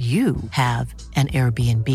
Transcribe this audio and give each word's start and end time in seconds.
you 0.00 0.36
have 0.52 0.94
an 1.14 1.28
Airbnb. 1.28 1.86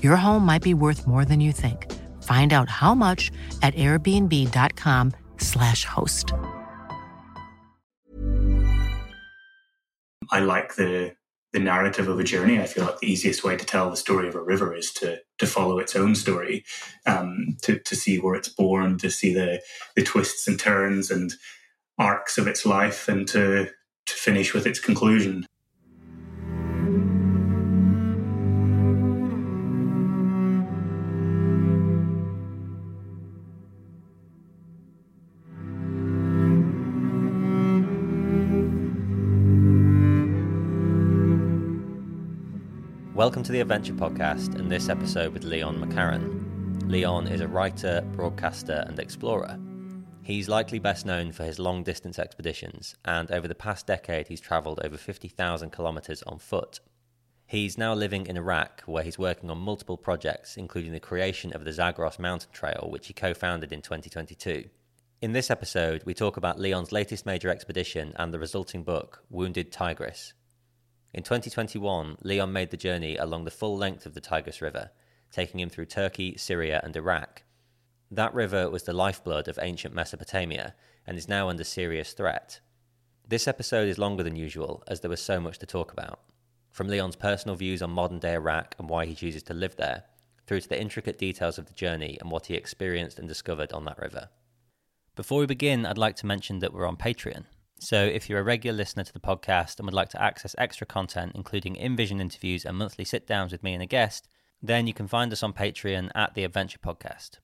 Your 0.00 0.14
home 0.14 0.46
might 0.46 0.62
be 0.62 0.74
worth 0.74 1.08
more 1.08 1.24
than 1.24 1.40
you 1.40 1.50
think. 1.50 1.90
Find 2.22 2.52
out 2.52 2.68
how 2.68 2.94
much 2.94 3.32
at 3.62 3.74
airbnb.com/slash 3.74 5.84
host. 5.84 6.32
I 10.30 10.38
like 10.40 10.76
the 10.76 11.16
the 11.52 11.58
narrative 11.58 12.08
of 12.08 12.18
a 12.18 12.24
journey. 12.24 12.60
I 12.60 12.66
feel 12.66 12.84
like 12.84 13.00
the 13.00 13.10
easiest 13.10 13.44
way 13.44 13.56
to 13.56 13.66
tell 13.66 13.90
the 13.90 13.96
story 13.96 14.28
of 14.28 14.36
a 14.36 14.42
river 14.42 14.74
is 14.74 14.92
to 14.94 15.18
to 15.38 15.46
follow 15.46 15.78
its 15.80 15.96
own 15.96 16.14
story, 16.14 16.64
um, 17.06 17.56
to 17.62 17.78
to 17.80 17.96
see 17.96 18.18
where 18.18 18.36
it's 18.36 18.48
born, 18.48 18.98
to 18.98 19.10
see 19.10 19.34
the 19.34 19.60
the 19.96 20.02
twists 20.02 20.46
and 20.46 20.60
turns 20.60 21.10
and 21.10 21.34
arcs 21.98 22.38
of 22.38 22.46
its 22.46 22.64
life, 22.64 23.08
and 23.08 23.26
to 23.28 23.68
to 24.06 24.14
finish 24.14 24.54
with 24.54 24.66
its 24.66 24.78
conclusion. 24.78 25.44
Welcome 43.22 43.44
to 43.44 43.52
the 43.52 43.60
Adventure 43.60 43.92
Podcast 43.92 44.56
and 44.56 44.68
this 44.68 44.88
episode 44.88 45.32
with 45.32 45.44
Leon 45.44 45.78
McCarron. 45.80 46.90
Leon 46.90 47.28
is 47.28 47.40
a 47.40 47.46
writer, 47.46 48.02
broadcaster, 48.16 48.84
and 48.88 48.98
explorer. 48.98 49.60
He's 50.24 50.48
likely 50.48 50.80
best 50.80 51.06
known 51.06 51.30
for 51.30 51.44
his 51.44 51.60
long 51.60 51.84
distance 51.84 52.18
expeditions, 52.18 52.96
and 53.04 53.30
over 53.30 53.46
the 53.46 53.54
past 53.54 53.86
decade, 53.86 54.26
he's 54.26 54.40
travelled 54.40 54.80
over 54.82 54.96
50,000 54.96 55.70
kilometres 55.70 56.24
on 56.24 56.40
foot. 56.40 56.80
He's 57.46 57.78
now 57.78 57.94
living 57.94 58.26
in 58.26 58.36
Iraq, 58.36 58.82
where 58.86 59.04
he's 59.04 59.20
working 59.20 59.50
on 59.50 59.58
multiple 59.58 59.96
projects, 59.96 60.56
including 60.56 60.90
the 60.90 60.98
creation 60.98 61.52
of 61.52 61.64
the 61.64 61.72
Zagros 61.72 62.18
Mountain 62.18 62.50
Trail, 62.52 62.88
which 62.90 63.06
he 63.06 63.14
co 63.14 63.34
founded 63.34 63.72
in 63.72 63.82
2022. 63.82 64.64
In 65.20 65.30
this 65.30 65.48
episode, 65.48 66.02
we 66.04 66.12
talk 66.12 66.36
about 66.36 66.58
Leon's 66.58 66.90
latest 66.90 67.24
major 67.24 67.50
expedition 67.50 68.14
and 68.16 68.34
the 68.34 68.40
resulting 68.40 68.82
book, 68.82 69.22
Wounded 69.30 69.70
Tigris. 69.70 70.32
In 71.14 71.22
2021, 71.22 72.16
Leon 72.22 72.52
made 72.52 72.70
the 72.70 72.76
journey 72.76 73.16
along 73.16 73.44
the 73.44 73.50
full 73.50 73.76
length 73.76 74.06
of 74.06 74.14
the 74.14 74.20
Tigris 74.20 74.62
River, 74.62 74.90
taking 75.30 75.60
him 75.60 75.68
through 75.68 75.86
Turkey, 75.86 76.36
Syria, 76.38 76.80
and 76.82 76.96
Iraq. 76.96 77.42
That 78.10 78.32
river 78.32 78.70
was 78.70 78.84
the 78.84 78.94
lifeblood 78.94 79.46
of 79.46 79.58
ancient 79.60 79.94
Mesopotamia 79.94 80.74
and 81.06 81.18
is 81.18 81.28
now 81.28 81.50
under 81.50 81.64
serious 81.64 82.12
threat. 82.14 82.60
This 83.28 83.46
episode 83.46 83.88
is 83.88 83.98
longer 83.98 84.22
than 84.22 84.36
usual, 84.36 84.82
as 84.88 85.00
there 85.00 85.10
was 85.10 85.20
so 85.20 85.38
much 85.38 85.58
to 85.58 85.66
talk 85.66 85.92
about. 85.92 86.20
From 86.70 86.88
Leon's 86.88 87.16
personal 87.16 87.56
views 87.56 87.82
on 87.82 87.90
modern 87.90 88.18
day 88.18 88.32
Iraq 88.32 88.74
and 88.78 88.88
why 88.88 89.04
he 89.04 89.14
chooses 89.14 89.42
to 89.44 89.54
live 89.54 89.76
there, 89.76 90.04
through 90.46 90.60
to 90.60 90.68
the 90.68 90.80
intricate 90.80 91.18
details 91.18 91.58
of 91.58 91.66
the 91.66 91.74
journey 91.74 92.16
and 92.20 92.30
what 92.30 92.46
he 92.46 92.54
experienced 92.54 93.18
and 93.18 93.28
discovered 93.28 93.72
on 93.72 93.84
that 93.84 93.98
river. 93.98 94.30
Before 95.14 95.40
we 95.40 95.46
begin, 95.46 95.84
I'd 95.84 95.98
like 95.98 96.16
to 96.16 96.26
mention 96.26 96.60
that 96.60 96.72
we're 96.72 96.86
on 96.86 96.96
Patreon. 96.96 97.44
So, 97.84 98.04
if 98.04 98.30
you're 98.30 98.38
a 98.38 98.44
regular 98.44 98.76
listener 98.76 99.02
to 99.02 99.12
the 99.12 99.18
podcast 99.18 99.80
and 99.80 99.86
would 99.86 99.92
like 99.92 100.10
to 100.10 100.22
access 100.22 100.54
extra 100.56 100.86
content, 100.86 101.32
including 101.34 101.74
in 101.74 101.96
vision 101.96 102.20
interviews 102.20 102.64
and 102.64 102.78
monthly 102.78 103.04
sit 103.04 103.26
downs 103.26 103.50
with 103.50 103.64
me 103.64 103.74
and 103.74 103.82
a 103.82 103.86
guest, 103.86 104.28
then 104.62 104.86
you 104.86 104.94
can 104.94 105.08
find 105.08 105.32
us 105.32 105.42
on 105.42 105.52
Patreon 105.52 106.12
at 106.14 106.34
The 106.34 106.44
Adventure 106.44 106.78
Podcast. 106.78 107.40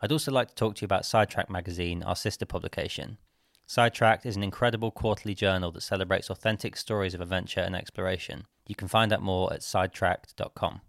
I'd 0.00 0.10
also 0.10 0.32
like 0.32 0.48
to 0.48 0.54
talk 0.54 0.76
to 0.76 0.80
you 0.80 0.86
about 0.86 1.04
Sidetracked 1.04 1.50
Magazine, 1.50 2.02
our 2.02 2.16
sister 2.16 2.46
publication. 2.46 3.18
Sidetracked 3.66 4.24
is 4.24 4.36
an 4.36 4.42
incredible 4.42 4.90
quarterly 4.90 5.34
journal 5.34 5.70
that 5.72 5.82
celebrates 5.82 6.30
authentic 6.30 6.74
stories 6.74 7.12
of 7.12 7.20
adventure 7.20 7.60
and 7.60 7.76
exploration. 7.76 8.46
You 8.66 8.74
can 8.74 8.88
find 8.88 9.12
out 9.12 9.20
more 9.20 9.52
at 9.52 9.62
sidetracked.com. 9.62 10.80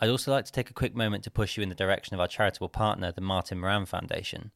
I'd 0.00 0.10
also 0.10 0.32
like 0.32 0.46
to 0.46 0.52
take 0.52 0.68
a 0.68 0.74
quick 0.74 0.96
moment 0.96 1.22
to 1.22 1.30
push 1.30 1.56
you 1.56 1.62
in 1.62 1.68
the 1.68 1.76
direction 1.76 2.14
of 2.14 2.20
our 2.20 2.26
charitable 2.26 2.70
partner, 2.70 3.12
the 3.12 3.20
Martin 3.20 3.60
Moran 3.60 3.86
Foundation. 3.86 4.50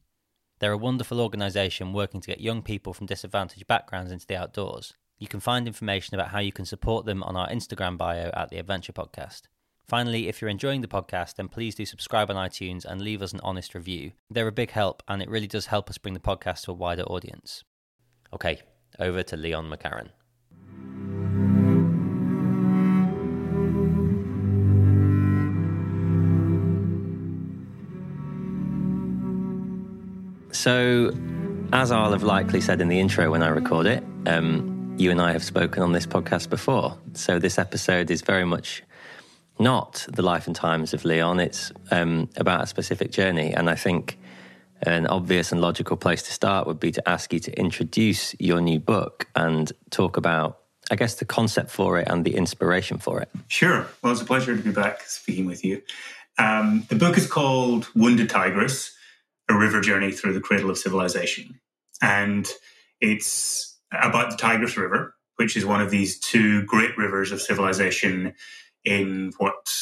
They're 0.59 0.73
a 0.73 0.77
wonderful 0.77 1.21
organisation 1.21 1.93
working 1.93 2.19
to 2.21 2.27
get 2.27 2.41
young 2.41 2.61
people 2.61 2.93
from 2.93 3.07
disadvantaged 3.07 3.65
backgrounds 3.67 4.11
into 4.11 4.27
the 4.27 4.35
outdoors. 4.35 4.93
You 5.17 5.27
can 5.27 5.39
find 5.39 5.67
information 5.67 6.15
about 6.15 6.29
how 6.29 6.39
you 6.39 6.51
can 6.51 6.65
support 6.65 7.05
them 7.05 7.23
on 7.23 7.35
our 7.35 7.49
Instagram 7.49 7.97
bio 7.97 8.29
at 8.33 8.49
the 8.49 8.57
Adventure 8.57 8.93
Podcast. 8.93 9.43
Finally, 9.87 10.27
if 10.27 10.41
you're 10.41 10.49
enjoying 10.49 10.81
the 10.81 10.87
podcast, 10.87 11.35
then 11.35 11.47
please 11.47 11.75
do 11.75 11.85
subscribe 11.85 12.29
on 12.29 12.35
iTunes 12.35 12.85
and 12.85 13.01
leave 13.01 13.21
us 13.21 13.33
an 13.33 13.39
honest 13.41 13.73
review. 13.73 14.11
They're 14.29 14.47
a 14.47 14.51
big 14.51 14.71
help, 14.71 15.01
and 15.07 15.21
it 15.21 15.29
really 15.29 15.47
does 15.47 15.65
help 15.65 15.89
us 15.89 15.97
bring 15.97 16.13
the 16.13 16.19
podcast 16.19 16.65
to 16.65 16.71
a 16.71 16.75
wider 16.75 17.03
audience. 17.03 17.63
Okay, 18.31 18.61
over 18.99 19.23
to 19.23 19.35
Leon 19.35 19.69
McCarron. 19.69 20.09
So, 30.59 31.13
as 31.71 31.89
I'll 31.89 32.11
have 32.11 32.23
likely 32.23 32.59
said 32.59 32.81
in 32.81 32.89
the 32.89 32.99
intro 32.99 33.31
when 33.31 33.41
I 33.41 33.47
record 33.47 33.85
it, 33.85 34.03
um, 34.25 34.93
you 34.97 35.09
and 35.09 35.21
I 35.21 35.31
have 35.31 35.41
spoken 35.41 35.81
on 35.81 35.93
this 35.93 36.05
podcast 36.05 36.49
before. 36.49 36.97
So, 37.13 37.39
this 37.39 37.57
episode 37.57 38.11
is 38.11 38.23
very 38.23 38.43
much 38.43 38.83
not 39.57 40.05
the 40.11 40.21
life 40.21 40.47
and 40.47 40.55
times 40.55 40.93
of 40.93 41.05
Leon, 41.05 41.39
it's 41.39 41.71
um, 41.91 42.29
about 42.35 42.61
a 42.61 42.67
specific 42.67 43.09
journey. 43.09 43.53
And 43.53 43.69
I 43.69 43.75
think 43.75 44.19
an 44.81 45.07
obvious 45.07 45.53
and 45.53 45.61
logical 45.61 45.95
place 45.95 46.23
to 46.23 46.33
start 46.33 46.67
would 46.67 46.81
be 46.81 46.91
to 46.91 47.09
ask 47.09 47.31
you 47.31 47.39
to 47.39 47.57
introduce 47.57 48.35
your 48.37 48.59
new 48.59 48.81
book 48.81 49.29
and 49.37 49.71
talk 49.91 50.17
about, 50.17 50.59
I 50.91 50.97
guess, 50.97 51.15
the 51.15 51.25
concept 51.25 51.71
for 51.71 51.99
it 51.99 52.09
and 52.09 52.25
the 52.25 52.35
inspiration 52.35 52.97
for 52.97 53.21
it. 53.21 53.29
Sure. 53.47 53.87
Well, 54.01 54.11
it's 54.11 54.21
a 54.21 54.25
pleasure 54.25 54.57
to 54.57 54.61
be 54.61 54.71
back 54.71 55.03
speaking 55.03 55.45
with 55.45 55.63
you. 55.63 55.81
Um, 56.37 56.85
the 56.89 56.95
book 56.95 57.17
is 57.17 57.27
called 57.27 57.87
Wounded 57.95 58.29
Tigris 58.29 58.97
a 59.49 59.57
river 59.57 59.81
journey 59.81 60.11
through 60.11 60.33
the 60.33 60.39
cradle 60.39 60.69
of 60.69 60.77
civilization. 60.77 61.59
And 62.01 62.47
it's 63.01 63.77
about 63.91 64.31
the 64.31 64.37
Tigris 64.37 64.77
River, 64.77 65.15
which 65.35 65.57
is 65.57 65.65
one 65.65 65.81
of 65.81 65.89
these 65.89 66.19
two 66.19 66.63
great 66.63 66.97
rivers 66.97 67.31
of 67.31 67.41
civilization 67.41 68.33
in 68.85 69.33
what, 69.37 69.73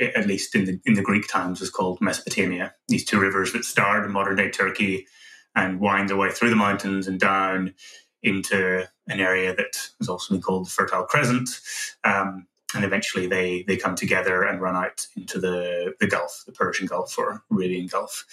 at 0.00 0.26
least 0.26 0.54
in 0.54 0.64
the, 0.64 0.80
in 0.86 0.94
the 0.94 1.02
Greek 1.02 1.26
times, 1.28 1.60
was 1.60 1.70
called 1.70 2.00
Mesopotamia. 2.00 2.74
These 2.88 3.04
two 3.04 3.20
rivers 3.20 3.52
that 3.52 3.64
start 3.64 4.04
in 4.04 4.12
modern 4.12 4.36
day 4.36 4.50
Turkey 4.50 5.06
and 5.54 5.80
wind 5.80 6.08
their 6.08 6.16
way 6.16 6.30
through 6.30 6.50
the 6.50 6.56
mountains 6.56 7.08
and 7.08 7.18
down 7.18 7.74
into 8.22 8.86
an 9.08 9.20
area 9.20 9.54
that 9.54 9.90
has 9.98 10.08
also 10.08 10.34
been 10.34 10.42
called 10.42 10.66
the 10.66 10.70
Fertile 10.70 11.04
Crescent. 11.04 11.60
Um, 12.04 12.46
and 12.74 12.84
eventually 12.84 13.26
they, 13.26 13.64
they 13.66 13.76
come 13.76 13.94
together 13.94 14.42
and 14.42 14.60
run 14.60 14.76
out 14.76 15.06
into 15.16 15.38
the, 15.38 15.94
the 16.00 16.06
Gulf, 16.06 16.42
the 16.46 16.52
Persian 16.52 16.86
Gulf 16.86 17.16
or 17.18 17.42
Arabian 17.50 17.86
Gulf 17.86 18.26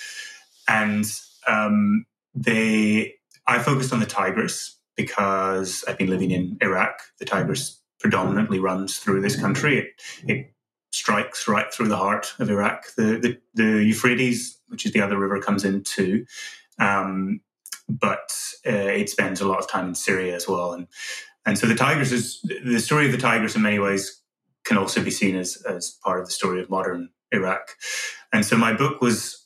and 0.68 1.06
um, 1.48 2.06
they 2.34 3.16
I 3.48 3.60
focused 3.60 3.94
on 3.94 4.00
the 4.00 4.06
Tigris 4.06 4.78
because 4.96 5.84
I've 5.88 5.98
been 5.98 6.10
living 6.10 6.32
in 6.32 6.58
Iraq. 6.62 7.00
The 7.20 7.26
Tigris 7.26 7.80
predominantly 8.00 8.60
runs 8.60 9.00
through 9.00 9.22
this 9.22 9.40
country. 9.40 9.80
It, 9.80 9.88
it 10.28 10.54
strikes 10.92 11.48
right 11.48 11.74
through 11.74 11.88
the 11.88 11.98
heart 11.98 12.34
of 12.40 12.50
Iraq. 12.50 12.94
The, 12.96 13.18
the, 13.18 13.38
the 13.56 13.84
Euphrates, 13.84 14.60
which 14.68 14.86
is 14.86 14.92
the 14.92 15.02
other 15.02 15.18
river, 15.18 15.40
comes 15.40 15.66
in 15.66 15.84
too. 15.84 16.26
Um, 16.80 17.42
but 17.90 18.38
uh, 18.66 18.72
it 18.72 19.10
spends 19.10 19.42
a 19.42 19.48
lot 19.48 19.60
of 19.60 19.68
time 19.68 19.90
in 19.90 19.96
Syria 19.96 20.36
as 20.36 20.48
well. 20.48 20.74
And, 20.74 20.88
and 21.46 21.58
so 21.58 21.68
the 21.68 21.76
Tigris 21.76 22.12
is 22.12 22.42
the 22.64 22.80
story 22.80 23.06
of 23.08 23.12
the 23.12 23.18
Tigris 23.18 23.56
in 23.56 23.62
many 23.62 23.80
ways 23.80 24.22
can 24.64 24.78
also 24.78 25.04
be 25.04 25.12
seen 25.12 25.36
as, 25.36 25.62
as 25.68 25.98
part 26.04 26.22
of 26.22 26.28
the 26.28 26.32
story 26.32 26.62
of 26.62 26.70
modern 26.70 27.10
Iraq. 27.32 27.76
And 28.32 28.46
so 28.46 28.56
my 28.56 28.74
book 28.74 29.02
was 29.02 29.43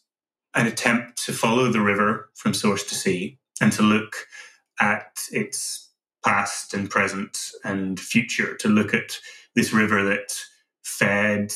an 0.56 0.68
attempt 0.68 1.24
to 1.26 1.34
follow 1.34 1.72
the 1.72 1.82
river 1.82 2.30
from 2.36 2.54
source 2.54 2.84
to 2.86 2.96
sea 2.96 3.38
and 3.62 3.72
to 3.74 3.84
look 3.84 4.16
at 4.80 5.20
its 5.32 5.90
past 6.26 6.74
and 6.74 6.90
present 6.90 7.52
and 7.64 8.00
future, 8.00 8.56
to 8.56 8.68
look 8.68 8.94
at 8.94 9.20
this 9.56 9.74
river 9.74 10.04
that 10.04 10.40
fed 10.84 11.54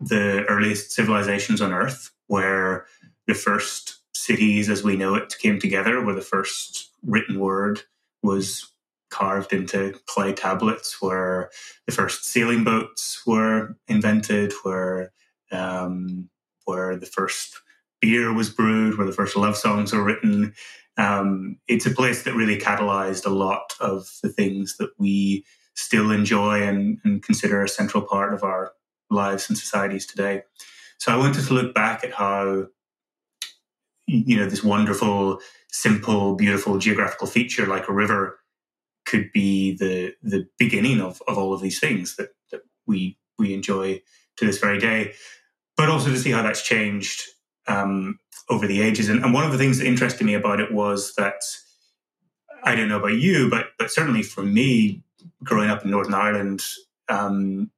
the 0.00 0.44
earliest 0.46 0.92
civilizations 0.92 1.60
on 1.60 1.72
Earth, 1.72 2.10
where 2.26 2.86
the 3.26 3.34
first 3.34 3.98
cities 4.14 4.68
as 4.68 4.82
we 4.82 4.96
know 4.96 5.14
it 5.14 5.36
came 5.38 5.58
together, 5.58 6.04
where 6.04 6.14
the 6.14 6.20
first 6.20 6.90
written 7.04 7.38
word 7.38 7.82
was 8.22 8.72
carved 9.10 9.52
into 9.52 9.98
clay 10.06 10.32
tablets, 10.32 11.00
where 11.00 11.50
the 11.86 11.92
first 11.92 12.24
sailing 12.24 12.64
boats 12.64 13.24
were 13.26 13.76
invented, 13.88 14.52
where 14.62 15.12
um, 15.50 16.28
where 16.64 16.96
the 16.96 17.06
first 17.06 17.60
beer 18.02 18.34
was 18.34 18.50
brewed, 18.50 18.98
where 18.98 19.06
the 19.06 19.12
first 19.12 19.36
love 19.36 19.56
songs 19.56 19.94
were 19.94 20.04
written. 20.04 20.52
Um, 20.98 21.56
it's 21.68 21.86
a 21.86 21.90
place 21.90 22.24
that 22.24 22.34
really 22.34 22.58
catalyzed 22.58 23.24
a 23.24 23.30
lot 23.30 23.72
of 23.80 24.10
the 24.22 24.28
things 24.28 24.76
that 24.76 24.90
we 24.98 25.46
still 25.74 26.10
enjoy 26.10 26.62
and, 26.62 26.98
and 27.04 27.22
consider 27.22 27.62
a 27.62 27.68
central 27.68 28.02
part 28.02 28.34
of 28.34 28.42
our 28.42 28.72
lives 29.08 29.48
and 29.48 29.56
societies 29.56 30.04
today. 30.04 30.42
So 30.98 31.12
I 31.12 31.16
wanted 31.16 31.44
to 31.44 31.54
look 31.54 31.74
back 31.74 32.04
at 32.04 32.12
how, 32.12 32.66
you 34.06 34.36
know, 34.36 34.46
this 34.46 34.62
wonderful, 34.62 35.40
simple, 35.70 36.34
beautiful 36.34 36.78
geographical 36.78 37.26
feature 37.26 37.66
like 37.66 37.88
a 37.88 37.92
river 37.92 38.38
could 39.04 39.32
be 39.32 39.76
the 39.76 40.14
the 40.22 40.46
beginning 40.58 41.00
of, 41.00 41.20
of 41.26 41.36
all 41.36 41.52
of 41.52 41.60
these 41.60 41.80
things 41.80 42.16
that, 42.16 42.30
that 42.50 42.60
we 42.86 43.18
we 43.38 43.54
enjoy 43.54 44.00
to 44.36 44.46
this 44.46 44.58
very 44.58 44.78
day. 44.78 45.14
But 45.76 45.88
also 45.88 46.10
to 46.10 46.18
see 46.18 46.30
how 46.30 46.42
that's 46.42 46.62
changed 46.62 47.22
um, 47.66 48.18
over 48.48 48.66
the 48.66 48.82
ages. 48.82 49.08
And, 49.08 49.24
and 49.24 49.32
one 49.32 49.44
of 49.44 49.52
the 49.52 49.58
things 49.58 49.78
that 49.78 49.86
interested 49.86 50.24
me 50.24 50.34
about 50.34 50.60
it 50.60 50.72
was 50.72 51.14
that 51.14 51.42
I 52.64 52.74
don't 52.74 52.88
know 52.88 52.98
about 52.98 53.14
you, 53.14 53.50
but 53.50 53.68
but 53.78 53.90
certainly 53.90 54.22
for 54.22 54.42
me, 54.42 55.02
growing 55.42 55.70
up 55.70 55.84
in 55.84 55.90
Northern 55.90 56.14
Ireland, 56.14 56.62
um, 57.08 57.70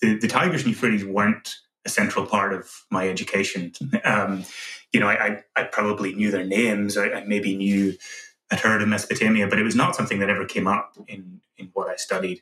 the, 0.00 0.18
the 0.18 0.28
Tigris 0.28 0.62
and 0.62 0.70
Euphrates 0.70 1.04
weren't 1.04 1.56
a 1.84 1.88
central 1.88 2.26
part 2.26 2.52
of 2.52 2.84
my 2.90 3.08
education. 3.08 3.72
Um, 4.04 4.44
you 4.92 5.00
know, 5.00 5.08
I, 5.08 5.26
I, 5.26 5.44
I, 5.56 5.64
probably 5.64 6.14
knew 6.14 6.30
their 6.30 6.44
names. 6.44 6.96
I, 6.96 7.10
I, 7.10 7.24
maybe 7.24 7.56
knew, 7.56 7.94
I'd 8.50 8.60
heard 8.60 8.80
of 8.80 8.88
Mesopotamia, 8.88 9.46
but 9.48 9.58
it 9.58 9.64
was 9.64 9.74
not 9.74 9.94
something 9.94 10.18
that 10.20 10.30
ever 10.30 10.46
came 10.46 10.66
up 10.66 10.96
in, 11.08 11.40
in 11.58 11.70
what 11.74 11.88
I 11.88 11.96
studied. 11.96 12.40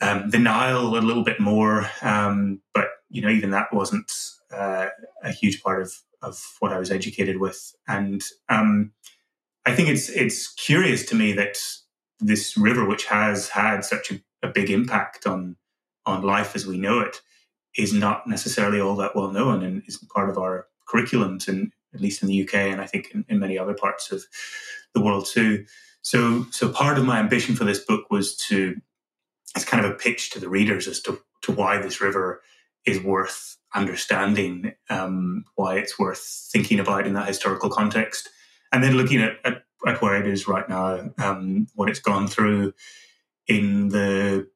Um, 0.00 0.30
the 0.30 0.38
Nile, 0.38 0.96
a 0.96 0.98
little 0.98 1.22
bit 1.22 1.38
more, 1.38 1.88
um, 2.02 2.60
but, 2.72 2.88
you 3.14 3.22
know, 3.22 3.28
even 3.28 3.50
that 3.50 3.72
wasn't 3.72 4.12
uh, 4.52 4.88
a 5.22 5.30
huge 5.30 5.62
part 5.62 5.80
of, 5.80 5.94
of 6.20 6.56
what 6.58 6.72
I 6.72 6.80
was 6.80 6.90
educated 6.90 7.38
with. 7.38 7.72
And 7.86 8.24
um, 8.48 8.90
I 9.64 9.72
think 9.72 9.88
it's, 9.88 10.08
it's 10.08 10.52
curious 10.52 11.06
to 11.06 11.14
me 11.14 11.32
that 11.34 11.56
this 12.18 12.56
river, 12.56 12.84
which 12.84 13.06
has 13.06 13.48
had 13.50 13.84
such 13.84 14.10
a, 14.10 14.20
a 14.42 14.48
big 14.48 14.68
impact 14.68 15.26
on 15.26 15.56
on 16.06 16.22
life 16.22 16.54
as 16.54 16.66
we 16.66 16.76
know 16.76 17.00
it, 17.00 17.22
is 17.78 17.94
not 17.94 18.26
necessarily 18.26 18.80
all 18.80 18.96
that 18.96 19.16
well 19.16 19.30
known 19.30 19.62
and 19.62 19.82
isn't 19.86 20.10
part 20.10 20.28
of 20.28 20.36
our 20.36 20.66
curriculums, 20.86 21.46
and 21.46 21.72
at 21.94 22.00
least 22.00 22.20
in 22.20 22.28
the 22.28 22.42
UK, 22.42 22.54
and 22.54 22.80
I 22.80 22.86
think 22.86 23.12
in, 23.14 23.24
in 23.28 23.38
many 23.38 23.56
other 23.56 23.74
parts 23.74 24.10
of 24.10 24.24
the 24.92 25.00
world 25.00 25.24
too. 25.24 25.64
So, 26.02 26.46
so 26.50 26.68
part 26.68 26.98
of 26.98 27.04
my 27.06 27.20
ambition 27.20 27.54
for 27.54 27.64
this 27.64 27.78
book 27.78 28.10
was 28.10 28.36
to, 28.48 28.76
it's 29.56 29.64
kind 29.64 29.84
of 29.86 29.92
a 29.92 29.94
pitch 29.94 30.30
to 30.32 30.40
the 30.40 30.48
readers 30.48 30.86
as 30.88 31.00
to, 31.02 31.20
to 31.42 31.52
why 31.52 31.78
this 31.78 32.00
river 32.00 32.42
is 32.86 33.00
worth 33.00 33.56
understanding, 33.74 34.74
um, 34.90 35.44
why 35.56 35.76
it's 35.76 35.98
worth 35.98 36.48
thinking 36.52 36.78
about 36.78 37.06
in 37.06 37.14
that 37.14 37.28
historical 37.28 37.70
context, 37.70 38.28
and 38.72 38.82
then 38.82 38.96
looking 38.96 39.20
at, 39.20 39.38
at 39.44 39.62
at 39.86 40.00
where 40.00 40.18
it 40.18 40.26
is 40.26 40.48
right 40.48 40.68
now, 40.68 41.10
um, 41.18 41.66
what 41.74 41.90
it's 41.90 42.00
gone 42.00 42.26
through 42.26 42.72
in 43.46 43.88
the 43.88 44.48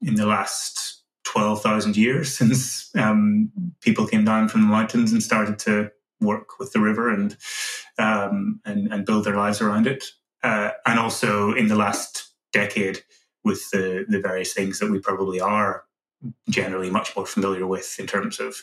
in 0.00 0.14
the 0.14 0.26
last 0.26 1.02
twelve 1.24 1.62
thousand 1.62 1.96
years 1.96 2.36
since 2.38 2.94
um, 2.96 3.50
people 3.80 4.06
came 4.06 4.24
down 4.24 4.48
from 4.48 4.62
the 4.62 4.66
mountains 4.66 5.12
and 5.12 5.22
started 5.22 5.58
to 5.60 5.90
work 6.20 6.58
with 6.58 6.72
the 6.72 6.80
river 6.80 7.10
and 7.10 7.36
um, 7.98 8.60
and, 8.64 8.92
and 8.92 9.06
build 9.06 9.24
their 9.24 9.36
lives 9.36 9.60
around 9.60 9.86
it, 9.86 10.04
uh, 10.42 10.70
and 10.86 10.98
also 10.98 11.52
in 11.52 11.68
the 11.68 11.76
last 11.76 12.30
decade 12.52 13.02
with 13.44 13.70
the 13.70 14.04
the 14.08 14.20
various 14.20 14.52
things 14.52 14.78
that 14.78 14.90
we 14.90 14.98
probably 14.98 15.40
are 15.40 15.84
generally 16.48 16.90
much 16.90 17.14
more 17.16 17.26
familiar 17.26 17.66
with 17.66 17.96
in 17.98 18.06
terms 18.06 18.40
of 18.40 18.56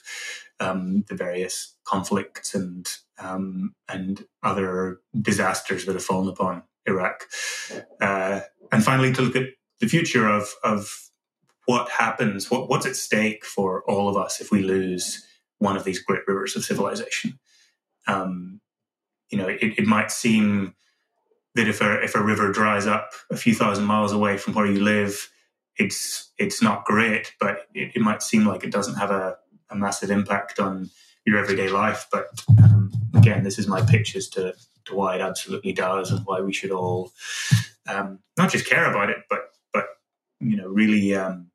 um, 0.59 1.03
the 1.07 1.15
various 1.15 1.75
conflicts 1.85 2.53
and 2.53 2.87
um, 3.17 3.73
and 3.87 4.25
other 4.43 4.99
disasters 5.19 5.85
that 5.85 5.93
have 5.93 6.03
fallen 6.03 6.29
upon 6.29 6.63
Iraq. 6.85 7.25
Uh, 8.01 8.41
and 8.71 8.83
finally, 8.83 9.13
to 9.13 9.21
look 9.21 9.35
at 9.35 9.47
the 9.79 9.87
future 9.87 10.27
of, 10.27 10.53
of 10.63 11.09
what 11.65 11.89
happens, 11.89 12.49
what, 12.49 12.69
what's 12.69 12.85
at 12.85 12.95
stake 12.95 13.45
for 13.45 13.83
all 13.87 14.09
of 14.09 14.17
us 14.17 14.41
if 14.41 14.51
we 14.51 14.61
lose 14.61 15.25
one 15.59 15.75
of 15.75 15.83
these 15.83 16.01
great 16.01 16.21
rivers 16.27 16.55
of 16.55 16.63
civilization. 16.63 17.39
Um, 18.07 18.61
you 19.29 19.37
know, 19.37 19.47
it, 19.47 19.77
it, 19.77 19.85
might 19.85 20.11
seem 20.11 20.73
that 21.55 21.67
if 21.67 21.81
a, 21.81 22.01
if 22.01 22.15
a 22.15 22.23
river 22.23 22.51
dries 22.51 22.87
up 22.87 23.11
a 23.29 23.37
few 23.37 23.53
thousand 23.53 23.85
miles 23.85 24.11
away 24.11 24.37
from 24.37 24.53
where 24.53 24.65
you 24.65 24.79
live, 24.79 25.29
it's 25.79 26.31
it's 26.37 26.61
not 26.61 26.85
great, 26.85 27.33
but 27.39 27.67
it, 27.73 27.93
it 27.95 28.01
might 28.01 28.21
seem 28.21 28.45
like 28.45 28.63
it 28.63 28.71
doesn't 28.71 28.95
have 28.95 29.09
a, 29.09 29.37
a 29.69 29.75
massive 29.75 30.11
impact 30.11 30.59
on 30.59 30.89
your 31.25 31.37
everyday 31.37 31.69
life. 31.69 32.07
But 32.11 32.43
um, 32.61 32.91
again, 33.15 33.43
this 33.43 33.57
is 33.57 33.67
my 33.67 33.81
pitch 33.81 34.15
as 34.15 34.27
to, 34.29 34.53
to 34.85 34.95
why 34.95 35.15
it 35.15 35.21
absolutely 35.21 35.73
does 35.73 36.11
and 36.11 36.25
why 36.25 36.41
we 36.41 36.53
should 36.53 36.71
all 36.71 37.11
um, 37.87 38.19
not 38.37 38.51
just 38.51 38.67
care 38.67 38.89
about 38.89 39.09
it, 39.09 39.17
but 39.29 39.51
but 39.73 39.85
you 40.39 40.57
know 40.57 40.67
really 40.67 41.15
um, 41.15 41.49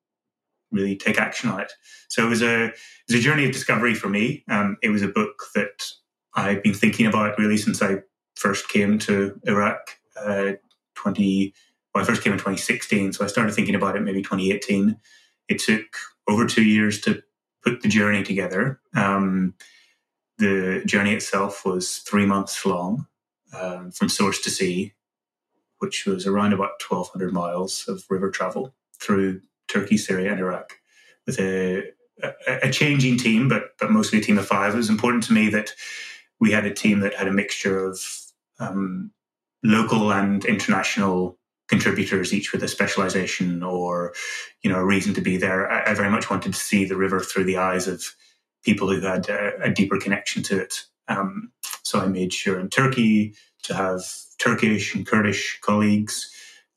really 0.72 0.96
take 0.96 1.18
action 1.18 1.50
on 1.50 1.60
it. 1.60 1.72
So 2.08 2.26
it 2.26 2.28
was 2.28 2.42
a 2.42 2.64
it 2.66 2.74
was 3.08 3.20
a 3.20 3.22
journey 3.22 3.44
of 3.44 3.52
discovery 3.52 3.94
for 3.94 4.08
me. 4.08 4.42
Um, 4.48 4.78
it 4.82 4.88
was 4.88 5.02
a 5.02 5.08
book 5.08 5.44
that 5.54 5.84
I've 6.34 6.62
been 6.62 6.74
thinking 6.74 7.06
about 7.06 7.38
really 7.38 7.58
since 7.58 7.82
I 7.82 7.98
first 8.34 8.68
came 8.68 8.98
to 9.00 9.38
Iraq. 9.44 9.98
Uh, 10.16 10.52
Twenty, 10.94 11.52
I 12.00 12.04
first 12.04 12.22
came 12.22 12.32
in 12.32 12.38
2016, 12.38 13.12
so 13.12 13.24
I 13.24 13.28
started 13.28 13.54
thinking 13.54 13.74
about 13.74 13.96
it 13.96 14.02
maybe 14.02 14.22
2018. 14.22 14.96
It 15.48 15.58
took 15.60 15.84
over 16.28 16.46
two 16.46 16.64
years 16.64 17.00
to 17.02 17.22
put 17.62 17.82
the 17.82 17.88
journey 17.88 18.22
together. 18.22 18.80
Um, 18.94 19.54
the 20.38 20.82
journey 20.84 21.14
itself 21.14 21.64
was 21.64 21.98
three 21.98 22.26
months 22.26 22.66
long 22.66 23.06
um, 23.52 23.90
from 23.92 24.08
source 24.08 24.40
to 24.42 24.50
sea, 24.50 24.94
which 25.78 26.06
was 26.06 26.26
around 26.26 26.52
about 26.52 26.82
1,200 26.88 27.32
miles 27.32 27.86
of 27.88 28.04
river 28.08 28.30
travel 28.30 28.74
through 29.00 29.40
Turkey, 29.68 29.96
Syria, 29.96 30.32
and 30.32 30.40
Iraq 30.40 30.78
with 31.26 31.38
a, 31.38 31.90
a, 32.22 32.32
a 32.64 32.70
changing 32.70 33.18
team, 33.18 33.48
but, 33.48 33.70
but 33.78 33.90
mostly 33.90 34.18
a 34.18 34.22
team 34.22 34.38
of 34.38 34.46
five. 34.46 34.74
It 34.74 34.78
was 34.78 34.90
important 34.90 35.22
to 35.24 35.32
me 35.32 35.48
that 35.50 35.72
we 36.40 36.50
had 36.50 36.64
a 36.64 36.74
team 36.74 37.00
that 37.00 37.14
had 37.14 37.28
a 37.28 37.32
mixture 37.32 37.84
of 37.84 38.00
um, 38.58 39.12
local 39.62 40.12
and 40.12 40.44
international 40.44 41.38
contributors, 41.74 42.32
each 42.32 42.52
with 42.52 42.62
a 42.62 42.68
specialization 42.68 43.62
or, 43.62 44.14
you 44.62 44.70
know, 44.70 44.78
a 44.78 44.84
reason 44.84 45.14
to 45.14 45.20
be 45.20 45.36
there. 45.36 45.70
I, 45.70 45.90
I 45.90 45.94
very 45.94 46.10
much 46.10 46.30
wanted 46.30 46.52
to 46.52 46.58
see 46.58 46.84
the 46.84 46.96
river 46.96 47.20
through 47.20 47.44
the 47.44 47.58
eyes 47.58 47.88
of 47.88 48.04
people 48.64 48.88
who 48.88 49.00
had 49.00 49.28
a, 49.28 49.62
a 49.62 49.70
deeper 49.70 49.98
connection 49.98 50.42
to 50.44 50.60
it. 50.60 50.84
Um, 51.08 51.52
so 51.82 52.00
I 52.00 52.06
made 52.06 52.32
sure 52.32 52.58
in 52.58 52.70
Turkey 52.70 53.34
to 53.64 53.74
have 53.74 54.02
Turkish 54.38 54.94
and 54.94 55.06
Kurdish 55.06 55.60
colleagues, 55.60 56.30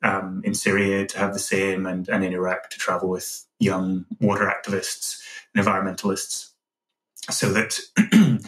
um, 0.03 0.41
in 0.43 0.53
Syria 0.53 1.05
to 1.07 1.17
have 1.17 1.33
the 1.33 1.39
same, 1.39 1.85
and, 1.85 2.07
and 2.09 2.23
in 2.23 2.33
Iraq 2.33 2.69
to 2.69 2.77
travel 2.77 3.09
with 3.09 3.45
young 3.59 4.05
water 4.19 4.45
activists 4.45 5.19
and 5.53 5.65
environmentalists. 5.65 6.51
So 7.29 7.51
that, 7.53 7.79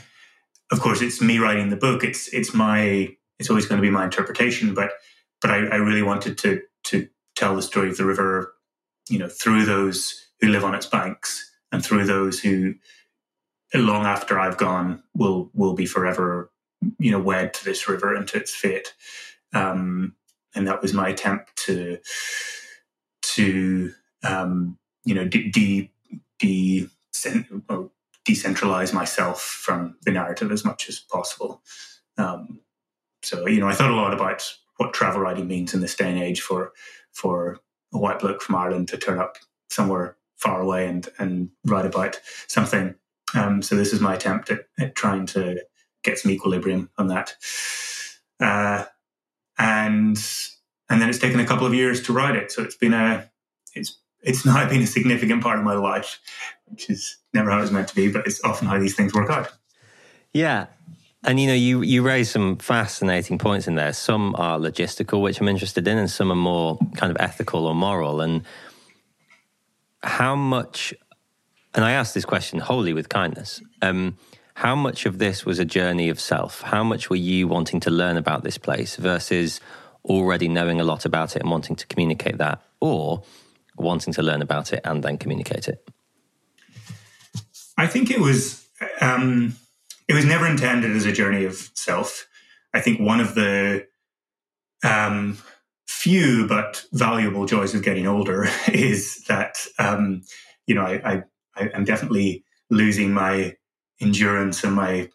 of 0.72 0.80
course, 0.80 1.02
it's 1.02 1.22
me 1.22 1.40
writing 1.40 1.70
the 1.70 1.76
book. 1.76 2.04
It's 2.04 2.28
it's 2.30 2.54
my 2.54 3.10
it's 3.40 3.50
always 3.50 3.66
going 3.66 3.82
to 3.82 3.88
be 3.88 3.92
my 3.92 4.06
interpretation, 4.06 4.74
but 4.74 4.92
but 5.42 5.52
I, 5.52 5.58
I 5.58 5.76
really 5.76 6.04
wanted 6.04 6.38
to 6.40 6.62
to 6.86 7.08
tell 7.36 7.56
the 7.56 7.62
story 7.62 7.90
of 7.90 7.98
the 7.98 8.06
river, 8.06 8.54
you 9.10 9.20
know, 9.20 9.28
through 9.28 9.66
those 9.66 10.28
who 10.42 10.50
live 10.50 10.64
on 10.64 10.76
its 10.76 10.86
banks 10.86 11.52
and 11.72 11.84
through 11.84 12.06
those 12.06 12.40
who 12.40 12.76
long 13.74 14.06
after 14.06 14.40
I've 14.40 14.58
gone, 14.58 15.04
will 15.16 15.50
will 15.54 15.74
be 15.74 15.86
forever, 15.86 16.52
you 16.98 17.12
know, 17.12 17.20
wed 17.20 17.54
to 17.56 17.66
this 17.66 17.88
river 17.88 18.16
and 18.16 18.28
to 18.30 18.38
its 18.38 18.54
fate. 18.54 18.94
Um, 19.54 20.16
and 20.56 20.68
that 20.68 20.82
was 20.82 20.94
my 20.94 21.10
attempt 21.10 21.56
to 21.66 22.00
to 23.22 23.94
um, 24.24 24.78
you 25.06 25.16
know 25.16 25.26
de, 25.26 25.50
de, 25.50 25.92
de 26.40 26.90
decentralize 28.28 28.94
myself 28.94 29.42
from 29.42 29.96
the 30.04 30.12
narrative 30.12 30.52
as 30.52 30.64
much 30.64 30.90
as 30.90 31.00
possible. 31.00 31.62
Um, 32.18 32.60
so 33.24 33.48
you 33.48 33.60
know, 33.60 33.68
I 33.68 33.74
thought 33.74 33.92
a 33.92 33.96
lot 33.96 34.14
about 34.14 34.54
what 34.80 34.94
travel 34.94 35.22
writing 35.22 35.48
means 35.48 35.74
in 35.74 35.82
this 35.82 35.96
day 35.96 36.10
and 36.10 36.22
age 36.22 36.42
for 36.42 36.72
for 37.12 37.60
a 37.94 37.98
white 37.98 38.20
bloke 38.20 38.42
from 38.42 38.56
Ireland 38.56 38.88
to 38.90 38.98
turn 38.98 39.20
up 39.20 39.38
somewhere 39.70 40.18
far 40.36 40.62
away 40.62 40.88
and 40.88 41.08
and 41.18 41.50
write 41.66 41.86
about 41.86 42.20
something 42.48 42.96
um, 43.34 43.62
so 43.62 43.76
this 43.76 43.94
is 43.94 44.00
my 44.00 44.16
attempt 44.16 44.50
at, 44.50 44.62
at, 44.80 44.96
trying 44.96 45.26
to 45.28 45.62
get 46.04 46.18
some 46.18 46.32
equilibrium 46.32 46.90
on 46.98 47.08
that. 47.08 47.36
Uh, 48.40 48.86
and 49.58 50.18
and 50.90 51.02
then 51.02 51.10
it's 51.10 51.20
taken 51.20 51.40
a 51.40 51.46
couple 51.46 51.68
of 51.68 51.74
years 51.74 52.02
to 52.04 52.14
write 52.14 52.36
it. 52.36 52.52
So 52.52 52.64
it's 52.64 52.76
been 52.76 52.94
a 52.94 53.30
it's 53.76 54.00
it's 54.22 54.46
not 54.46 54.70
been 54.70 54.82
a 54.82 54.88
significant 54.88 55.44
part 55.44 55.60
of 55.60 55.66
my 55.66 55.76
life, 55.76 56.20
which 56.66 56.90
is 56.90 57.18
never 57.34 57.52
how 57.52 57.60
it 57.60 57.62
was 57.62 57.72
meant 57.72 57.88
to 57.90 57.96
be, 57.96 58.12
but 58.12 58.26
it's 58.26 58.44
often 58.44 58.68
how 58.68 58.80
these 58.80 58.96
things 58.96 59.14
work 59.14 59.30
out. 59.30 59.52
Yeah. 60.34 60.68
And 61.24 61.40
you 61.40 61.48
know, 61.48 61.54
you 61.54 61.82
you 61.82 62.02
raise 62.02 62.32
some 62.32 62.58
fascinating 62.58 63.38
points 63.38 63.68
in 63.68 63.76
there. 63.76 63.92
Some 63.92 64.36
are 64.38 64.58
logistical, 64.58 65.22
which 65.22 65.42
I'm 65.42 65.50
interested 65.50 65.88
in, 65.88 65.98
and 65.98 66.10
some 66.10 66.32
are 66.32 66.36
more 66.36 66.78
kind 66.96 67.12
of 67.12 67.18
ethical 67.20 67.66
or 67.66 67.76
moral. 67.76 68.22
And 68.22 68.44
how 70.02 70.36
much? 70.36 70.94
And 71.74 71.84
I 71.84 71.92
ask 71.92 72.14
this 72.14 72.26
question 72.26 72.60
wholly 72.60 72.94
with 72.94 73.10
kindness. 73.10 73.62
Um, 73.82 74.18
how 74.54 74.76
much 74.76 75.06
of 75.06 75.20
this 75.20 75.46
was 75.46 75.60
a 75.60 75.66
journey 75.66 76.10
of 76.10 76.20
self? 76.20 76.62
How 76.62 76.84
much 76.84 77.10
were 77.10 77.16
you 77.16 77.48
wanting 77.48 77.80
to 77.82 77.92
learn 77.92 78.18
about 78.18 78.44
this 78.44 78.58
place 78.58 78.96
versus 78.96 79.60
already 80.06 80.48
knowing 80.48 80.80
a 80.80 80.84
lot 80.84 81.06
about 81.06 81.36
it 81.36 81.42
and 81.42 81.52
wanting 81.52 81.76
to 81.76 81.88
communicate 81.88 82.38
that, 82.38 82.62
or 82.80 83.24
wanting 83.78 84.14
to 84.14 84.24
learn 84.24 84.42
about 84.42 84.72
it 84.72 84.82
and 84.86 85.04
then 85.04 85.18
communicate 85.18 85.68
it? 85.68 85.86
I 87.78 87.88
think 87.88 88.10
it 88.10 88.20
was 88.20 88.66
um, 89.02 89.56
it 90.10 90.16
was 90.16 90.26
never 90.26 90.48
intended 90.48 90.96
as 90.96 91.06
a 91.06 91.12
journey 91.12 91.46
of 91.46 91.70
self. 91.76 92.28
I 92.74 92.82
think 92.82 93.00
one 93.00 93.22
of 93.22 93.36
the 93.36 93.88
um, 94.84 95.38
few 95.88 96.48
but 96.48 96.84
valuable 96.92 97.46
joys 97.46 97.76
of 97.76 97.84
getting 97.84 98.08
older 98.08 98.48
is 98.68 99.24
that 99.28 99.58
um, 99.78 100.24
you 100.66 100.74
know 100.74 100.82
I, 100.82 101.24
I 101.56 101.70
I'm 101.74 101.86
definitely 101.86 102.44
losing 102.72 103.14
my 103.14 103.56
endurance 104.02 104.64
and 104.64 104.74
my 104.76 105.10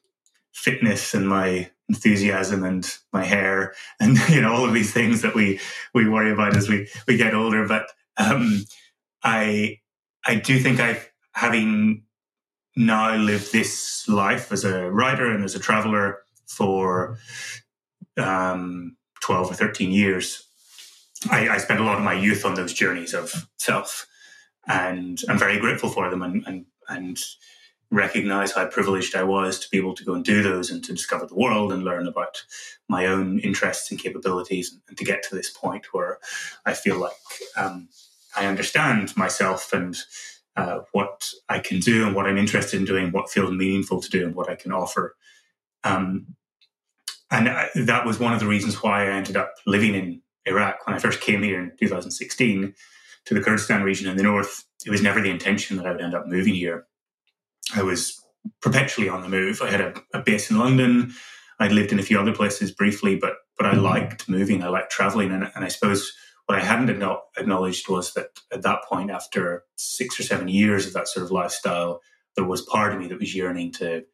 fitness 0.53 1.13
and 1.13 1.29
my 1.29 1.69
enthusiasm 1.89 2.65
and 2.65 2.97
my 3.13 3.25
hair 3.25 3.75
and 4.01 4.17
you 4.29 4.41
know 4.41 4.53
all 4.55 4.65
of 4.65 4.73
these 4.73 4.93
things 4.93 5.23
that 5.23 5.35
we 5.35 5.61
we 5.93 6.09
worry 6.09 6.33
about 6.33 6.57
as 6.57 6.69
we 6.69 6.89
we 7.07 7.17
get 7.17 7.35
older 7.35 7.67
but 7.67 7.87
um 8.17 8.65
i 9.23 9.79
i 10.25 10.35
do 10.35 10.59
think 10.59 10.81
i 10.81 10.99
having 11.33 12.03
now 12.76 13.14
live 13.16 13.50
this 13.52 14.09
life 14.09 14.52
as 14.52 14.64
a 14.64 14.90
writer 14.90 15.31
and 15.31 15.45
as 15.45 15.54
a 15.54 15.61
traveler 15.61 16.19
for 16.47 17.19
um 18.16 18.97
12 19.23 19.52
or 19.52 19.54
13 19.54 19.90
years. 19.90 20.47
I, 21.31 21.49
I 21.49 21.59
spent 21.59 21.81
a 21.81 21.85
lot 21.85 21.97
of 21.97 22.04
my 22.04 22.12
youth 22.12 22.45
on 22.45 22.54
those 22.54 22.75
journeys 22.75 23.14
of 23.14 23.49
self 23.57 24.07
and 24.66 25.21
i'm 25.28 25.38
very 25.38 25.59
grateful 25.59 25.88
for 25.88 26.11
them 26.11 26.23
and 26.23 26.43
and 26.47 26.66
and 26.88 27.19
recognize 27.95 28.52
how 28.52 28.66
privileged 28.66 29.14
I 29.14 29.23
was 29.23 29.59
to 29.61 29.71
be 29.71 29.78
able 29.78 29.95
to 29.95 30.04
go 30.04 30.14
and 30.14 30.25
do 30.25 30.43
those 30.43 30.71
and 30.71 30.83
to 30.85 30.93
discover 30.93 31.26
the 31.26 31.35
world 31.35 31.73
and 31.73 31.85
learn 31.85 32.07
about 32.07 32.45
my 32.88 33.07
own 33.07 33.38
interests 33.38 33.90
and 33.90 34.00
capabilities 34.00 34.76
and 34.88 34.99
to 34.99 35.04
get 35.04 35.23
to 35.25 35.35
this 35.35 35.50
point 35.50 35.87
where 35.93 36.19
I 36.66 36.75
feel 36.75 36.99
like 36.99 37.12
um, 37.57 37.88
I 38.37 38.47
understand 38.47 39.16
myself 39.16 39.73
and 39.73 39.97
uh, 40.56 40.80
what 40.92 41.28
I 41.49 41.58
can 41.58 41.80
do 41.80 42.06
and 42.06 42.14
what 42.14 42.26
I'm 42.26 42.38
interested 42.38 42.78
in 42.78 42.84
doing, 42.84 43.11
what 43.11 43.30
feels 43.30 43.50
meaningful 43.50 44.00
to 44.00 44.11
do 44.11 44.25
and 44.26 44.34
what 44.34 44.49
I 44.49 44.54
can 44.54 44.73
offer. 44.73 45.16
Um, 45.82 46.37
and 47.30 47.49
I, 47.49 47.70
that 47.75 48.06
was 48.06 48.20
one 48.20 48.32
of 48.32 48.40
the 48.40 48.46
reasons 48.46 48.82
why 48.82 49.04
I 49.04 49.12
ended 49.12 49.37
up 49.37 49.54
living 49.66 49.94
in 49.94 50.23
Iraq 50.46 50.87
when 50.87 50.94
I 50.94 50.99
first 50.99 51.20
came 51.20 51.42
here 51.42 51.61
in 51.61 51.73
2016 51.78 52.75
to 53.26 53.34
the 53.34 53.40
Kurdistan 53.40 53.82
region 53.82 54.08
in 54.08 54.16
the 54.16 54.23
north. 54.23 54.64
It 54.87 54.90
was 54.90 55.02
never 55.02 55.20
the 55.20 55.30
intention 55.30 55.76
that 55.76 55.87
I 55.87 55.92
would 55.92 56.02
end 56.02 56.14
up 56.14 56.26
moving 56.26 56.54
here 56.54 56.87
I 57.75 57.82
was 57.82 58.20
perpetually 58.61 59.08
on 59.08 59.23
the 59.23 59.28
move. 59.28 59.62
I 59.62 59.70
had 59.70 59.80
a, 59.80 59.94
a 60.12 60.20
base 60.20 60.50
in 60.50 60.58
London. 60.58 61.14
I'd 61.61 61.73
lived 61.73 61.92
in 61.92 61.99
a 61.99 62.02
few 62.02 62.18
other 62.18 62.34
places 62.34 62.73
briefly, 62.73 63.16
but 63.16 63.34
but 63.56 63.66
I 63.66 63.75
mm-hmm. 63.75 63.84
liked 63.84 64.28
moving. 64.28 64.62
I 64.62 64.68
liked 64.68 64.90
traveling, 64.90 65.30
and, 65.30 65.50
and 65.54 65.64
I 65.64 65.68
suppose 65.68 66.12
what 66.47 66.59
I 66.59 66.63
hadn't 66.63 66.91
acknowledged 67.37 67.89
was 67.89 68.13
that 68.15 68.29
at 68.53 68.63
that 68.63 68.81
point, 68.89 69.11
after 69.11 69.65
six 69.77 70.21
or 70.21 70.23
seven 70.23 70.49
years 70.49 70.87
of 70.87 70.93
that 70.93 71.09
sort 71.09 71.25
of 71.25 71.33
lifestyle, 71.33 72.01
there 72.37 72.45
was 72.45 72.63
part 72.63 72.93
of 72.93 72.99
me 72.99 73.09
that 73.09 73.19
was 73.19 73.35
yearning 73.35 73.73
to 73.73 74.05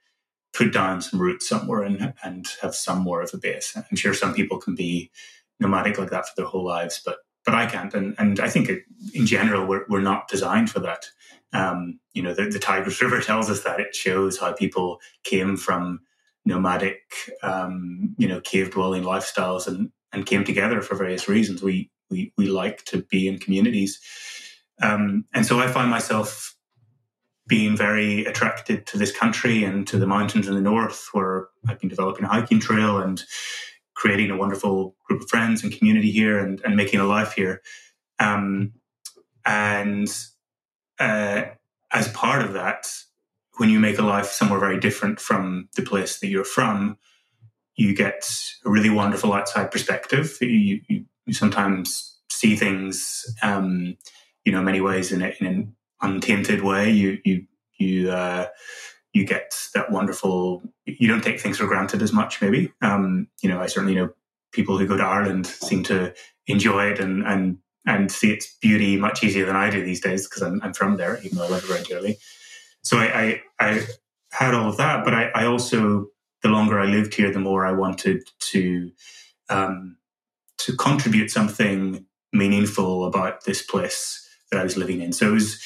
put 0.52 0.72
down 0.72 1.00
some 1.00 1.20
roots 1.20 1.48
somewhere 1.48 1.82
and 1.82 2.12
and 2.22 2.48
have 2.62 2.74
some 2.74 3.00
more 3.00 3.22
of 3.22 3.30
a 3.34 3.38
base. 3.38 3.76
I'm 3.76 3.96
sure 3.96 4.14
some 4.14 4.34
people 4.34 4.58
can 4.58 4.74
be 4.74 5.10
nomadic 5.58 5.98
like 5.98 6.10
that 6.10 6.26
for 6.28 6.34
their 6.36 6.46
whole 6.46 6.64
lives, 6.64 7.00
but 7.04 7.18
but 7.44 7.54
I 7.54 7.66
can't. 7.66 7.94
And 7.94 8.14
and 8.18 8.38
I 8.40 8.48
think 8.48 8.68
it, 8.68 8.82
in 9.14 9.26
general 9.26 9.66
we're 9.66 9.84
we're 9.88 10.00
not 10.00 10.28
designed 10.28 10.70
for 10.70 10.80
that. 10.80 11.06
Um, 11.52 11.98
you 12.12 12.22
know, 12.22 12.32
the, 12.32 12.44
the 12.44 12.60
Tigris 12.60 13.02
River 13.02 13.20
tells 13.22 13.50
us 13.50 13.64
that 13.64 13.80
it 13.80 13.94
shows 13.94 14.38
how 14.38 14.52
people 14.52 15.00
came 15.24 15.56
from 15.56 16.00
nomadic, 16.44 17.00
um, 17.42 18.14
you 18.18 18.28
know, 18.28 18.40
cave 18.40 18.70
dwelling 18.70 19.02
lifestyles 19.02 19.66
and, 19.66 19.90
and 20.12 20.26
came 20.26 20.44
together 20.44 20.80
for 20.80 20.94
various 20.94 21.28
reasons. 21.28 21.62
We, 21.62 21.90
we, 22.10 22.32
we 22.36 22.46
like 22.46 22.84
to 22.86 23.02
be 23.02 23.28
in 23.28 23.38
communities. 23.38 24.00
Um, 24.82 25.26
and 25.32 25.46
so 25.46 25.58
I 25.58 25.68
find 25.68 25.90
myself 25.90 26.56
being 27.46 27.76
very 27.76 28.24
attracted 28.24 28.86
to 28.86 28.98
this 28.98 29.16
country 29.16 29.64
and 29.64 29.86
to 29.88 29.98
the 29.98 30.06
mountains 30.06 30.48
in 30.48 30.54
the 30.54 30.60
north, 30.60 31.08
where 31.12 31.48
I've 31.68 31.80
been 31.80 31.88
developing 31.88 32.24
a 32.24 32.28
hiking 32.28 32.60
trail 32.60 32.98
and 32.98 33.22
creating 33.94 34.30
a 34.30 34.36
wonderful 34.36 34.94
group 35.04 35.22
of 35.22 35.28
friends 35.28 35.62
and 35.62 35.72
community 35.72 36.10
here 36.10 36.38
and, 36.38 36.60
and 36.64 36.76
making 36.76 37.00
a 37.00 37.04
life 37.04 37.32
here. 37.32 37.60
Um, 38.18 38.72
and 39.44 40.08
uh, 40.98 41.46
as 41.90 42.08
part 42.12 42.42
of 42.42 42.52
that, 42.52 42.88
when 43.56 43.68
you 43.68 43.80
make 43.80 43.98
a 43.98 44.02
life 44.02 44.30
somewhere 44.30 44.60
very 44.60 44.78
different 44.78 45.20
from 45.20 45.68
the 45.74 45.82
place 45.82 46.20
that 46.20 46.28
you're 46.28 46.44
from, 46.44 46.96
you 47.76 47.94
get 47.94 48.30
a 48.64 48.70
really 48.70 48.90
wonderful 48.90 49.32
outside 49.32 49.70
perspective. 49.70 50.38
You, 50.40 50.80
you, 50.88 51.04
sometimes 51.32 52.18
see 52.30 52.56
things, 52.56 53.24
um, 53.42 53.96
you 54.44 54.52
know, 54.52 54.62
many 54.62 54.80
ways 54.80 55.12
in, 55.12 55.22
a, 55.22 55.32
in 55.40 55.46
an 55.46 55.76
untainted 56.00 56.62
way. 56.62 56.90
You 56.90 57.18
you 57.24 57.46
you 57.78 58.10
uh, 58.10 58.46
you 59.12 59.24
get 59.24 59.54
that 59.74 59.90
wonderful. 59.90 60.62
You 60.86 61.08
don't 61.08 61.22
take 61.22 61.40
things 61.40 61.58
for 61.58 61.66
granted 61.66 62.02
as 62.02 62.12
much, 62.12 62.40
maybe. 62.40 62.72
Um, 62.82 63.28
you 63.42 63.48
know, 63.48 63.60
I 63.60 63.66
certainly 63.66 63.94
know 63.94 64.10
people 64.52 64.78
who 64.78 64.86
go 64.86 64.96
to 64.96 65.02
Ireland 65.02 65.46
seem 65.46 65.82
to 65.84 66.14
enjoy 66.46 66.90
it 66.90 66.98
and 66.98 67.26
and 67.26 67.58
and 67.86 68.10
see 68.10 68.30
its 68.32 68.56
beauty 68.60 68.96
much 68.96 69.24
easier 69.24 69.46
than 69.46 69.56
I 69.56 69.70
do 69.70 69.84
these 69.84 70.00
days 70.00 70.28
because 70.28 70.42
I'm, 70.42 70.60
I'm, 70.62 70.74
from 70.74 70.96
there, 70.96 71.18
even 71.22 71.38
though 71.38 71.44
I 71.44 71.48
live 71.48 71.64
very 71.64 71.82
dearly. 71.82 72.18
So 72.82 72.98
I, 72.98 73.40
I, 73.58 73.68
I, 73.68 73.86
had 74.32 74.54
all 74.54 74.68
of 74.68 74.76
that, 74.76 75.04
but 75.04 75.12
I, 75.12 75.30
I, 75.34 75.46
also, 75.46 76.06
the 76.42 76.50
longer 76.50 76.78
I 76.78 76.86
lived 76.86 77.14
here, 77.14 77.32
the 77.32 77.40
more 77.40 77.66
I 77.66 77.72
wanted 77.72 78.22
to 78.38 78.92
um, 79.48 79.96
to 80.64 80.76
contribute 80.76 81.30
something 81.30 82.04
meaningful 82.32 83.04
about 83.06 83.44
this 83.44 83.62
place 83.62 84.26
that 84.50 84.60
I 84.60 84.64
was 84.64 84.76
living 84.76 85.00
in. 85.00 85.12
So 85.12 85.30
it 85.30 85.34
was 85.34 85.62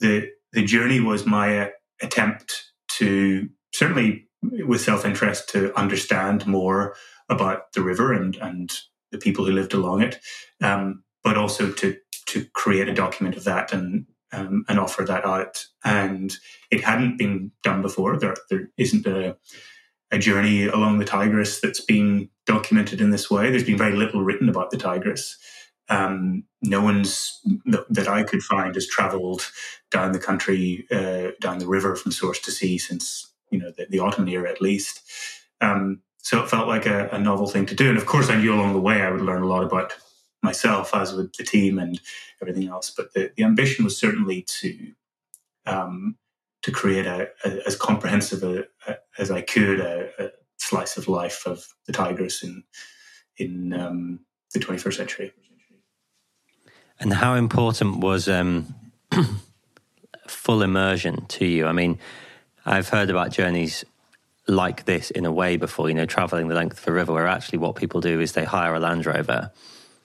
the 0.00 0.30
the 0.52 0.64
journey 0.64 1.00
was 1.00 1.26
my 1.26 1.72
attempt 2.00 2.72
to 2.98 3.48
certainly 3.72 4.28
with 4.42 4.80
self 4.80 5.04
interest 5.04 5.48
to 5.50 5.76
understand 5.78 6.46
more 6.46 6.94
about 7.28 7.72
the 7.72 7.82
river 7.82 8.12
and 8.12 8.36
and 8.36 8.72
the 9.10 9.18
people 9.18 9.44
who 9.44 9.52
lived 9.52 9.74
along 9.74 10.02
it. 10.02 10.20
Um, 10.62 11.02
but 11.22 11.38
also 11.38 11.72
to 11.72 11.96
to 12.26 12.44
create 12.52 12.88
a 12.88 12.94
document 12.94 13.36
of 13.36 13.44
that 13.44 13.72
and 13.72 14.06
um, 14.32 14.64
and 14.68 14.78
offer 14.78 15.04
that 15.04 15.24
out. 15.24 15.64
And 15.84 16.34
it 16.70 16.84
hadn't 16.84 17.16
been 17.16 17.52
done 17.62 17.82
before. 17.82 18.18
There 18.18 18.36
there 18.50 18.70
isn't 18.76 19.06
a 19.06 19.36
a 20.14 20.18
journey 20.18 20.66
along 20.66 20.98
the 20.98 21.04
Tigris 21.04 21.60
that's 21.60 21.80
been 21.80 22.30
documented 22.46 23.00
in 23.00 23.10
this 23.10 23.30
way. 23.30 23.50
There's 23.50 23.64
been 23.64 23.76
very 23.76 23.96
little 23.96 24.22
written 24.22 24.48
about 24.48 24.70
the 24.70 24.76
Tigris. 24.76 25.36
Um, 25.88 26.44
no 26.62 26.80
one's 26.80 27.40
that 27.66 28.08
I 28.08 28.22
could 28.22 28.42
find 28.42 28.74
has 28.74 28.86
travelled 28.86 29.50
down 29.90 30.12
the 30.12 30.18
country, 30.18 30.86
uh, 30.90 31.32
down 31.40 31.58
the 31.58 31.66
river 31.66 31.96
from 31.96 32.12
source 32.12 32.38
to 32.40 32.52
sea 32.52 32.78
since 32.78 33.30
you 33.50 33.58
know 33.58 33.72
the, 33.76 33.86
the 33.90 33.98
Ottoman 33.98 34.28
era 34.28 34.50
at 34.50 34.62
least. 34.62 35.02
Um, 35.60 36.00
so 36.18 36.42
it 36.42 36.48
felt 36.48 36.68
like 36.68 36.86
a, 36.86 37.08
a, 37.10 37.18
novel 37.18 37.46
thing 37.46 37.66
to 37.66 37.74
do. 37.74 37.90
And 37.90 37.98
of 37.98 38.06
course, 38.06 38.30
I 38.30 38.36
knew 38.36 38.54
along 38.54 38.72
the 38.72 38.80
way 38.80 39.02
I 39.02 39.10
would 39.10 39.20
learn 39.20 39.42
a 39.42 39.46
lot 39.46 39.62
about 39.62 39.92
myself 40.42 40.94
as 40.94 41.12
with 41.12 41.34
the 41.34 41.44
team 41.44 41.78
and 41.78 42.00
everything 42.40 42.68
else. 42.68 42.90
But 42.90 43.12
the, 43.12 43.30
the 43.36 43.44
ambition 43.44 43.84
was 43.84 43.98
certainly 43.98 44.42
to 44.42 44.92
um, 45.66 46.16
to 46.62 46.70
create 46.70 47.06
a, 47.06 47.28
a, 47.44 47.66
as 47.66 47.76
comprehensive 47.76 48.42
a, 48.42 48.64
as 49.18 49.30
I 49.30 49.40
could 49.40 49.80
a, 49.80 50.32
slice 50.56 50.96
of 50.96 51.08
life 51.08 51.46
of 51.46 51.66
the 51.86 51.92
Tigris 51.92 52.42
in 52.42 52.62
in 53.36 53.72
um, 53.72 54.20
the 54.52 54.60
21st 54.60 54.94
century. 54.94 55.32
And 57.00 57.12
how 57.12 57.34
important 57.34 57.98
was 57.98 58.28
um, 58.28 58.74
full 60.28 60.62
immersion 60.62 61.26
to 61.26 61.44
you? 61.44 61.66
I 61.66 61.72
mean, 61.72 61.98
I've 62.64 62.88
heard 62.88 63.10
about 63.10 63.32
journeys 63.32 63.84
like 64.46 64.84
this 64.84 65.10
in 65.10 65.24
a 65.24 65.32
way 65.32 65.56
before, 65.56 65.88
you 65.88 65.94
know, 65.94 66.06
traveling 66.06 66.48
the 66.48 66.54
length 66.54 66.78
of 66.78 66.88
a 66.88 66.92
river, 66.92 67.12
where 67.12 67.26
actually 67.26 67.58
what 67.58 67.76
people 67.76 68.00
do 68.00 68.20
is 68.20 68.32
they 68.32 68.44
hire 68.44 68.74
a 68.74 68.80
Land 68.80 69.06
Rover 69.06 69.50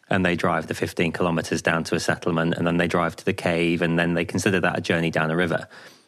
and 0.09 0.25
they 0.25 0.35
drive 0.35 0.67
the 0.67 0.73
15 0.73 1.11
kilometers 1.11 1.61
down 1.61 1.83
to 1.85 1.95
a 1.95 1.99
settlement 1.99 2.55
and 2.55 2.65
then 2.65 2.77
they 2.77 2.87
drive 2.87 3.15
to 3.17 3.25
the 3.25 3.33
cave 3.33 3.81
and 3.81 3.99
then 3.99 4.15
they 4.15 4.25
consider 4.25 4.59
that 4.59 4.79
a 4.79 4.81
journey 4.81 5.11
down 5.11 5.29
a 5.29 5.35
river. 5.35 5.67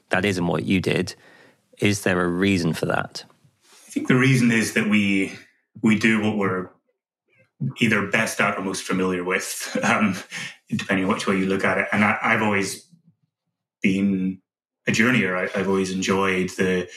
That 0.10 0.25
isn't 0.25 0.48
what 0.48 0.63
you 0.63 0.79
did. 0.79 1.13
Is 1.81 2.03
there 2.03 2.21
a 2.21 2.27
reason 2.27 2.73
for 2.73 2.85
that? 2.85 3.25
I 3.65 3.91
think 3.91 4.07
the 4.07 4.15
reason 4.15 4.51
is 4.51 4.73
that 4.73 4.88
we 4.88 5.33
we 5.81 5.97
do 5.97 6.21
what 6.21 6.38
we're 6.38 6.69
either 7.79 8.07
best 8.07 8.39
at 8.39 8.57
or 8.57 8.61
most 8.61 8.83
familiar 8.83 9.23
with, 9.23 9.77
um, 9.83 10.15
depending 10.69 11.05
on 11.05 11.11
which 11.11 11.27
way 11.27 11.38
you 11.38 11.45
look 11.45 11.65
at 11.65 11.77
it. 11.77 11.88
And 11.91 12.03
I, 12.03 12.17
have 12.21 12.41
always 12.41 12.88
been 13.81 14.41
a 14.88 14.91
journeyer. 14.91 15.35
I, 15.35 15.57
have 15.57 15.67
always 15.67 15.91
enjoyed 15.91 16.50
the 16.51 16.89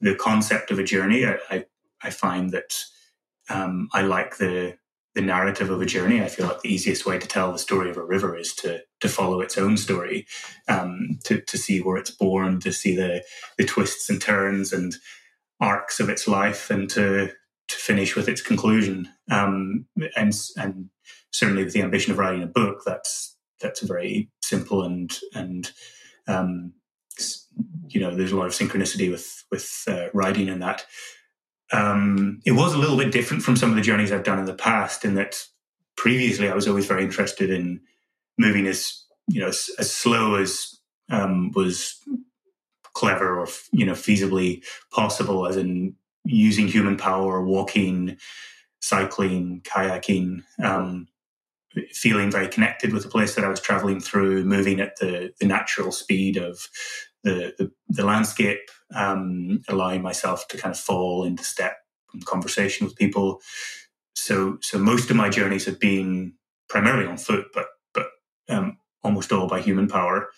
the 0.00 0.14
concept 0.14 0.70
of 0.70 0.78
a 0.78 0.84
journey. 0.84 1.26
I, 1.26 1.38
I, 1.50 1.64
I 2.02 2.10
find 2.10 2.50
that 2.52 2.82
um, 3.48 3.88
I 3.92 4.02
like 4.02 4.38
the 4.38 4.78
the 5.14 5.20
narrative 5.20 5.70
of 5.70 5.82
a 5.82 5.86
journey. 5.86 6.22
I 6.22 6.28
feel 6.28 6.46
like 6.46 6.62
the 6.62 6.72
easiest 6.72 7.04
way 7.04 7.18
to 7.18 7.26
tell 7.26 7.52
the 7.52 7.58
story 7.58 7.90
of 7.90 7.96
a 7.96 8.04
river 8.04 8.36
is 8.36 8.54
to 8.56 8.82
to 9.00 9.08
follow 9.08 9.40
its 9.40 9.58
own 9.58 9.76
story, 9.76 10.26
um, 10.68 11.18
to 11.24 11.40
to 11.40 11.58
see 11.58 11.80
where 11.80 11.96
it's 11.96 12.10
born, 12.10 12.60
to 12.60 12.72
see 12.72 12.94
the 12.94 13.24
the 13.58 13.64
twists 13.64 14.08
and 14.08 14.20
turns 14.20 14.72
and 14.72 14.96
arcs 15.60 16.00
of 16.00 16.08
its 16.08 16.28
life, 16.28 16.70
and 16.70 16.88
to 16.90 17.32
to 17.68 17.76
finish 17.76 18.16
with 18.16 18.28
its 18.28 18.42
conclusion. 18.42 19.08
Um, 19.30 19.86
and 20.16 20.34
and 20.56 20.90
certainly 21.30 21.64
with 21.64 21.72
the 21.72 21.82
ambition 21.82 22.12
of 22.12 22.18
writing 22.18 22.42
a 22.42 22.46
book, 22.46 22.82
that's 22.84 23.36
that's 23.60 23.80
very 23.80 24.30
simple 24.42 24.82
and 24.82 25.16
and 25.34 25.70
um, 26.26 26.72
you 27.88 28.00
know 28.00 28.14
there's 28.14 28.32
a 28.32 28.36
lot 28.36 28.46
of 28.46 28.52
synchronicity 28.52 29.10
with 29.10 29.44
with 29.50 29.84
uh, 29.88 30.06
writing 30.14 30.48
and 30.48 30.62
that. 30.62 30.86
Um, 31.72 32.40
it 32.44 32.52
was 32.52 32.74
a 32.74 32.78
little 32.78 32.96
bit 32.96 33.12
different 33.12 33.44
from 33.44 33.54
some 33.54 33.70
of 33.70 33.76
the 33.76 33.82
journeys 33.82 34.10
I've 34.10 34.24
done 34.24 34.40
in 34.40 34.44
the 34.44 34.54
past, 34.54 35.04
in 35.04 35.14
that 35.14 35.44
previously 35.96 36.48
I 36.48 36.54
was 36.54 36.66
always 36.66 36.86
very 36.86 37.04
interested 37.04 37.50
in 37.50 37.80
moving 38.40 38.66
as 38.66 39.04
you 39.28 39.40
know 39.40 39.48
as, 39.48 39.70
as 39.78 39.94
slow 39.94 40.34
as 40.34 40.78
um, 41.10 41.52
was 41.52 41.96
clever 42.94 43.38
or 43.38 43.46
you 43.72 43.86
know 43.86 43.92
feasibly 43.92 44.64
possible, 44.90 45.46
as 45.46 45.56
in 45.56 45.94
using 46.24 46.66
human 46.66 46.96
power, 46.96 47.44
walking, 47.44 48.16
cycling, 48.80 49.60
kayaking, 49.62 50.42
um, 50.62 51.06
feeling 51.92 52.30
very 52.30 52.48
connected 52.48 52.92
with 52.92 53.02
the 53.02 53.08
place 53.08 53.34
that 53.34 53.44
I 53.44 53.48
was 53.48 53.60
traveling 53.60 54.00
through, 54.00 54.44
moving 54.44 54.80
at 54.80 54.96
the, 54.96 55.32
the 55.40 55.46
natural 55.46 55.92
speed 55.92 56.36
of 56.36 56.68
the, 57.22 57.54
the, 57.58 57.70
the 57.88 58.04
landscape, 58.04 58.60
um, 58.94 59.62
allowing 59.68 60.02
myself 60.02 60.48
to 60.48 60.58
kind 60.58 60.74
of 60.74 60.80
fall 60.80 61.24
into 61.24 61.44
step 61.44 61.78
conversation 62.24 62.86
with 62.86 62.96
people. 62.96 63.40
So, 64.14 64.58
so 64.60 64.78
most 64.78 65.10
of 65.10 65.16
my 65.16 65.28
journeys 65.28 65.64
have 65.66 65.78
been 65.78 66.34
primarily 66.68 67.06
on 67.06 67.16
foot, 67.16 67.46
but 67.54 67.66
um, 68.50 68.78
almost 69.02 69.32
all 69.32 69.46
by 69.46 69.60
human 69.60 69.88
power. 69.88 70.28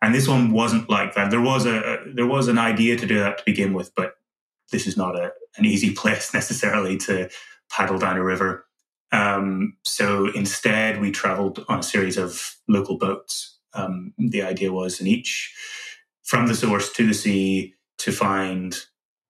And 0.00 0.14
this 0.14 0.28
one 0.28 0.52
wasn't 0.52 0.88
like 0.88 1.14
that. 1.14 1.30
There 1.30 1.40
was 1.40 1.66
a, 1.66 1.98
there 2.14 2.26
was 2.26 2.48
an 2.48 2.58
idea 2.58 2.96
to 2.96 3.06
do 3.06 3.18
that 3.18 3.38
to 3.38 3.44
begin 3.44 3.74
with, 3.74 3.94
but 3.94 4.14
this 4.70 4.86
is 4.86 4.96
not 4.96 5.16
a, 5.16 5.32
an 5.56 5.64
easy 5.64 5.92
place 5.94 6.32
necessarily 6.34 6.96
to 6.98 7.28
paddle 7.70 7.98
down 7.98 8.16
a 8.16 8.24
river. 8.24 8.64
Um, 9.10 9.76
so 9.84 10.30
instead, 10.34 11.00
we 11.00 11.10
traveled 11.10 11.64
on 11.68 11.80
a 11.80 11.82
series 11.82 12.16
of 12.16 12.56
local 12.68 12.98
boats. 12.98 13.58
Um, 13.74 14.12
the 14.18 14.42
idea 14.42 14.72
was 14.72 15.00
in 15.00 15.06
each, 15.06 15.54
from 16.22 16.46
the 16.46 16.54
source 16.54 16.92
to 16.92 17.06
the 17.06 17.14
sea, 17.14 17.74
to 17.98 18.12
find 18.12 18.76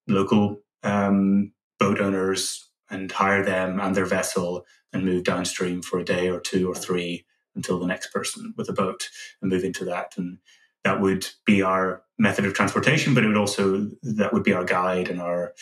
local 0.09 0.61
um, 0.83 1.53
boat 1.79 2.01
owners 2.01 2.69
and 2.91 3.11
hire 3.11 3.45
them 3.45 3.81
and 3.81 3.95
their 3.95 4.07
vessel 4.07 4.65
and 4.93 5.05
move 5.05 5.25
downstream 5.25 5.83
for 5.83 5.99
a 5.99 6.05
day 6.05 6.29
or 6.29 6.41
two 6.41 6.71
or 6.71 6.75
three 6.75 7.25
until 7.59 7.79
the 7.79 7.87
next 7.87 8.13
person 8.13 8.55
with 8.57 8.69
a 8.69 8.73
boat 8.73 9.11
and 9.43 9.51
move 9.51 9.65
into 9.65 9.85
that. 9.85 10.15
And 10.17 10.39
that 10.85 11.01
would 11.01 11.27
be 11.45 11.61
our 11.61 12.03
method 12.19 12.45
of 12.47 12.55
transportation, 12.55 13.15
but 13.15 13.25
it 13.25 13.27
would 13.27 13.37
also 13.37 13.91
that 14.03 14.33
would 14.33 14.45
be 14.45 14.55
our 14.55 14.65
guide 14.65 15.09
and 15.09 15.21
our 15.21 15.53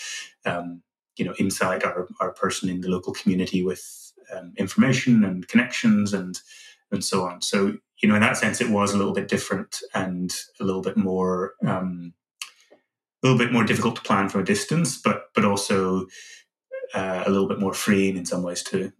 um, 0.45 0.83
you 1.17 1.25
know 1.25 1.35
insight, 1.39 1.83
our 1.83 2.07
our 2.21 2.33
person 2.33 2.69
in 2.69 2.83
the 2.83 2.89
local 2.89 3.13
community 3.13 3.65
with 3.65 4.13
um, 4.35 4.53
information 4.57 5.25
and 5.25 5.49
connections 5.49 6.13
and 6.13 6.39
and 6.93 7.03
so 7.03 7.25
on. 7.25 7.41
So 7.41 7.79
you 8.03 8.09
know, 8.09 8.15
in 8.15 8.21
that 8.21 8.37
sense, 8.37 8.61
it 8.61 8.69
was 8.71 8.93
a 8.93 8.99
little 8.99 9.15
bit 9.15 9.29
different 9.29 9.81
and 9.95 10.31
a 10.61 10.65
little 10.65 10.83
bit 10.83 10.97
more 10.97 11.55
um, 11.67 12.13
a 13.23 13.27
little 13.27 13.39
bit 13.39 13.53
more 13.53 13.65
difficult 13.65 13.97
to 13.97 14.03
plan 14.03 14.29
from 14.29 14.43
a 14.43 14.45
distance, 14.45 15.01
but 15.01 15.31
but 15.35 15.45
also 15.45 16.07
uh, 16.95 17.25
a 17.27 17.31
little 17.31 17.49
bit 17.49 17.59
more 17.59 17.75
freeing 17.75 18.17
in 18.17 18.27
some 18.27 18.43
ways 18.43 18.63
too. 18.63 18.93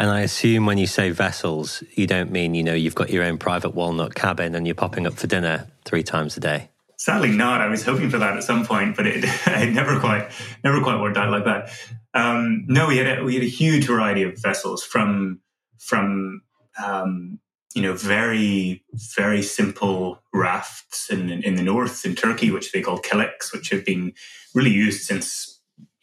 And 0.00 0.08
I 0.08 0.22
assume 0.22 0.64
when 0.64 0.78
you 0.78 0.86
say 0.86 1.10
vessels, 1.10 1.84
you 1.94 2.06
don't 2.06 2.30
mean, 2.30 2.54
you 2.54 2.62
know, 2.62 2.72
you've 2.72 2.94
got 2.94 3.10
your 3.10 3.22
own 3.22 3.36
private 3.36 3.74
walnut 3.74 4.14
cabin 4.14 4.54
and 4.54 4.66
you're 4.66 4.74
popping 4.74 5.06
up 5.06 5.12
for 5.12 5.26
dinner 5.26 5.66
three 5.84 6.02
times 6.02 6.38
a 6.38 6.40
day. 6.40 6.70
Sadly 6.96 7.30
not. 7.30 7.60
I 7.60 7.66
was 7.66 7.84
hoping 7.84 8.08
for 8.08 8.16
that 8.16 8.34
at 8.34 8.42
some 8.42 8.64
point, 8.64 8.96
but 8.96 9.06
it, 9.06 9.24
it 9.46 9.74
never 9.74 10.00
quite 10.00 10.30
never 10.64 10.80
quite 10.80 11.02
worked 11.02 11.18
out 11.18 11.30
like 11.30 11.44
that. 11.44 11.70
Um, 12.14 12.64
no, 12.66 12.88
we 12.88 12.96
had 12.96 13.18
a, 13.18 13.22
we 13.22 13.34
had 13.34 13.44
a 13.44 13.48
huge 13.48 13.88
variety 13.88 14.22
of 14.22 14.40
vessels 14.40 14.82
from 14.82 15.40
from 15.76 16.40
um, 16.82 17.38
you 17.74 17.82
know 17.82 17.92
very 17.92 18.82
very 19.14 19.42
simple 19.42 20.22
rafts 20.32 21.10
in 21.10 21.30
in 21.30 21.56
the 21.56 21.62
north 21.62 22.06
in 22.06 22.14
Turkey, 22.14 22.50
which 22.50 22.72
they 22.72 22.80
call 22.80 22.98
keleks, 23.00 23.52
which 23.52 23.68
have 23.68 23.84
been 23.84 24.14
really 24.54 24.72
used 24.72 25.02
since 25.02 25.49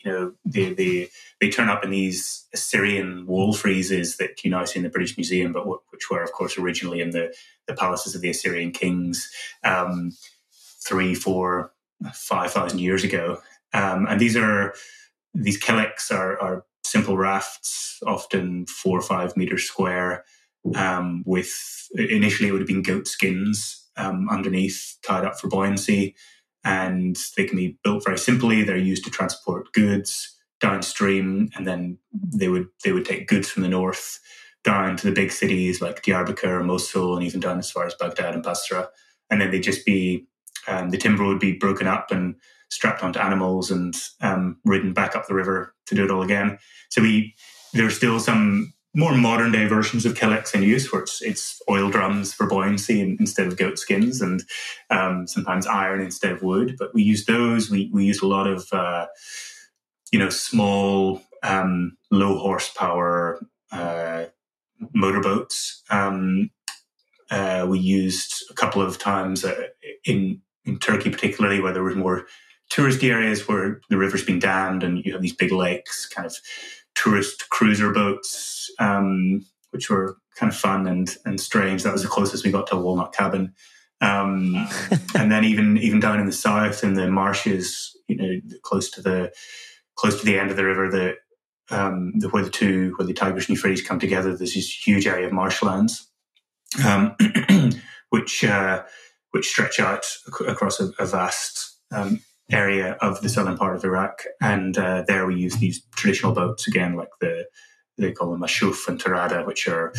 you 0.08 0.14
know 0.14 0.34
the 0.46 0.74
the 0.74 1.10
they 1.42 1.50
turn 1.50 1.68
up 1.68 1.84
in 1.84 1.90
these 1.90 2.48
Assyrian 2.54 3.28
wall 3.28 3.54
friezes 3.54 4.18
that 4.18 4.44
you 4.44 4.50
now 4.50 4.64
see 4.64 4.80
in 4.80 4.84
the 4.84 4.90
British 4.90 5.18
Museum, 5.18 5.52
but 5.52 5.68
which 5.68 6.10
were, 6.10 6.24
of 6.24 6.32
course, 6.32 6.58
originally 6.58 7.02
in 7.02 7.12
the, 7.12 7.36
the 7.68 7.74
palaces 7.74 8.16
of 8.16 8.22
the 8.22 8.30
Assyrian 8.30 8.72
kings 8.72 9.30
um, 9.64 10.14
three, 10.88 11.14
four, 11.14 11.74
five 12.14 12.52
thousand 12.52 12.80
years 12.80 13.04
ago. 13.04 13.40
Um, 13.74 14.08
and 14.08 14.20
these 14.20 14.38
are 14.38 14.74
these 15.34 15.62
keleks 15.62 16.10
are, 16.12 16.40
are, 16.42 16.66
simple 16.84 17.18
rafts, 17.18 18.02
often 18.08 18.66
four 18.66 18.98
or 18.98 19.02
five 19.02 19.36
meters 19.36 19.66
square, 19.66 20.24
um, 20.76 21.22
with 21.26 21.90
initially 21.96 22.48
it 22.48 22.54
would 22.54 22.62
have 22.62 22.68
been 22.68 22.82
goat 22.82 23.10
skins 23.10 23.86
um, 23.98 24.30
underneath, 24.30 24.96
tied 25.06 25.26
up 25.26 25.38
for 25.38 25.50
buoyancy, 25.50 26.16
and 26.68 27.16
they 27.38 27.46
can 27.46 27.56
be 27.56 27.80
built 27.82 28.04
very 28.04 28.18
simply. 28.18 28.62
They're 28.62 28.76
used 28.76 29.06
to 29.06 29.10
transport 29.10 29.72
goods 29.72 30.38
downstream, 30.60 31.50
and 31.56 31.66
then 31.66 31.98
they 32.12 32.50
would 32.50 32.68
they 32.84 32.92
would 32.92 33.06
take 33.06 33.28
goods 33.28 33.50
from 33.50 33.64
the 33.64 33.70
north 33.70 34.20
down 34.66 34.98
to 34.98 35.08
the 35.08 35.14
big 35.14 35.32
cities 35.32 35.82
like 35.82 36.04
Diyarbakir, 36.04 36.58
and 36.58 36.68
Mosul, 36.68 37.16
and 37.16 37.26
even 37.26 37.40
down 37.40 37.58
as 37.58 37.72
far 37.72 37.86
as 37.86 37.96
Baghdad 37.96 38.34
and 38.34 38.44
Basra. 38.44 38.90
And 39.30 39.40
then 39.40 39.50
they'd 39.50 39.62
just 39.62 39.86
be 39.86 40.28
um, 40.68 40.90
the 40.90 40.98
timber 40.98 41.26
would 41.26 41.40
be 41.40 41.54
broken 41.54 41.88
up 41.88 42.12
and 42.12 42.36
strapped 42.70 43.02
onto 43.02 43.20
animals 43.20 43.72
and 43.72 43.96
um, 44.20 44.58
ridden 44.66 44.92
back 44.92 45.16
up 45.16 45.26
the 45.28 45.34
river 45.34 45.74
to 45.86 45.96
do 45.96 46.04
it 46.04 46.12
all 46.12 46.22
again. 46.22 46.60
So 46.90 47.02
we 47.02 47.34
there 47.74 47.86
are 47.86 47.92
still 47.92 48.20
some 48.20 48.74
more 48.98 49.16
modern 49.16 49.52
day 49.52 49.68
versions 49.68 50.08
of 50.08 50.16
keleks 50.16 50.56
in 50.56 50.64
use 50.64 50.92
where 50.92 51.04
it's, 51.04 51.22
it's 51.22 51.62
oil 51.70 51.88
drums 51.90 52.34
for 52.34 52.48
buoyancy 52.48 53.00
instead 53.20 53.46
of 53.46 53.56
goat 53.56 53.78
skins 53.78 54.22
and 54.22 54.44
um, 54.90 55.28
sometimes 55.28 55.68
iron 55.68 56.02
instead 56.02 56.32
of 56.32 56.42
wood. 56.42 56.76
But 56.80 56.96
we 56.96 57.04
use 57.04 57.26
those. 57.26 57.70
We, 57.70 57.92
we 57.94 58.06
use 58.06 58.24
a 58.24 58.28
lot 58.28 58.48
of 58.48 58.68
uh, 58.74 59.06
you 60.12 60.18
know, 60.18 60.30
small, 60.30 61.22
um, 61.44 61.96
low 62.10 62.40
horsepower 62.40 63.40
uh, 63.72 64.26
motorboats. 64.96 65.84
Um, 65.92 66.50
uh, 67.30 67.68
we 67.70 67.78
used 67.78 68.46
a 68.50 68.54
couple 68.56 68.82
of 68.82 68.98
times 68.98 69.46
uh, 69.46 69.68
in 70.06 70.42
in 70.66 70.80
Turkey, 70.80 71.10
particularly 71.10 71.62
where 71.62 71.72
there 71.72 71.84
were 71.84 71.96
more 71.96 72.26
touristy 72.70 73.10
areas 73.10 73.48
where 73.48 73.80
the 73.90 73.98
river's 73.98 74.26
been 74.26 74.40
dammed 74.40 74.84
and 74.84 75.06
you 75.06 75.14
have 75.14 75.22
these 75.22 75.36
big 75.36 75.52
lakes, 75.52 76.06
kind 76.06 76.26
of 76.26 76.36
tourist 77.08 77.50
cruiser 77.50 77.92
boats, 77.92 78.70
um, 78.80 79.46
which 79.72 79.90
were 79.90 80.18
kind 80.36 80.52
of 80.52 80.58
fun 80.58 80.88
and 80.88 81.18
and 81.26 81.40
strange. 81.40 81.84
That 81.84 81.94
was 81.94 82.04
the 82.04 82.10
closest 82.10 82.46
we 82.46 82.52
got 82.52 82.68
to 82.68 82.76
a 82.76 82.82
walnut 82.82 83.14
cabin. 83.14 83.54
Um, 84.02 84.68
and 85.16 85.32
then 85.32 85.44
even 85.44 85.78
even 85.78 86.00
down 86.00 86.20
in 86.20 86.26
the 86.26 86.32
south 86.32 86.84
in 86.84 86.94
the 86.94 87.10
marshes, 87.10 87.96
you 88.08 88.18
know, 88.18 88.58
close 88.62 88.90
to 88.92 89.02
the 89.02 89.32
close 89.96 90.20
to 90.20 90.26
the 90.26 90.38
end 90.38 90.52
of 90.52 90.58
the 90.58 90.66
river, 90.66 90.90
the, 90.90 91.76
um, 91.76 92.14
the 92.20 92.30
where 92.30 92.44
the 92.44 92.50
two 92.50 92.94
where 92.98 93.08
the 93.08 93.14
Tigris 93.14 93.48
and 93.48 93.56
Euphrates 93.56 93.82
come 93.82 94.00
together, 94.00 94.36
there's 94.36 94.54
this 94.54 94.88
huge 94.88 95.08
area 95.08 95.28
of 95.28 95.34
marshlands, 95.34 96.08
um, 96.86 97.16
which 98.10 98.44
uh, 98.44 98.84
which 99.32 99.48
stretch 99.48 99.80
out 99.80 100.06
across 100.48 100.80
a, 100.80 100.92
a 101.00 101.06
vast 101.06 101.80
um, 101.92 102.20
area 102.52 102.94
of 103.02 103.22
the 103.22 103.30
southern 103.30 103.58
part 103.58 103.76
of 103.76 103.84
Iraq, 103.84 104.24
and 104.42 104.78
uh, 104.78 105.04
there 105.08 105.26
we 105.26 105.36
use 105.36 105.58
these 105.58 105.84
traditional 105.96 106.34
boats 106.34 106.68
again, 106.68 106.96
like 106.96 107.10
the 107.22 107.46
they 107.98 108.12
call 108.12 108.32
them 108.32 108.42
mashuf 108.42 108.88
and 108.88 109.02
tarada, 109.02 109.46
which 109.46 109.68
are 109.68 109.94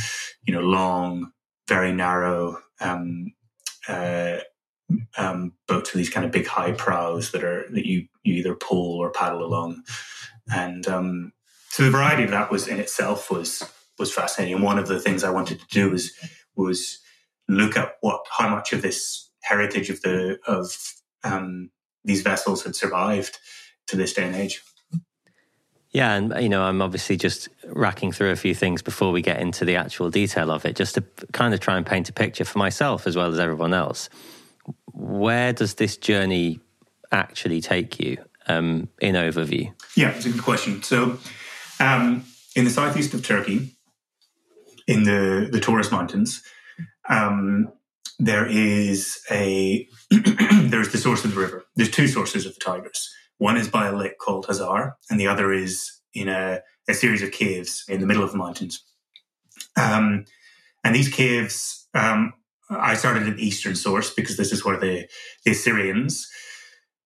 you 0.44 0.54
know 0.54 0.60
long, 0.60 1.32
very 1.68 1.92
narrow. 1.92 2.58
Um, 2.80 3.32
uh, 3.88 4.38
um, 5.16 5.52
boats 5.66 5.92
with 5.92 5.98
these 5.98 6.10
kind 6.10 6.24
of 6.24 6.32
big 6.32 6.46
high 6.46 6.72
prows 6.72 7.32
that 7.32 7.44
are 7.44 7.66
that 7.72 7.86
you 7.86 8.06
you 8.22 8.34
either 8.34 8.54
pull 8.54 8.98
or 8.98 9.10
paddle 9.10 9.44
along, 9.44 9.82
and 10.50 10.86
um, 10.88 11.32
so 11.70 11.84
the 11.84 11.90
variety 11.90 12.24
of 12.24 12.30
that 12.30 12.50
was 12.50 12.66
in 12.66 12.80
itself 12.80 13.30
was 13.30 13.62
was 13.98 14.12
fascinating. 14.12 14.54
And 14.54 14.64
one 14.64 14.78
of 14.78 14.88
the 14.88 15.00
things 15.00 15.24
I 15.24 15.30
wanted 15.30 15.60
to 15.60 15.66
do 15.70 15.90
was 15.90 16.12
was 16.56 16.98
look 17.48 17.76
at 17.76 17.94
what 18.00 18.24
how 18.30 18.48
much 18.48 18.72
of 18.72 18.82
this 18.82 19.30
heritage 19.42 19.90
of 19.90 20.00
the 20.02 20.38
of 20.46 20.74
um, 21.24 21.70
these 22.08 22.22
vessels 22.22 22.64
had 22.64 22.74
survived 22.74 23.38
to 23.86 23.96
this 23.96 24.12
day 24.12 24.26
and 24.26 24.34
age. 24.34 24.62
Yeah, 25.90 26.14
and 26.14 26.34
you 26.42 26.48
know, 26.48 26.62
I'm 26.62 26.82
obviously 26.82 27.16
just 27.16 27.48
racking 27.66 28.12
through 28.12 28.30
a 28.30 28.36
few 28.36 28.54
things 28.54 28.82
before 28.82 29.12
we 29.12 29.22
get 29.22 29.40
into 29.40 29.64
the 29.64 29.76
actual 29.76 30.10
detail 30.10 30.50
of 30.50 30.66
it, 30.66 30.76
just 30.76 30.96
to 30.96 31.04
kind 31.32 31.54
of 31.54 31.60
try 31.60 31.76
and 31.76 31.86
paint 31.86 32.08
a 32.08 32.12
picture 32.12 32.44
for 32.44 32.58
myself 32.58 33.06
as 33.06 33.16
well 33.16 33.32
as 33.32 33.38
everyone 33.38 33.72
else 33.72 34.08
where 34.92 35.52
does 35.52 35.76
this 35.76 35.96
journey 35.96 36.60
actually 37.12 37.60
take 37.60 38.00
you? 38.00 38.18
um, 38.48 38.88
in 39.00 39.14
overview? 39.14 39.72
Yeah, 39.96 40.10
it's 40.10 40.26
a 40.26 40.30
good 40.30 40.42
question. 40.42 40.82
So, 40.82 41.18
um, 41.78 42.24
in 42.56 42.64
the 42.64 42.70
southeast 42.70 43.14
of 43.14 43.24
Turkey, 43.24 43.76
in 44.86 45.04
the 45.04 45.48
the 45.50 45.60
Taurus 45.60 45.92
Mountains, 45.92 46.42
um, 47.08 47.72
there 48.18 48.46
is 48.46 49.18
a 49.30 49.88
there's 50.10 50.90
the 50.90 50.98
source 50.98 51.24
of 51.24 51.34
the 51.34 51.40
river. 51.40 51.64
There's 51.76 51.90
two 51.90 52.08
sources 52.08 52.46
of 52.46 52.54
the 52.54 52.60
Tigris. 52.60 53.14
One 53.38 53.56
is 53.56 53.68
by 53.68 53.86
a 53.86 53.96
lake 53.96 54.18
called 54.18 54.46
Hazar, 54.46 54.96
and 55.10 55.20
the 55.20 55.28
other 55.28 55.52
is 55.52 55.92
in 56.14 56.28
a, 56.28 56.60
a 56.88 56.94
series 56.94 57.22
of 57.22 57.30
caves 57.30 57.84
in 57.88 58.00
the 58.00 58.06
middle 58.06 58.24
of 58.24 58.32
the 58.32 58.38
mountains. 58.38 58.82
Um, 59.76 60.24
and 60.82 60.94
these 60.94 61.08
caves, 61.08 61.88
um, 61.94 62.32
I 62.70 62.94
started 62.94 63.28
at 63.28 63.36
the 63.36 63.46
eastern 63.46 63.76
source 63.76 64.12
because 64.12 64.36
this 64.36 64.52
is 64.52 64.64
where 64.64 64.78
the, 64.78 65.06
the 65.44 65.52
Assyrians, 65.52 66.28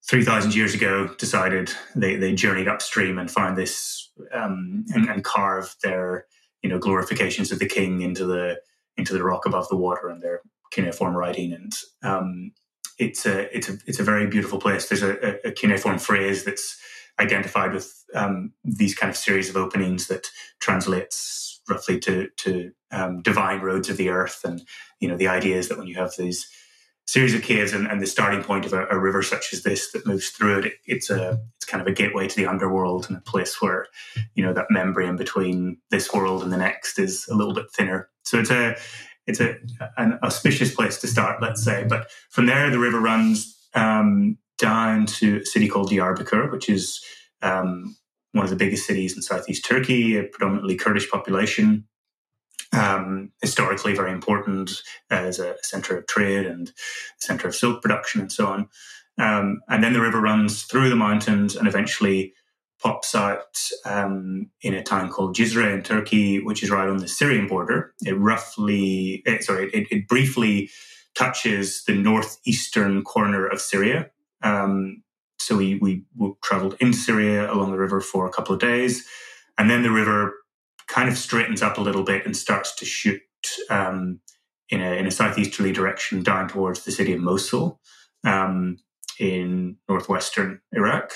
3,000 0.09 0.55
years 0.55 0.74
ago, 0.74 1.09
decided 1.18 1.70
they, 1.94 2.16
they 2.16 2.35
journeyed 2.35 2.68
upstream 2.68 3.18
and 3.18 3.31
found 3.31 3.59
this 3.59 4.11
um, 4.33 4.85
and, 4.94 5.09
and 5.09 5.24
carved 5.24 5.76
their 5.83 6.26
you 6.62 6.70
know 6.70 6.78
glorifications 6.78 7.52
of 7.52 7.59
the 7.59 7.66
king 7.66 8.02
into 8.02 8.24
the 8.24 8.61
into 8.96 9.12
the 9.12 9.22
rock 9.22 9.46
above 9.46 9.68
the 9.68 9.76
water 9.76 10.09
and 10.09 10.22
their 10.22 10.40
cuneiform 10.72 11.14
writing 11.14 11.52
and 11.52 11.72
um, 12.02 12.52
it's 12.98 13.26
a 13.26 13.54
it's 13.56 13.68
a 13.68 13.78
it's 13.87 14.00
a 14.00 14.04
very 14.04 14.26
beautiful 14.26 14.58
place. 14.58 14.88
There's 14.88 15.02
a, 15.02 15.46
a 15.46 15.52
cuneiform 15.52 15.98
phrase 15.98 16.44
that's 16.44 16.78
identified 17.18 17.72
with 17.72 18.04
um, 18.14 18.52
these 18.64 18.94
kind 18.94 19.11
of 19.11 19.16
series 19.16 19.48
of 19.48 19.56
openings 19.56 20.08
that 20.08 20.28
translates 20.61 21.61
roughly 21.68 21.98
to 22.00 22.28
to 22.38 22.72
um, 22.90 23.22
divine 23.22 23.61
roads 23.61 23.88
of 23.88 23.96
the 23.96 24.08
earth, 24.08 24.42
and 24.44 24.62
you 25.00 25.08
know 25.08 25.16
the 25.16 25.28
idea 25.28 25.56
is 25.56 25.68
that 25.68 25.78
when 25.78 25.87
you 25.87 25.96
have 25.96 26.12
these 26.16 26.48
series 27.04 27.35
of 27.35 27.42
caves 27.42 27.72
and, 27.72 27.88
and 27.88 28.00
the 28.00 28.06
starting 28.06 28.44
point 28.44 28.64
of 28.64 28.72
a, 28.72 28.87
a, 28.87 28.98
river 28.98 29.24
such 29.24 29.52
as 29.52 29.64
this 29.64 29.90
that 29.90 30.06
moves 30.06 30.28
through 30.28 30.61
it, 30.61 30.66
it, 30.66 30.72
it's 30.87 31.11
a 31.11 31.37
it's 31.56 31.64
kind 31.64 31.80
of 31.80 31.87
a 31.88 31.92
gateway 31.92 32.28
to 32.28 32.37
the 32.37 32.46
underworld 32.46 33.06
and 33.08 33.18
a 33.18 33.20
place 33.22 33.61
where 33.61 33.87
you 34.35 34.44
know 34.44 34.52
that 34.52 34.70
membrane 34.70 35.16
between 35.16 35.78
this 35.90 36.12
world 36.12 36.42
and 36.42 36.52
the 36.52 36.56
next 36.56 36.98
is 36.98 37.26
a 37.28 37.35
little 37.35 37.54
bit 37.54 37.70
thinner. 37.72 38.08
So 38.22 38.38
it's 38.38 38.50
a 38.50 38.76
it's 39.26 39.40
a, 39.40 39.56
an 39.96 40.18
auspicious 40.22 40.74
place 40.74 40.98
to 41.00 41.06
start, 41.06 41.40
let's 41.42 41.62
say. 41.62 41.85
But 41.88 42.11
from 42.30 42.46
there, 42.46 42.70
the 42.70 42.78
river 42.78 43.00
runs 43.00 43.56
um, 43.74 44.38
down 44.58 45.06
to 45.06 45.38
a 45.38 45.46
city 45.46 45.68
called 45.68 45.90
Diyarbakir, 45.90 46.50
which 46.50 46.68
is 46.68 47.04
um, 47.42 47.96
one 48.32 48.44
of 48.44 48.50
the 48.50 48.56
biggest 48.56 48.87
cities 48.87 49.14
in 49.14 49.22
southeast 49.22 49.64
Turkey, 49.64 50.16
a 50.16 50.24
predominantly 50.24 50.76
Kurdish 50.76 51.11
population. 51.11 51.87
Um, 52.72 53.32
historically, 53.42 53.94
very 53.94 54.12
important 54.12 54.80
as 55.11 55.38
a 55.38 55.56
center 55.62 55.98
of 55.98 56.06
trade 56.06 56.46
and 56.46 56.72
center 57.18 57.46
of 57.48 57.54
silk 57.54 57.82
production 57.82 58.22
and 58.22 58.32
so 58.32 58.46
on. 58.46 58.68
Um, 59.18 59.61
and 59.68 59.85
then 59.85 59.92
the 59.92 60.00
river 60.00 60.20
runs 60.20 60.62
through 60.62 60.88
the 60.88 60.96
mountains 60.96 61.54
and 61.54 61.68
eventually 61.68 62.32
pops 62.83 63.14
out 63.14 63.71
um, 63.85 64.51
in 64.61 64.75
a 64.75 64.83
town 64.83 65.09
called 65.09 65.37
Cizre 65.37 65.73
in 65.73 65.83
Turkey, 65.83 66.42
which 66.42 66.62
is 66.62 66.71
right 66.71 66.88
on 66.88 66.99
the 66.99 67.09
Syrian 67.09 67.47
border. 67.47 67.95
It 68.01 68.18
roughly, 68.18 69.23
it, 69.25 69.45
sorry, 69.45 69.71
it, 69.73 69.87
it, 69.90 70.09
briefly 70.09 70.68
touches 71.14 71.85
the 71.85 71.95
northeastern 71.95 73.03
corner 73.05 73.47
of 73.47 73.61
Syria. 73.61 74.11
Um, 74.42 75.03
so 75.38 75.57
we, 75.57 75.77
we, 75.77 76.05
we 76.16 76.33
traveled 76.42 76.77
in 76.81 76.92
Syria 76.92 77.53
along 77.53 77.71
the 77.71 77.79
river 77.79 78.01
for 78.01 78.27
a 78.27 78.31
couple 78.31 78.55
of 78.55 78.61
days. 78.61 79.07
And 79.59 79.71
then 79.71 79.83
the 79.83 79.90
river 79.90 80.35
kind 80.88 81.09
of 81.09 81.16
straightens 81.16 81.62
up 81.62 81.79
a 81.79 81.83
little 81.83 82.03
bit 82.03 82.27
and 82.27 82.37
starts 82.37 82.75
to 82.77 82.85
shoot 82.85 83.23
um, 83.71 84.21
in, 84.71 84.81
a, 84.81 84.92
in 84.95 85.07
a 85.07 85.11
southeasterly 85.11 85.73
direction 85.73 86.23
down 86.23 86.49
towards 86.49 86.85
the 86.85 86.90
city 86.90 87.12
of 87.12 87.21
Mosul 87.21 87.81
um, 88.25 88.79
in 89.21 89.77
northwestern 89.88 90.61
Iraq. 90.73 91.12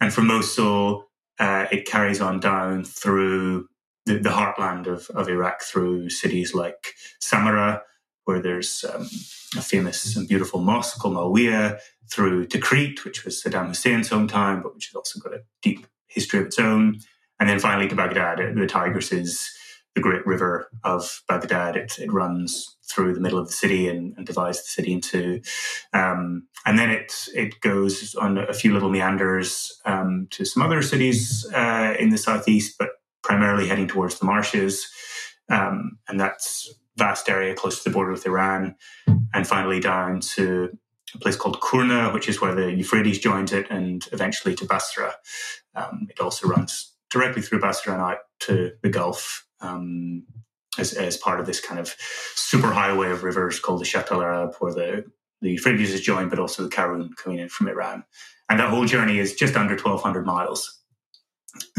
And 0.00 0.12
from 0.12 0.26
Mosul, 0.26 1.04
uh, 1.38 1.66
it 1.70 1.86
carries 1.86 2.20
on 2.20 2.40
down 2.40 2.84
through 2.84 3.66
the, 4.06 4.18
the, 4.18 4.30
heartland 4.30 4.86
of, 4.86 5.10
of 5.10 5.28
Iraq, 5.28 5.62
through 5.62 6.10
cities 6.10 6.54
like 6.54 6.94
Samarra, 7.22 7.82
where 8.24 8.40
there's 8.40 8.84
um, 8.92 9.08
a 9.56 9.62
famous 9.62 10.16
and 10.16 10.28
beautiful 10.28 10.60
mosque 10.60 10.98
called 10.98 11.14
Malwiya, 11.14 11.78
through 12.10 12.46
Tikrit, 12.46 13.04
which 13.04 13.24
was 13.24 13.42
Saddam 13.42 13.68
Hussein's 13.68 14.08
hometown, 14.08 14.62
but 14.62 14.74
which 14.74 14.88
has 14.88 14.96
also 14.96 15.20
got 15.20 15.34
a 15.34 15.42
deep 15.62 15.86
history 16.08 16.40
of 16.40 16.46
its 16.46 16.58
own. 16.58 16.98
And 17.38 17.48
then 17.48 17.58
finally 17.58 17.88
to 17.88 17.94
Baghdad. 17.94 18.38
The 18.38 18.66
Tigris 18.66 19.12
is 19.12 19.48
the 19.94 20.00
great 20.00 20.26
river 20.26 20.68
of 20.84 21.22
Baghdad. 21.28 21.76
It, 21.76 21.98
it 21.98 22.12
runs 22.12 22.76
through 22.90 23.14
the 23.14 23.20
middle 23.20 23.38
of 23.38 23.46
the 23.46 23.52
city 23.52 23.88
and, 23.88 24.14
and 24.16 24.26
divides 24.26 24.62
the 24.62 24.68
city 24.68 24.92
into, 24.92 25.40
um, 25.92 26.46
and 26.66 26.78
then 26.78 26.90
it 26.90 27.28
it 27.34 27.60
goes 27.60 28.14
on 28.14 28.38
a 28.38 28.54
few 28.54 28.72
little 28.72 28.90
meanders 28.90 29.80
um, 29.84 30.26
to 30.30 30.44
some 30.44 30.62
other 30.62 30.82
cities 30.82 31.46
uh, 31.54 31.94
in 31.98 32.10
the 32.10 32.18
southeast, 32.18 32.76
but 32.78 32.90
primarily 33.22 33.68
heading 33.68 33.88
towards 33.88 34.18
the 34.18 34.26
marshes, 34.26 34.88
um, 35.48 35.98
and 36.08 36.18
that's 36.18 36.72
vast 36.96 37.28
area 37.28 37.54
close 37.54 37.82
to 37.82 37.88
the 37.88 37.94
border 37.94 38.12
with 38.12 38.26
Iran, 38.26 38.74
and 39.32 39.46
finally 39.46 39.80
down 39.80 40.20
to 40.20 40.76
a 41.14 41.18
place 41.18 41.36
called 41.36 41.60
Kurna, 41.60 42.12
which 42.12 42.28
is 42.28 42.40
where 42.40 42.54
the 42.54 42.72
Euphrates 42.72 43.18
joins 43.18 43.52
it, 43.52 43.66
and 43.70 44.06
eventually 44.12 44.54
to 44.54 44.64
Basra. 44.64 45.14
Um, 45.74 46.06
it 46.10 46.20
also 46.20 46.48
runs 46.48 46.92
directly 47.10 47.42
through 47.42 47.60
Basra 47.60 47.92
and 47.94 48.02
out 48.02 48.18
to 48.40 48.72
the 48.82 48.88
Gulf. 48.88 49.46
Um, 49.60 50.24
as, 50.80 50.92
as 50.94 51.16
part 51.16 51.40
of 51.40 51.46
this 51.46 51.60
kind 51.60 51.78
of 51.78 51.94
super 52.34 52.72
highway 52.72 53.10
of 53.10 53.22
rivers 53.22 53.60
called 53.60 53.80
the 53.80 53.84
Shatt 53.84 54.10
al 54.10 54.22
Arab, 54.22 54.54
where 54.58 54.74
the, 54.74 55.04
the 55.40 55.52
Euphrates 55.52 55.92
is 55.92 56.00
joined, 56.00 56.30
but 56.30 56.38
also 56.38 56.62
the 56.62 56.68
Karun 56.68 57.14
coming 57.16 57.38
in 57.38 57.48
from 57.48 57.68
Iran. 57.68 58.04
And 58.48 58.58
that 58.58 58.70
whole 58.70 58.84
journey 58.84 59.18
is 59.18 59.34
just 59.34 59.56
under 59.56 59.74
1,200 59.74 60.26
miles. 60.26 60.80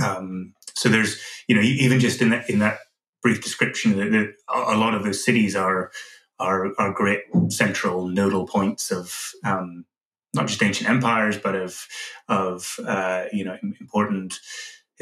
Um, 0.01 0.53
so 0.75 0.89
there's, 0.89 1.21
you 1.47 1.55
know, 1.55 1.61
even 1.61 1.99
just 1.99 2.21
in 2.21 2.29
that, 2.29 2.49
in 2.49 2.59
that 2.59 2.79
brief 3.21 3.43
description, 3.43 4.33
a 4.49 4.77
lot 4.77 4.93
of 4.93 5.03
those 5.03 5.23
cities 5.23 5.55
are, 5.55 5.91
are, 6.39 6.71
are 6.79 6.93
great 6.93 7.21
central 7.49 8.07
nodal 8.07 8.47
points 8.47 8.91
of 8.91 9.31
um, 9.43 9.85
not 10.33 10.47
just 10.47 10.63
ancient 10.63 10.89
empires, 10.89 11.37
but 11.37 11.55
of, 11.55 11.85
of 12.29 12.79
uh, 12.87 13.25
you 13.31 13.43
know, 13.43 13.57
important 13.79 14.39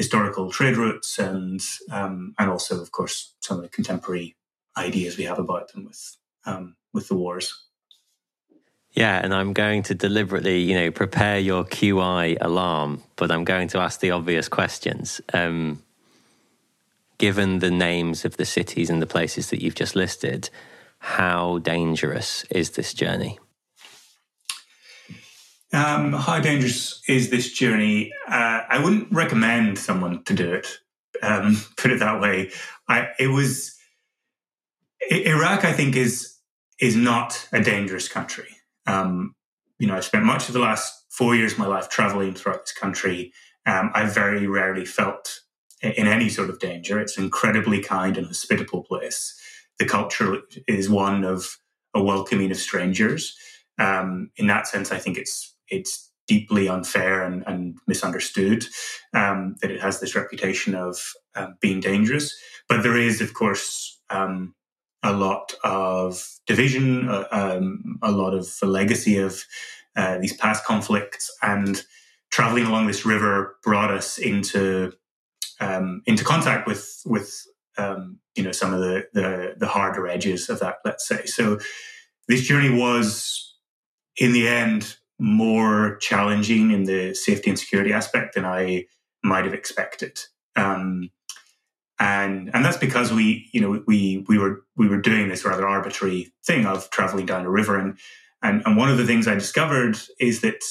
historical 0.00 0.50
trade 0.50 0.78
routes 0.78 1.18
and 1.18 1.60
um, 1.90 2.34
and 2.38 2.48
also, 2.48 2.80
of 2.80 2.90
course, 2.90 3.34
some 3.40 3.58
of 3.58 3.62
the 3.62 3.68
contemporary 3.68 4.34
ideas 4.74 5.18
we 5.18 5.24
have 5.24 5.38
about 5.38 5.70
them 5.72 5.84
with 5.84 6.16
um, 6.46 6.74
with 6.94 7.08
the 7.08 7.14
wars. 7.14 7.52
Yeah, 8.92 9.20
and 9.22 9.34
I'm 9.34 9.52
going 9.52 9.82
to 9.84 9.94
deliberately, 9.94 10.60
you 10.60 10.74
know, 10.74 10.90
prepare 10.90 11.38
your 11.38 11.64
QI 11.64 12.38
alarm, 12.40 13.02
but 13.16 13.30
I'm 13.30 13.44
going 13.44 13.68
to 13.68 13.78
ask 13.78 14.00
the 14.00 14.12
obvious 14.12 14.48
questions. 14.48 15.20
Um, 15.34 15.82
given 17.18 17.58
the 17.58 17.70
names 17.70 18.24
of 18.24 18.38
the 18.38 18.46
cities 18.46 18.88
and 18.88 19.02
the 19.02 19.06
places 19.06 19.50
that 19.50 19.62
you've 19.62 19.74
just 19.74 19.94
listed, 19.94 20.48
how 20.98 21.58
dangerous 21.58 22.44
is 22.44 22.70
this 22.70 22.94
journey? 22.94 23.38
Um, 25.72 26.12
how 26.12 26.40
dangerous 26.40 27.02
is 27.08 27.30
this 27.30 27.52
journey? 27.52 28.12
Uh, 28.28 28.62
I 28.68 28.80
wouldn't 28.82 29.12
recommend 29.12 29.78
someone 29.78 30.24
to 30.24 30.34
do 30.34 30.52
it. 30.52 30.66
Um, 31.22 31.58
put 31.76 31.92
it 31.92 32.00
that 32.00 32.20
way. 32.20 32.50
I, 32.88 33.08
it 33.18 33.28
was 33.28 33.76
Iraq. 35.10 35.64
I 35.64 35.72
think 35.72 35.96
is 35.96 36.36
is 36.80 36.96
not 36.96 37.46
a 37.52 37.60
dangerous 37.60 38.08
country. 38.08 38.48
Um, 38.86 39.34
you 39.78 39.86
know, 39.86 39.96
I 39.96 40.00
spent 40.00 40.24
much 40.24 40.48
of 40.48 40.54
the 40.54 40.60
last 40.60 41.04
four 41.10 41.34
years 41.34 41.52
of 41.52 41.58
my 41.58 41.66
life 41.66 41.88
traveling 41.88 42.34
throughout 42.34 42.62
this 42.62 42.72
country. 42.72 43.32
Um, 43.66 43.90
I 43.94 44.06
very 44.06 44.46
rarely 44.46 44.84
felt 44.84 45.40
in 45.82 46.06
any 46.06 46.28
sort 46.28 46.50
of 46.50 46.58
danger. 46.58 46.98
It's 46.98 47.16
an 47.16 47.24
incredibly 47.24 47.80
kind 47.80 48.16
and 48.16 48.26
hospitable 48.26 48.82
place. 48.82 49.38
The 49.78 49.86
culture 49.86 50.38
is 50.66 50.90
one 50.90 51.24
of 51.24 51.58
a 51.94 52.02
welcoming 52.02 52.50
of 52.50 52.56
strangers. 52.56 53.36
Um, 53.78 54.30
in 54.36 54.46
that 54.48 54.66
sense, 54.66 54.92
I 54.92 54.98
think 54.98 55.16
it's 55.16 55.54
it's 55.70 56.10
deeply 56.26 56.68
unfair 56.68 57.22
and, 57.22 57.42
and 57.46 57.78
misunderstood 57.88 58.64
um, 59.14 59.56
that 59.60 59.70
it 59.70 59.80
has 59.80 59.98
this 59.98 60.14
reputation 60.14 60.74
of 60.76 60.96
uh, 61.34 61.48
being 61.60 61.80
dangerous. 61.80 62.36
But 62.68 62.82
there 62.82 62.96
is, 62.96 63.20
of 63.20 63.34
course, 63.34 64.00
um, 64.10 64.54
a 65.02 65.12
lot 65.12 65.54
of 65.64 66.24
division, 66.46 67.08
uh, 67.08 67.24
um, 67.32 67.98
a 68.02 68.12
lot 68.12 68.34
of 68.34 68.48
the 68.60 68.66
legacy 68.66 69.18
of 69.18 69.42
uh, 69.96 70.18
these 70.18 70.36
past 70.36 70.64
conflicts, 70.64 71.30
and 71.42 71.84
traveling 72.30 72.66
along 72.66 72.86
this 72.86 73.04
river 73.04 73.56
brought 73.64 73.90
us 73.90 74.18
into 74.18 74.92
um, 75.58 76.02
into 76.06 76.24
contact 76.24 76.66
with 76.66 77.02
with 77.06 77.44
um, 77.76 78.20
you 78.36 78.42
know 78.42 78.52
some 78.52 78.72
of 78.72 78.80
the, 78.80 79.06
the 79.12 79.54
the 79.58 79.66
harder 79.66 80.06
edges 80.06 80.48
of 80.48 80.60
that. 80.60 80.76
Let's 80.84 81.08
say 81.08 81.26
so. 81.26 81.58
This 82.28 82.42
journey 82.42 82.70
was, 82.70 83.56
in 84.16 84.32
the 84.32 84.46
end, 84.46 84.96
more 85.20 85.96
challenging 85.96 86.70
in 86.70 86.84
the 86.84 87.14
safety 87.14 87.50
and 87.50 87.58
security 87.58 87.92
aspect 87.92 88.34
than 88.34 88.44
I 88.44 88.86
might 89.22 89.44
have 89.44 89.54
expected. 89.54 90.18
Um, 90.56 91.10
and 91.98 92.50
and 92.54 92.64
that's 92.64 92.78
because 92.78 93.12
we 93.12 93.48
you 93.52 93.60
know 93.60 93.82
we 93.86 94.24
we 94.26 94.38
were 94.38 94.62
we 94.76 94.88
were 94.88 95.00
doing 95.00 95.28
this 95.28 95.44
rather 95.44 95.68
arbitrary 95.68 96.32
thing 96.44 96.64
of 96.64 96.88
traveling 96.90 97.26
down 97.26 97.44
a 97.44 97.50
river 97.50 97.78
and 97.78 97.98
and 98.42 98.62
and 98.64 98.76
one 98.76 98.88
of 98.88 98.96
the 98.96 99.06
things 99.06 99.28
I 99.28 99.34
discovered 99.34 99.98
is 100.18 100.40
that 100.40 100.64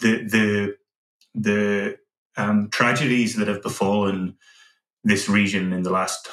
the 0.00 0.24
the 0.24 0.76
the 1.34 1.96
um, 2.36 2.68
tragedies 2.70 3.36
that 3.36 3.48
have 3.48 3.62
befallen 3.62 4.36
this 5.04 5.28
region 5.28 5.72
in 5.72 5.82
the 5.82 5.90
last 5.90 6.28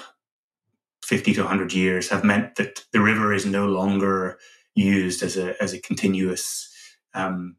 50 1.03 1.33
to 1.33 1.41
100 1.41 1.73
years 1.73 2.09
have 2.09 2.23
meant 2.23 2.55
that 2.55 2.85
the 2.93 3.01
river 3.01 3.33
is 3.33 3.45
no 3.45 3.67
longer 3.67 4.37
used 4.75 5.23
as 5.23 5.37
a, 5.37 5.61
as 5.61 5.73
a 5.73 5.79
continuous 5.79 6.69
um, 7.13 7.55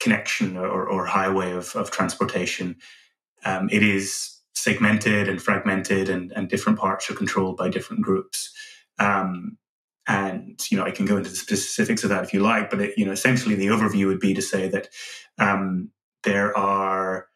connection 0.00 0.56
or, 0.56 0.88
or 0.88 1.06
highway 1.06 1.52
of, 1.52 1.74
of 1.76 1.90
transportation. 1.90 2.76
Um, 3.44 3.68
it 3.70 3.82
is 3.82 4.38
segmented 4.54 5.28
and 5.28 5.40
fragmented, 5.40 6.08
and, 6.08 6.32
and 6.32 6.48
different 6.48 6.78
parts 6.78 7.08
are 7.10 7.14
controlled 7.14 7.56
by 7.56 7.68
different 7.68 8.02
groups. 8.02 8.52
Um, 8.98 9.56
and 10.06 10.60
you 10.70 10.76
know, 10.76 10.84
I 10.84 10.90
can 10.90 11.06
go 11.06 11.16
into 11.16 11.30
the 11.30 11.36
specifics 11.36 12.02
of 12.02 12.10
that 12.10 12.24
if 12.24 12.34
you 12.34 12.40
like, 12.40 12.70
but 12.70 12.80
it, 12.80 12.98
you 12.98 13.04
know, 13.04 13.12
essentially 13.12 13.54
the 13.54 13.68
overview 13.68 14.06
would 14.06 14.20
be 14.20 14.34
to 14.34 14.42
say 14.42 14.68
that 14.68 14.88
um, 15.38 15.90
there 16.24 16.56
are 16.56 17.26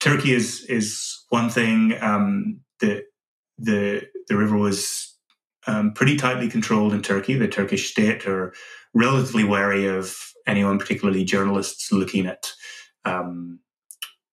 Turkey 0.00 0.32
is 0.32 0.64
is 0.64 1.24
one 1.30 1.50
thing. 1.50 1.96
Um, 2.00 2.60
the 2.80 3.02
the 3.58 4.02
the 4.28 4.36
river 4.36 4.56
was 4.56 5.14
um, 5.66 5.92
pretty 5.92 6.16
tightly 6.16 6.48
controlled 6.48 6.92
in 6.92 7.02
Turkey. 7.02 7.34
The 7.34 7.48
Turkish 7.48 7.90
state 7.90 8.26
are 8.26 8.52
relatively 8.94 9.44
wary 9.44 9.86
of 9.86 10.16
anyone, 10.48 10.78
particularly 10.78 11.24
journalists, 11.24 11.92
looking 11.92 12.26
at 12.26 12.50
um, 13.04 13.60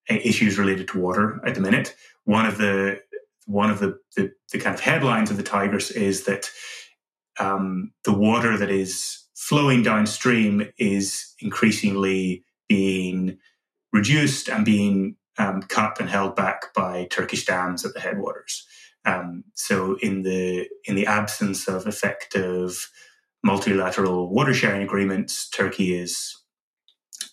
issues 0.10 0.58
related 0.58 0.88
to 0.90 1.00
water 1.00 1.40
at 1.46 1.56
the 1.56 1.62
minute. 1.62 1.96
One 2.24 2.46
of 2.46 2.58
the 2.58 3.02
one 3.46 3.70
of 3.70 3.80
the, 3.80 4.00
the, 4.16 4.32
the 4.52 4.58
kind 4.58 4.74
of 4.74 4.82
headlines 4.82 5.30
of 5.30 5.38
the 5.38 5.44
Tigris 5.44 5.92
is 5.92 6.24
that 6.24 6.50
um, 7.40 7.92
the 8.04 8.14
water 8.14 8.58
that 8.58 8.72
is 8.72 9.24
flowing 9.36 9.84
downstream 9.84 10.68
is 10.80 11.36
increasingly 11.40 12.44
being 12.68 13.38
reduced 13.94 14.50
and 14.50 14.66
being 14.66 15.16
um, 15.38 15.62
cut 15.62 16.00
and 16.00 16.10
held 16.10 16.36
back 16.36 16.74
by 16.74 17.08
Turkish 17.12 17.46
dams 17.46 17.86
at 17.86 17.94
the 17.94 18.00
headwaters. 18.00 18.66
Um, 19.06 19.44
so, 19.54 19.98
in 20.02 20.24
the 20.24 20.68
in 20.86 20.96
the 20.96 21.06
absence 21.06 21.68
of 21.68 21.86
effective 21.86 22.90
multilateral 23.46 24.34
water 24.34 24.54
sharing 24.54 24.82
agreements, 24.82 25.48
Turkey 25.50 25.96
is 25.96 26.36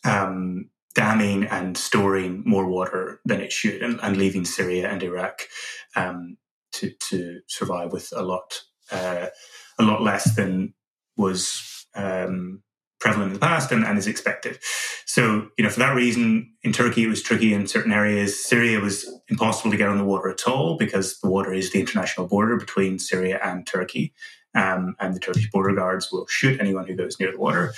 um, 0.04 0.68
damming 0.94 1.44
and 1.44 1.76
storing 1.76 2.42
more 2.44 2.66
water 2.68 3.20
than 3.24 3.40
it 3.40 3.50
should, 3.50 3.82
and, 3.82 3.98
and 4.02 4.18
leaving 4.18 4.44
Syria 4.44 4.90
and 4.90 5.02
Iraq 5.02 5.48
um, 5.96 6.36
to 6.72 6.92
to 7.08 7.40
survive 7.48 7.92
with 7.92 8.12
a 8.14 8.22
lot 8.22 8.60
uh, 8.90 9.26
a 9.78 9.82
lot 9.82 10.02
less 10.02 10.36
than 10.36 10.74
was 11.16 11.86
um, 11.94 12.62
prevalent 13.00 13.30
in 13.30 13.34
the 13.34 13.40
past 13.40 13.72
and, 13.72 13.84
and, 13.84 13.98
is 13.98 14.06
expected. 14.06 14.58
So, 15.06 15.48
you 15.56 15.64
know, 15.64 15.70
for 15.70 15.80
that 15.80 15.96
reason, 15.96 16.52
in 16.62 16.72
Turkey, 16.72 17.04
it 17.04 17.08
was 17.08 17.22
tricky 17.22 17.52
in 17.52 17.66
certain 17.66 17.92
areas. 17.92 18.44
Syria 18.44 18.80
was 18.80 19.10
impossible 19.28 19.70
to 19.70 19.76
get 19.76 19.88
on 19.88 19.98
the 19.98 20.04
water 20.04 20.30
at 20.30 20.46
all 20.46 20.76
because 20.76 21.18
the 21.20 21.28
water 21.28 21.52
is 21.52 21.70
the 21.70 21.80
international 21.80 22.28
border 22.28 22.56
between 22.56 22.98
Syria 22.98 23.40
and 23.42 23.66
Turkey. 23.66 24.14
Um, 24.54 24.96
and 25.00 25.14
the 25.14 25.20
Turkish 25.20 25.50
border 25.50 25.74
guards 25.74 26.12
will 26.12 26.26
shoot 26.26 26.60
anyone 26.60 26.86
who 26.86 26.94
goes 26.94 27.18
near 27.18 27.32
the 27.32 27.38
water. 27.38 27.72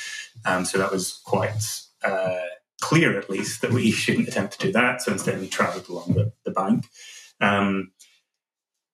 Um, 0.44 0.64
so 0.64 0.78
that 0.78 0.90
was 0.90 1.20
quite 1.24 1.82
uh, 2.02 2.40
clear, 2.80 3.18
at 3.18 3.30
least, 3.30 3.60
that 3.62 3.72
we 3.72 3.90
shouldn't 3.92 4.28
attempt 4.28 4.58
to 4.58 4.66
do 4.66 4.72
that. 4.72 5.02
So 5.02 5.12
instead, 5.12 5.40
we 5.40 5.48
traveled 5.48 5.88
along 5.88 6.14
the, 6.14 6.32
the 6.44 6.50
bank. 6.50 6.86
Um, 7.40 7.92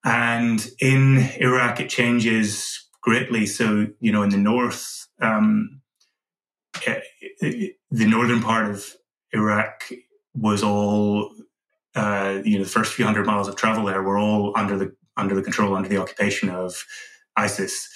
and 0.05 0.66
in 0.81 1.29
Iraq, 1.40 1.81
it 1.81 1.90
changes 1.90 2.87
greatly. 3.03 3.47
So, 3.47 3.88
you 4.01 4.12
know, 4.12 4.23
in 4.23 4.31
the 4.31 4.38
north, 4.38 5.09
um, 5.21 5.81
eh, 6.87 7.01
the 7.43 8.07
northern 8.07 8.40
part 8.40 8.71
of 8.71 8.87
Iraq 9.33 9.90
was 10.35 10.62
all, 10.62 11.33
uh, 11.95 12.40
you 12.45 12.59
know, 12.59 12.64
the 12.64 12.71
first 12.71 12.95
few 12.95 13.05
hundred 13.05 13.27
miles 13.27 13.49
of 13.49 13.57
travel 13.57 13.85
there 13.85 14.03
were 14.03 14.19
all 14.19 14.53
under 14.57 14.79
the 14.79 14.95
under 15.16 15.35
the 15.35 15.43
control, 15.43 15.77
under 15.77 15.88
the 15.88 15.99
occupation 15.99 16.49
of 16.49 16.87
ISIS 17.37 17.88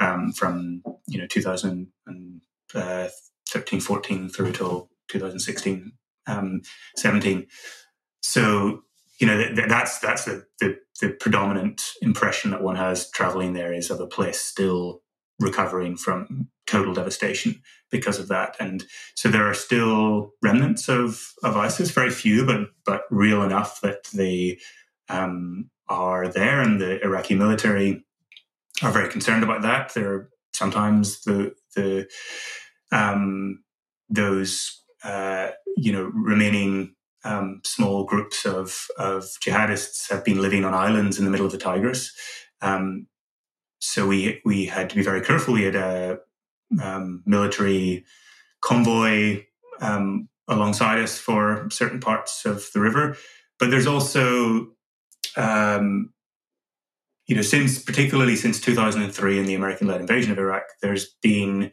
um, 0.00 0.32
from 0.32 0.82
you 1.06 1.18
know 1.18 1.26
2013, 1.26 3.80
14 3.80 4.28
through 4.28 4.52
till 4.52 4.88
2016, 5.08 5.92
um, 6.26 6.62
17. 6.96 7.46
So 8.22 8.82
you 9.18 9.26
know 9.26 9.36
th- 9.36 9.68
that's 9.68 9.98
that's 9.98 10.24
the, 10.24 10.44
the, 10.60 10.78
the 11.00 11.10
predominant 11.10 11.82
impression 12.00 12.50
that 12.50 12.62
one 12.62 12.76
has 12.76 13.10
traveling 13.10 13.52
there 13.52 13.72
is 13.72 13.90
of 13.90 14.00
a 14.00 14.06
place 14.06 14.40
still 14.40 15.02
recovering 15.40 15.96
from 15.96 16.48
total 16.66 16.94
devastation 16.94 17.60
because 17.90 18.18
of 18.18 18.28
that. 18.28 18.56
And 18.58 18.84
so 19.14 19.28
there 19.28 19.48
are 19.48 19.54
still 19.54 20.32
remnants 20.42 20.88
of 20.88 21.32
of 21.42 21.56
ISIS, 21.56 21.90
very 21.90 22.10
few, 22.10 22.46
but 22.46 22.68
but 22.84 23.02
real 23.10 23.42
enough 23.42 23.80
that 23.82 24.04
they 24.14 24.58
um, 25.08 25.70
are 25.88 26.28
there, 26.28 26.60
and 26.60 26.80
the 26.80 27.02
Iraqi 27.04 27.34
military 27.34 28.04
are 28.80 28.92
very 28.92 29.08
concerned 29.08 29.42
about 29.42 29.62
that. 29.62 29.94
There 29.94 30.12
are 30.12 30.30
sometimes 30.52 31.22
the 31.22 31.54
the 31.74 32.08
um, 32.90 33.62
those 34.08 34.80
uh, 35.04 35.50
you 35.76 35.92
know 35.92 36.10
remaining 36.14 36.94
um, 37.24 37.60
small 37.64 38.04
groups 38.04 38.46
of 38.46 38.86
of 38.98 39.24
jihadists 39.44 40.10
have 40.10 40.24
been 40.24 40.40
living 40.40 40.64
on 40.64 40.74
islands 40.74 41.18
in 41.18 41.24
the 41.24 41.30
middle 41.30 41.46
of 41.46 41.52
the 41.52 41.58
Tigris. 41.58 42.12
Um, 42.60 43.06
so 43.80 44.06
we 44.06 44.40
we 44.44 44.66
had 44.66 44.88
to 44.90 44.96
be 44.96 45.02
very 45.02 45.22
careful. 45.22 45.54
We 45.54 45.64
had 45.64 45.76
a 45.76 46.18
um, 46.80 47.22
military 47.26 48.04
convoy 48.60 49.44
um, 49.80 50.28
alongside 50.48 51.00
us 51.00 51.18
for 51.18 51.68
certain 51.70 52.00
parts 52.00 52.44
of 52.46 52.70
the 52.72 52.80
river, 52.80 53.16
but 53.58 53.70
there's 53.70 53.86
also 53.86 54.68
um, 55.36 56.12
you 57.26 57.36
know, 57.36 57.42
since 57.42 57.80
particularly 57.80 58.36
since 58.36 58.60
2003 58.60 59.38
and 59.38 59.48
the 59.48 59.54
American-led 59.54 60.00
invasion 60.00 60.32
of 60.32 60.38
Iraq, 60.38 60.64
there's 60.80 61.14
been 61.22 61.70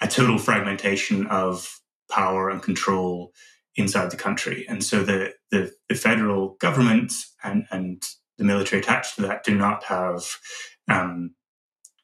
a 0.00 0.06
total 0.08 0.38
fragmentation 0.38 1.26
of 1.26 1.80
power 2.10 2.50
and 2.50 2.62
control 2.62 3.32
inside 3.74 4.10
the 4.10 4.16
country, 4.16 4.64
and 4.68 4.82
so 4.82 5.02
the 5.02 5.34
the, 5.50 5.72
the 5.88 5.94
federal 5.94 6.56
government 6.60 7.12
and 7.42 7.66
and 7.70 8.02
the 8.38 8.44
military 8.44 8.80
attached 8.80 9.16
to 9.16 9.22
that 9.22 9.44
do 9.44 9.56
not 9.56 9.84
have 9.84 10.24
um, 10.88 11.34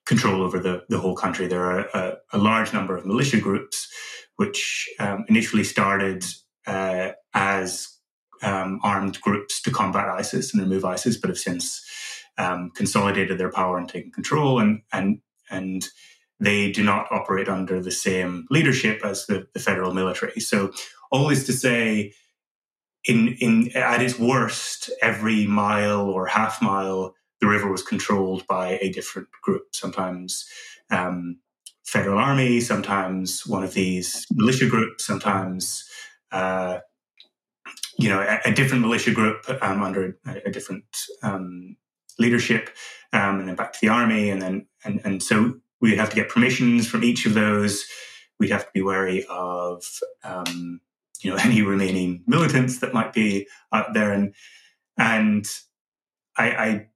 control 0.07 0.42
over 0.42 0.59
the, 0.59 0.83
the 0.88 0.99
whole 0.99 1.14
country. 1.14 1.47
There 1.47 1.64
are 1.64 1.81
a, 1.95 2.16
a 2.33 2.38
large 2.38 2.73
number 2.73 2.97
of 2.97 3.07
militia 3.07 3.40
groups 3.40 3.88
which 4.37 4.88
um, 4.99 5.25
initially 5.29 5.64
started 5.64 6.25
uh, 6.66 7.11
as 7.35 7.88
um, 8.42 8.81
armed 8.83 9.21
groups 9.21 9.61
to 9.62 9.71
combat 9.71 10.09
ISIS 10.09 10.53
and 10.53 10.62
remove 10.62 10.85
ISIS, 10.85 11.16
but 11.16 11.29
have 11.29 11.38
since 11.38 11.85
um, 12.38 12.71
consolidated 12.75 13.38
their 13.38 13.51
power 13.51 13.79
and 13.79 13.88
taken 13.88 14.11
control, 14.11 14.59
and 14.59 14.83
and 14.92 15.21
and 15.51 15.87
they 16.40 16.73
do 16.73 16.83
not 16.83 17.07
operate 17.11 17.49
under 17.49 17.81
the 17.81 17.90
same 17.90 18.47
leadership 18.51 19.05
as 19.05 19.27
the, 19.27 19.47
the 19.55 19.61
federal 19.61 19.95
military. 19.95 20.40
So 20.40 20.73
all 21.11 21.31
is 21.31 21.45
to 21.47 21.53
say, 21.53 22.12
in 23.05 23.37
in 23.40 23.71
at 23.77 24.03
its 24.03 24.18
worst, 24.18 24.90
every 25.01 25.47
mile 25.47 26.09
or 26.09 26.27
half 26.27 26.61
mile, 26.62 27.14
the 27.40 27.47
river 27.47 27.71
was 27.71 27.83
controlled 27.83 28.47
by 28.47 28.79
a 28.81 28.90
different 28.90 29.29
group. 29.42 29.75
Sometimes. 29.75 30.49
Um, 30.90 31.38
federal 31.85 32.18
army, 32.18 32.61
sometimes 32.61 33.47
one 33.47 33.62
of 33.62 33.75
these 33.75 34.27
militia 34.33 34.66
groups, 34.66 35.05
sometimes 35.05 35.85
uh, 36.31 36.79
you 37.99 38.09
know 38.09 38.21
a, 38.21 38.40
a, 38.49 38.53
different 38.53 38.83
militia 38.83 39.11
group 39.11 39.45
um, 39.62 39.83
under 39.83 40.18
a, 40.27 40.49
a 40.49 40.51
different 40.51 40.85
um, 41.23 41.77
leadership, 42.18 42.70
um, 43.12 43.40
and 43.40 43.48
then 43.48 43.57
back 43.57 43.72
to 43.72 43.79
the 43.81 43.88
army, 43.88 44.31
and 44.31 44.40
then 44.40 44.66
and 44.85 45.01
and 45.05 45.22
so 45.22 45.55
we'd 45.81 45.98
have 45.98 46.11
to 46.11 46.16
get 46.16 46.29
permissions 46.29 46.87
from 46.87 47.05
each 47.05 47.27
of 47.27 47.35
those. 47.35 47.85
We'd 48.38 48.51
have 48.51 48.64
to 48.64 48.72
be 48.72 48.83
wary 48.83 49.25
of 49.29 49.85
um, 50.25 50.81
you 51.20 51.31
know 51.31 51.37
any 51.42 51.62
remaining 51.62 52.22
militants 52.27 52.79
that 52.79 52.94
might 52.94 53.12
be 53.12 53.46
out 53.72 53.94
there, 53.94 54.12
and 54.12 54.35
and 54.96 55.46
I 56.37 56.51
I 56.51 56.87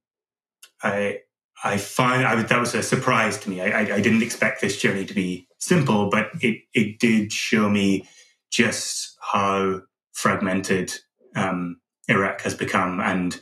I, 0.83 1.19
I 1.63 1.77
find 1.77 2.25
I, 2.25 2.41
that 2.41 2.59
was 2.59 2.75
a 2.75 2.83
surprise 2.83 3.37
to 3.39 3.49
me. 3.49 3.61
I, 3.61 3.81
I, 3.81 3.95
I 3.95 4.01
didn't 4.01 4.23
expect 4.23 4.61
this 4.61 4.79
journey 4.79 5.05
to 5.05 5.13
be 5.13 5.47
simple, 5.57 6.09
but 6.09 6.29
it 6.41 6.61
it 6.73 6.99
did 6.99 7.33
show 7.33 7.69
me 7.69 8.07
just 8.51 9.17
how 9.19 9.81
fragmented 10.13 10.93
um, 11.35 11.79
Iraq 12.07 12.41
has 12.41 12.53
become, 12.53 12.99
and 12.99 13.39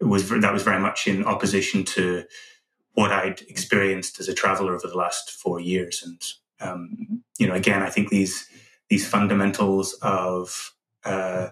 was 0.00 0.28
that 0.28 0.52
was 0.52 0.62
very 0.62 0.80
much 0.80 1.06
in 1.06 1.24
opposition 1.24 1.84
to 1.84 2.24
what 2.94 3.12
I'd 3.12 3.42
experienced 3.42 4.20
as 4.20 4.28
a 4.28 4.34
traveler 4.34 4.74
over 4.74 4.88
the 4.88 4.96
last 4.96 5.30
four 5.30 5.60
years. 5.60 6.02
And 6.04 6.22
um, 6.60 7.22
you 7.38 7.46
know, 7.46 7.54
again, 7.54 7.82
I 7.82 7.90
think 7.90 8.08
these 8.08 8.48
these 8.88 9.06
fundamentals 9.06 9.94
of 10.02 10.72
uh, 11.04 11.50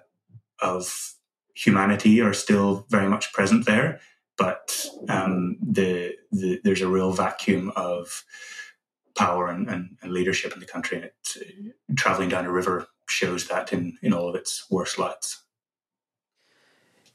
of 0.60 1.14
humanity 1.54 2.20
are 2.20 2.34
still 2.34 2.86
very 2.90 3.08
much 3.08 3.32
present 3.32 3.66
there, 3.66 4.00
but 4.36 4.86
um, 5.08 5.56
the, 5.62 6.16
the, 6.32 6.60
there's 6.64 6.80
a 6.80 6.88
real 6.88 7.12
vacuum 7.12 7.72
of 7.76 8.24
power 9.16 9.48
and, 9.48 9.68
and, 9.70 9.96
and, 10.02 10.12
leadership 10.12 10.52
in 10.52 10.58
the 10.58 10.66
country. 10.66 10.96
And 10.96 11.04
it, 11.06 11.14
uh, 11.36 11.94
traveling 11.94 12.28
down 12.28 12.44
a 12.44 12.50
river 12.50 12.88
shows 13.08 13.46
that 13.48 13.72
in 13.72 13.96
in 14.02 14.12
all 14.12 14.28
of 14.28 14.34
its 14.34 14.66
worst 14.70 14.98
lights. 14.98 15.43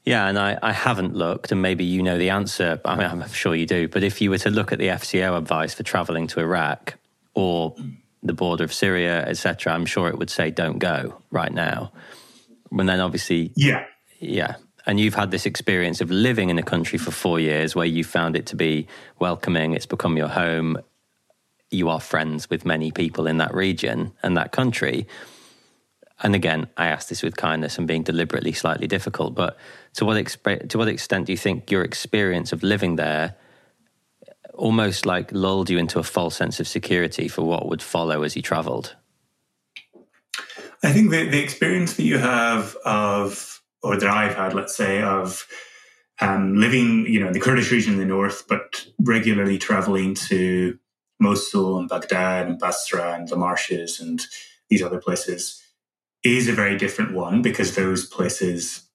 Yeah, 0.04 0.26
and 0.26 0.38
I, 0.38 0.58
I 0.62 0.72
haven't 0.72 1.14
looked, 1.14 1.52
and 1.52 1.60
maybe 1.60 1.84
you 1.84 2.02
know 2.02 2.16
the 2.16 2.30
answer. 2.30 2.80
I 2.84 2.96
mean, 2.96 3.06
I'm 3.06 3.28
sure 3.28 3.54
you 3.54 3.66
do. 3.66 3.86
But 3.86 4.02
if 4.02 4.20
you 4.20 4.30
were 4.30 4.38
to 4.38 4.50
look 4.50 4.72
at 4.72 4.78
the 4.78 4.88
FCO 4.88 5.36
advice 5.36 5.74
for 5.74 5.82
traveling 5.82 6.26
to 6.28 6.40
Iraq 6.40 6.94
or 7.34 7.76
the 8.22 8.32
border 8.32 8.64
of 8.64 8.72
Syria, 8.72 9.26
etc., 9.26 9.74
I'm 9.74 9.84
sure 9.84 10.08
it 10.08 10.18
would 10.18 10.30
say 10.30 10.50
don't 10.50 10.78
go 10.78 11.20
right 11.30 11.52
now. 11.52 11.92
And 12.70 12.88
then 12.88 13.00
obviously, 13.00 13.52
yeah, 13.56 13.84
yeah. 14.18 14.56
And 14.86 14.98
you've 14.98 15.14
had 15.14 15.30
this 15.30 15.44
experience 15.44 16.00
of 16.00 16.10
living 16.10 16.48
in 16.48 16.58
a 16.58 16.62
country 16.62 16.98
for 16.98 17.10
four 17.10 17.38
years 17.38 17.76
where 17.76 17.86
you 17.86 18.02
found 18.02 18.36
it 18.36 18.46
to 18.46 18.56
be 18.56 18.88
welcoming. 19.18 19.74
It's 19.74 19.86
become 19.86 20.16
your 20.16 20.28
home. 20.28 20.78
You 21.70 21.90
are 21.90 22.00
friends 22.00 22.48
with 22.48 22.64
many 22.64 22.90
people 22.90 23.26
in 23.26 23.36
that 23.38 23.54
region 23.54 24.12
and 24.22 24.36
that 24.38 24.50
country 24.50 25.06
and 26.22 26.34
again, 26.34 26.68
I 26.76 26.88
ask 26.88 27.08
this 27.08 27.22
with 27.22 27.36
kindness 27.36 27.78
and 27.78 27.88
being 27.88 28.02
deliberately 28.02 28.52
slightly 28.52 28.86
difficult, 28.86 29.34
but 29.34 29.56
to 29.94 30.04
what 30.04 30.16
to 30.68 30.78
what 30.78 30.88
extent 30.88 31.26
do 31.26 31.32
you 31.32 31.38
think 31.38 31.70
your 31.70 31.82
experience 31.82 32.52
of 32.52 32.62
living 32.62 32.96
there 32.96 33.36
almost 34.60 35.06
like 35.06 35.32
lulled 35.32 35.70
you 35.70 35.78
into 35.78 35.98
a 35.98 36.02
false 36.02 36.36
sense 36.36 36.60
of 36.60 36.68
security 36.68 37.28
for 37.28 37.42
what 37.42 37.68
would 37.68 37.82
follow 37.82 38.22
as 38.22 38.36
you 38.36 38.42
travelled? 38.42 38.94
I 40.82 40.92
think 40.92 41.10
the, 41.10 41.28
the 41.28 41.42
experience 41.42 41.96
that 41.96 42.04
you 42.04 42.18
have 42.18 42.76
of, 42.84 43.62
or 43.82 43.96
that 43.96 44.08
I've 44.08 44.34
had, 44.34 44.54
let's 44.54 44.76
say, 44.76 45.02
of 45.02 45.46
um, 46.20 46.56
living, 46.56 47.06
you 47.06 47.20
know, 47.20 47.28
in 47.28 47.32
the 47.32 47.40
Kurdish 47.40 47.70
region 47.70 47.94
in 47.94 47.98
the 47.98 48.04
north, 48.04 48.46
but 48.48 48.86
regularly 48.98 49.58
traveling 49.58 50.14
to 50.14 50.78
Mosul 51.18 51.78
and 51.78 51.88
Baghdad 51.88 52.46
and 52.46 52.58
Basra 52.58 53.14
and 53.14 53.28
the 53.28 53.36
marshes 53.36 54.00
and 54.00 54.22
these 54.68 54.82
other 54.82 55.00
places 55.00 55.62
is 56.22 56.48
a 56.48 56.52
very 56.52 56.76
different 56.76 57.14
one 57.14 57.40
because 57.42 57.74
those 57.74 58.06
places 58.06 58.89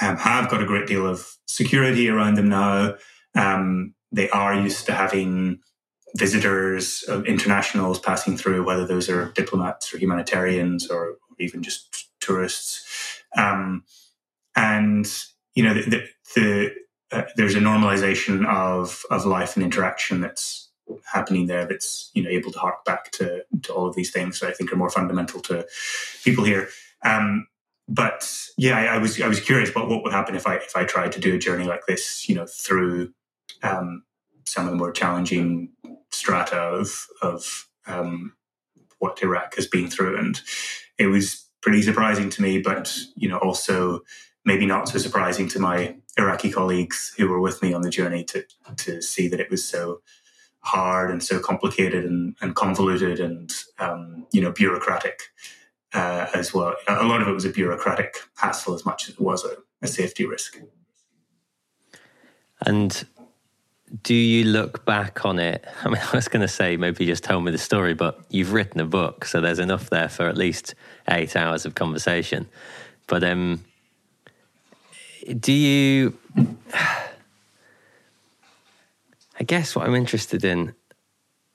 um, 0.00 0.16
have 0.16 0.48
got 0.48 0.62
a 0.62 0.66
great 0.66 0.86
deal 0.86 1.06
of 1.06 1.36
security 1.46 2.08
around 2.08 2.34
them 2.36 2.48
now. 2.48 2.94
Um, 3.34 3.94
they 4.10 4.28
are 4.30 4.54
used 4.54 4.86
to 4.86 4.92
having 4.92 5.60
visitors, 6.16 7.04
uh, 7.08 7.22
internationals 7.22 7.98
passing 7.98 8.36
through, 8.36 8.64
whether 8.64 8.86
those 8.86 9.08
are 9.08 9.32
diplomats 9.32 9.92
or 9.92 9.98
humanitarians 9.98 10.88
or 10.88 11.16
even 11.38 11.62
just 11.62 12.08
tourists. 12.20 13.22
Um, 13.36 13.84
and 14.54 15.10
you 15.54 15.62
know, 15.62 15.74
the, 15.74 15.82
the, 15.90 16.08
the 16.34 16.74
uh, 17.12 17.24
there's 17.36 17.54
a 17.54 17.60
normalization 17.60 18.46
of 18.46 19.04
of 19.10 19.26
life 19.26 19.56
and 19.56 19.64
interaction 19.64 20.20
that's 20.20 20.70
happening 21.04 21.46
there 21.46 21.66
that's 21.66 22.10
you 22.14 22.22
know 22.22 22.30
able 22.30 22.50
to 22.50 22.58
hark 22.58 22.84
back 22.84 23.10
to 23.12 23.44
to 23.62 23.72
all 23.72 23.86
of 23.86 23.94
these 23.94 24.10
things 24.10 24.40
that 24.40 24.48
I 24.48 24.52
think 24.52 24.72
are 24.72 24.76
more 24.76 24.90
fundamental 24.90 25.40
to 25.42 25.66
people 26.24 26.44
here. 26.44 26.68
Um, 27.04 27.46
but 27.92 28.48
yeah, 28.56 28.78
I, 28.78 28.94
I, 28.94 28.98
was 28.98 29.20
I 29.20 29.28
was 29.28 29.38
curious 29.38 29.68
about 29.68 29.90
what 29.90 30.02
would 30.02 30.12
happen 30.12 30.34
if 30.34 30.46
I 30.46 30.56
if 30.56 30.74
I 30.74 30.84
tried 30.84 31.12
to 31.12 31.20
do 31.20 31.34
a 31.34 31.38
journey 31.38 31.64
like 31.64 31.84
this, 31.86 32.26
you 32.26 32.34
know, 32.34 32.46
through 32.46 33.12
um, 33.62 34.04
some 34.44 34.64
of 34.64 34.70
the 34.70 34.78
more 34.78 34.92
challenging 34.92 35.70
strata 36.10 36.56
of 36.56 37.06
of 37.20 37.68
um, 37.86 38.32
what 38.98 39.22
Iraq 39.22 39.56
has 39.56 39.66
been 39.66 39.88
through, 39.88 40.16
and 40.16 40.40
it 40.96 41.08
was 41.08 41.44
pretty 41.60 41.82
surprising 41.82 42.30
to 42.30 42.40
me, 42.40 42.62
but 42.62 42.96
you 43.14 43.28
know, 43.28 43.38
also 43.38 44.00
maybe 44.44 44.64
not 44.64 44.88
so 44.88 44.96
surprising 44.98 45.46
to 45.48 45.58
my 45.58 45.94
Iraqi 46.16 46.50
colleagues 46.50 47.12
who 47.18 47.28
were 47.28 47.40
with 47.40 47.62
me 47.62 47.74
on 47.74 47.82
the 47.82 47.90
journey 47.90 48.24
to 48.24 48.44
to 48.78 49.02
see 49.02 49.28
that 49.28 49.40
it 49.40 49.50
was 49.50 49.62
so 49.62 50.00
hard 50.60 51.10
and 51.10 51.22
so 51.22 51.40
complicated 51.40 52.04
and, 52.04 52.36
and 52.40 52.54
convoluted 52.54 53.20
and 53.20 53.52
um, 53.78 54.26
you 54.32 54.40
know 54.40 54.50
bureaucratic 54.50 55.24
uh, 55.94 56.26
as 56.34 56.52
well. 56.54 56.74
A 56.88 57.04
lot 57.04 57.22
of 57.22 57.28
it 57.28 57.32
was 57.32 57.44
a 57.44 57.50
bureaucratic 57.50 58.16
hassle 58.36 58.74
as 58.74 58.84
much 58.84 59.08
as 59.08 59.14
it 59.14 59.20
was 59.20 59.44
a, 59.44 59.56
a 59.82 59.86
safety 59.86 60.24
risk. 60.26 60.58
And 62.64 63.04
do 64.02 64.14
you 64.14 64.44
look 64.44 64.84
back 64.84 65.24
on 65.24 65.38
it? 65.38 65.64
I 65.84 65.88
mean, 65.88 66.00
I 66.00 66.16
was 66.16 66.28
going 66.28 66.42
to 66.42 66.48
say 66.48 66.76
maybe 66.76 67.06
just 67.06 67.24
tell 67.24 67.40
me 67.40 67.50
the 67.50 67.58
story, 67.58 67.94
but 67.94 68.20
you've 68.30 68.52
written 68.52 68.80
a 68.80 68.86
book, 68.86 69.24
so 69.24 69.40
there's 69.40 69.58
enough 69.58 69.90
there 69.90 70.08
for 70.08 70.28
at 70.28 70.36
least 70.36 70.74
eight 71.08 71.36
hours 71.36 71.66
of 71.66 71.74
conversation. 71.74 72.48
But 73.06 73.24
um, 73.24 73.64
do 75.38 75.52
you? 75.52 76.16
I 79.40 79.44
guess 79.44 79.74
what 79.74 79.88
I'm 79.88 79.94
interested 79.94 80.44
in 80.44 80.74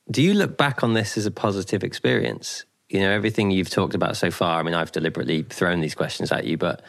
do 0.10 0.22
you 0.22 0.34
look 0.34 0.58
back 0.58 0.84
on 0.84 0.94
this 0.94 1.18
as 1.18 1.26
a 1.26 1.32
positive 1.32 1.84
experience? 1.84 2.64
You 2.90 3.02
know, 3.02 3.12
everything 3.12 3.52
you've 3.52 3.70
talked 3.70 3.96
about 3.96 4.16
so 4.16 4.32
far. 4.32 4.60
I 4.60 4.64
mean, 4.64 4.74
I've 4.74 4.92
deliberately 4.92 5.44
thrown 5.44 5.82
these 5.82 5.96
questions 5.96 6.32
at 6.32 6.46
you, 6.46 6.58
but 6.58 6.82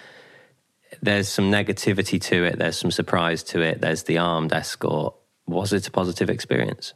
there's 1.02 1.28
some 1.28 1.50
negativity 1.50 2.20
to 2.22 2.44
it, 2.44 2.58
there's 2.58 2.78
some 2.78 2.90
surprise 2.90 3.42
to 3.44 3.61
it, 3.61 3.80
there's 3.80 4.04
the 4.04 4.18
armed 4.18 4.52
escort. 4.52 5.14
Was 5.46 5.72
it 5.72 5.88
a 5.88 5.90
positive 5.90 6.30
experience? 6.30 6.94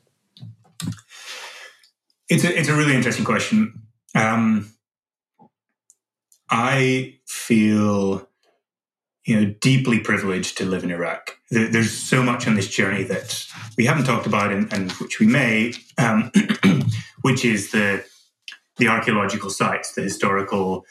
It's 2.29 2.45
a, 2.45 2.59
it's 2.59 2.69
a 2.69 2.75
really 2.75 2.95
interesting 2.95 3.25
question. 3.25 3.83
Um, 4.15 4.73
I 6.49 7.19
feel 7.27 8.29
you 9.25 9.41
know, 9.41 9.55
deeply 9.61 10.01
privileged 10.01 10.59
to 10.59 10.65
live 10.65 10.85
in 10.85 10.91
Iraq. 10.91 11.37
There's 11.51 11.93
so 11.93 12.23
much 12.23 12.47
on 12.49 12.55
this 12.55 12.69
journey 12.69 13.05
that 13.05 13.47
we 13.77 13.85
haven't 13.85 14.05
talked 14.05 14.27
about, 14.27 14.53
and, 14.53 14.73
and 14.73 14.91
which 14.93 15.21
we 15.21 15.27
may, 15.27 15.75
um, 15.99 16.33
which 17.23 17.45
is 17.45 17.71
the 17.71 18.05
the 18.83 18.89
archaeological 18.89 19.51
sites, 19.51 19.93
the 19.93 20.03
historical 20.03 20.85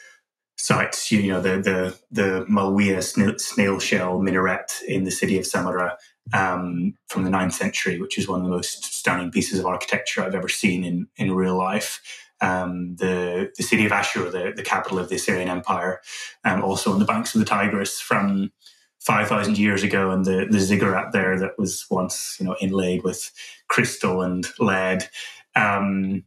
sites. 0.56 1.10
You 1.10 1.32
know, 1.32 1.40
the 1.42 1.60
the 1.60 1.98
the 2.10 2.46
Malwiya 2.46 3.02
snail, 3.02 3.38
snail 3.38 3.78
shell 3.78 4.18
minaret 4.18 4.80
in 4.88 5.04
the 5.04 5.10
city 5.10 5.38
of 5.38 5.44
Samarra 5.44 5.96
um, 6.32 6.94
from 7.08 7.24
the 7.24 7.30
ninth 7.30 7.54
century, 7.54 8.00
which 8.00 8.16
is 8.16 8.26
one 8.26 8.40
of 8.40 8.44
the 8.46 8.50
most 8.50 8.84
stunning 8.84 9.30
pieces 9.30 9.58
of 9.58 9.66
architecture 9.66 10.22
I've 10.22 10.34
ever 10.34 10.48
seen 10.48 10.84
in 10.84 11.08
in 11.16 11.32
real 11.32 11.56
life 11.56 12.00
um, 12.42 12.96
the 12.96 13.52
the 13.56 13.62
city 13.62 13.86
of 13.86 13.92
Ashur, 13.92 14.28
the, 14.30 14.52
the 14.54 14.62
capital 14.62 14.98
of 14.98 15.08
the 15.08 15.16
Assyrian 15.16 15.48
Empire, 15.48 16.00
um, 16.44 16.62
also 16.62 16.92
on 16.92 16.98
the 16.98 17.04
banks 17.04 17.34
of 17.34 17.38
the 17.38 17.44
Tigris 17.44 18.00
from 18.00 18.52
five 19.00 19.28
thousand 19.28 19.58
years 19.58 19.82
ago, 19.82 20.10
and 20.10 20.24
the 20.24 20.46
the 20.50 20.60
ziggurat 20.60 21.12
there 21.12 21.38
that 21.38 21.58
was 21.58 21.86
once 21.90 22.36
you 22.40 22.46
know 22.46 22.56
inlaid 22.60 23.04
with 23.04 23.30
crystal 23.68 24.22
and 24.22 24.48
lead. 24.58 25.08
Um, 25.54 26.24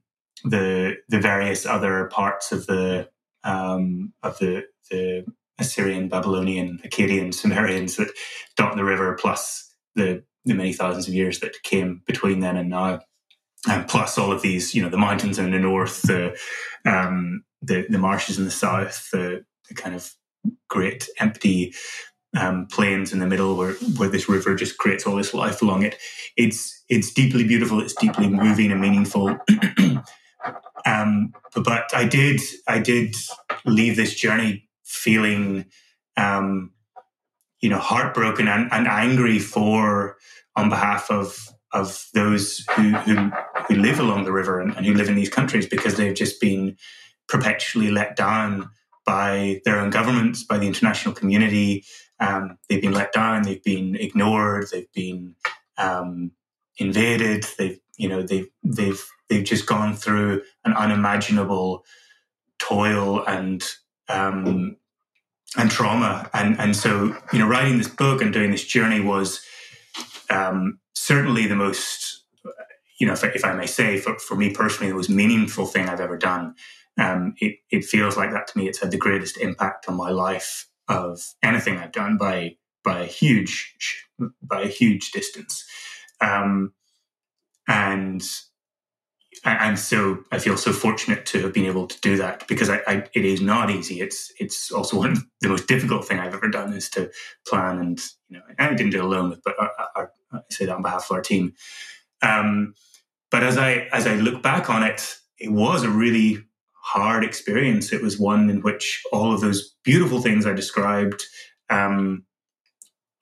the 0.50 0.96
the 1.10 1.20
various 1.20 1.66
other 1.66 2.06
parts 2.06 2.52
of 2.52 2.66
the 2.68 3.10
um, 3.44 4.14
of 4.24 4.38
the 4.40 4.64
the 4.90 5.26
Assyrian, 5.58 6.10
Babylonian, 6.10 6.80
Akkadian, 6.84 7.34
Sumerians 7.34 7.96
that 7.96 8.10
dot 8.56 8.76
the 8.76 8.84
river, 8.84 9.18
plus 9.20 9.74
the 9.96 10.24
the 10.46 10.54
many 10.54 10.74
thousands 10.74 11.08
of 11.08 11.14
years 11.14 11.40
that 11.40 11.64
came 11.64 12.02
between 12.06 12.40
then 12.40 12.58
and 12.58 12.70
now 12.70 13.00
and 13.68 13.88
plus 13.88 14.18
all 14.18 14.32
of 14.32 14.42
these, 14.42 14.76
you 14.76 14.82
know, 14.82 14.90
the 14.90 14.98
mountains 14.98 15.40
in 15.40 15.52
the 15.52 15.60
north, 15.60 16.04
the 16.04 16.38
um, 16.86 17.44
the, 17.62 17.86
the 17.90 17.98
marshes 17.98 18.38
in 18.38 18.46
the 18.46 18.52
south, 18.52 19.10
the, 19.12 19.44
the 19.68 19.74
kind 19.74 19.96
of 19.96 20.12
great 20.70 21.10
empty 21.20 21.74
um, 22.38 22.68
plains 22.68 23.12
in 23.12 23.20
the 23.20 23.26
middle 23.26 23.56
where 23.56 23.74
where 23.98 24.10
this 24.10 24.30
river 24.30 24.56
just 24.56 24.78
creates 24.78 25.08
all 25.08 25.16
this 25.16 25.34
life 25.34 25.62
along 25.62 25.84
it. 25.84 25.98
It's 26.38 26.84
it's 26.90 27.14
deeply 27.14 27.44
beautiful. 27.44 27.82
It's 27.82 27.96
deeply 27.96 28.30
moving 28.30 28.72
and 28.72 28.82
meaningful. 28.82 29.38
um, 30.86 31.34
but, 31.56 31.94
I 31.94 32.06
did 32.06 32.42
I 32.68 32.80
did 32.80 33.16
leave 33.66 33.96
this 33.96 34.16
journey 34.16 34.68
feeling, 34.84 35.66
um, 36.18 36.72
you 37.62 37.70
know, 37.70 37.80
heartbroken 37.80 38.48
and, 38.48 38.72
and 38.72 38.88
angry 38.88 39.40
for 39.40 40.18
on 40.56 40.70
behalf 40.70 41.10
of 41.10 41.50
of 41.74 42.08
those 42.14 42.64
who, 42.76 42.92
who, 42.92 43.32
who 43.68 43.76
live 43.76 44.00
along 44.00 44.24
the 44.24 44.32
river 44.32 44.62
and, 44.62 44.76
and 44.78 44.86
who 44.86 44.94
live 44.94 45.10
in 45.10 45.16
these 45.16 45.30
countries 45.30 45.68
because 45.68 45.98
they've 45.98 46.16
just 46.16 46.40
been 46.40 46.78
perpetually 47.28 47.92
let 47.92 48.16
down 48.16 48.70
by 49.06 49.62
their 49.66 49.80
own 49.80 49.90
governments, 49.90 50.44
by 50.44 50.58
the 50.58 50.68
international 50.68 51.14
community. 51.14 51.84
Um, 52.20 52.58
they've 52.70 52.82
been 52.82 52.94
let 52.94 53.12
down. 53.12 53.44
They've 53.44 53.64
been 53.64 53.96
ignored. 53.96 54.68
They've 54.72 54.92
been 54.94 55.36
um, 55.78 56.32
invaded. 56.78 57.46
They've 57.58 57.80
you 57.98 58.10
know 58.10 58.24
they've 58.24 58.48
they've 58.64 59.06
they've 59.30 59.44
just 59.44 59.66
gone 59.66 59.96
through 59.96 60.44
an 60.64 60.74
unimaginable 60.74 61.84
toil 62.60 63.24
and 63.26 63.64
um, 64.08 64.78
and 65.58 65.72
trauma. 65.72 66.30
And 66.34 66.60
and 66.60 66.76
so 66.76 67.16
you 67.34 67.40
know 67.40 67.48
writing 67.48 67.78
this 67.78 67.88
book 67.88 68.22
and 68.22 68.34
doing 68.34 68.52
this 68.52 68.66
journey 68.66 69.00
was 69.00 69.42
um, 70.30 70.80
certainly 70.94 71.48
the 71.48 71.56
most, 71.56 72.24
you 73.00 73.08
know, 73.08 73.14
if, 73.14 73.24
if 73.24 73.46
I 73.46 73.54
may 73.54 73.68
say, 73.68 73.98
for, 73.98 74.18
for 74.20 74.36
me 74.36 74.52
personally, 74.52 74.90
the 74.90 74.96
most 74.96 75.10
meaningful 75.10 75.66
thing 75.66 75.88
I've 75.88 76.00
ever 76.00 76.18
done. 76.18 76.56
Um, 76.98 77.36
it, 77.40 77.58
it 77.70 77.84
feels 77.84 78.16
like 78.18 78.32
that 78.32 78.48
to 78.48 78.58
me. 78.58 78.68
It's 78.68 78.80
had 78.80 78.92
the 78.92 78.98
greatest 78.98 79.38
impact 79.38 79.88
on 79.90 79.96
my 79.96 80.10
life 80.10 80.68
of 80.88 81.20
anything 81.44 81.78
I've 81.78 81.92
done 81.92 82.18
by 82.18 82.58
by 82.84 83.00
a 83.00 83.06
huge 83.06 83.76
by 84.42 84.62
a 84.62 84.68
huge 84.68 85.12
distance. 85.12 85.66
Um, 86.22 86.74
and 87.68 88.24
and 89.46 89.78
so 89.78 90.24
I 90.32 90.40
feel 90.40 90.58
so 90.58 90.74
fortunate 90.74 91.26
to 91.28 91.42
have 91.44 91.54
been 91.54 91.66
able 91.66 91.88
to 91.88 92.00
do 92.02 92.18
that 92.18 92.48
because 92.48 92.70
I, 92.70 92.82
I, 92.88 93.04
it 93.14 93.26
is 93.26 93.42
not 93.42 93.70
easy. 93.70 94.02
It's 94.02 94.32
it's 94.40 94.72
also 94.72 94.98
one 95.00 95.12
of 95.12 95.24
the 95.42 95.50
most 95.50 95.68
difficult 95.68 96.08
thing 96.08 96.20
I've 96.20 96.34
ever 96.34 96.50
done 96.50 96.74
is 96.74 96.90
to 96.92 97.12
plan 97.48 97.80
and 97.80 98.00
you 98.28 98.38
know 98.38 98.44
I 98.58 98.74
didn't 98.74 98.92
do 98.92 99.00
it 99.00 99.06
alone, 99.06 99.40
but 99.44 99.56
I, 99.60 99.70
I, 99.96 100.06
I 100.34 100.40
say 100.50 100.66
that 100.66 100.76
on 100.76 100.82
behalf 100.82 101.10
of 101.10 101.16
our 101.16 101.22
team. 101.22 101.54
Um, 102.22 102.74
but 103.32 103.44
as 103.44 103.58
I 103.58 103.88
as 103.92 104.08
I 104.08 104.16
look 104.16 104.42
back 104.42 104.70
on 104.70 104.84
it, 104.84 105.16
it 105.38 105.52
was 105.52 105.84
a 105.84 105.90
really 105.90 106.44
hard 106.74 107.24
experience. 107.24 107.92
It 107.92 108.02
was 108.02 108.20
one 108.20 108.50
in 108.50 108.62
which 108.62 109.04
all 109.12 109.34
of 109.34 109.42
those 109.42 109.76
beautiful 109.84 110.22
things 110.22 110.46
I 110.46 110.54
described 110.54 111.24
um, 111.70 112.26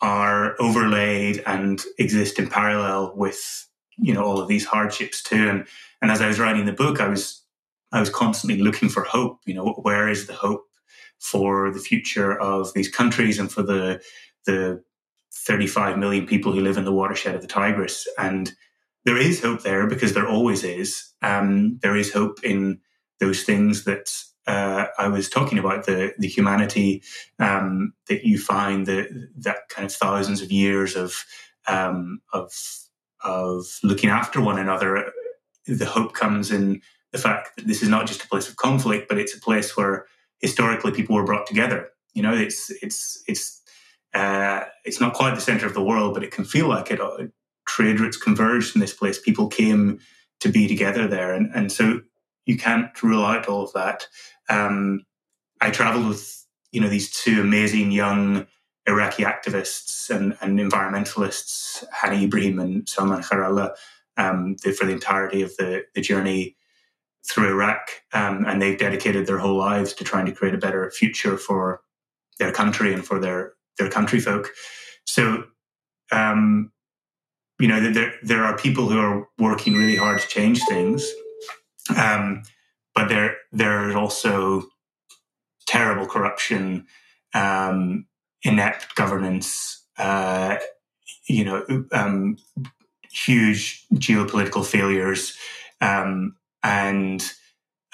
are 0.02 0.56
overlaid 0.60 1.42
and 1.46 1.82
exist 1.98 2.40
in 2.40 2.48
parallel 2.48 3.14
with 3.16 3.68
you 3.98 4.14
know 4.14 4.24
all 4.24 4.40
of 4.40 4.48
these 4.48 4.66
hardships 4.66 5.22
too. 5.22 5.50
And 5.50 5.68
and 6.04 6.12
as 6.12 6.20
I 6.20 6.28
was 6.28 6.38
writing 6.38 6.66
the 6.66 6.74
book, 6.74 7.00
I 7.00 7.08
was 7.08 7.42
I 7.94 8.02
was 8.02 8.10
constantly 8.10 8.62
looking 8.62 8.90
for 8.90 9.04
hope. 9.04 9.40
You 9.46 9.54
know, 9.54 9.70
where 9.84 10.10
is 10.10 10.28
the 10.28 10.34
hope 10.34 10.66
for 11.18 11.72
the 11.72 11.80
future 11.80 12.38
of 12.38 12.74
these 12.74 12.90
countries 12.90 13.40
and 13.40 13.50
for 13.50 13.64
the 13.64 14.04
the 14.46 14.84
35 15.34 15.98
million 15.98 16.28
people 16.28 16.52
who 16.52 16.60
live 16.60 16.78
in 16.78 16.84
the 16.84 16.92
watershed 16.92 17.36
of 17.36 17.42
the 17.42 17.48
Tigris? 17.48 18.06
And 18.18 18.52
there 19.06 19.18
is 19.18 19.42
hope 19.42 19.62
there 19.62 19.88
because 19.88 20.14
there 20.14 20.28
always 20.28 20.66
is. 20.66 21.10
Um, 21.22 21.80
there 21.82 21.96
is 21.96 22.12
hope 22.12 22.44
in 22.44 22.82
those 23.22 23.44
things 23.44 23.86
that 23.86 24.14
uh, 24.46 24.88
I 25.00 25.08
was 25.08 25.30
talking 25.30 25.58
about 25.58 25.86
the 25.86 26.14
the 26.18 26.28
humanity 26.28 27.02
um, 27.40 27.94
that 28.10 28.26
you 28.26 28.38
find 28.38 28.86
that 28.88 29.08
that 29.38 29.70
kind 29.70 29.86
of 29.86 29.94
thousands 29.94 30.42
of 30.42 30.52
years 30.52 30.98
of 30.98 31.24
um, 31.66 32.20
of 32.34 32.52
of 33.24 33.80
looking 33.84 34.10
after 34.10 34.42
one 34.42 34.60
another 34.60 35.13
the 35.68 35.86
hope 35.86 36.14
comes 36.14 36.52
in 36.52 36.82
the 37.12 37.18
fact 37.18 37.56
that 37.56 37.68
this 37.68 37.82
is 37.82 37.90
not 37.90 38.08
just 38.08 38.24
a 38.24 38.28
place 38.28 38.50
of 38.50 38.56
conflict, 38.56 39.08
but 39.08 39.18
it's 39.18 39.36
a 39.36 39.40
place 39.40 39.78
where 39.78 40.06
historically 40.40 40.92
people 40.92 41.16
were 41.16 41.24
brought 41.24 41.48
together. 41.48 41.90
You 42.14 42.24
know, 42.24 42.34
it's 42.34 42.70
it's 42.82 43.24
it's 43.28 43.62
uh, 44.14 44.62
it's 44.84 45.00
not 45.00 45.14
quite 45.14 45.36
the 45.36 45.42
center 45.42 45.66
of 45.66 45.74
the 45.74 45.84
world, 45.84 46.14
but 46.14 46.24
it 46.24 46.32
can 46.32 46.46
feel 46.46 46.68
like 46.68 46.92
it. 46.92 47.00
Uh, 47.00 47.28
trade 47.66 48.00
routes 48.00 48.18
converged 48.18 48.76
in 48.76 48.82
this 48.82 48.94
place. 48.94 49.20
People 49.20 49.48
came 49.48 50.00
to 50.42 50.50
be 50.50 50.68
together 50.68 51.08
there, 51.08 51.34
and 51.34 51.52
and 51.56 51.72
so 51.72 52.02
you 52.46 52.58
can't 52.58 53.02
rule 53.02 53.26
out 53.26 53.48
all 53.48 53.64
of 53.64 53.74
that. 53.74 54.08
Um, 54.50 55.06
I 55.62 55.72
traveled 55.72 56.08
with 56.08 56.46
you 56.72 56.82
know 56.82 56.90
these 56.90 57.10
two 57.12 57.42
amazing 57.42 57.92
young 57.92 58.48
Iraqi 58.86 59.24
activists 59.24 60.10
and, 60.10 60.38
and 60.42 60.60
environmentalists, 60.60 61.86
Hannah 61.92 62.22
Ibrahim 62.22 62.60
and 62.60 62.88
Salman 62.88 63.22
Khairalla, 63.22 63.76
um, 64.18 64.56
the, 64.64 64.72
for 64.72 64.86
the 64.86 64.94
entirety 64.94 65.42
of 65.42 65.56
the, 65.58 65.84
the 65.96 66.02
journey 66.02 66.56
through 67.30 67.50
Iraq. 67.50 67.90
Um, 68.14 68.46
and 68.46 68.62
they've 68.62 68.78
dedicated 68.78 69.28
their 69.28 69.38
whole 69.38 69.58
lives 69.58 69.94
to 69.94 70.04
trying 70.04 70.26
to 70.26 70.32
create 70.32 70.54
a 70.54 70.60
better 70.60 70.90
future 70.92 71.38
for 71.38 71.82
their 72.40 72.52
country 72.52 72.94
and 72.94 73.06
for 73.06 73.20
their, 73.20 73.54
their 73.78 73.90
country 73.90 74.20
folk. 74.20 74.50
So, 75.06 75.46
um, 76.12 76.72
you 77.60 77.68
know, 77.68 77.92
there, 77.92 78.14
there 78.24 78.44
are 78.44 78.58
people 78.58 78.88
who 78.88 79.00
are 79.00 79.28
working 79.38 79.74
really 79.74 79.96
hard 79.96 80.20
to 80.20 80.28
change 80.28 80.62
things. 80.68 81.10
Um, 81.96 82.44
but 82.96 83.10
there, 83.10 83.38
there 83.52 83.90
is 83.90 83.96
also 83.96 84.64
terrible 85.66 86.06
corruption, 86.06 86.88
um, 87.34 88.06
inept 88.44 88.96
governance, 88.96 89.84
uh, 89.98 90.58
you 91.28 91.46
know, 91.46 91.86
um, 91.92 92.38
huge 93.14 93.86
geopolitical 93.94 94.66
failures 94.66 95.38
um, 95.82 96.36
and 96.64 97.32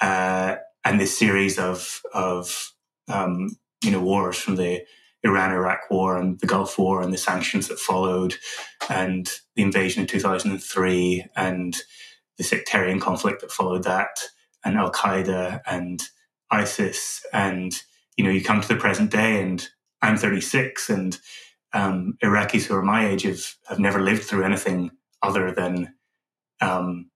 uh, 0.00 0.56
and 0.84 1.00
this 1.00 1.16
series 1.16 1.58
of 1.58 2.00
of 2.14 2.72
um, 3.08 3.50
you 3.84 3.90
know 3.90 4.00
wars 4.00 4.38
from 4.38 4.56
the 4.56 4.82
Iran 5.22 5.52
Iraq 5.52 5.90
war 5.90 6.16
and 6.16 6.40
the 6.40 6.46
Gulf 6.46 6.78
War 6.78 7.02
and 7.02 7.12
the 7.12 7.18
sanctions 7.18 7.68
that 7.68 7.78
followed 7.78 8.34
and 8.88 9.30
the 9.54 9.62
invasion 9.62 10.00
in 10.00 10.06
2003 10.06 11.26
and 11.36 11.76
the 12.38 12.44
sectarian 12.44 12.98
conflict 12.98 13.42
that 13.42 13.52
followed 13.52 13.84
that 13.84 14.18
and 14.64 14.76
Al 14.76 14.90
Qaeda 14.90 15.60
and 15.66 16.02
ISIS 16.50 17.24
and 17.32 17.82
you 18.16 18.24
know 18.24 18.30
you 18.30 18.42
come 18.42 18.62
to 18.62 18.68
the 18.68 18.76
present 18.76 19.10
day 19.10 19.42
and 19.42 19.68
I'm 20.00 20.16
36 20.16 20.88
and 20.88 21.18
um, 21.74 22.16
Iraqis 22.24 22.64
who 22.64 22.74
are 22.74 22.82
my 22.82 23.06
age 23.06 23.22
have, 23.22 23.54
have 23.68 23.78
never 23.78 24.00
lived 24.00 24.24
through 24.24 24.44
anything 24.44 24.90
other 25.22 25.52
than 25.52 25.94
um, 26.60 27.10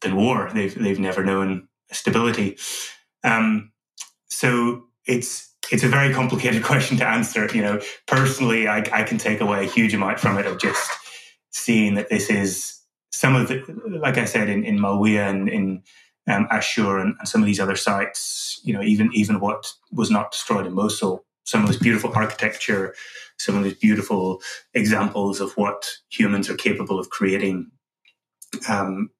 than 0.00 0.16
war. 0.16 0.50
They've 0.52 0.74
they've 0.74 0.98
never 0.98 1.24
known 1.24 1.68
stability. 1.90 2.58
Um, 3.24 3.72
so 4.28 4.84
it's 5.06 5.54
it's 5.70 5.84
a 5.84 5.88
very 5.88 6.12
complicated 6.12 6.62
question 6.70 6.96
to 6.98 7.06
answer. 7.06 7.48
You 7.54 7.62
know, 7.62 7.80
personally, 8.06 8.68
I, 8.68 8.78
I 8.92 9.02
can 9.04 9.18
take 9.18 9.40
away 9.40 9.64
a 9.64 9.68
huge 9.68 9.94
amount 9.94 10.20
from 10.20 10.38
it 10.38 10.46
of 10.46 10.58
just 10.58 10.90
seeing 11.50 11.94
that 11.94 12.08
this 12.08 12.30
is 12.30 12.80
some 13.12 13.36
of 13.36 13.48
the, 13.48 13.62
like 13.86 14.18
I 14.18 14.24
said, 14.24 14.48
in, 14.48 14.64
in 14.64 14.78
Malwiya 14.78 15.28
and 15.28 15.48
in 15.48 15.82
um, 16.26 16.48
Ashur 16.50 16.98
and, 16.98 17.14
and, 17.18 17.28
some 17.28 17.42
of 17.42 17.46
these 17.46 17.60
other 17.60 17.76
sites, 17.76 18.60
you 18.64 18.72
know, 18.72 18.82
even 18.82 19.10
even 19.12 19.40
what 19.40 19.72
was 19.90 20.10
not 20.10 20.32
destroyed 20.32 20.66
in 20.66 20.72
Mosul, 20.72 21.24
some 21.44 21.62
of 21.62 21.68
this 21.68 21.78
beautiful 21.78 22.12
architecture, 22.14 22.94
some 23.38 23.56
of 23.56 23.64
these 23.64 23.74
beautiful 23.74 24.40
examples 24.74 25.40
of 25.40 25.52
what 25.52 25.90
humans 26.08 26.48
are 26.48 26.56
capable 26.56 26.98
of 26.98 27.10
creating. 27.10 27.70
Um, 28.68 29.10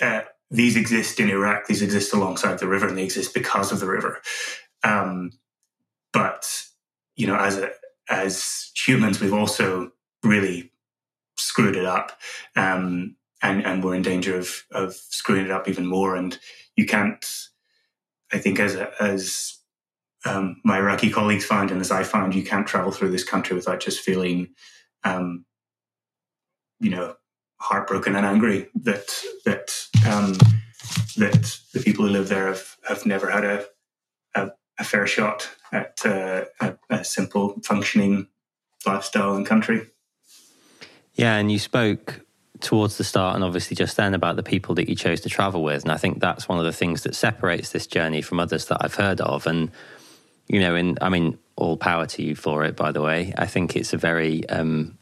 uh, 0.00 0.22
these 0.50 0.76
exist 0.76 1.20
in 1.20 1.30
Iraq. 1.30 1.66
These 1.66 1.82
exist 1.82 2.12
alongside 2.12 2.58
the 2.58 2.68
river, 2.68 2.88
and 2.88 2.96
they 2.96 3.04
exist 3.04 3.34
because 3.34 3.70
of 3.70 3.80
the 3.80 3.86
river. 3.86 4.20
Um, 4.82 5.32
but 6.12 6.64
you 7.16 7.26
know, 7.26 7.36
as 7.36 7.58
a, 7.58 7.70
as 8.08 8.72
humans, 8.74 9.20
we've 9.20 9.34
also 9.34 9.92
really 10.24 10.72
screwed 11.36 11.76
it 11.76 11.84
up, 11.84 12.18
um, 12.56 13.16
and 13.42 13.64
and 13.64 13.84
we're 13.84 13.94
in 13.94 14.02
danger 14.02 14.36
of 14.36 14.64
of 14.72 14.94
screwing 14.94 15.44
it 15.44 15.50
up 15.50 15.68
even 15.68 15.86
more. 15.86 16.16
And 16.16 16.36
you 16.76 16.86
can't, 16.86 17.24
I 18.32 18.38
think, 18.38 18.58
as 18.58 18.74
a, 18.74 18.90
as 19.00 19.58
um, 20.24 20.60
my 20.64 20.78
Iraqi 20.78 21.10
colleagues 21.10 21.44
found, 21.44 21.70
and 21.70 21.80
as 21.80 21.90
I 21.90 22.02
found, 22.02 22.34
you 22.34 22.42
can't 22.42 22.66
travel 22.66 22.92
through 22.92 23.10
this 23.10 23.24
country 23.24 23.56
without 23.56 23.80
just 23.80 24.00
feeling, 24.00 24.48
um, 25.04 25.44
you 26.78 26.90
know, 26.90 27.14
heartbroken 27.58 28.16
and 28.16 28.26
angry 28.26 28.68
that 28.74 29.08
that 29.44 29.86
um, 30.10 30.34
that 31.16 31.58
the 31.72 31.80
people 31.80 32.06
who 32.06 32.12
live 32.12 32.28
there 32.28 32.48
have, 32.48 32.76
have 32.88 33.06
never 33.06 33.30
had 33.30 33.44
a, 33.44 33.64
a, 34.34 34.50
a 34.78 34.84
fair 34.84 35.06
shot 35.06 35.48
at 35.72 36.00
uh, 36.04 36.44
a, 36.60 36.76
a 36.88 37.04
simple 37.04 37.60
functioning 37.64 38.26
lifestyle 38.86 39.34
and 39.34 39.46
country. 39.46 39.86
Yeah, 41.14 41.36
and 41.36 41.52
you 41.52 41.58
spoke 41.58 42.20
towards 42.60 42.98
the 42.98 43.04
start 43.04 43.34
and 43.34 43.44
obviously 43.44 43.74
just 43.74 43.96
then 43.96 44.14
about 44.14 44.36
the 44.36 44.42
people 44.42 44.74
that 44.74 44.88
you 44.88 44.94
chose 44.94 45.20
to 45.22 45.28
travel 45.28 45.62
with. 45.62 45.82
And 45.82 45.92
I 45.92 45.96
think 45.96 46.20
that's 46.20 46.48
one 46.48 46.58
of 46.58 46.64
the 46.64 46.72
things 46.72 47.02
that 47.02 47.14
separates 47.14 47.70
this 47.70 47.86
journey 47.86 48.22
from 48.22 48.38
others 48.38 48.66
that 48.66 48.78
I've 48.80 48.94
heard 48.94 49.20
of. 49.20 49.46
And 49.46 49.70
you 50.50 50.58
know, 50.58 50.74
and 50.74 50.98
I 51.00 51.08
mean, 51.08 51.38
all 51.54 51.76
power 51.76 52.06
to 52.06 52.22
you 52.22 52.34
for 52.34 52.64
it, 52.64 52.74
by 52.74 52.90
the 52.90 53.00
way. 53.00 53.32
I 53.38 53.46
think 53.46 53.76
it's 53.76 53.92
a 53.92 53.96
very 53.96 54.48
um, 54.48 54.98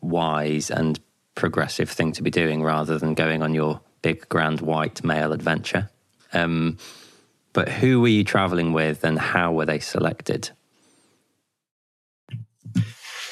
wise 0.00 0.70
and 0.70 1.00
progressive 1.34 1.90
thing 1.90 2.12
to 2.12 2.22
be 2.22 2.30
doing 2.30 2.62
rather 2.62 2.96
than 2.96 3.14
going 3.14 3.42
on 3.42 3.52
your 3.52 3.80
big, 4.02 4.28
grand, 4.28 4.60
white 4.60 5.02
male 5.02 5.32
adventure. 5.32 5.90
Um, 6.32 6.78
but 7.52 7.68
who 7.68 8.00
were 8.00 8.08
you 8.08 8.22
traveling 8.22 8.72
with 8.72 9.02
and 9.02 9.18
how 9.18 9.52
were 9.52 9.66
they 9.66 9.80
selected? 9.80 10.50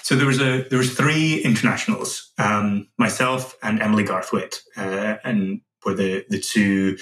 So 0.02 0.16
there 0.16 0.26
was 0.26 0.40
a 0.40 0.66
there 0.68 0.78
was 0.78 0.92
three 0.94 1.40
internationals, 1.44 2.32
um, 2.36 2.88
myself 2.98 3.56
and 3.62 3.80
Emily 3.80 4.04
Garthwaite, 4.04 4.58
uh, 4.76 5.16
and 5.22 5.60
were 5.86 5.94
the 5.94 6.24
the 6.28 6.40
two 6.40 6.98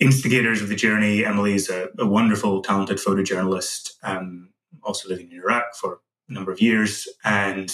instigators 0.00 0.62
of 0.62 0.68
the 0.68 0.74
journey. 0.74 1.24
Emily 1.24 1.54
is 1.54 1.68
a, 1.68 1.88
a 1.98 2.06
wonderful, 2.06 2.62
talented 2.62 2.98
photojournalist, 2.98 3.92
um, 4.02 4.50
also 4.82 5.08
living 5.08 5.30
in 5.30 5.38
Iraq 5.38 5.74
for 5.74 6.00
a 6.28 6.32
number 6.32 6.50
of 6.50 6.60
years. 6.60 7.06
And 7.22 7.72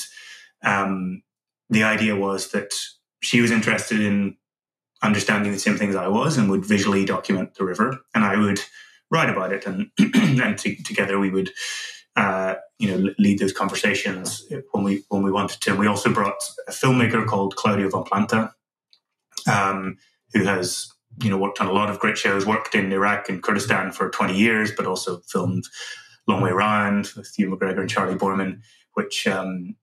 um, 0.62 1.22
the 1.70 1.84
idea 1.84 2.16
was 2.16 2.50
that 2.50 2.74
she 3.20 3.40
was 3.40 3.50
interested 3.50 4.00
in 4.00 4.36
understanding 5.02 5.52
the 5.52 5.58
same 5.58 5.76
things 5.76 5.94
I 5.94 6.08
was 6.08 6.36
and 6.36 6.50
would 6.50 6.64
visually 6.64 7.04
document 7.04 7.54
the 7.54 7.64
river, 7.64 8.00
and 8.14 8.24
I 8.24 8.36
would 8.36 8.60
write 9.10 9.30
about 9.30 9.52
it, 9.52 9.66
and 9.66 9.90
and 10.14 10.58
together 10.58 11.18
we 11.18 11.30
would. 11.30 11.50
Uh, 12.16 12.54
you 12.78 12.88
know, 12.88 13.12
lead 13.18 13.38
those 13.38 13.52
conversations 13.52 14.42
when 14.72 14.84
we 14.84 15.04
when 15.10 15.22
we 15.22 15.30
wanted 15.30 15.60
to. 15.60 15.70
And 15.70 15.78
we 15.78 15.86
also 15.86 16.10
brought 16.10 16.42
a 16.66 16.70
filmmaker 16.70 17.26
called 17.26 17.56
Claudio 17.56 17.90
Von 17.90 18.04
Planta, 18.04 18.52
um, 19.46 19.98
who 20.32 20.44
has 20.44 20.90
you 21.22 21.30
know, 21.30 21.38
worked 21.38 21.60
on 21.60 21.66
a 21.66 21.72
lot 21.72 21.90
of 21.90 21.98
great 21.98 22.18
shows, 22.18 22.46
worked 22.46 22.74
in 22.74 22.92
Iraq 22.92 23.28
and 23.28 23.42
Kurdistan 23.42 23.92
for 23.92 24.10
20 24.10 24.36
years, 24.36 24.70
but 24.76 24.86
also 24.86 25.20
filmed 25.20 25.64
Long 26.26 26.42
Way 26.42 26.50
Round 26.50 27.10
with 27.16 27.32
Ewan 27.38 27.58
McGregor 27.58 27.80
and 27.80 27.90
Charlie 27.90 28.16
Boorman, 28.16 28.60
which 28.94 29.26
um, 29.26 29.76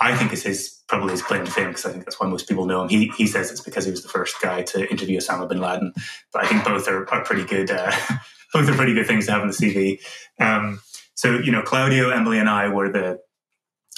I 0.00 0.16
think 0.16 0.32
is 0.32 0.42
his 0.42 0.80
probably 0.88 1.12
his 1.12 1.22
claim 1.22 1.44
to 1.44 1.50
fame 1.50 1.68
because 1.68 1.86
I 1.86 1.90
think 1.90 2.04
that's 2.04 2.20
why 2.20 2.26
most 2.26 2.48
people 2.48 2.66
know 2.66 2.82
him. 2.82 2.88
He 2.88 3.08
he 3.16 3.26
says 3.26 3.50
it's 3.50 3.60
because 3.60 3.84
he 3.84 3.90
was 3.90 4.02
the 4.02 4.08
first 4.08 4.40
guy 4.42 4.62
to 4.62 4.90
interview 4.90 5.18
Osama 5.18 5.48
bin 5.48 5.60
Laden, 5.60 5.92
but 6.32 6.44
I 6.44 6.48
think 6.48 6.64
both 6.64 6.88
are, 6.88 7.08
are 7.10 7.24
pretty 7.24 7.44
good. 7.44 7.70
Uh, 7.70 7.92
both 8.52 8.68
are 8.68 8.74
pretty 8.74 8.94
good 8.94 9.06
things 9.06 9.26
to 9.26 9.32
have 9.32 9.42
in 9.42 9.48
the 9.48 9.54
CV. 9.54 10.00
Um, 10.40 10.80
so 11.14 11.38
you 11.38 11.52
know, 11.52 11.62
Claudio, 11.62 12.10
Emily, 12.10 12.38
and 12.38 12.48
I 12.48 12.68
were 12.68 12.90
the 12.90 13.20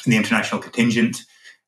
the 0.05 0.17
international 0.17 0.61
contingent, 0.61 1.19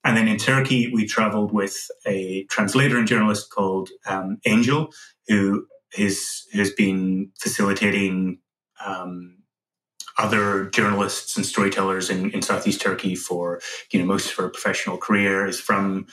and 0.06 0.16
then 0.16 0.28
in 0.28 0.38
Turkey 0.38 0.90
we 0.92 1.06
travelled 1.06 1.52
with 1.52 1.90
a 2.06 2.44
translator 2.44 2.96
and 2.96 3.08
journalist 3.08 3.50
called 3.50 3.90
um, 4.06 4.38
Angel, 4.46 4.92
who 5.28 5.66
has 5.94 6.44
has 6.52 6.70
been 6.70 7.32
facilitating. 7.38 8.38
Um, 8.84 9.32
other 10.18 10.70
journalists 10.70 11.36
and 11.36 11.44
storytellers 11.44 12.08
in, 12.08 12.30
in 12.30 12.40
Southeast 12.40 12.80
Turkey 12.80 13.14
for 13.14 13.60
you 13.90 13.98
know 13.98 14.06
most 14.06 14.30
of 14.30 14.36
her 14.36 14.48
professional 14.48 14.96
career 14.96 15.46
is 15.46 15.60
from 15.60 16.06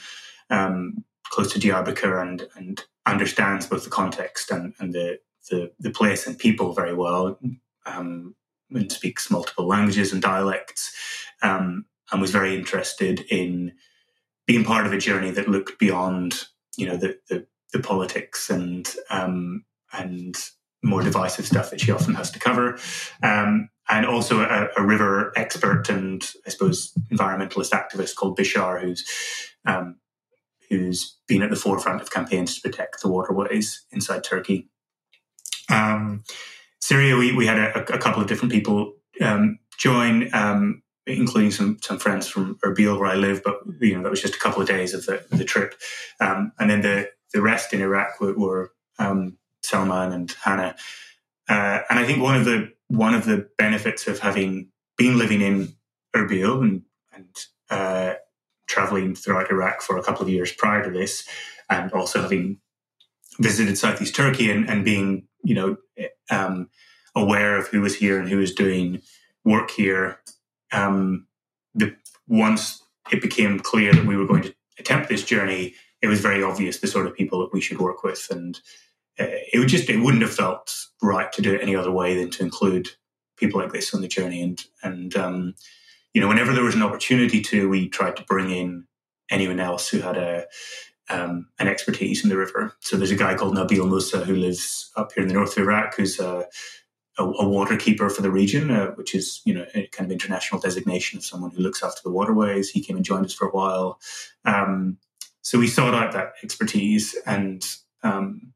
um, 0.50 1.02
close 1.30 1.50
to 1.54 1.58
Diyarbakir 1.58 2.20
and 2.20 2.46
and 2.54 2.84
understands 3.06 3.66
both 3.66 3.84
the 3.84 3.90
context 3.90 4.50
and, 4.50 4.74
and 4.78 4.92
the, 4.92 5.18
the, 5.50 5.70
the 5.78 5.90
place 5.90 6.26
and 6.26 6.38
people 6.38 6.72
very 6.72 6.94
well 6.94 7.38
um, 7.86 8.34
and 8.70 8.90
speaks 8.90 9.30
multiple 9.30 9.66
languages 9.66 10.12
and 10.12 10.22
dialects 10.22 10.92
um, 11.42 11.84
and 12.14 12.20
was 12.20 12.30
very 12.30 12.54
interested 12.54 13.20
in 13.28 13.72
being 14.46 14.64
part 14.64 14.86
of 14.86 14.92
a 14.92 14.98
journey 14.98 15.32
that 15.32 15.48
looked 15.48 15.78
beyond 15.78 16.44
you 16.76 16.86
know 16.86 16.96
the 16.96 17.18
the, 17.28 17.46
the 17.72 17.80
politics 17.80 18.48
and 18.48 18.94
um, 19.10 19.64
and 19.92 20.36
more 20.82 21.02
divisive 21.02 21.46
stuff 21.46 21.70
that 21.70 21.80
she 21.80 21.90
often 21.90 22.14
has 22.14 22.30
to 22.30 22.38
cover. 22.38 22.78
Um, 23.22 23.68
and 23.88 24.06
also 24.06 24.40
a, 24.40 24.68
a, 24.76 24.86
river 24.86 25.32
expert 25.36 25.88
and 25.88 26.22
I 26.46 26.50
suppose 26.50 26.92
environmentalist 27.10 27.70
activist 27.70 28.14
called 28.14 28.38
Bishar, 28.38 28.80
who's 28.80 29.04
um, 29.66 29.96
who's 30.70 31.18
been 31.26 31.42
at 31.42 31.50
the 31.50 31.56
forefront 31.56 32.00
of 32.00 32.10
campaigns 32.10 32.54
to 32.54 32.60
protect 32.68 33.02
the 33.02 33.08
waterways 33.08 33.84
inside 33.90 34.24
Turkey. 34.24 34.68
Um, 35.70 36.22
Syria, 36.80 37.16
we, 37.16 37.34
we 37.34 37.46
had 37.46 37.58
a, 37.58 37.94
a, 37.94 37.98
couple 37.98 38.22
of 38.22 38.28
different 38.28 38.52
people 38.52 38.94
um, 39.20 39.58
join, 39.78 40.32
um, 40.34 40.82
including 41.06 41.50
some 41.50 41.78
some 41.82 41.98
friends 41.98 42.28
from 42.28 42.58
Erbil, 42.64 42.98
where 42.98 43.10
I 43.10 43.14
live. 43.14 43.42
But 43.44 43.60
you 43.80 43.96
know 43.96 44.02
that 44.02 44.10
was 44.10 44.22
just 44.22 44.36
a 44.36 44.38
couple 44.38 44.62
of 44.62 44.68
days 44.68 44.94
of 44.94 45.06
the, 45.06 45.24
the 45.30 45.44
trip, 45.44 45.74
um, 46.20 46.52
and 46.58 46.70
then 46.70 46.82
the 46.82 47.10
the 47.32 47.42
rest 47.42 47.72
in 47.72 47.82
Iraq 47.82 48.20
were, 48.20 48.34
were 48.38 48.72
um, 48.98 49.36
Salman 49.62 50.12
and 50.12 50.34
Hannah. 50.42 50.76
Uh, 51.48 51.80
and 51.90 51.98
I 51.98 52.04
think 52.04 52.22
one 52.22 52.36
of 52.36 52.44
the 52.44 52.72
one 52.88 53.14
of 53.14 53.24
the 53.24 53.48
benefits 53.58 54.06
of 54.06 54.20
having 54.20 54.68
been 54.96 55.18
living 55.18 55.40
in 55.40 55.74
Erbil 56.14 56.62
and, 56.62 56.82
and 57.12 57.26
uh, 57.70 58.14
traveling 58.66 59.14
throughout 59.14 59.50
Iraq 59.50 59.82
for 59.82 59.98
a 59.98 60.02
couple 60.02 60.22
of 60.22 60.28
years 60.28 60.52
prior 60.52 60.84
to 60.84 60.90
this, 60.90 61.26
and 61.68 61.92
also 61.92 62.22
having 62.22 62.58
visited 63.40 63.76
Southeast 63.76 64.14
Turkey 64.14 64.50
and, 64.50 64.68
and 64.68 64.84
being, 64.84 65.26
you 65.42 65.54
know, 65.54 65.76
um, 66.30 66.68
aware 67.16 67.56
of 67.56 67.68
who 67.68 67.80
was 67.80 67.96
here 67.96 68.18
and 68.20 68.28
who 68.28 68.38
was 68.38 68.54
doing 68.54 69.02
work 69.44 69.70
here. 69.70 70.20
Um, 70.74 71.26
the, 71.74 71.94
once 72.28 72.82
it 73.12 73.22
became 73.22 73.60
clear 73.60 73.92
that 73.92 74.06
we 74.06 74.16
were 74.16 74.26
going 74.26 74.42
to 74.42 74.54
attempt 74.78 75.08
this 75.08 75.24
journey, 75.24 75.74
it 76.02 76.08
was 76.08 76.20
very 76.20 76.42
obvious 76.42 76.78
the 76.78 76.86
sort 76.86 77.06
of 77.06 77.14
people 77.14 77.40
that 77.40 77.52
we 77.52 77.60
should 77.60 77.78
work 77.78 78.02
with 78.02 78.28
and 78.30 78.60
uh, 79.18 79.26
it 79.52 79.58
would 79.58 79.68
just 79.68 79.88
it 79.88 79.98
wouldn't 79.98 80.22
have 80.22 80.34
felt 80.34 80.74
right 81.02 81.32
to 81.32 81.42
do 81.42 81.54
it 81.54 81.62
any 81.62 81.76
other 81.76 81.90
way 81.90 82.16
than 82.16 82.30
to 82.30 82.42
include 82.42 82.88
people 83.36 83.60
like 83.60 83.72
this 83.72 83.94
on 83.94 84.00
the 84.00 84.08
journey. 84.08 84.42
And 84.42 84.62
and 84.82 85.16
um, 85.16 85.54
you 86.12 86.20
know, 86.20 86.28
whenever 86.28 86.52
there 86.52 86.64
was 86.64 86.74
an 86.74 86.82
opportunity 86.82 87.40
to, 87.42 87.68
we 87.68 87.88
tried 87.88 88.16
to 88.16 88.24
bring 88.24 88.50
in 88.50 88.86
anyone 89.30 89.60
else 89.60 89.88
who 89.88 90.00
had 90.00 90.16
a 90.16 90.46
um, 91.10 91.48
an 91.58 91.68
expertise 91.68 92.24
in 92.24 92.30
the 92.30 92.36
river. 92.36 92.74
So 92.80 92.96
there's 92.96 93.10
a 93.10 93.16
guy 93.16 93.34
called 93.34 93.54
Nabil 93.54 93.86
Musa 93.86 94.24
who 94.24 94.34
lives 94.34 94.90
up 94.96 95.12
here 95.12 95.22
in 95.22 95.28
the 95.28 95.34
north 95.34 95.56
of 95.56 95.62
Iraq, 95.62 95.96
who's 95.96 96.18
a, 96.18 96.46
a, 97.18 97.24
a 97.24 97.48
water 97.48 97.76
keeper 97.76 98.10
for 98.10 98.22
the 98.22 98.30
region, 98.30 98.70
uh, 98.70 98.88
which 98.92 99.14
is 99.14 99.40
you 99.44 99.54
know 99.54 99.66
a 99.74 99.86
kind 99.88 100.06
of 100.06 100.12
international 100.12 100.60
designation 100.60 101.18
of 101.18 101.24
someone 101.24 101.50
who 101.50 101.62
looks 101.62 101.82
after 101.82 102.00
the 102.04 102.10
waterways. 102.10 102.70
He 102.70 102.82
came 102.82 102.96
and 102.96 103.04
joined 103.04 103.26
us 103.26 103.34
for 103.34 103.48
a 103.48 103.52
while. 103.52 104.00
Um, 104.44 104.98
so 105.42 105.58
we 105.58 105.66
sought 105.66 105.94
out 105.94 106.12
that 106.12 106.32
expertise 106.42 107.14
and 107.26 107.64
um, 108.02 108.52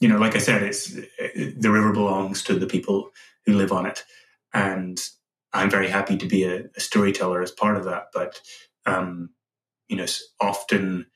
you 0.00 0.08
know, 0.08 0.18
like 0.18 0.34
I 0.34 0.38
said, 0.38 0.62
it's 0.62 0.92
the 0.92 1.70
river 1.70 1.92
belongs 1.92 2.42
to 2.44 2.54
the 2.54 2.66
people 2.66 3.10
who 3.46 3.54
live 3.54 3.72
on 3.72 3.86
it, 3.86 4.04
and 4.52 5.00
I'm 5.52 5.70
very 5.70 5.88
happy 5.88 6.16
to 6.18 6.26
be 6.26 6.44
a, 6.44 6.64
a 6.76 6.80
storyteller 6.80 7.42
as 7.42 7.50
part 7.50 7.76
of 7.76 7.84
that. 7.84 8.08
But 8.12 8.40
um, 8.84 9.30
you 9.88 9.96
know, 9.96 10.06
often 10.40 11.06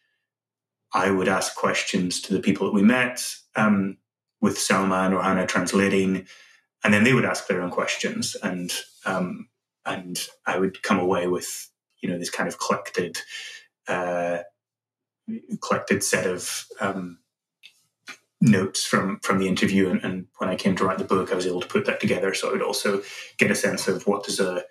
I 0.92 1.10
would 1.10 1.28
ask 1.28 1.54
questions 1.54 2.20
to 2.22 2.32
the 2.32 2.40
people 2.40 2.66
that 2.66 2.74
we 2.74 2.82
met 2.82 3.22
um, 3.54 3.98
with 4.40 4.58
Salman 4.58 5.12
or 5.12 5.22
Hannah 5.22 5.46
translating, 5.46 6.26
and 6.82 6.94
then 6.94 7.04
they 7.04 7.12
would 7.12 7.24
ask 7.24 7.46
their 7.46 7.62
own 7.62 7.70
questions, 7.70 8.36
and 8.42 8.72
um, 9.04 9.48
and 9.84 10.26
I 10.46 10.58
would 10.58 10.82
come 10.82 10.98
away 10.98 11.26
with 11.26 11.70
you 12.00 12.08
know 12.08 12.18
this 12.18 12.30
kind 12.30 12.48
of 12.48 12.58
collected, 12.58 13.18
uh, 13.88 14.38
collected 15.60 16.02
set 16.02 16.26
of 16.26 16.66
um, 16.80 17.18
notes 18.40 18.84
from 18.84 19.20
from 19.20 19.38
the 19.38 19.48
interview. 19.48 19.90
And, 19.90 20.02
and, 20.02 20.26
when 20.38 20.48
I 20.48 20.56
came 20.56 20.74
to 20.76 20.84
write 20.84 20.96
the 20.96 21.04
book 21.04 21.30
I 21.30 21.34
was 21.34 21.46
able 21.46 21.60
to 21.60 21.68
put 21.68 21.84
that 21.84 22.00
together. 22.00 22.32
So 22.32 22.48
I 22.48 22.52
would 22.52 22.62
also 22.62 23.02
get 23.36 23.50
a 23.50 23.54
sense 23.54 23.88
of 23.88 24.06
what 24.06 24.24
does 24.24 24.40
a 24.40 24.64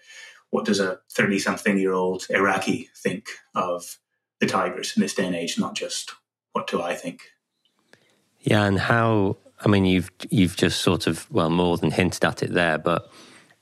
what 0.50 0.66
does 0.66 0.80
a 0.80 1.00
30 1.12 1.38
something 1.38 1.78
year 1.78 1.94
old 1.94 2.26
Iraqi 2.32 2.90
think 2.96 3.28
of 3.54 4.00
the 4.40 4.48
Tigris 4.48 4.98
in 4.98 5.02
this 5.02 5.14
day 5.14 5.28
and 5.28 5.36
age 5.36 5.60
not 5.60 5.76
just 5.76 6.12
what 6.54 6.66
do 6.66 6.82
I 6.82 6.96
think? 6.96 7.22
Yeah 8.40 8.66
and 8.66 8.80
how 8.80 9.38
I 9.64 9.68
mean 9.68 9.86
you've 9.86 10.12
you've 10.30 10.56
just 10.56 10.82
sort 10.82 11.08
of 11.08 11.30
well 11.32 11.50
more 11.50 11.78
than 11.78 11.92
hinted 11.92 12.26
at 12.26 12.44
it 12.44 12.54
there 12.54 12.78
but 12.78 13.12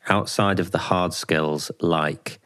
outside 0.10 0.60
of 0.60 0.72
the 0.72 0.78
hard 0.78 1.14
skills 1.14 1.72
like 1.82 2.40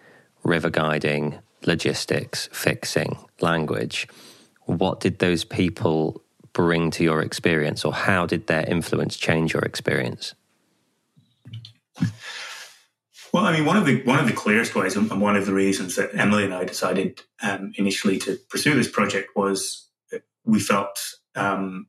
river 0.43 0.69
guiding 0.69 1.39
logistics 1.65 2.49
fixing 2.51 3.17
language 3.39 4.07
what 4.65 4.99
did 4.99 5.19
those 5.19 5.43
people 5.43 6.21
bring 6.53 6.91
to 6.91 7.03
your 7.03 7.21
experience, 7.21 7.85
or 7.85 7.93
how 7.93 8.25
did 8.25 8.47
their 8.47 8.65
influence 8.67 9.17
change 9.17 9.53
your 9.53 9.63
experience? 9.63 10.33
Well, 13.33 13.45
I 13.45 13.53
mean, 13.53 13.65
one 13.65 13.77
of 13.77 13.85
the 13.85 14.03
one 14.03 14.19
of 14.19 14.27
the 14.27 14.33
clearest 14.33 14.75
ways, 14.75 14.95
and 14.95 15.21
one 15.21 15.37
of 15.37 15.45
the 15.45 15.53
reasons 15.53 15.95
that 15.95 16.11
Emily 16.13 16.43
and 16.43 16.53
I 16.53 16.65
decided 16.65 17.21
um, 17.41 17.71
initially 17.75 18.17
to 18.19 18.37
pursue 18.49 18.75
this 18.75 18.89
project 18.89 19.29
was 19.35 19.87
we 20.43 20.59
felt 20.59 20.99
um, 21.35 21.87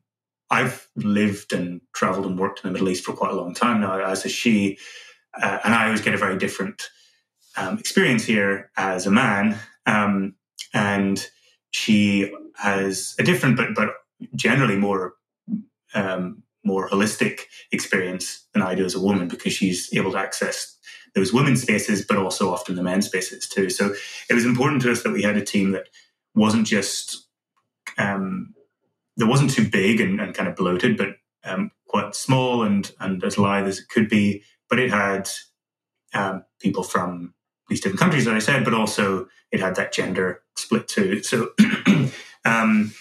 I've 0.49 0.87
lived 0.95 1.53
and 1.53 1.81
travelled 1.93 2.25
and 2.25 2.37
worked 2.37 2.63
in 2.63 2.69
the 2.69 2.73
Middle 2.73 2.89
East 2.89 3.05
for 3.05 3.13
quite 3.13 3.31
a 3.31 3.35
long 3.35 3.53
time 3.53 3.81
now, 3.81 3.99
as 3.99 4.25
a 4.25 4.29
she, 4.29 4.77
uh, 5.41 5.59
and 5.63 5.73
I 5.73 5.85
always 5.85 6.01
get 6.01 6.13
a 6.13 6.17
very 6.17 6.37
different 6.37 6.89
um, 7.57 7.77
experience 7.77 8.25
here 8.25 8.71
as 8.77 9.05
a 9.05 9.11
man, 9.11 9.57
um, 9.85 10.35
and 10.73 11.25
she 11.71 12.31
has 12.55 13.15
a 13.19 13.23
different 13.23 13.57
but 13.57 13.73
but 13.75 13.89
generally 14.35 14.77
more 14.77 15.13
um, 15.93 16.43
more 16.63 16.89
holistic 16.89 17.41
experience 17.71 18.45
than 18.53 18.61
I 18.61 18.75
do 18.75 18.85
as 18.85 18.95
a 18.95 18.99
woman 19.01 19.27
because 19.27 19.53
she's 19.53 19.93
able 19.93 20.11
to 20.13 20.17
access 20.17 20.77
those 21.15 21.33
women's 21.33 21.61
spaces, 21.61 22.05
but 22.05 22.17
also 22.17 22.51
often 22.51 22.75
the 22.75 22.83
men's 22.83 23.05
spaces 23.05 23.47
too. 23.47 23.69
So 23.69 23.93
it 24.29 24.33
was 24.33 24.45
important 24.45 24.81
to 24.83 24.91
us 24.91 25.03
that 25.03 25.13
we 25.13 25.21
had 25.21 25.37
a 25.37 25.45
team 25.45 25.71
that 25.71 25.87
wasn't 26.33 26.65
just 26.65 27.27
um, 27.97 28.53
that 29.17 29.27
wasn't 29.27 29.51
too 29.51 29.69
big 29.69 30.01
and, 30.01 30.19
and 30.19 30.33
kind 30.33 30.49
of 30.49 30.55
bloated, 30.55 30.97
but 30.97 31.09
um, 31.43 31.71
quite 31.87 32.15
small 32.15 32.63
and 32.63 32.91
and 32.99 33.23
as 33.23 33.37
lithe 33.37 33.67
as 33.67 33.79
it 33.79 33.89
could 33.89 34.09
be. 34.09 34.43
But 34.69 34.79
it 34.79 34.91
had 34.91 35.29
um, 36.13 36.45
people 36.59 36.83
from 36.83 37.33
these 37.69 37.81
different 37.81 37.99
countries, 37.99 38.27
as 38.27 38.33
I 38.33 38.39
said, 38.39 38.63
but 38.63 38.73
also 38.73 39.27
it 39.51 39.59
had 39.59 39.75
that 39.75 39.93
gender 39.93 40.41
split 40.55 40.87
too. 40.87 41.23
So 41.23 41.51
um, 42.45 42.93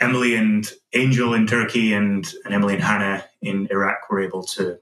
Emily 0.00 0.34
and 0.34 0.70
Angel 0.92 1.34
in 1.34 1.46
Turkey 1.46 1.92
and, 1.92 2.26
and 2.44 2.54
Emily 2.54 2.74
and 2.74 2.82
Hannah 2.82 3.24
in 3.40 3.68
Iraq 3.70 4.10
were 4.10 4.20
able 4.20 4.42
to 4.44 4.78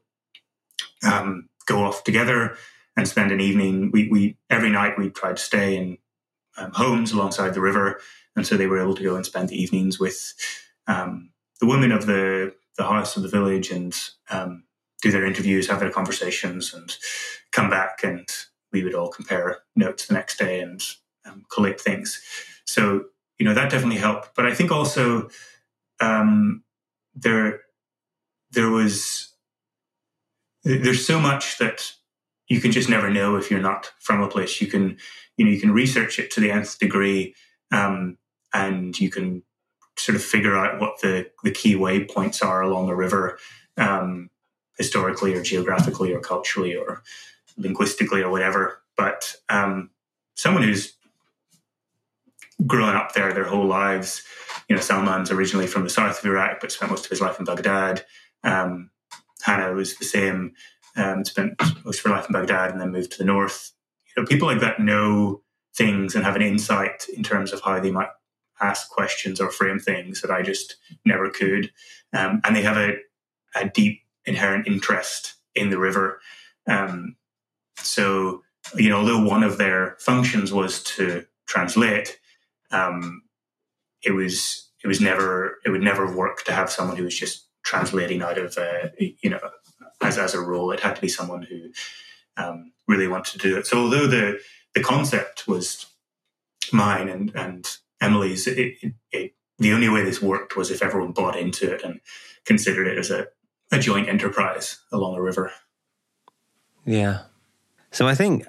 um, 1.05 1.49
go 1.67 1.85
off 1.85 2.05
together 2.05 2.57
and 2.97 3.07
spend 3.07 3.31
an 3.31 3.41
evening. 3.41 3.91
We, 3.93 4.09
we 4.09 4.39
every 4.51 4.71
night 4.71 4.99
we 4.99 5.11
tried 5.11 5.37
to 5.37 5.43
stay 5.43 5.77
in 5.77 5.99
um, 6.57 6.73
homes 6.73 7.13
alongside 7.13 7.55
the 7.55 7.61
river, 7.61 8.01
and 8.37 8.47
so 8.47 8.57
they 8.57 8.67
were 8.67 8.81
able 8.81 8.95
to 8.95 9.03
go 9.03 9.17
and 9.17 9.27
spend 9.27 9.49
the 9.49 9.61
evenings 9.61 9.99
with 9.99 10.35
um, 10.87 11.31
the 11.61 11.67
women 11.67 11.93
of 11.93 12.07
the 12.07 12.55
the 12.79 12.85
house 12.85 13.17
of 13.17 13.23
the 13.23 13.29
village 13.29 13.71
and 13.71 13.99
um, 14.31 14.65
do 15.03 15.11
their 15.11 15.27
interviews, 15.27 15.69
have 15.69 15.81
their 15.81 15.91
conversations, 15.91 16.73
and 16.73 16.97
come 17.51 17.69
back 17.69 18.01
and 18.03 18.27
we 18.73 18.83
would 18.83 18.95
all 18.95 19.09
compare 19.09 19.59
notes 19.77 20.07
the 20.07 20.15
next 20.15 20.39
day 20.39 20.61
and 20.61 20.83
um, 21.27 21.45
collate 21.53 21.81
things. 21.81 22.23
So 22.65 23.05
you 23.39 23.47
know 23.47 23.55
that 23.55 23.71
definitely 23.71 23.99
helped. 23.99 24.35
But 24.35 24.47
I 24.47 24.55
think 24.55 24.71
also 24.71 25.29
um, 26.01 26.63
there 27.15 27.61
there 28.51 28.71
was 28.71 29.33
there's 30.65 31.05
so 31.05 31.19
much 31.19 31.59
that 31.59 31.93
you 32.49 32.61
can 32.61 32.71
just 32.71 32.89
never 32.89 33.11
know 33.11 33.37
if 33.37 33.51
you're 33.51 33.61
not 33.61 33.93
from 33.99 34.23
a 34.23 34.29
place. 34.29 34.61
You 34.61 34.67
can, 34.67 34.99
you 35.37 35.45
know, 35.45 35.51
you 35.51 35.61
can 35.61 35.73
research 35.73 36.19
it 36.19 36.31
to 36.33 36.41
the 36.41 36.51
nth 36.51 36.79
degree, 36.79 37.35
um, 37.73 38.19
and 38.53 38.99
you 38.99 39.11
can 39.11 39.43
sort 39.97 40.17
of 40.17 40.23
figure 40.23 40.57
out 40.57 40.81
what 40.81 41.01
the 41.01 41.31
the 41.45 41.51
key 41.51 41.75
waypoints 41.75 42.45
are 42.45 42.63
along 42.63 42.89
a 42.89 42.95
river, 42.95 43.39
um, 43.77 44.31
historically 44.79 45.35
or 45.35 45.43
geographically 45.43 46.13
or 46.13 46.21
culturally 46.21 46.75
or 46.77 47.03
linguistically 47.57 48.23
or 48.23 48.31
whatever. 48.31 48.83
But 48.97 49.37
um, 49.49 49.91
someone 50.35 50.63
who's 50.63 50.95
grown 52.67 52.95
up 52.95 53.13
there 53.13 53.33
their 53.33 53.45
whole 53.45 53.67
lives, 53.67 54.23
you 54.69 54.77
know, 54.77 54.83
Salman's 54.83 55.31
originally 55.31 55.67
from 55.67 55.85
the 55.85 55.91
south 55.91 56.19
of 56.19 56.25
Iraq, 56.25 56.61
but 56.61 56.73
spent 56.73 56.91
most 56.91 57.05
of 57.05 57.11
his 57.11 57.21
life 57.21 57.39
in 57.39 57.45
Baghdad. 57.45 58.05
Um, 58.45 58.91
Hannah 59.43 59.73
was 59.73 59.97
the 59.97 60.05
same, 60.05 60.55
um, 60.97 61.25
spent 61.25 61.61
most 61.85 61.99
of 61.99 62.05
her 62.05 62.11
life 62.11 62.27
in 62.29 62.33
Baghdad 62.33 62.71
and 62.71 62.81
then 62.81 62.93
moved 62.93 63.13
to 63.13 63.19
the 63.19 63.25
north. 63.25 63.73
You 64.17 64.23
know, 64.23 64.27
people 64.27 64.47
like 64.47 64.61
that 64.61 64.81
know 64.81 65.43
things 65.75 66.15
and 66.15 66.25
have 66.25 66.37
an 66.37 66.43
insight 66.43 67.07
in 67.15 67.23
terms 67.23 67.53
of 67.53 67.63
how 67.63 67.81
they 67.81 67.91
might 67.91 68.11
ask 68.63 68.91
questions 68.91 69.41
or 69.41 69.51
frame 69.51 69.79
things 69.79 70.21
that 70.21 70.31
I 70.31 70.43
just 70.43 70.77
never 71.05 71.31
could. 71.31 71.71
Um, 72.13 72.41
and 72.45 72.55
they 72.55 72.63
have 72.63 72.77
a, 72.77 72.97
a, 73.55 73.69
deep 73.69 74.01
inherent 74.25 74.67
interest 74.67 75.35
in 75.55 75.71
the 75.71 75.79
river. 75.79 76.21
Um, 76.67 77.17
so, 77.79 78.43
you 78.77 78.89
know, 78.89 78.99
although 78.99 79.25
one 79.25 79.43
of 79.43 79.59
their 79.59 79.97
functions 79.99 80.53
was 80.53 80.83
to 80.85 81.27
translate, 81.47 82.19
um, 82.71 83.23
it 84.03 84.13
was 84.13 84.69
it 84.83 84.89
was 84.89 85.01
never 85.01 85.59
it 85.65 85.71
would 85.71 85.83
never 85.83 86.15
work 86.15 86.45
to 86.45 86.53
have 86.53 86.71
someone 86.71 86.97
who 86.97 87.05
was 87.05 87.19
just 87.19 87.47
translating 87.65 88.23
out 88.23 88.39
of 88.39 88.57
you 88.99 89.31
know 89.31 89.39
as 90.01 90.19
as 90.19 90.35
a 90.35 90.41
role. 90.41 90.71
It 90.73 90.81
had 90.81 90.97
to 90.97 91.03
be 91.03 91.09
someone 91.09 91.43
who 91.43 91.71
um, 92.37 92.73
really 92.89 93.09
wanted 93.09 93.33
to 93.41 93.49
do 93.49 93.59
it. 93.59 93.67
So 93.67 93.79
although 93.79 94.07
the 94.07 94.41
the 94.75 94.83
concept 94.83 95.47
was 95.47 95.87
mine 96.73 97.09
and 97.09 97.35
and 97.35 97.67
Emily's, 98.03 98.47
it, 98.47 98.59
it, 98.59 98.95
it, 99.13 99.35
the 99.59 99.73
only 99.73 99.89
way 99.89 100.05
this 100.05 100.21
worked 100.21 100.57
was 100.57 100.71
if 100.71 100.83
everyone 100.83 101.13
bought 101.13 101.37
into 101.37 101.73
it 101.73 101.83
and 101.83 102.01
considered 102.45 102.89
it 102.89 102.99
as 102.99 103.11
a, 103.11 103.29
a 103.71 103.79
joint 103.79 104.09
enterprise 104.09 104.81
along 104.91 105.15
a 105.15 105.23
river. 105.23 105.53
Yeah. 106.85 107.21
So 107.93 108.09
I 108.09 108.15
think 108.15 108.47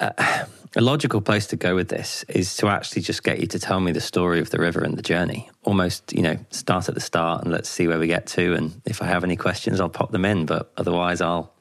uh, 0.00 0.46
a 0.76 0.80
logical 0.80 1.20
place 1.20 1.46
to 1.48 1.56
go 1.56 1.74
with 1.74 1.88
this 1.88 2.24
is 2.28 2.56
to 2.58 2.68
actually 2.68 3.02
just 3.02 3.22
get 3.22 3.40
you 3.40 3.46
to 3.48 3.58
tell 3.58 3.80
me 3.80 3.92
the 3.92 4.00
story 4.00 4.40
of 4.40 4.50
the 4.50 4.58
river 4.58 4.82
and 4.82 4.96
the 4.96 5.02
journey. 5.02 5.50
Almost, 5.64 6.12
you 6.12 6.22
know, 6.22 6.38
start 6.50 6.88
at 6.88 6.94
the 6.94 7.00
start 7.00 7.42
and 7.42 7.52
let's 7.52 7.68
see 7.68 7.86
where 7.86 7.98
we 7.98 8.06
get 8.06 8.26
to. 8.28 8.54
And 8.54 8.80
if 8.86 9.02
I 9.02 9.06
have 9.06 9.24
any 9.24 9.36
questions, 9.36 9.80
I'll 9.80 9.88
pop 9.88 10.10
them 10.10 10.24
in. 10.24 10.46
But 10.46 10.72
otherwise, 10.76 11.20
I'll 11.20 11.52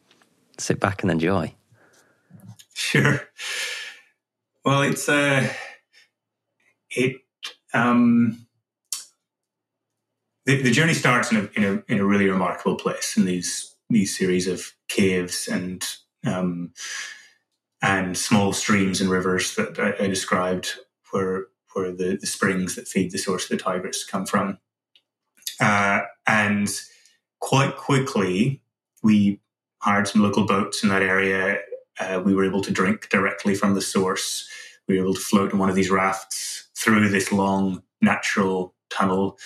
sit 0.57 0.79
back 0.79 1.01
and 1.01 1.11
enjoy. 1.11 1.53
Sure. 2.73 3.21
Well, 4.63 4.83
it's 4.83 5.09
uh, 5.09 5.51
it 6.91 7.17
um, 7.73 8.45
the, 10.45 10.61
the 10.61 10.71
journey 10.71 10.93
starts 10.93 11.31
in 11.31 11.37
a, 11.37 11.49
in 11.59 11.63
a 11.63 11.93
in 11.93 11.99
a 11.99 12.05
really 12.05 12.29
remarkable 12.29 12.75
place 12.75 13.15
in 13.17 13.25
these 13.25 13.75
these 13.89 14.17
series 14.17 14.47
of 14.47 14.73
caves 14.87 15.47
and 15.47 15.85
um, 16.25 16.73
and 17.81 18.17
small 18.17 18.53
streams 18.53 19.01
and 19.01 19.09
rivers 19.09 19.55
that 19.55 19.79
I, 19.79 20.05
I 20.05 20.07
described 20.07 20.75
where 21.11 21.47
where 21.73 21.91
the, 21.91 22.17
the 22.19 22.27
springs 22.27 22.75
that 22.75 22.87
feed 22.87 23.11
the 23.11 23.17
source 23.17 23.43
of 23.49 23.57
the 23.57 23.63
Tigris 23.63 24.03
come 24.03 24.25
from. 24.25 24.57
Uh, 25.59 26.01
and 26.25 26.69
quite 27.39 27.77
quickly, 27.77 28.61
we 29.03 29.39
hired 29.81 30.07
some 30.07 30.21
local 30.21 30.45
boats 30.45 30.83
in 30.83 30.89
that 30.89 31.03
area. 31.03 31.59
Uh, 31.99 32.21
we 32.23 32.33
were 32.33 32.45
able 32.45 32.61
to 32.61 32.71
drink 32.71 33.09
directly 33.09 33.53
from 33.53 33.75
the 33.75 33.81
source. 33.81 34.49
We 34.87 34.95
were 34.95 35.03
able 35.03 35.13
to 35.13 35.19
float 35.19 35.53
in 35.53 35.59
one 35.59 35.69
of 35.69 35.75
these 35.75 35.91
rafts 35.91 36.68
through 36.79 37.09
this 37.09 37.31
long 37.31 37.83
natural 38.01 38.73
tunnel 38.89 39.37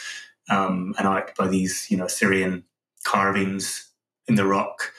um, 0.50 0.94
and 0.98 1.08
out 1.08 1.36
by 1.36 1.48
these, 1.48 1.90
you 1.90 1.98
know, 1.98 2.06
Assyrian 2.06 2.64
carvings 3.04 3.90
in 4.28 4.36
the 4.36 4.46
rock. 4.46 4.92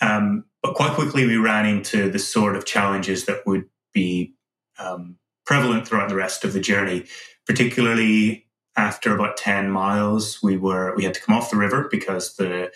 Um, 0.00 0.44
but 0.62 0.74
quite 0.74 0.92
quickly, 0.92 1.26
we 1.26 1.36
ran 1.36 1.66
into 1.66 2.10
the 2.10 2.18
sort 2.18 2.56
of 2.56 2.64
challenges 2.64 3.26
that 3.26 3.46
would 3.46 3.68
be 3.92 4.34
um, 4.78 5.16
prevalent 5.46 5.86
throughout 5.86 6.08
the 6.08 6.16
rest 6.16 6.44
of 6.44 6.52
the 6.52 6.60
journey, 6.60 7.04
particularly 7.46 8.46
after 8.76 9.12
about 9.14 9.36
10 9.36 9.70
miles 9.70 10.40
we 10.40 10.56
were 10.56 10.94
we 10.94 11.02
had 11.02 11.12
to 11.12 11.20
come 11.20 11.34
off 11.34 11.50
the 11.50 11.56
river 11.56 11.88
because 11.90 12.36
the 12.36 12.70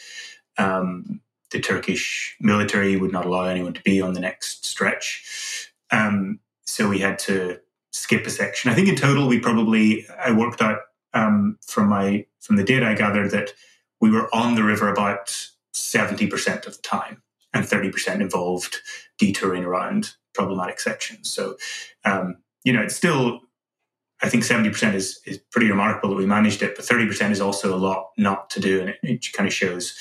um, 0.58 1.20
the 1.52 1.60
Turkish 1.60 2.36
military 2.40 2.96
would 2.96 3.12
not 3.12 3.24
allow 3.24 3.44
anyone 3.44 3.72
to 3.72 3.82
be 3.82 4.00
on 4.00 4.14
the 4.14 4.20
next 4.20 4.66
stretch. 4.66 5.70
Um, 5.90 6.40
so 6.64 6.88
we 6.88 6.98
had 6.98 7.18
to 7.20 7.60
skip 7.92 8.26
a 8.26 8.30
section. 8.30 8.70
I 8.70 8.74
think 8.74 8.88
in 8.88 8.96
total 8.96 9.28
we 9.28 9.38
probably 9.38 10.06
I 10.18 10.32
worked 10.32 10.60
out 10.60 10.80
um, 11.14 11.58
from 11.66 11.88
my 11.88 12.26
from 12.40 12.56
the 12.56 12.64
data 12.64 12.86
I 12.86 12.94
gathered 12.94 13.30
that 13.30 13.50
we 14.00 14.10
were 14.10 14.34
on 14.34 14.54
the 14.54 14.64
river 14.64 14.88
about 14.88 15.48
seventy 15.72 16.26
percent 16.26 16.66
of 16.66 16.76
the 16.76 16.82
time, 16.82 17.22
and 17.52 17.66
thirty 17.66 17.90
percent 17.90 18.22
involved 18.22 18.76
detouring 19.18 19.64
around 19.64 20.14
problematic 20.34 20.80
sections. 20.80 21.30
So, 21.30 21.56
um, 22.04 22.38
you 22.64 22.72
know, 22.72 22.82
it's 22.82 22.96
still 22.96 23.40
I 24.22 24.28
think 24.28 24.44
seventy 24.44 24.70
percent 24.70 24.96
is 24.96 25.20
is 25.26 25.38
pretty 25.38 25.70
remarkable 25.70 26.10
that 26.10 26.16
we 26.16 26.26
managed 26.26 26.62
it, 26.62 26.74
but 26.76 26.84
thirty 26.84 27.06
percent 27.06 27.32
is 27.32 27.40
also 27.40 27.74
a 27.74 27.78
lot 27.78 28.10
not 28.16 28.50
to 28.50 28.60
do, 28.60 28.80
and 28.80 28.88
it, 28.90 28.98
it 29.02 29.32
kind 29.32 29.46
of 29.46 29.52
shows. 29.52 29.96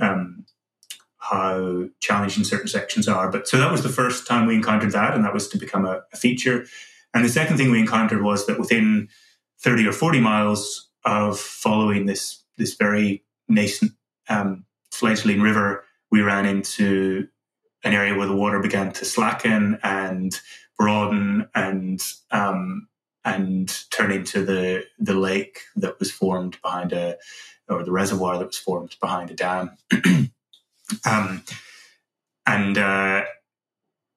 Um, 0.00 0.46
how 1.20 1.84
challenging 2.00 2.44
certain 2.44 2.68
sections 2.68 3.06
are. 3.06 3.30
But 3.30 3.46
so 3.46 3.58
that 3.58 3.70
was 3.70 3.82
the 3.82 3.88
first 3.90 4.26
time 4.26 4.46
we 4.46 4.54
encountered 4.54 4.92
that, 4.92 5.14
and 5.14 5.24
that 5.24 5.34
was 5.34 5.48
to 5.48 5.58
become 5.58 5.84
a, 5.84 6.00
a 6.12 6.16
feature. 6.16 6.64
And 7.14 7.24
the 7.24 7.28
second 7.28 7.56
thing 7.56 7.70
we 7.70 7.80
encountered 7.80 8.22
was 8.22 8.46
that 8.46 8.58
within 8.58 9.08
30 9.62 9.86
or 9.86 9.92
40 9.92 10.20
miles 10.20 10.90
of 11.04 11.38
following 11.38 12.06
this, 12.06 12.44
this 12.56 12.74
very 12.74 13.24
nascent 13.48 13.92
um, 14.28 14.64
fledgling 14.90 15.40
river, 15.40 15.84
we 16.10 16.22
ran 16.22 16.46
into 16.46 17.28
an 17.84 17.94
area 17.94 18.14
where 18.16 18.26
the 18.26 18.36
water 18.36 18.60
began 18.60 18.92
to 18.92 19.04
slacken 19.04 19.78
and 19.82 20.40
broaden 20.78 21.48
and 21.54 22.02
um, 22.30 22.88
and 23.24 23.84
turn 23.90 24.10
into 24.10 24.44
the 24.44 24.84
the 24.98 25.14
lake 25.14 25.60
that 25.76 25.98
was 25.98 26.10
formed 26.10 26.60
behind 26.62 26.92
a 26.92 27.16
or 27.68 27.84
the 27.84 27.92
reservoir 27.92 28.38
that 28.38 28.46
was 28.46 28.58
formed 28.58 28.96
behind 29.00 29.30
a 29.30 29.34
dam. 29.34 29.76
um, 31.04 31.44
and 32.46 32.78
uh, 32.78 33.24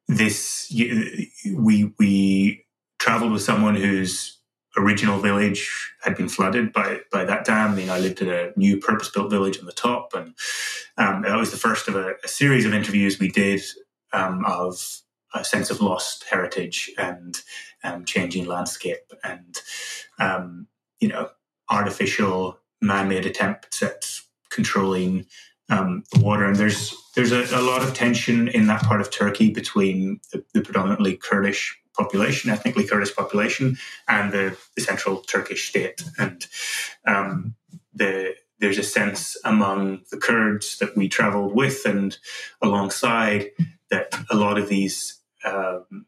this 0.08 0.72
we 1.56 1.94
we 2.00 2.66
traveled 3.02 3.32
with 3.32 3.42
someone 3.42 3.76
whose 3.76 4.38
original 4.78 5.20
village 5.20 5.92
had 6.02 6.16
been 6.16 6.30
flooded 6.30 6.72
by 6.72 7.00
by 7.12 7.26
that 7.26 7.44
dam. 7.46 7.78
You 7.78 7.88
know, 7.88 7.96
I 7.96 8.00
lived 8.00 8.22
in 8.22 8.30
a 8.30 8.52
new 8.56 8.78
purpose 8.78 9.10
built 9.10 9.32
village 9.32 9.60
on 9.60 9.66
the 9.66 9.72
top, 9.72 10.14
and 10.14 10.36
um, 10.98 11.24
that 11.24 11.36
was 11.36 11.50
the 11.50 11.58
first 11.58 11.88
of 11.88 11.96
a, 11.96 12.14
a 12.24 12.28
series 12.28 12.64
of 12.64 12.74
interviews 12.74 13.20
we 13.20 13.30
did 13.30 13.62
um, 14.14 14.46
of 14.46 15.02
a 15.34 15.44
sense 15.44 15.72
of 15.72 15.82
lost 15.82 16.26
heritage 16.30 16.92
and 16.98 17.42
um, 17.84 18.06
changing 18.06 18.46
landscape, 18.46 19.12
and 19.24 19.62
um, 20.20 20.68
you 21.00 21.08
know, 21.08 21.30
artificial 21.72 22.60
man-made 22.82 23.26
attempts 23.26 23.82
at 23.82 24.06
controlling 24.52 25.26
um, 25.70 26.04
the 26.14 26.20
water. 26.20 26.46
And 26.46 26.56
there's 26.56 26.96
there's 27.16 27.32
a, 27.32 27.46
a, 27.58 27.62
lot 27.62 27.82
of 27.82 27.96
tension 27.96 28.48
in 28.48 28.68
that 28.68 28.84
part 28.84 29.02
of 29.02 29.10
Turkey 29.10 29.50
between 29.50 30.20
the, 30.32 30.44
the 30.54 30.62
predominantly 30.62 31.18
Kurdish 31.18 31.81
population, 31.98 32.50
ethnically 32.50 32.88
Kurdish 32.88 33.16
population, 33.16 33.78
and 34.08 34.32
the, 34.32 34.58
the 34.76 34.82
central 34.82 35.18
Turkish 35.18 35.70
state. 35.70 36.02
And 36.18 36.46
um, 37.06 37.56
the, 37.94 38.36
there's 38.60 38.78
a 38.78 38.84
sense 38.84 39.38
among 39.44 40.02
the 40.12 40.18
Kurds 40.18 40.78
that 40.80 40.96
we 40.96 41.10
traveled 41.10 41.54
with 41.54 41.86
and 41.86 42.18
alongside 42.62 43.52
that 43.90 44.14
a 44.30 44.36
lot 44.36 44.58
of 44.58 44.70
these, 44.70 45.20
um, 45.44 46.06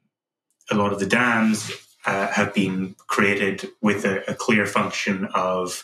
a 0.71 0.75
lot 0.75 0.93
of 0.93 0.99
the 0.99 1.05
dams 1.05 1.71
uh, 2.05 2.27
have 2.27 2.53
been 2.53 2.95
created 3.07 3.67
with 3.81 4.05
a, 4.05 4.29
a 4.29 4.35
clear 4.35 4.65
function 4.65 5.27
of 5.33 5.83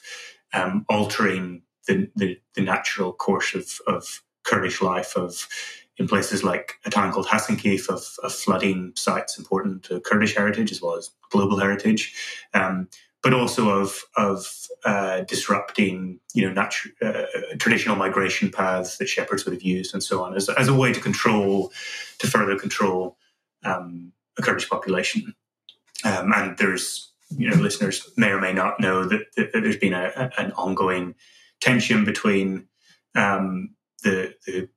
um, 0.54 0.86
altering 0.90 1.62
the, 1.88 2.10
the, 2.16 2.40
the, 2.56 2.62
natural 2.62 3.14
course 3.14 3.56
of, 3.56 3.80
of 3.88 4.22
Kurdish 4.44 4.82
life, 4.82 5.16
of 5.16 5.48
in 6.00 6.08
places 6.08 6.44
like 6.44 6.76
a 6.86 6.90
town 6.90 7.12
called 7.12 7.28
of, 7.90 8.02
of 8.24 8.34
flooding 8.34 8.94
sites 8.96 9.38
important 9.38 9.84
to 9.84 10.00
Kurdish 10.00 10.36
heritage 10.36 10.72
as 10.72 10.82
well 10.82 10.96
as 10.96 11.12
global 11.30 11.60
heritage, 11.60 12.16
um, 12.54 12.88
but 13.22 13.34
also 13.34 13.70
of 13.70 14.02
of 14.16 14.48
uh, 14.86 15.22
disrupting 15.22 16.20
you 16.34 16.50
know 16.50 16.62
natu- 16.62 16.94
uh, 17.02 17.26
traditional 17.60 17.98
migration 17.98 18.50
paths 18.50 18.98
that 18.98 19.10
shepherds 19.10 19.44
would 19.46 19.54
have 19.54 19.62
used 19.62 19.94
and 19.94 20.02
so 20.02 20.24
on 20.24 20.36
as, 20.36 20.48
as 20.50 20.70
a 20.70 20.74
way 20.74 20.94
to 20.94 21.02
control 21.02 21.72
to 22.18 22.28
further 22.28 22.58
control 22.58 23.18
um, 23.66 24.14
a 24.38 24.42
Kurdish 24.42 24.70
population. 24.70 25.36
Um, 26.06 26.32
and 26.34 26.58
there's 26.58 27.12
you 27.30 27.50
know 27.50 27.58
listeners 27.58 28.10
may 28.16 28.30
or 28.30 28.40
may 28.40 28.54
not 28.54 28.80
know 28.80 29.04
that, 29.04 29.26
that, 29.36 29.52
that 29.52 29.62
there's 29.62 29.78
been 29.78 29.94
a, 29.94 30.32
an 30.38 30.54
ongoing 30.54 31.14
tension 31.60 32.06
between 32.06 32.68
um, 33.16 33.76
the, 34.04 34.34
the 34.46 34.70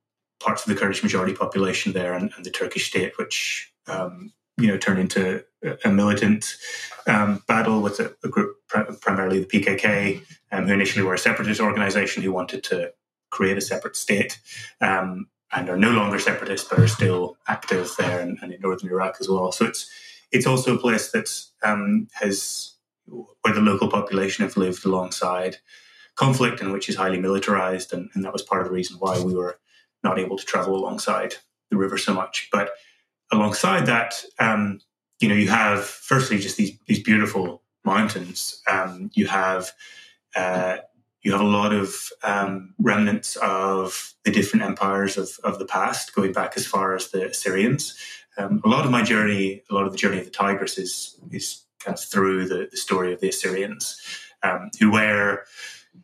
parts 0.43 0.63
of 0.63 0.73
the 0.73 0.79
Kurdish 0.79 1.03
majority 1.03 1.33
population 1.33 1.93
there 1.93 2.13
and, 2.13 2.31
and 2.35 2.45
the 2.45 2.51
Turkish 2.51 2.87
state, 2.87 3.17
which 3.17 3.71
um, 3.87 4.33
you 4.57 4.67
know 4.67 4.77
turned 4.77 4.99
into 4.99 5.43
a 5.83 5.89
militant 5.89 6.55
um, 7.07 7.41
battle 7.47 7.81
with 7.81 7.99
a, 7.99 8.13
a 8.23 8.27
group, 8.27 8.57
primarily 8.67 9.39
the 9.39 9.45
PKK, 9.45 10.21
um, 10.51 10.67
who 10.67 10.73
initially 10.73 11.03
were 11.03 11.13
a 11.13 11.19
separatist 11.19 11.61
organization 11.61 12.23
who 12.23 12.31
wanted 12.31 12.63
to 12.65 12.93
create 13.31 13.57
a 13.57 13.61
separate 13.61 13.95
state 13.95 14.39
um, 14.81 15.27
and 15.55 15.69
are 15.69 15.77
no 15.77 15.91
longer 15.91 16.19
separatists, 16.19 16.67
but 16.69 16.79
are 16.79 16.87
still 16.87 17.37
active 17.47 17.91
there 17.97 18.19
and, 18.19 18.37
and, 18.41 18.53
in 18.53 18.61
northern 18.61 18.89
Iraq 18.89 19.15
as 19.19 19.29
well. 19.29 19.51
So 19.51 19.65
it's 19.65 19.89
it's 20.31 20.47
also 20.47 20.75
a 20.75 20.79
place 20.79 21.11
that 21.11 21.29
um, 21.63 22.07
has 22.13 22.73
where 23.05 23.53
the 23.53 23.61
local 23.61 23.89
population 23.89 24.43
have 24.43 24.57
lived 24.57 24.85
alongside 24.85 25.57
conflict 26.15 26.61
and 26.61 26.71
which 26.71 26.89
is 26.89 26.95
highly 26.95 27.19
militarized, 27.19 27.93
and, 27.93 28.09
and 28.13 28.23
that 28.23 28.33
was 28.33 28.43
part 28.43 28.61
of 28.61 28.67
the 28.67 28.73
reason 28.73 28.97
why 28.99 29.19
we 29.19 29.33
were 29.33 29.59
not 30.03 30.19
able 30.19 30.37
to 30.37 30.45
travel 30.45 30.75
alongside 30.75 31.35
the 31.69 31.77
river 31.77 31.97
so 31.97 32.13
much. 32.13 32.49
But 32.51 32.71
alongside 33.31 33.85
that, 33.87 34.23
um, 34.39 34.79
you 35.19 35.29
know, 35.29 35.35
you 35.35 35.49
have 35.49 35.85
firstly 35.85 36.37
just 36.37 36.57
these 36.57 36.77
these 36.87 37.01
beautiful 37.01 37.63
mountains. 37.85 38.61
Um, 38.69 39.09
you 39.13 39.27
have 39.27 39.71
uh, 40.35 40.77
you 41.21 41.31
have 41.31 41.41
a 41.41 41.45
lot 41.45 41.73
of 41.73 42.09
um, 42.23 42.73
remnants 42.79 43.37
of 43.37 44.13
the 44.25 44.31
different 44.31 44.65
empires 44.65 45.17
of, 45.17 45.29
of 45.43 45.57
the 45.59 45.65
past, 45.65 46.13
going 46.13 46.33
back 46.33 46.53
as 46.57 46.67
far 46.67 46.95
as 46.95 47.11
the 47.11 47.29
Assyrians. 47.29 47.97
Um, 48.37 48.61
a 48.65 48.69
lot 48.69 48.85
of 48.85 48.91
my 48.91 49.03
journey, 49.03 49.63
a 49.69 49.73
lot 49.73 49.85
of 49.85 49.91
the 49.91 49.97
journey 49.97 50.19
of 50.19 50.25
the 50.25 50.31
Tigris 50.31 50.77
is 50.77 51.17
is 51.31 51.63
kind 51.79 51.97
of 51.97 52.03
through 52.03 52.47
the, 52.47 52.67
the 52.69 52.77
story 52.77 53.13
of 53.13 53.19
the 53.19 53.29
Assyrians, 53.29 54.01
um, 54.41 54.69
who 54.79 54.91
were, 54.91 55.43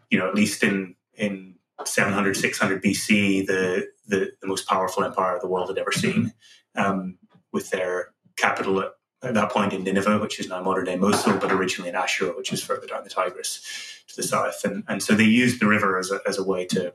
you 0.09 0.17
know, 0.17 0.27
at 0.27 0.35
least 0.35 0.63
in 0.63 0.95
in 1.15 1.55
700, 1.87 2.35
600 2.35 2.83
BC, 2.83 3.45
the, 3.47 3.87
the, 4.07 4.31
the 4.41 4.47
most 4.47 4.67
powerful 4.67 5.03
empire 5.03 5.37
the 5.41 5.47
world 5.47 5.69
had 5.69 5.77
ever 5.77 5.91
seen, 5.91 6.33
um, 6.75 7.17
with 7.51 7.69
their 7.69 8.09
capital 8.37 8.81
at, 8.81 8.91
at, 9.23 9.33
that 9.33 9.51
point 9.51 9.73
in 9.73 9.83
Nineveh, 9.83 10.19
which 10.19 10.39
is 10.39 10.49
now 10.49 10.61
modern 10.61 10.85
day 10.85 10.95
Mosul, 10.95 11.37
but 11.37 11.51
originally 11.51 11.89
in 11.89 11.95
Ashura, 11.95 12.35
which 12.35 12.53
is 12.53 12.63
further 12.63 12.87
down 12.87 13.03
the 13.03 13.09
Tigris 13.09 14.03
to 14.07 14.15
the 14.15 14.23
south. 14.23 14.63
And, 14.63 14.83
and 14.87 15.01
so 15.01 15.13
they 15.13 15.23
used 15.23 15.59
the 15.59 15.67
river 15.67 15.97
as 15.97 16.11
a, 16.11 16.19
as 16.27 16.37
a 16.37 16.43
way 16.43 16.65
to, 16.67 16.93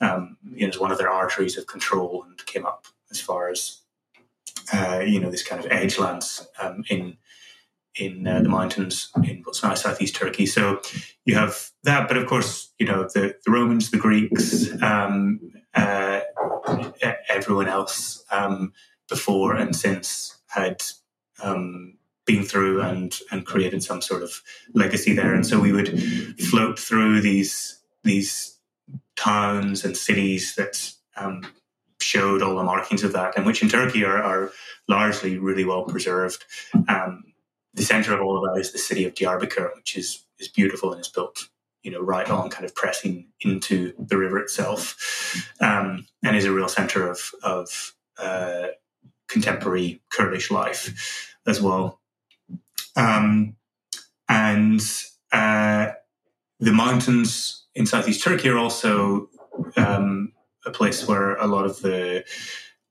um, 0.00 0.36
you 0.52 0.66
know, 0.66 0.70
as 0.70 0.78
one 0.78 0.92
of 0.92 0.98
their 0.98 1.10
arteries 1.10 1.56
of 1.56 1.66
control 1.66 2.24
and 2.26 2.44
came 2.46 2.66
up 2.66 2.86
as 3.10 3.20
far 3.20 3.48
as, 3.50 3.80
uh, 4.72 5.02
you 5.04 5.20
know, 5.20 5.30
this 5.30 5.46
kind 5.46 5.64
of 5.64 5.70
edge 5.70 5.98
lands 5.98 6.46
um, 6.60 6.84
in 6.88 7.16
in 7.96 8.26
uh, 8.26 8.40
the 8.40 8.48
mountains 8.48 9.10
in 9.24 9.42
what's 9.44 9.62
now 9.62 9.74
southeast 9.74 10.16
Turkey. 10.16 10.46
So 10.46 10.80
you 11.24 11.34
have 11.34 11.70
that, 11.84 12.08
but 12.08 12.16
of 12.16 12.26
course, 12.26 12.72
you 12.78 12.86
know 12.86 13.04
the, 13.04 13.36
the 13.44 13.50
Romans, 13.50 13.90
the 13.90 13.98
Greeks, 13.98 14.70
um, 14.82 15.40
uh, 15.74 16.20
everyone 17.28 17.68
else 17.68 18.24
um, 18.30 18.72
before 19.08 19.54
and 19.54 19.74
since 19.74 20.36
had 20.48 20.82
um, 21.42 21.96
been 22.26 22.42
through 22.42 22.80
and 22.80 23.18
and 23.30 23.46
created 23.46 23.82
some 23.82 24.00
sort 24.00 24.22
of 24.22 24.42
legacy 24.74 25.12
there. 25.12 25.34
And 25.34 25.46
so 25.46 25.60
we 25.60 25.72
would 25.72 26.00
float 26.40 26.78
through 26.78 27.20
these 27.20 27.80
these 28.02 28.58
towns 29.16 29.84
and 29.84 29.96
cities 29.96 30.54
that 30.56 30.92
um, 31.16 31.42
showed 32.00 32.42
all 32.42 32.56
the 32.56 32.62
markings 32.62 33.04
of 33.04 33.12
that, 33.12 33.36
and 33.36 33.46
which 33.46 33.62
in 33.62 33.68
Turkey 33.68 34.04
are, 34.04 34.22
are 34.22 34.52
largely 34.88 35.38
really 35.38 35.64
well 35.64 35.84
preserved. 35.84 36.44
Um, 36.88 37.24
the 37.74 37.82
center 37.82 38.14
of 38.14 38.20
all 38.20 38.36
of 38.36 38.54
that 38.54 38.60
is 38.60 38.72
the 38.72 38.78
city 38.78 39.04
of 39.04 39.14
Diyarbakir, 39.14 39.74
which 39.74 39.96
is 39.96 40.24
is 40.38 40.48
beautiful 40.48 40.92
and 40.92 41.00
is 41.00 41.08
built, 41.08 41.48
you 41.82 41.90
know, 41.90 42.00
right 42.00 42.28
on, 42.28 42.50
kind 42.50 42.64
of 42.64 42.74
pressing 42.74 43.28
into 43.40 43.92
the 43.98 44.16
river 44.16 44.38
itself, 44.38 45.46
um, 45.60 46.06
and 46.22 46.36
is 46.36 46.44
a 46.44 46.52
real 46.52 46.68
center 46.68 47.08
of 47.08 47.32
of 47.42 47.94
uh, 48.18 48.68
contemporary 49.28 50.00
Kurdish 50.10 50.50
life 50.50 51.34
as 51.46 51.60
well. 51.60 52.00
Um, 52.96 53.56
and 54.28 54.80
uh, 55.32 55.92
the 56.60 56.72
mountains 56.72 57.66
in 57.74 57.86
southeast 57.86 58.22
Turkey 58.22 58.48
are 58.48 58.58
also 58.58 59.28
um, 59.76 60.32
a 60.64 60.70
place 60.70 61.06
where 61.06 61.36
a 61.36 61.46
lot 61.46 61.64
of 61.64 61.80
the 61.82 62.24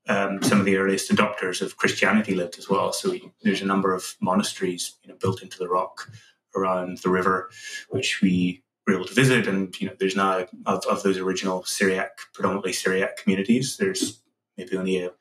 um, 0.07 0.41
some 0.43 0.59
of 0.59 0.65
the 0.65 0.77
earliest 0.77 1.11
adopters 1.11 1.61
of 1.61 1.77
Christianity 1.77 2.35
lived 2.35 2.57
as 2.57 2.69
well. 2.69 2.91
So 2.91 3.11
we, 3.11 3.31
there's 3.41 3.61
a 3.61 3.65
number 3.65 3.93
of 3.93 4.15
monasteries 4.21 4.95
you 5.03 5.09
know, 5.09 5.17
built 5.19 5.41
into 5.41 5.57
the 5.57 5.69
rock 5.69 6.09
around 6.55 6.99
the 6.99 7.09
river, 7.09 7.49
which 7.89 8.21
we 8.21 8.63
were 8.85 8.93
able 8.93 9.05
to 9.05 9.13
visit. 9.13 9.47
And 9.47 9.79
you 9.79 9.87
know, 9.87 9.95
there's 9.99 10.15
now 10.15 10.45
of, 10.65 10.85
of 10.85 11.03
those 11.03 11.17
original 11.17 11.63
Syriac, 11.63 12.17
predominantly 12.33 12.73
Syriac 12.73 13.17
communities. 13.17 13.77
There's 13.77 14.19
maybe 14.57 14.75
only 14.77 15.03
a 15.03 15.11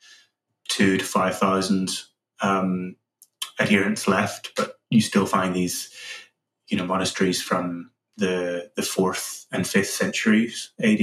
two 0.68 0.98
to 0.98 1.04
five 1.04 1.38
thousand 1.38 1.90
um, 2.40 2.96
adherents 3.60 4.08
left, 4.08 4.52
but 4.56 4.78
you 4.90 5.00
still 5.00 5.26
find 5.26 5.54
these, 5.54 5.90
you 6.68 6.76
know, 6.76 6.86
monasteries 6.86 7.40
from 7.40 7.90
the 8.16 8.70
the 8.76 8.82
fourth 8.82 9.46
and 9.52 9.66
fifth 9.66 9.90
centuries 9.90 10.72
AD 10.82 11.00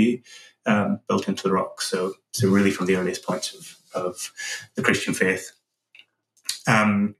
um, 0.69 0.99
built 1.07 1.27
into 1.27 1.43
the 1.43 1.51
rock. 1.51 1.81
So, 1.81 2.13
so 2.31 2.47
really 2.47 2.71
from 2.71 2.85
the 2.85 2.95
earliest 2.95 3.23
points 3.23 3.53
of, 3.53 4.03
of 4.03 4.31
the 4.75 4.83
Christian 4.83 5.13
faith. 5.13 5.51
Um, 6.67 7.15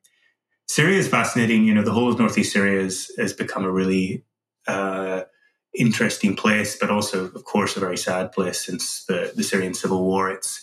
Syria 0.68 1.00
is 1.00 1.08
fascinating. 1.08 1.66
You 1.66 1.74
know, 1.74 1.82
the 1.82 1.92
whole 1.92 2.12
of 2.12 2.20
northeast 2.20 2.54
Syria 2.54 2.84
has, 2.84 3.12
has 3.18 3.34
become 3.34 3.66
a 3.66 3.72
really 3.72 4.24
uh, 4.68 5.22
interesting 5.74 6.36
place, 6.36 6.78
but 6.80 6.92
also, 6.92 7.26
of 7.26 7.44
course, 7.44 7.76
a 7.76 7.80
very 7.80 7.98
sad 7.98 8.32
place 8.32 8.64
since 8.66 9.06
the, 9.06 9.34
the 9.36 9.44
Syrian 9.44 9.74
civil 9.74 10.04
war. 10.04 10.30
It's 10.30 10.62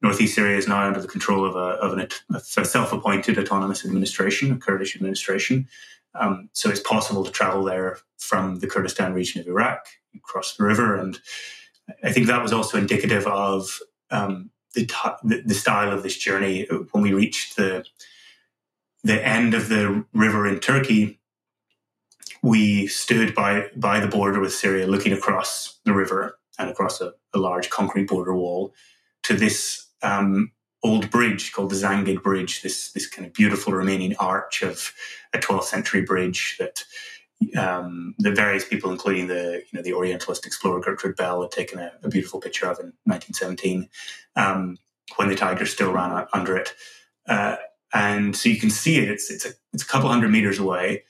northeast 0.00 0.36
Syria 0.36 0.58
is 0.58 0.68
now 0.68 0.86
under 0.86 1.00
the 1.00 1.08
control 1.08 1.44
of 1.44 1.56
a, 1.56 1.76
of 1.84 1.98
an, 1.98 2.08
a 2.36 2.64
self-appointed 2.64 3.36
autonomous 3.36 3.84
administration, 3.84 4.52
a 4.52 4.56
Kurdish 4.56 4.94
administration. 4.94 5.66
Um, 6.14 6.50
so 6.52 6.70
it's 6.70 6.80
possible 6.80 7.24
to 7.24 7.32
travel 7.32 7.64
there 7.64 7.98
from 8.16 8.60
the 8.60 8.68
Kurdistan 8.68 9.12
region 9.12 9.40
of 9.40 9.48
Iraq, 9.48 9.86
you 10.12 10.20
cross 10.20 10.56
the 10.56 10.64
river, 10.64 10.94
and 10.94 11.18
I 12.02 12.12
think 12.12 12.26
that 12.26 12.42
was 12.42 12.52
also 12.52 12.78
indicative 12.78 13.26
of 13.26 13.78
um, 14.10 14.50
the, 14.74 14.86
t- 14.86 15.40
the 15.44 15.54
style 15.54 15.92
of 15.92 16.02
this 16.02 16.16
journey. 16.16 16.66
When 16.92 17.02
we 17.02 17.12
reached 17.12 17.56
the 17.56 17.84
the 19.04 19.26
end 19.26 19.54
of 19.54 19.68
the 19.68 20.04
river 20.12 20.46
in 20.46 20.58
Turkey, 20.58 21.20
we 22.42 22.86
stood 22.86 23.34
by 23.34 23.68
by 23.76 24.00
the 24.00 24.08
border 24.08 24.40
with 24.40 24.54
Syria, 24.54 24.86
looking 24.86 25.12
across 25.12 25.78
the 25.84 25.92
river 25.92 26.38
and 26.58 26.70
across 26.70 27.00
a, 27.00 27.14
a 27.34 27.38
large 27.38 27.70
concrete 27.70 28.08
border 28.08 28.34
wall 28.34 28.74
to 29.22 29.34
this 29.34 29.86
um, 30.02 30.52
old 30.82 31.10
bridge 31.10 31.52
called 31.52 31.70
the 31.70 31.76
Zengid 31.76 32.22
Bridge. 32.22 32.62
This 32.62 32.92
this 32.92 33.08
kind 33.08 33.26
of 33.26 33.32
beautiful 33.32 33.72
remaining 33.72 34.16
arch 34.16 34.62
of 34.62 34.92
a 35.32 35.38
12th 35.38 35.64
century 35.64 36.02
bridge 36.02 36.56
that 36.58 36.84
um, 37.56 38.14
the 38.18 38.32
various 38.32 38.64
people, 38.64 38.90
including 38.90 39.28
the 39.28 39.62
you 39.70 39.76
know 39.76 39.82
the 39.82 39.92
Orientalist 39.92 40.46
explorer 40.46 40.80
Gertrude 40.80 41.16
Bell, 41.16 41.42
had 41.42 41.50
taken 41.50 41.78
a, 41.78 41.92
a 42.02 42.08
beautiful 42.08 42.40
picture 42.40 42.66
of 42.66 42.78
in 42.78 42.92
1917 43.04 43.88
um, 44.36 44.76
when 45.16 45.28
the 45.28 45.36
Tigris 45.36 45.72
still 45.72 45.92
ran 45.92 46.26
under 46.32 46.56
it, 46.56 46.74
uh, 47.28 47.56
and 47.94 48.36
so 48.36 48.48
you 48.48 48.58
can 48.58 48.70
see 48.70 48.98
it. 48.98 49.10
It's 49.10 49.30
it's 49.30 49.46
a 49.46 49.50
it's 49.72 49.82
a 49.82 49.86
couple 49.86 50.08
hundred 50.08 50.30
meters 50.30 50.58
away, 50.58 51.04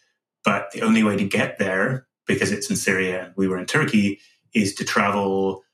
but 0.44 0.70
the 0.72 0.82
only 0.82 1.02
way 1.02 1.16
to 1.16 1.26
get 1.26 1.58
there 1.58 2.06
because 2.26 2.52
it's 2.52 2.68
in 2.68 2.76
Syria 2.76 3.24
and 3.24 3.32
we 3.36 3.48
were 3.48 3.58
in 3.58 3.66
Turkey 3.66 4.20
is 4.54 4.74
to 4.74 4.84
travel 4.84 5.64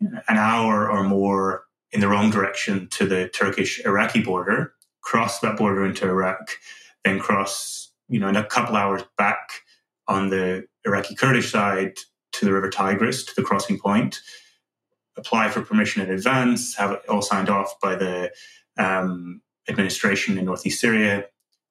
an 0.00 0.36
hour 0.36 0.90
or 0.90 1.04
more 1.04 1.64
in 1.92 2.00
the 2.00 2.08
wrong 2.08 2.30
direction 2.30 2.88
to 2.88 3.06
the 3.06 3.28
Turkish 3.28 3.84
Iraqi 3.84 4.22
border, 4.22 4.74
cross 5.02 5.40
that 5.40 5.56
border 5.56 5.84
into 5.84 6.08
Iraq, 6.08 6.50
then 7.04 7.20
cross 7.20 7.92
you 8.08 8.18
know 8.18 8.28
in 8.28 8.36
a 8.36 8.44
couple 8.44 8.74
hours 8.74 9.02
back 9.16 9.62
on 10.10 10.28
the 10.28 10.66
Iraqi 10.84 11.14
Kurdish 11.14 11.50
side 11.50 11.96
to 12.32 12.44
the 12.44 12.52
River 12.52 12.68
Tigris, 12.68 13.24
to 13.24 13.34
the 13.34 13.42
crossing 13.42 13.78
point, 13.78 14.20
apply 15.16 15.48
for 15.48 15.62
permission 15.62 16.02
in 16.02 16.10
advance, 16.10 16.76
have 16.76 16.90
it 16.90 17.02
all 17.08 17.22
signed 17.22 17.48
off 17.48 17.78
by 17.80 17.94
the 17.94 18.32
um, 18.76 19.40
administration 19.68 20.36
in 20.36 20.44
northeast 20.44 20.80
Syria, 20.80 21.26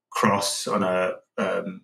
cross 0.09 0.67
on 0.67 0.83
a 0.83 1.15
um, 1.37 1.81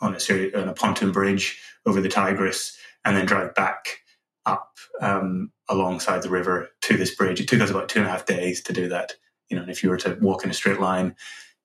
on 0.00 0.14
a, 0.14 0.60
on 0.60 0.68
a 0.68 0.74
pontoon 0.74 1.10
bridge 1.10 1.60
over 1.84 2.00
the 2.00 2.08
Tigris, 2.08 2.78
and 3.04 3.16
then 3.16 3.26
drive 3.26 3.54
back 3.54 3.98
up 4.46 4.76
um, 5.00 5.50
alongside 5.68 6.22
the 6.22 6.30
river 6.30 6.68
to 6.82 6.96
this 6.96 7.14
bridge. 7.14 7.40
It 7.40 7.48
took 7.48 7.60
us 7.60 7.70
about 7.70 7.88
two 7.88 7.98
and 7.98 8.08
a 8.08 8.10
half 8.10 8.24
days 8.24 8.62
to 8.62 8.72
do 8.72 8.88
that. 8.88 9.14
You 9.48 9.56
know, 9.56 9.62
and 9.62 9.70
if 9.70 9.82
you 9.82 9.90
were 9.90 9.96
to 9.98 10.16
walk 10.20 10.44
in 10.44 10.50
a 10.50 10.54
straight 10.54 10.80
line, 10.80 11.16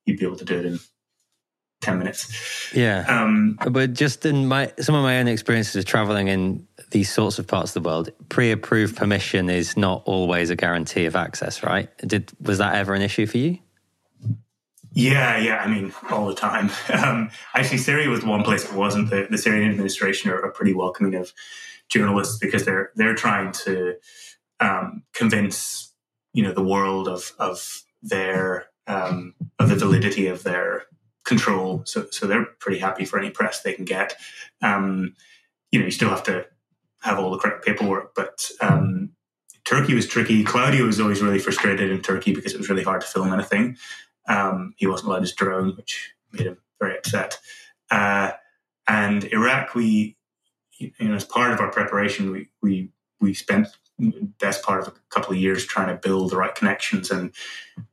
you'd 0.05 0.19
be 0.19 0.25
able 0.25 0.37
to 0.37 0.45
do 0.45 0.57
it 0.57 0.65
in 0.65 0.79
10 1.83 1.99
minutes. 1.99 2.73
Yeah. 2.73 3.05
Um, 3.07 3.59
but 3.69 3.93
just 3.93 4.25
in 4.25 4.47
my 4.47 4.71
some 4.79 4.95
of 4.95 5.03
my 5.03 5.19
own 5.19 5.27
experiences 5.27 5.75
of 5.75 5.85
traveling 5.85 6.27
in 6.27 6.67
these 6.91 7.11
sorts 7.11 7.39
of 7.39 7.47
parts 7.47 7.75
of 7.75 7.83
the 7.83 7.87
world, 7.87 8.09
pre-approved 8.29 8.95
permission 8.95 9.49
is 9.49 9.75
not 9.77 10.01
always 10.05 10.49
a 10.49 10.55
guarantee 10.55 11.05
of 11.05 11.15
access, 11.15 11.63
right? 11.63 11.89
Did 11.99 12.31
was 12.41 12.57
that 12.57 12.75
ever 12.75 12.93
an 12.93 13.01
issue 13.01 13.25
for 13.25 13.37
you? 13.37 13.59
Yeah, 14.93 15.37
yeah. 15.37 15.57
I 15.57 15.67
mean, 15.67 15.91
all 16.09 16.27
the 16.27 16.35
time. 16.35 16.69
Um, 16.93 17.31
actually, 17.53 17.79
Syria 17.79 18.09
was 18.09 18.21
the 18.21 18.27
one 18.27 18.43
place 18.43 18.63
it 18.63 18.73
wasn't. 18.73 19.09
The, 19.09 19.27
the 19.29 19.37
Syrian 19.37 19.69
administration 19.69 20.31
are, 20.31 20.41
are, 20.41 20.51
pretty 20.51 20.73
welcoming 20.73 21.15
of 21.15 21.33
journalists 21.89 22.37
because 22.37 22.63
they're 22.65 22.91
they're 22.95 23.15
trying 23.15 23.51
to 23.51 23.95
um, 24.59 25.03
convince 25.13 25.91
you 26.33 26.43
know 26.43 26.53
the 26.53 26.63
world 26.63 27.07
of 27.07 27.33
of 27.39 27.83
their 28.01 28.67
um, 28.87 29.33
of 29.59 29.69
the 29.69 29.75
validity 29.75 30.27
of 30.27 30.43
their 30.43 30.83
control. 31.23 31.83
So 31.85 32.07
so 32.11 32.27
they're 32.27 32.45
pretty 32.59 32.79
happy 32.79 33.05
for 33.05 33.19
any 33.19 33.29
press 33.29 33.61
they 33.61 33.73
can 33.73 33.85
get. 33.85 34.15
Um, 34.61 35.15
you 35.71 35.79
know, 35.79 35.85
you 35.85 35.91
still 35.91 36.09
have 36.09 36.23
to 36.23 36.45
have 37.01 37.19
all 37.19 37.31
the 37.31 37.37
correct 37.37 37.65
paperwork, 37.65 38.15
but 38.15 38.49
um, 38.61 39.11
Turkey 39.65 39.93
was 39.93 40.07
tricky. 40.07 40.43
Claudio 40.43 40.85
was 40.85 40.99
always 40.99 41.21
really 41.21 41.39
frustrated 41.39 41.89
in 41.89 42.01
Turkey 42.01 42.33
because 42.33 42.53
it 42.53 42.57
was 42.57 42.69
really 42.69 42.83
hard 42.83 43.01
to 43.01 43.07
film 43.07 43.33
anything. 43.33 43.77
Um, 44.27 44.73
he 44.77 44.87
wasn't 44.87 45.09
allowed 45.09 45.21
his 45.21 45.33
drone, 45.33 45.75
which 45.75 46.13
made 46.31 46.47
him 46.47 46.57
very 46.79 46.97
upset. 46.97 47.39
Uh, 47.91 48.31
and 48.87 49.23
Iraq, 49.25 49.75
we, 49.75 50.17
you 50.77 50.91
know, 50.99 51.15
as 51.15 51.25
part 51.25 51.51
of 51.51 51.59
our 51.59 51.71
preparation, 51.71 52.31
we 52.31 52.49
we 52.61 52.89
we 53.19 53.33
spent 53.33 53.67
best 54.39 54.63
part 54.63 54.81
of 54.81 54.87
a 54.87 54.93
couple 55.09 55.31
of 55.31 55.37
years 55.37 55.65
trying 55.65 55.87
to 55.87 55.95
build 55.95 56.31
the 56.31 56.37
right 56.37 56.55
connections, 56.55 57.11
and 57.11 57.31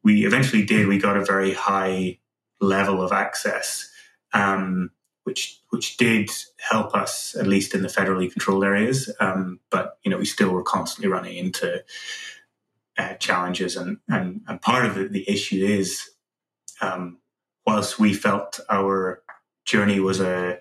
we 0.03 0.27
eventually 0.27 0.65
did. 0.65 0.89
We 0.89 0.99
got 0.99 1.17
a 1.17 1.25
very 1.25 1.53
high 1.53 2.19
level 2.61 3.03
of 3.03 3.13
access, 3.13 3.91
um, 4.33 4.91
which 5.25 5.61
which 5.71 5.97
did 5.97 6.31
help 6.59 6.95
us 6.95 7.37
at 7.37 7.47
least 7.47 7.75
in 7.75 7.83
the 7.83 7.89
federally 7.89 8.31
controlled 8.31 8.65
areas. 8.65 9.13
Um, 9.21 9.61
but 9.71 9.99
you 10.03 10.11
know, 10.11 10.19
we 10.19 10.25
still 10.25 10.51
were 10.51 10.63
constantly 10.63 11.11
running 11.11 11.37
into 11.37 11.85
uh, 12.99 13.15
challenges, 13.15 13.77
and, 13.77 13.99
and 14.09 14.43
and 14.49 14.61
part 14.61 14.87
of 14.87 14.95
the, 14.95 15.09
the 15.09 15.29
issue 15.29 15.65
is, 15.65 16.11
um, 16.81 17.19
whilst 17.67 17.99
we 17.99 18.13
felt 18.15 18.61
our 18.69 19.23
journey 19.65 20.01
was 20.01 20.21
a 20.21 20.59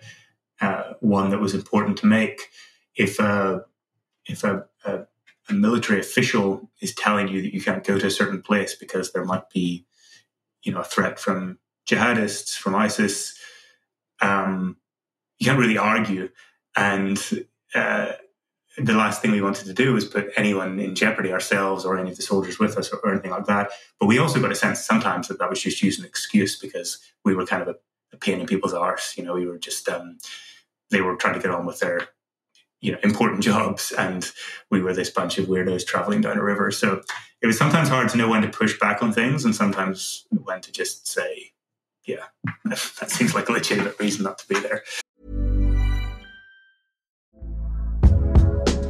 uh, 0.62 0.94
one 1.00 1.30
that 1.30 1.40
was 1.40 1.56
important 1.56 1.98
to 1.98 2.06
make, 2.06 2.50
if 2.96 3.20
a 3.20 3.64
if 4.26 4.44
a, 4.44 4.66
a 4.86 5.06
a 5.50 5.54
military 5.54 6.00
official 6.00 6.70
is 6.80 6.94
telling 6.94 7.28
you 7.28 7.42
that 7.42 7.54
you 7.54 7.62
can't 7.62 7.84
go 7.84 7.98
to 7.98 8.08
a 8.08 8.12
certain 8.12 8.42
place 8.42 8.76
because 8.76 9.12
there 9.12 9.26
might 9.26 9.50
be, 9.50 9.86
you 10.64 10.72
know, 10.72 10.82
a 10.82 10.84
threat 10.84 11.20
from 11.20 11.58
jihadists, 11.90 12.56
from 12.56 12.76
ISIS, 12.76 13.38
um, 14.22 14.78
you 15.40 15.46
can't 15.46 15.60
really 15.60 15.78
argue. 15.78 16.30
And 16.76 17.18
uh, 17.74 18.14
the 18.78 18.94
last 18.94 19.22
thing 19.22 19.32
we 19.32 19.42
wanted 19.42 19.66
to 19.66 19.74
do 19.74 19.94
was 19.94 20.06
put 20.06 20.30
anyone 20.36 20.80
in 20.80 20.96
jeopardy, 20.96 21.32
ourselves 21.32 21.86
or 21.86 21.98
any 21.98 22.12
of 22.12 22.18
the 22.18 22.22
soldiers 22.22 22.60
with 22.60 22.78
us, 22.78 22.92
or, 22.92 23.00
or 23.04 23.12
anything 23.12 23.32
like 23.32 23.46
that. 23.46 23.72
But 24.00 24.08
we 24.08 24.20
also 24.20 24.40
got 24.40 24.52
a 24.52 24.56
sense 24.56 24.80
sometimes 24.80 25.28
that 25.28 25.40
that 25.40 25.50
was 25.50 25.62
just 25.62 25.82
using 25.82 26.04
an 26.04 26.10
excuse 26.10 26.58
because 26.60 27.00
we 27.26 27.36
were 27.36 27.46
kind 27.46 27.62
of 27.62 27.70
a, 27.70 27.76
a 28.14 28.18
pain 28.18 28.40
in 28.40 28.46
people's 28.46 28.74
arse. 28.74 29.18
You 29.18 29.24
know, 29.24 29.34
we 29.34 29.46
were 29.46 29.58
just 29.58 29.90
um, 29.90 30.18
they 30.92 31.02
were 31.02 31.16
trying 31.16 31.36
to 31.36 31.42
get 31.42 31.52
on 31.52 31.66
with 31.66 31.80
their 31.80 32.10
you 32.82 32.92
know 32.92 33.00
important 33.04 33.44
jobs 33.52 33.92
and 33.92 34.32
we 34.70 34.82
were 34.82 34.94
this 34.94 35.10
bunch 35.10 35.38
of 35.38 35.48
weirdos 35.48 35.86
traveling 35.86 36.22
down 36.22 36.38
a 36.38 36.44
river 36.44 36.72
so 36.72 37.02
it 37.42 37.48
was 37.48 37.58
sometimes 37.58 37.90
hard 37.90 38.10
to 38.10 38.18
know 38.18 38.30
when 38.30 38.42
to 38.42 38.48
push 38.48 38.80
back 38.80 39.02
on 39.02 39.12
things 39.12 39.46
and 39.46 39.56
sometimes 39.56 40.26
when 40.32 40.62
to 40.62 40.72
just 40.72 41.08
say 41.08 41.52
yeah. 42.10 42.26
That 43.00 43.10
seems 43.10 43.34
like 43.34 43.50
a 43.50 43.52
legitimate 43.52 44.00
reason 44.00 44.24
not 44.24 44.38
to 44.40 44.48
be 44.48 44.60
there 44.60 44.84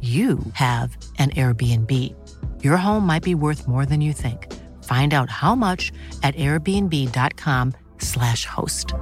you 0.00 0.38
have 0.52 0.96
an 1.18 1.30
Airbnb. 1.30 1.90
Your 2.62 2.76
home 2.76 3.06
might 3.06 3.22
be 3.22 3.34
worth 3.34 3.66
more 3.66 3.86
than 3.86 4.02
you 4.02 4.12
think. 4.12 4.52
Find 4.84 5.14
out 5.14 5.30
how 5.30 5.54
much 5.54 5.90
at 6.22 6.36
airbnb.com/slash 6.36 8.44
host. 8.44 8.92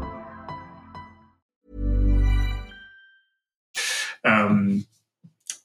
Um, 4.25 4.87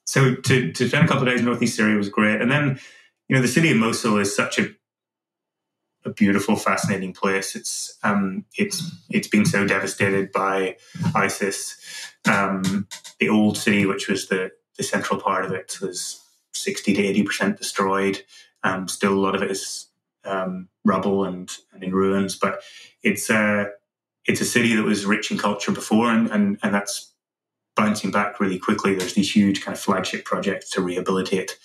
so 0.05 0.33
to, 0.33 0.71
to 0.71 0.87
spend 0.87 1.05
a 1.05 1.07
couple 1.07 1.27
of 1.27 1.29
days 1.29 1.41
in 1.41 1.45
northeast 1.45 1.75
Syria 1.75 1.95
was 1.95 2.09
great. 2.09 2.41
And 2.41 2.49
then, 2.49 2.79
you 3.29 3.35
know, 3.35 3.43
the 3.43 3.47
city 3.47 3.69
of 3.69 3.77
Mosul 3.77 4.17
is 4.17 4.35
such 4.35 4.57
a 4.57 4.71
a 6.07 6.13
beautiful, 6.13 6.55
fascinating 6.55 7.13
place. 7.13 7.55
It's 7.55 7.97
um, 8.03 8.45
it's 8.57 8.91
it's 9.09 9.27
been 9.27 9.45
so 9.45 9.67
devastated 9.67 10.31
by 10.31 10.77
ISIS. 11.13 11.77
Um, 12.27 12.87
the 13.19 13.29
old 13.29 13.57
city, 13.57 13.85
which 13.85 14.07
was 14.07 14.27
the 14.27 14.51
the 14.77 14.83
central 14.83 15.19
part 15.19 15.45
of 15.45 15.51
it 15.51 15.77
was 15.81 16.21
60 16.53 16.93
to 16.93 17.23
80% 17.23 17.57
destroyed. 17.57 18.21
Um, 18.63 18.87
still, 18.87 19.13
a 19.13 19.19
lot 19.19 19.35
of 19.35 19.41
it 19.41 19.51
is 19.51 19.87
um, 20.25 20.67
rubble 20.83 21.25
and, 21.25 21.51
and, 21.73 21.83
in 21.83 21.93
ruins, 21.93 22.35
but 22.35 22.61
it's 23.03 23.29
a, 23.29 23.69
it's 24.25 24.41
a 24.41 24.45
city 24.45 24.75
that 24.75 24.83
was 24.83 25.05
rich 25.05 25.31
in 25.31 25.37
culture 25.37 25.71
before, 25.71 26.11
and, 26.11 26.29
and, 26.31 26.57
and 26.63 26.73
that's 26.73 27.13
bouncing 27.75 28.11
back 28.11 28.39
really 28.39 28.59
quickly. 28.59 28.95
There's 28.95 29.13
these 29.13 29.33
huge 29.33 29.63
kind 29.63 29.75
of 29.75 29.81
flagship 29.81 30.25
projects 30.25 30.69
to 30.71 30.81
rehabilitate. 30.81 31.57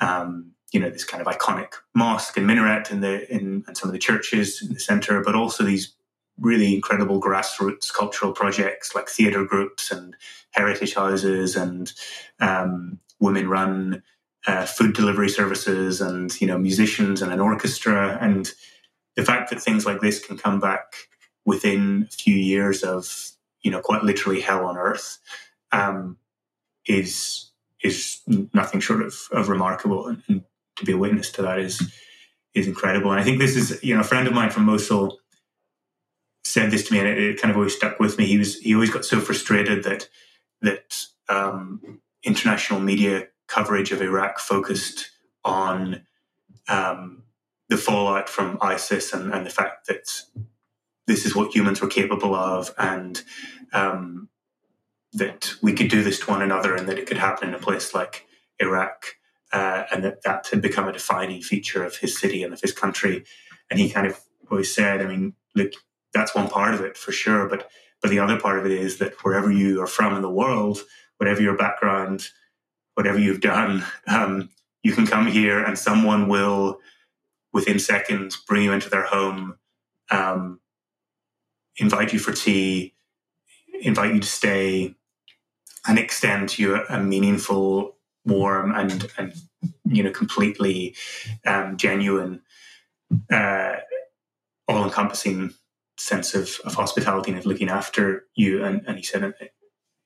Um, 0.00 0.52
you 0.72 0.78
know 0.78 0.90
this 0.90 1.04
kind 1.04 1.20
of 1.20 1.26
iconic 1.26 1.72
mosque 1.94 2.36
and 2.36 2.46
minaret 2.46 2.90
in 2.90 3.00
the 3.00 3.32
in 3.32 3.64
and 3.66 3.76
some 3.76 3.88
of 3.88 3.92
the 3.92 3.98
churches 3.98 4.62
in 4.62 4.72
the 4.72 4.80
center, 4.80 5.20
but 5.20 5.34
also 5.34 5.64
these 5.64 5.92
really 6.40 6.74
incredible 6.74 7.20
grassroots 7.20 7.92
cultural 7.92 8.32
projects 8.32 8.94
like 8.94 9.08
theatre 9.08 9.44
groups 9.44 9.90
and 9.90 10.16
heritage 10.52 10.94
houses 10.94 11.54
and 11.54 11.92
um, 12.40 12.98
women 13.20 13.48
run 13.48 14.02
uh, 14.46 14.64
food 14.64 14.94
delivery 14.94 15.28
services 15.28 16.00
and 16.00 16.38
you 16.40 16.46
know 16.46 16.58
musicians 16.58 17.22
and 17.22 17.32
an 17.32 17.40
orchestra. 17.40 18.18
And 18.20 18.50
the 19.16 19.24
fact 19.24 19.50
that 19.50 19.60
things 19.60 19.86
like 19.86 20.00
this 20.00 20.24
can 20.24 20.38
come 20.38 20.60
back 20.60 20.94
within 21.44 22.06
a 22.08 22.12
few 22.12 22.34
years 22.34 22.82
of 22.82 23.32
you 23.62 23.70
know 23.70 23.80
quite 23.80 24.02
literally 24.02 24.40
hell 24.40 24.66
on 24.66 24.76
earth 24.76 25.18
um, 25.72 26.16
is 26.86 27.50
is 27.82 28.20
nothing 28.52 28.80
short 28.80 29.02
of, 29.02 29.14
of 29.32 29.48
remarkable. 29.48 30.06
And, 30.06 30.22
and 30.28 30.44
to 30.76 30.84
be 30.84 30.92
a 30.92 30.98
witness 30.98 31.30
to 31.32 31.42
that 31.42 31.58
is 31.58 31.92
is 32.54 32.66
incredible. 32.66 33.10
And 33.10 33.20
I 33.20 33.24
think 33.24 33.38
this 33.38 33.56
is 33.56 33.82
you 33.82 33.94
know 33.94 34.00
a 34.00 34.04
friend 34.04 34.26
of 34.26 34.32
mine 34.32 34.50
from 34.50 34.64
Mosul 34.64 35.19
said 36.44 36.70
this 36.70 36.88
to 36.88 36.92
me, 36.92 37.00
and 37.00 37.08
it, 37.08 37.18
it, 37.18 37.40
kind 37.40 37.50
of 37.50 37.56
always 37.56 37.74
stuck 37.74 38.00
with 38.00 38.18
me. 38.18 38.26
He 38.26 38.38
was 38.38 38.58
he 38.58 38.74
always 38.74 38.90
got 38.90 39.04
so 39.04 39.20
frustrated 39.20 39.84
that 39.84 40.08
that 40.62 41.04
um, 41.28 42.00
international 42.22 42.80
media 42.80 43.28
coverage 43.46 43.92
of 43.92 44.02
Iraq 44.02 44.38
focused 44.38 45.10
on 45.44 46.02
um, 46.68 47.22
the 47.68 47.76
fallout 47.76 48.28
from 48.28 48.58
ISIS 48.60 49.12
and, 49.12 49.32
and, 49.32 49.46
the 49.46 49.50
fact 49.50 49.86
that 49.86 50.22
this 51.06 51.24
is 51.24 51.34
what 51.34 51.54
humans 51.54 51.80
were 51.80 51.88
capable 51.88 52.34
of, 52.34 52.74
and 52.78 53.22
um, 53.72 54.28
that 55.12 55.54
we 55.62 55.72
could 55.72 55.88
do 55.88 56.02
this 56.02 56.20
to 56.20 56.30
one 56.30 56.42
another, 56.42 56.74
and 56.74 56.88
that 56.88 56.98
it 56.98 57.06
could 57.06 57.18
happen 57.18 57.48
in 57.48 57.54
a 57.54 57.58
place 57.58 57.94
like 57.94 58.26
Iraq, 58.58 59.06
uh, 59.52 59.84
and 59.92 60.04
that 60.04 60.22
that 60.22 60.46
had 60.48 60.62
become 60.62 60.88
a 60.88 60.92
defining 60.92 61.42
feature 61.42 61.84
of 61.84 61.96
his 61.96 62.18
city 62.18 62.42
and 62.42 62.52
of 62.52 62.60
his 62.60 62.72
country. 62.72 63.24
And 63.70 63.78
he 63.78 63.90
kind 63.90 64.06
of 64.06 64.20
always 64.50 64.72
said, 64.74 65.00
I 65.00 65.06
mean, 65.06 65.34
look, 65.54 65.72
that's 66.12 66.34
one 66.34 66.48
part 66.48 66.74
of 66.74 66.80
it 66.80 66.96
for 66.96 67.12
sure. 67.12 67.48
But 67.48 67.70
but 68.02 68.10
the 68.10 68.18
other 68.18 68.40
part 68.40 68.58
of 68.58 68.66
it 68.66 68.72
is 68.72 68.98
that 68.98 69.14
wherever 69.24 69.50
you 69.50 69.82
are 69.82 69.86
from 69.86 70.16
in 70.16 70.22
the 70.22 70.30
world, 70.30 70.78
whatever 71.18 71.42
your 71.42 71.56
background, 71.56 72.28
whatever 72.94 73.18
you've 73.18 73.40
done, 73.40 73.84
um, 74.06 74.48
you 74.82 74.92
can 74.92 75.06
come 75.06 75.26
here 75.26 75.62
and 75.62 75.78
someone 75.78 76.28
will, 76.28 76.80
within 77.52 77.78
seconds, 77.78 78.36
bring 78.36 78.64
you 78.64 78.72
into 78.72 78.88
their 78.88 79.04
home, 79.04 79.58
um, 80.10 80.60
invite 81.76 82.12
you 82.12 82.18
for 82.18 82.32
tea, 82.32 82.94
invite 83.82 84.14
you 84.14 84.20
to 84.20 84.26
stay, 84.26 84.94
and 85.86 85.98
extend 85.98 86.48
to 86.50 86.62
you 86.62 86.82
a, 86.88 87.00
meaningful, 87.00 87.96
warm, 88.24 88.72
and 88.74 89.10
and 89.16 89.34
you 89.84 90.02
know 90.02 90.10
completely 90.10 90.94
um, 91.46 91.76
genuine, 91.76 92.42
uh, 93.30 93.76
all-encompassing 94.68 95.54
sense 96.00 96.34
of, 96.34 96.58
of 96.64 96.74
hospitality 96.74 97.30
and 97.30 97.38
of 97.38 97.46
looking 97.46 97.68
after 97.68 98.24
you. 98.34 98.64
And, 98.64 98.82
and 98.86 98.96
he 98.96 99.02
said 99.02 99.34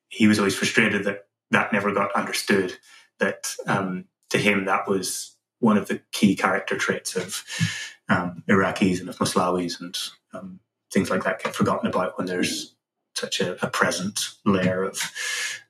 he 0.09 0.26
was 0.26 0.38
always 0.38 0.57
frustrated 0.57 1.05
that 1.05 1.26
that 1.51 1.72
never 1.72 1.92
got 1.92 2.12
understood. 2.12 2.74
That 3.20 3.55
um, 3.66 4.07
to 4.30 4.38
him 4.38 4.64
that 4.64 4.88
was 4.88 5.36
one 5.61 5.78
of 5.78 5.88
the 5.88 6.01
key 6.12 6.34
character 6.34 6.76
traits 6.76 7.16
of 7.16 7.45
um, 8.09 8.42
Iraqis 8.49 9.01
and 9.01 9.09
of 9.09 9.18
Moslawis 9.18 9.80
and 9.80 9.97
um, 10.32 10.61
things 10.92 11.11
like 11.11 11.24
that 11.24 11.42
get 11.42 11.55
forgotten 11.55 11.88
about 11.88 12.18
when 12.18 12.26
there's 12.26 12.74
such 13.14 13.40
a, 13.40 13.64
a 13.64 13.70
present 13.70 14.30
layer 14.45 14.82
of 14.82 15.01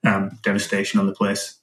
um, 0.02 0.38
devastation 0.42 0.98
on 0.98 1.06
the 1.06 1.12
place. 1.12 1.60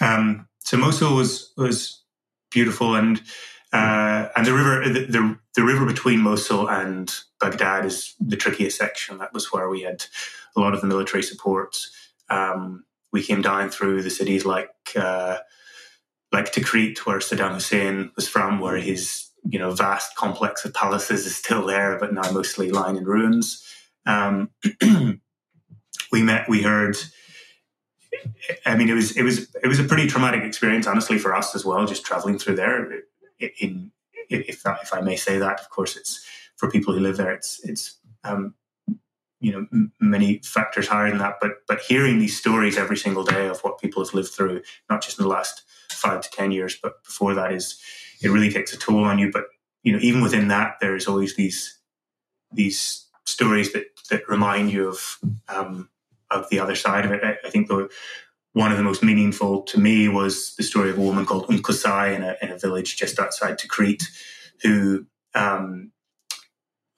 Um, 0.00 0.48
so 0.58 0.76
Mosul 0.76 1.14
was 1.14 1.52
was 1.56 2.02
beautiful, 2.50 2.94
and 2.94 3.20
Uh, 3.72 4.28
and 4.36 4.46
the 4.46 4.52
river, 4.52 4.86
the, 4.86 5.06
the, 5.06 5.38
the 5.54 5.64
river 5.64 5.86
between 5.86 6.20
Mosul 6.20 6.68
and 6.68 7.12
Baghdad 7.40 7.86
is 7.86 8.14
the 8.20 8.36
trickiest 8.36 8.76
section. 8.76 9.18
That 9.18 9.32
was 9.32 9.52
where 9.52 9.68
we 9.68 9.82
had 9.82 10.04
a 10.56 10.60
lot 10.60 10.74
of 10.74 10.82
the 10.82 10.86
military 10.86 11.22
support. 11.22 11.86
Um, 12.28 12.84
we 13.12 13.22
came 13.22 13.42
down 13.42 13.70
through 13.70 14.02
the 14.02 14.10
cities 14.10 14.44
like 14.44 14.70
uh, 14.96 15.38
like 16.32 16.52
Tikrit, 16.52 16.98
where 17.00 17.18
Saddam 17.18 17.54
Hussein 17.54 18.10
was 18.16 18.28
from, 18.28 18.60
where 18.60 18.76
his 18.76 19.28
you 19.48 19.58
know 19.58 19.70
vast 19.72 20.16
complex 20.16 20.64
of 20.64 20.74
palaces 20.74 21.26
is 21.26 21.36
still 21.36 21.66
there, 21.66 21.98
but 21.98 22.12
now 22.12 22.30
mostly 22.32 22.70
lying 22.70 22.96
in 22.96 23.04
ruins. 23.04 23.66
Um, 24.06 24.50
we 26.12 26.22
met, 26.22 26.48
we 26.48 26.62
heard. 26.62 26.96
I 28.66 28.76
mean, 28.76 28.88
it 28.88 28.94
was 28.94 29.16
it 29.16 29.22
was 29.22 29.54
it 29.62 29.66
was 29.66 29.78
a 29.78 29.84
pretty 29.84 30.06
traumatic 30.06 30.42
experience, 30.42 30.86
honestly, 30.86 31.18
for 31.18 31.34
us 31.34 31.54
as 31.54 31.64
well, 31.64 31.86
just 31.86 32.04
traveling 32.04 32.38
through 32.38 32.56
there. 32.56 33.02
In, 33.60 33.92
if 34.30 34.64
if 34.66 34.94
I 34.94 35.00
may 35.00 35.16
say 35.16 35.38
that, 35.38 35.60
of 35.60 35.70
course, 35.70 35.96
it's 35.96 36.24
for 36.56 36.70
people 36.70 36.94
who 36.94 37.00
live 37.00 37.16
there. 37.16 37.32
It's 37.32 37.60
it's 37.64 37.98
um, 38.24 38.54
you 39.40 39.52
know 39.52 39.66
m- 39.72 39.92
many 40.00 40.38
factors 40.44 40.88
higher 40.88 41.08
than 41.10 41.18
that. 41.18 41.36
But 41.40 41.52
but 41.68 41.80
hearing 41.80 42.18
these 42.18 42.38
stories 42.38 42.78
every 42.78 42.96
single 42.96 43.24
day 43.24 43.48
of 43.48 43.60
what 43.60 43.80
people 43.80 44.04
have 44.04 44.14
lived 44.14 44.30
through, 44.30 44.62
not 44.90 45.02
just 45.02 45.18
in 45.18 45.24
the 45.24 45.28
last 45.30 45.62
five 45.90 46.22
to 46.22 46.30
ten 46.30 46.52
years, 46.52 46.78
but 46.82 47.02
before 47.04 47.34
that, 47.34 47.52
is 47.52 47.80
it 48.22 48.30
really 48.30 48.50
takes 48.50 48.72
a 48.72 48.78
toll 48.78 49.04
on 49.04 49.18
you. 49.18 49.30
But 49.32 49.44
you 49.82 49.92
know, 49.92 49.98
even 50.00 50.22
within 50.22 50.48
that, 50.48 50.76
there's 50.80 51.08
always 51.08 51.36
these 51.36 51.78
these 52.52 53.06
stories 53.24 53.72
that 53.72 53.86
that 54.10 54.28
remind 54.28 54.72
you 54.72 54.88
of 54.88 55.18
um, 55.48 55.88
of 56.30 56.48
the 56.50 56.60
other 56.60 56.74
side 56.76 57.04
of 57.04 57.12
it. 57.12 57.22
I, 57.24 57.36
I 57.46 57.50
think 57.50 57.68
the 57.68 57.88
one 58.52 58.70
of 58.70 58.76
the 58.76 58.84
most 58.84 59.02
meaningful 59.02 59.62
to 59.62 59.80
me 59.80 60.08
was 60.08 60.54
the 60.56 60.62
story 60.62 60.90
of 60.90 60.98
a 60.98 61.02
woman 61.02 61.24
called 61.24 61.46
Qusay 61.46 62.14
in 62.14 62.22
a, 62.22 62.36
in 62.42 62.50
a 62.50 62.58
village 62.58 62.96
just 62.96 63.18
outside 63.18 63.58
Tikrit, 63.58 64.04
who 64.62 65.06
um, 65.34 65.92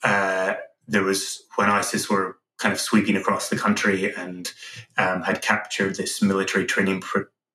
uh, 0.02 0.54
there 0.86 1.02
was 1.02 1.44
when 1.56 1.70
ISIS 1.70 2.10
were 2.10 2.38
kind 2.58 2.72
of 2.72 2.80
sweeping 2.80 3.16
across 3.16 3.48
the 3.48 3.56
country 3.56 4.14
and 4.14 4.52
um, 4.98 5.22
had 5.22 5.42
captured 5.42 5.96
this 5.96 6.22
military 6.22 6.64
training 6.64 7.02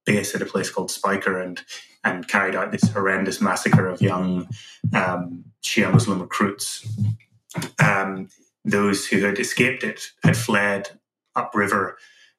base 0.06 0.34
at 0.36 0.41
a 0.41 0.45
place 0.45 0.70
called 0.70 0.89
Speicher 0.89 1.43
and 1.43 1.62
and 2.04 2.28
carried 2.28 2.56
out 2.56 2.72
this 2.72 2.89
horrendous 2.89 3.41
massacre 3.41 3.88
of 3.88 4.02
young 4.02 4.47
um, 4.93 5.43
Shia 5.62 5.91
Muslim 5.91 6.22
recruits. 6.22 6.88
Um, 7.84 8.30
those 8.64 9.06
who 9.06 9.20
had 9.26 9.38
escaped 9.38 9.84
it 9.84 10.12
had 10.24 10.38
fled 10.38 10.89
upriver, 11.36 11.97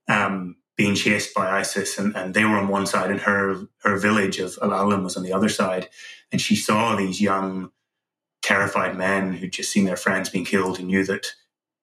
um, 0.09 0.57
being 0.81 0.95
chased 0.95 1.35
by 1.35 1.61
ISIS, 1.61 1.99
and, 1.99 2.17
and 2.17 2.33
they 2.33 2.43
were 2.43 2.57
on 2.57 2.69
one 2.69 2.87
side, 2.87 3.11
and 3.11 3.21
her 3.21 3.67
her 3.83 3.99
village 3.99 4.39
of 4.39 4.59
Al 4.63 4.73
Alam 4.73 5.05
was 5.05 5.15
on 5.15 5.23
the 5.23 5.31
other 5.31 5.51
side, 5.51 5.91
and 6.33 6.41
she 6.41 6.57
saw 6.57 6.97
these 6.97 7.21
young, 7.21 7.71
terrified 8.41 8.97
men 8.97 9.35
who'd 9.35 9.53
just 9.53 9.71
seen 9.71 9.85
their 9.85 9.99
friends 9.99 10.31
being 10.31 10.47
killed 10.47 10.79
and 10.79 10.89
knew 10.89 11.05
that 11.05 11.35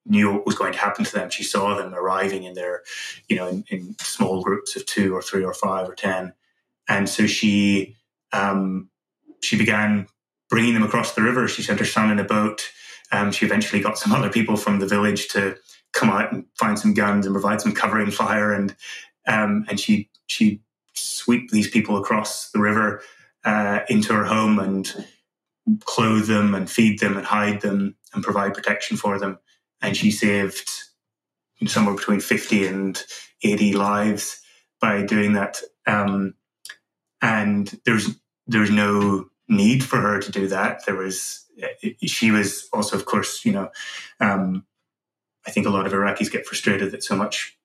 knew 0.08 0.34
what 0.34 0.48
was 0.48 0.56
going 0.56 0.74
to 0.74 0.80
happen 0.80 1.06
to 1.06 1.14
them. 1.14 1.30
She 1.30 1.44
saw 1.44 1.76
them 1.76 1.94
arriving 1.94 2.44
in 2.44 2.56
their, 2.56 2.82
you 3.30 3.36
know, 3.36 3.48
in, 3.48 3.66
in 3.70 3.96
small 4.00 4.42
groups 4.42 4.76
of 4.76 4.88
two 4.88 5.14
or 5.14 5.22
three 5.22 5.44
or 5.44 5.54
five 5.54 5.88
or 5.88 5.94
ten, 5.94 6.34
and 6.90 7.08
so 7.08 7.28
she 7.28 7.96
um, 8.34 8.90
she 9.44 9.60
began 9.60 10.08
bringing 10.50 10.74
them 10.74 10.82
across 10.82 11.14
the 11.14 11.22
river. 11.22 11.48
She 11.48 11.62
sent 11.62 11.78
her 11.78 11.86
son 11.86 12.10
in 12.10 12.18
a 12.18 12.24
boat. 12.24 12.72
Um, 13.12 13.32
she 13.32 13.46
eventually 13.46 13.80
got 13.80 14.00
some 14.00 14.12
other 14.12 14.32
people 14.32 14.58
from 14.58 14.80
the 14.80 14.88
village 14.88 15.28
to 15.34 15.56
come 15.94 16.10
out 16.10 16.32
and 16.32 16.46
find 16.56 16.78
some 16.78 16.94
guns 16.94 17.26
and 17.26 17.34
provide 17.34 17.62
some 17.62 17.74
covering 17.74 18.12
fire, 18.12 18.54
and 18.54 18.76
um, 19.28 19.66
and 19.70 19.80
she 19.80 20.10
she 20.28 20.62
sweep 20.94 21.52
these 21.52 21.70
people 21.70 21.98
across 21.98 22.50
the 22.52 22.60
river 22.60 23.02
uh, 23.46 23.80
into 23.90 24.14
her 24.14 24.26
home 24.26 24.60
and 24.60 25.06
clothe 25.82 26.28
them 26.28 26.56
and 26.56 26.70
feed 26.70 27.00
them 27.00 27.18
and 27.18 27.26
hide 27.26 27.62
them 27.62 27.96
and 28.14 28.24
provide 28.24 28.54
protection 28.54 28.98
for 28.98 29.20
them. 29.20 29.38
And 29.82 29.96
she 29.96 30.12
saved 30.12 30.70
somewhere 31.66 31.96
between 31.96 32.20
50 32.20 32.68
and 32.68 33.04
80 33.44 33.74
lives 33.74 34.42
by 34.80 35.04
doing 35.04 35.34
that. 35.34 35.62
Um, 35.86 36.36
and 37.22 37.80
there's 37.86 38.10
there's 38.48 38.72
no 38.72 39.26
need 39.50 39.84
for 39.84 39.98
her 39.98 40.20
to 40.20 40.32
do 40.32 40.48
that. 40.48 40.86
There 40.86 40.96
was 40.96 41.46
she 42.04 42.32
was 42.32 42.68
also, 42.72 42.96
of 42.96 43.06
course, 43.06 43.44
you 43.46 43.52
know, 43.52 43.70
um, 44.20 44.66
I 45.48 45.52
think 45.52 45.66
a 45.66 45.72
lot 45.72 45.88
of 45.88 45.94
Iraqis 45.94 46.32
get 46.32 46.46
frustrated 46.46 46.92
that 46.92 47.04
so 47.04 47.16
much 47.16 47.58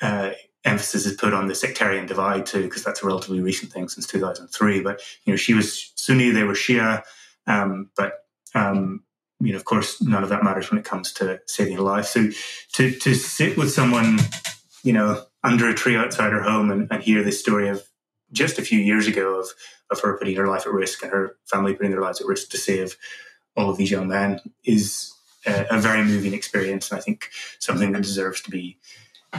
uh, 0.00 0.32
emphasis 0.64 1.06
is 1.06 1.16
put 1.16 1.32
on 1.32 1.46
the 1.46 1.54
sectarian 1.54 2.06
divide 2.06 2.46
too, 2.46 2.64
because 2.64 2.82
that's 2.82 3.02
a 3.02 3.06
relatively 3.06 3.40
recent 3.40 3.72
thing 3.72 3.88
since 3.88 4.06
2003. 4.06 4.80
But 4.80 5.00
you 5.24 5.32
know, 5.32 5.36
she 5.36 5.54
was 5.54 5.92
Sunni, 5.94 6.30
they 6.30 6.42
were 6.42 6.54
Shia, 6.54 7.02
um, 7.46 7.90
but 7.96 8.24
um, 8.54 9.04
you 9.40 9.52
know, 9.52 9.58
of 9.58 9.64
course, 9.64 10.02
none 10.02 10.22
of 10.22 10.28
that 10.28 10.44
matters 10.44 10.70
when 10.70 10.78
it 10.78 10.84
comes 10.84 11.12
to 11.14 11.40
saving 11.46 11.78
a 11.78 11.82
life. 11.82 12.06
So 12.06 12.28
to 12.74 12.90
to 12.92 13.14
sit 13.14 13.56
with 13.56 13.70
someone, 13.72 14.18
you 14.82 14.92
know, 14.92 15.24
under 15.44 15.68
a 15.68 15.74
tree 15.74 15.96
outside 15.96 16.32
her 16.32 16.42
home 16.42 16.70
and, 16.70 16.88
and 16.90 17.02
hear 17.02 17.22
this 17.22 17.40
story 17.40 17.68
of 17.68 17.82
just 18.32 18.58
a 18.58 18.62
few 18.62 18.78
years 18.78 19.06
ago 19.06 19.38
of 19.38 19.48
of 19.90 20.00
her 20.00 20.16
putting 20.18 20.36
her 20.36 20.46
life 20.46 20.66
at 20.66 20.72
risk 20.72 21.02
and 21.02 21.12
her 21.12 21.36
family 21.44 21.74
putting 21.74 21.92
their 21.92 22.00
lives 22.00 22.20
at 22.20 22.26
risk 22.26 22.48
to 22.50 22.58
save 22.58 22.96
all 23.56 23.70
of 23.70 23.76
these 23.76 23.90
young 23.90 24.08
men 24.08 24.40
is 24.64 25.12
a, 25.46 25.80
very 25.80 26.04
moving 26.04 26.34
experience, 26.34 26.90
and 26.90 26.98
I 26.98 27.02
think 27.02 27.30
something 27.58 27.92
that 27.92 28.02
deserves 28.02 28.40
to 28.42 28.50
be 28.50 28.78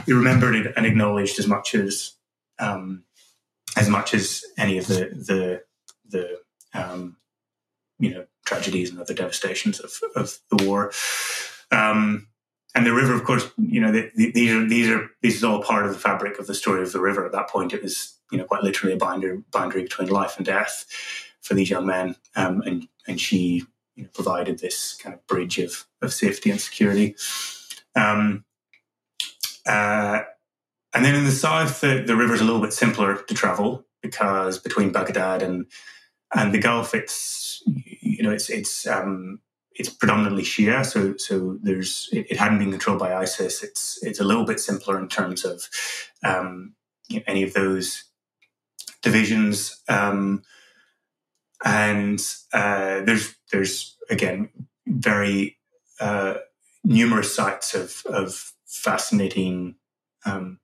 remembered 0.06 0.72
and 0.76 0.86
acknowledged 0.86 1.38
as 1.38 1.46
much 1.46 1.74
as 1.74 2.14
um, 2.58 3.04
as 3.76 3.88
much 3.88 4.14
as 4.14 4.44
any 4.58 4.78
of 4.78 4.86
the 4.86 5.10
the 5.14 5.62
the 6.08 6.40
um, 6.78 7.16
you 7.98 8.10
know 8.10 8.26
tragedies 8.44 8.90
and 8.90 9.00
other 9.00 9.14
devastations 9.14 9.80
of, 9.80 9.92
of 10.14 10.38
the 10.50 10.64
war. 10.66 10.92
Um, 11.70 12.28
and 12.74 12.84
the 12.84 12.92
river, 12.92 13.14
of 13.14 13.24
course, 13.24 13.48
you 13.56 13.80
know, 13.80 13.92
the, 13.92 14.10
the, 14.16 14.32
these 14.32 14.52
are 14.52 14.68
these 14.68 14.88
are 14.88 15.08
this 15.22 15.36
is 15.36 15.44
all 15.44 15.62
part 15.62 15.86
of 15.86 15.92
the 15.92 15.98
fabric 15.98 16.38
of 16.38 16.46
the 16.46 16.54
story 16.54 16.82
of 16.82 16.92
the 16.92 17.00
river. 17.00 17.24
At 17.24 17.32
that 17.32 17.48
point, 17.48 17.72
it 17.72 17.82
was 17.82 18.18
you 18.32 18.38
know 18.38 18.44
quite 18.44 18.64
literally 18.64 18.94
a 18.94 18.98
boundary 18.98 19.42
boundary 19.52 19.82
between 19.82 20.08
life 20.08 20.36
and 20.36 20.44
death 20.44 20.84
for 21.40 21.54
these 21.54 21.70
young 21.70 21.86
men, 21.86 22.16
um, 22.34 22.62
and 22.62 22.88
and 23.06 23.20
she 23.20 23.64
you 23.96 24.04
know, 24.04 24.10
provided 24.12 24.58
this 24.58 24.94
kind 24.94 25.14
of 25.14 25.26
bridge 25.26 25.58
of 25.58 25.86
of 26.02 26.12
safety 26.12 26.50
and 26.50 26.60
security. 26.60 27.16
Um, 27.96 28.44
uh, 29.66 30.20
and 30.92 31.04
then 31.04 31.14
in 31.14 31.24
the 31.24 31.32
south, 31.32 31.80
the, 31.80 32.04
the 32.06 32.16
river 32.16 32.34
is 32.34 32.40
a 32.40 32.44
little 32.44 32.60
bit 32.60 32.72
simpler 32.72 33.16
to 33.16 33.34
travel 33.34 33.84
because 34.02 34.58
between 34.58 34.92
Baghdad 34.92 35.42
and 35.42 35.66
and 36.34 36.52
the 36.52 36.58
Gulf, 36.58 36.94
it's 36.94 37.62
you 37.66 38.22
know 38.22 38.30
it's 38.30 38.50
it's 38.50 38.86
um, 38.86 39.40
it's 39.72 39.88
predominantly 39.88 40.42
Shia, 40.42 40.84
so 40.84 41.16
so 41.16 41.58
there's 41.62 42.08
it, 42.12 42.26
it, 42.30 42.36
hadn't 42.36 42.58
been 42.58 42.70
controlled 42.70 43.00
by 43.00 43.14
ISIS. 43.14 43.62
It's 43.62 44.02
it's 44.02 44.20
a 44.20 44.24
little 44.24 44.44
bit 44.44 44.60
simpler 44.60 44.98
in 44.98 45.08
terms 45.08 45.44
of 45.44 45.68
um, 46.22 46.74
you 47.08 47.18
know, 47.18 47.24
any 47.26 47.42
of 47.42 47.54
those 47.54 48.04
divisions, 49.02 49.82
um, 49.88 50.42
and 51.64 52.20
uh, 52.52 53.00
there's 53.00 53.34
there's 53.50 53.96
again 54.10 54.50
very 54.86 55.56
uh, 56.00 56.34
numerous 56.84 57.34
sites 57.34 57.74
of 57.74 58.02
of 58.06 58.52
fascinating 58.66 59.76
um, 60.26 60.58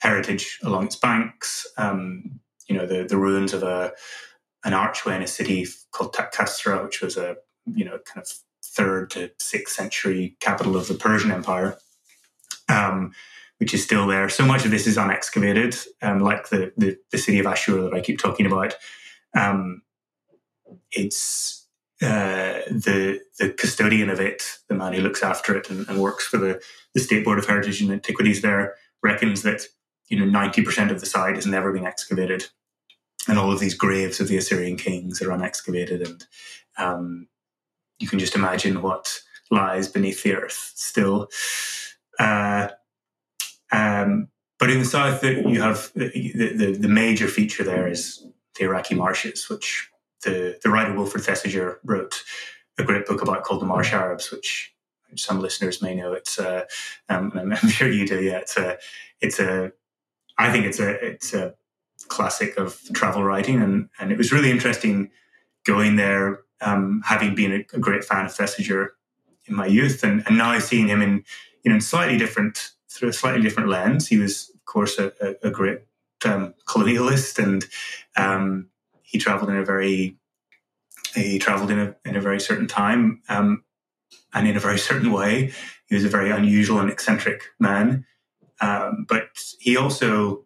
heritage 0.00 0.58
along 0.62 0.86
its 0.86 0.96
banks. 0.96 1.66
Um, 1.76 2.40
you 2.66 2.76
know 2.76 2.86
the 2.86 3.04
the 3.04 3.18
ruins 3.18 3.52
of 3.52 3.62
a 3.62 3.92
an 4.64 4.74
archway 4.74 5.14
in 5.14 5.22
a 5.22 5.28
city 5.28 5.66
called 5.92 6.14
Taq 6.14 6.32
Kasra, 6.32 6.82
which 6.82 7.00
was 7.02 7.16
a 7.16 7.36
you 7.66 7.84
know 7.84 7.98
kind 8.04 8.24
of 8.24 8.32
third 8.64 9.10
to 9.10 9.30
sixth 9.38 9.74
century 9.76 10.36
capital 10.40 10.76
of 10.76 10.88
the 10.88 10.94
Persian 10.94 11.30
Empire, 11.30 11.78
um, 12.68 13.12
which 13.58 13.74
is 13.74 13.84
still 13.84 14.06
there. 14.06 14.28
So 14.28 14.44
much 14.44 14.64
of 14.64 14.70
this 14.70 14.86
is 14.86 14.96
unexcavated, 14.96 15.86
um, 16.02 16.20
like 16.20 16.48
the, 16.48 16.72
the, 16.76 16.98
the 17.10 17.18
city 17.18 17.38
of 17.38 17.46
Ashur 17.46 17.80
that 17.82 17.94
I 17.94 18.00
keep 18.00 18.18
talking 18.18 18.46
about. 18.46 18.74
Um, 19.34 19.82
it's 20.92 21.66
uh, 22.02 22.60
the 22.68 23.20
the 23.38 23.50
custodian 23.50 24.10
of 24.10 24.20
it, 24.20 24.58
the 24.68 24.74
man 24.74 24.92
who 24.92 25.00
looks 25.00 25.22
after 25.22 25.56
it 25.56 25.70
and, 25.70 25.88
and, 25.88 25.98
works 25.98 26.26
for 26.26 26.36
the, 26.36 26.62
the 26.94 27.00
State 27.00 27.24
Board 27.24 27.38
of 27.38 27.46
Heritage 27.46 27.80
and 27.80 27.90
Antiquities 27.90 28.42
there, 28.42 28.74
reckons 29.02 29.42
that 29.42 29.62
you 30.08 30.18
know 30.18 30.26
ninety 30.26 30.62
percent 30.62 30.90
of 30.90 31.00
the 31.00 31.06
site 31.06 31.36
has 31.36 31.46
never 31.46 31.72
been 31.72 31.86
excavated, 31.86 32.46
and 33.28 33.38
all 33.38 33.50
of 33.50 33.60
these 33.60 33.74
graves 33.74 34.20
of 34.20 34.28
the 34.28 34.36
Assyrian 34.36 34.76
kings 34.76 35.22
are 35.22 35.30
unexcavated, 35.30 36.06
and 36.06 36.26
um, 36.76 37.28
you 37.98 38.08
can 38.08 38.18
just 38.18 38.34
imagine 38.34 38.82
what 38.82 39.20
lies 39.50 39.88
beneath 39.88 40.22
the 40.22 40.34
earth 40.34 40.72
still. 40.74 41.28
Uh, 42.18 42.68
um, 43.72 44.28
but 44.58 44.70
in 44.70 44.78
the 44.78 44.84
south, 44.84 45.22
you 45.22 45.60
have 45.60 45.90
the, 45.94 46.10
the, 46.10 46.76
the, 46.78 46.88
major 46.88 47.28
feature 47.28 47.62
there 47.62 47.86
is 47.86 48.24
the 48.58 48.64
Iraqi 48.64 48.94
marshes, 48.94 49.50
which 49.50 49.90
the, 50.24 50.58
the 50.62 50.70
writer 50.70 50.94
Wilfred 50.94 51.24
Thesiger 51.24 51.76
wrote 51.84 52.22
a 52.78 52.84
great 52.84 53.06
book 53.06 53.22
about 53.22 53.44
called 53.44 53.62
The 53.62 53.66
Marsh 53.66 53.92
Arabs, 53.92 54.30
which 54.30 54.74
some 55.14 55.40
listeners 55.40 55.82
may 55.82 55.94
know. 55.94 56.12
It's 56.12 56.38
uh, 56.38 56.64
um, 57.08 57.32
I'm 57.34 57.68
sure 57.68 57.90
you 57.90 58.06
do. 58.06 58.22
Yeah, 58.22 58.38
it's 58.38 58.56
a 58.56 58.78
it's 59.20 59.38
a 59.38 59.72
I 60.38 60.52
think 60.52 60.66
it's 60.66 60.80
a 60.80 60.90
it's 61.04 61.34
a 61.34 61.54
classic 62.08 62.56
of 62.56 62.80
travel 62.92 63.24
writing, 63.24 63.62
and 63.62 63.88
and 63.98 64.12
it 64.12 64.18
was 64.18 64.32
really 64.32 64.50
interesting 64.50 65.10
going 65.64 65.96
there, 65.96 66.40
um, 66.60 67.02
having 67.04 67.34
been 67.34 67.52
a, 67.52 67.76
a, 67.76 67.80
great 67.80 68.04
fan 68.04 68.24
of 68.24 68.32
Thesiger 68.32 68.90
in 69.46 69.56
my 69.56 69.66
youth, 69.66 70.04
and, 70.04 70.22
and 70.26 70.38
now 70.38 70.56
seeing 70.58 70.88
him 70.88 71.02
in 71.02 71.24
you 71.64 71.72
know 71.72 71.78
slightly 71.78 72.16
different 72.16 72.70
through 72.90 73.08
a 73.08 73.12
slightly 73.12 73.42
different 73.42 73.68
lens. 73.68 74.08
He 74.08 74.18
was, 74.18 74.50
of 74.54 74.64
course, 74.64 74.98
a, 74.98 75.12
a, 75.20 75.48
a 75.48 75.50
great 75.50 75.80
um, 76.24 76.54
colonialist, 76.66 77.42
and 77.42 77.64
um, 78.16 78.68
he 79.06 79.18
travelled 79.18 79.48
in 79.48 79.56
a 79.56 79.64
very 79.64 80.16
he 81.14 81.38
travelled 81.38 81.70
in 81.70 81.78
a 81.78 81.96
in 82.04 82.16
a 82.16 82.20
very 82.20 82.40
certain 82.40 82.66
time 82.66 83.22
um, 83.28 83.64
and 84.34 84.46
in 84.46 84.56
a 84.56 84.60
very 84.60 84.78
certain 84.88 85.10
way. 85.10 85.52
He 85.86 85.94
was 85.94 86.04
a 86.04 86.08
very 86.08 86.30
unusual 86.30 86.80
and 86.80 86.90
eccentric 86.90 87.44
man, 87.58 88.04
um, 88.60 89.06
but 89.08 89.28
he 89.60 89.76
also 89.76 90.44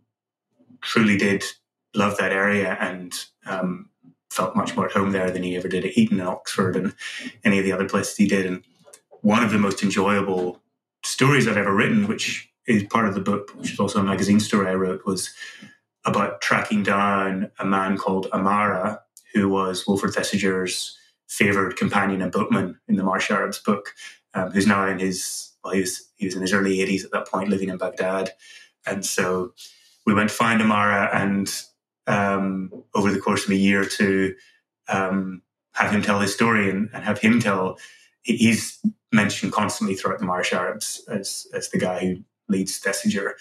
truly 0.82 1.16
did 1.16 1.42
love 1.94 2.16
that 2.18 2.32
area 2.32 2.76
and 2.78 3.12
um, 3.46 3.88
felt 4.30 4.54
much 4.54 4.76
more 4.76 4.86
at 4.86 4.92
home 4.92 5.12
there 5.12 5.30
than 5.30 5.42
he 5.42 5.56
ever 5.56 5.66
did 5.66 5.84
at 5.84 5.96
Eton 5.96 6.20
and 6.20 6.28
Oxford 6.28 6.76
and 6.76 6.94
any 7.42 7.58
of 7.58 7.64
the 7.64 7.72
other 7.72 7.88
places 7.88 8.16
he 8.16 8.28
did. 8.28 8.46
And 8.46 8.62
one 9.22 9.42
of 9.42 9.50
the 9.50 9.58
most 9.58 9.82
enjoyable 9.82 10.60
stories 11.04 11.48
I've 11.48 11.56
ever 11.56 11.74
written, 11.74 12.06
which 12.06 12.50
is 12.66 12.84
part 12.84 13.08
of 13.08 13.14
the 13.14 13.20
book, 13.20 13.50
which 13.56 13.72
is 13.72 13.80
also 13.80 14.00
a 14.00 14.04
magazine 14.04 14.40
story 14.40 14.68
I 14.68 14.74
wrote, 14.74 15.04
was 15.04 15.30
about 16.04 16.40
tracking 16.40 16.82
down 16.82 17.50
a 17.58 17.64
man 17.64 17.96
called 17.96 18.26
Amara, 18.32 19.00
who 19.34 19.48
was 19.48 19.86
Wilfred 19.86 20.14
Thesiger's 20.14 20.96
favoured 21.28 21.76
companion 21.76 22.22
and 22.22 22.32
boatman 22.32 22.78
in 22.88 22.96
the 22.96 23.04
Marsh 23.04 23.30
Arabs 23.30 23.58
book, 23.58 23.94
um, 24.34 24.50
who's 24.50 24.66
now 24.66 24.86
in 24.86 24.98
his 24.98 25.52
well, 25.62 25.74
he 25.74 25.80
was 25.80 26.08
he 26.16 26.26
was 26.26 26.34
in 26.34 26.42
his 26.42 26.52
early 26.52 26.78
80s 26.78 27.04
at 27.04 27.12
that 27.12 27.28
point, 27.28 27.50
living 27.50 27.68
in 27.68 27.76
Baghdad, 27.76 28.32
and 28.86 29.04
so 29.04 29.52
we 30.06 30.14
went 30.14 30.30
to 30.30 30.34
find 30.34 30.60
Amara 30.62 31.10
and 31.12 31.52
um, 32.06 32.72
over 32.94 33.12
the 33.12 33.20
course 33.20 33.44
of 33.44 33.50
a 33.50 33.56
year 33.56 33.84
to 33.84 34.34
um, 34.88 35.42
have 35.74 35.92
him 35.92 36.02
tell 36.02 36.20
his 36.20 36.34
story 36.34 36.70
and, 36.70 36.88
and, 36.92 37.04
have 37.04 37.20
him 37.20 37.40
tell. 37.40 37.78
He's 38.22 38.80
mentioned 39.12 39.52
constantly 39.52 39.94
throughout 39.94 40.18
the 40.18 40.26
Marsh 40.26 40.52
Arabs 40.52 41.02
as 41.08 41.46
as 41.54 41.70
the 41.70 41.78
guy 41.78 42.00
who 42.00 42.16
leads 42.48 42.80
Thesiger 42.80 43.32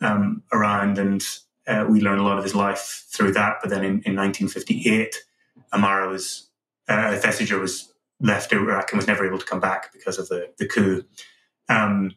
um, 0.00 0.42
around, 0.52 0.98
and 0.98 1.24
uh, 1.66 1.86
we 1.88 2.00
learn 2.00 2.18
a 2.18 2.24
lot 2.24 2.38
of 2.38 2.44
his 2.44 2.54
life 2.54 3.06
through 3.08 3.32
that. 3.32 3.56
But 3.60 3.70
then 3.70 3.80
in, 3.80 4.02
in 4.04 4.16
1958, 4.16 5.16
Amara 5.72 6.08
was 6.08 6.48
uh, 6.88 7.18
Thesiger 7.18 7.60
was 7.60 7.92
left 8.20 8.52
Iraq 8.52 8.92
and 8.92 8.98
was 8.98 9.06
never 9.06 9.26
able 9.26 9.38
to 9.38 9.44
come 9.44 9.60
back 9.60 9.92
because 9.92 10.18
of 10.18 10.28
the 10.28 10.52
the 10.58 10.66
coup. 10.66 11.04
Um, 11.68 12.14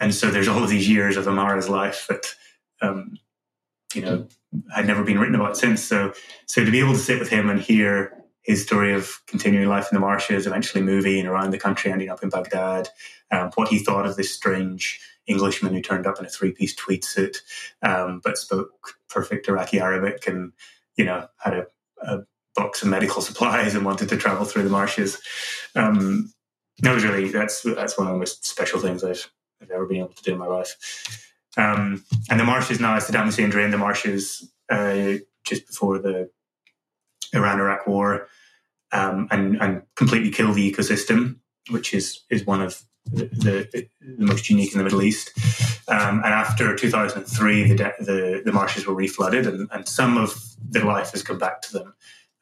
and 0.00 0.14
so 0.14 0.30
there's 0.30 0.48
all 0.48 0.62
of 0.62 0.70
these 0.70 0.88
years 0.88 1.16
of 1.16 1.26
Amara's 1.26 1.68
life 1.68 2.06
that 2.08 2.34
um, 2.80 3.18
you 3.94 4.02
know 4.02 4.26
had 4.74 4.86
never 4.86 5.02
been 5.02 5.18
written 5.18 5.34
about 5.34 5.56
since. 5.56 5.82
So 5.82 6.12
so 6.46 6.64
to 6.64 6.70
be 6.70 6.80
able 6.80 6.92
to 6.92 6.98
sit 6.98 7.18
with 7.18 7.30
him 7.30 7.48
and 7.48 7.60
hear 7.60 8.12
his 8.42 8.62
story 8.62 8.92
of 8.92 9.20
continuing 9.26 9.68
life 9.68 9.88
in 9.90 9.94
the 9.94 10.00
marshes, 10.00 10.46
eventually 10.46 10.82
moving 10.82 11.26
around 11.26 11.52
the 11.52 11.58
country, 11.58 11.92
ending 11.92 12.10
up 12.10 12.22
in 12.24 12.28
Baghdad, 12.28 12.88
um, 13.30 13.52
what 13.54 13.68
he 13.68 13.78
thought 13.78 14.04
of 14.04 14.16
this 14.16 14.34
strange 14.34 15.00
Englishman 15.26 15.72
who 15.72 15.80
turned 15.80 16.06
up 16.06 16.18
in 16.18 16.26
a 16.26 16.28
three-piece 16.28 16.74
tweed 16.74 17.04
suit, 17.04 17.42
um, 17.82 18.20
but 18.24 18.38
spoke 18.38 18.94
perfect 19.08 19.48
Iraqi 19.48 19.80
Arabic, 19.80 20.26
and 20.26 20.52
you 20.96 21.04
know 21.04 21.26
had 21.38 21.54
a, 21.54 21.66
a, 22.02 22.20
box 22.54 22.82
of 22.82 22.88
medical 22.88 23.22
supplies 23.22 23.74
and 23.74 23.84
wanted 23.84 24.08
to 24.08 24.16
travel 24.16 24.44
through 24.44 24.64
the 24.64 24.70
marshes. 24.70 25.20
Um, 25.74 26.32
that 26.80 26.94
was 26.94 27.04
really 27.04 27.28
that's 27.28 27.62
that's 27.62 27.96
one 27.96 28.06
of 28.06 28.12
the 28.12 28.18
most 28.18 28.44
special 28.44 28.80
things 28.80 29.04
I've, 29.04 29.30
I've 29.62 29.70
ever 29.70 29.86
been 29.86 29.98
able 29.98 30.14
to 30.14 30.22
do 30.22 30.32
in 30.32 30.38
my 30.38 30.46
life. 30.46 31.30
Um, 31.56 32.04
and 32.30 32.40
the 32.40 32.44
marshes 32.44 32.80
now, 32.80 32.96
Saddam 32.98 33.26
Hussein 33.26 33.50
drained 33.50 33.72
the 33.72 33.78
marshes 33.78 34.50
uh, 34.70 35.14
just 35.44 35.66
before 35.66 35.98
the 35.98 36.30
Iran-Iraq 37.34 37.86
war, 37.86 38.28
um, 38.92 39.28
and, 39.30 39.60
and 39.60 39.82
completely 39.96 40.30
killed 40.30 40.56
the 40.56 40.70
ecosystem, 40.70 41.36
which 41.70 41.94
is 41.94 42.20
is 42.30 42.46
one 42.46 42.62
of 42.62 42.82
the, 43.06 43.68
the, 43.72 43.88
most 44.18 44.48
unique 44.48 44.72
in 44.72 44.78
the 44.78 44.84
Middle 44.84 45.02
East. 45.02 45.32
Um, 45.88 46.22
and 46.24 46.32
after 46.32 46.74
2003, 46.74 47.68
the, 47.68 47.74
de- 47.74 47.94
the, 48.00 48.42
the 48.44 48.52
marshes 48.52 48.86
were 48.86 48.94
reflooded, 48.94 49.46
and, 49.46 49.68
and 49.72 49.88
some 49.88 50.16
of 50.16 50.40
the 50.68 50.84
life 50.84 51.12
has 51.12 51.22
come 51.22 51.38
back 51.38 51.62
to 51.62 51.72
them. 51.72 51.94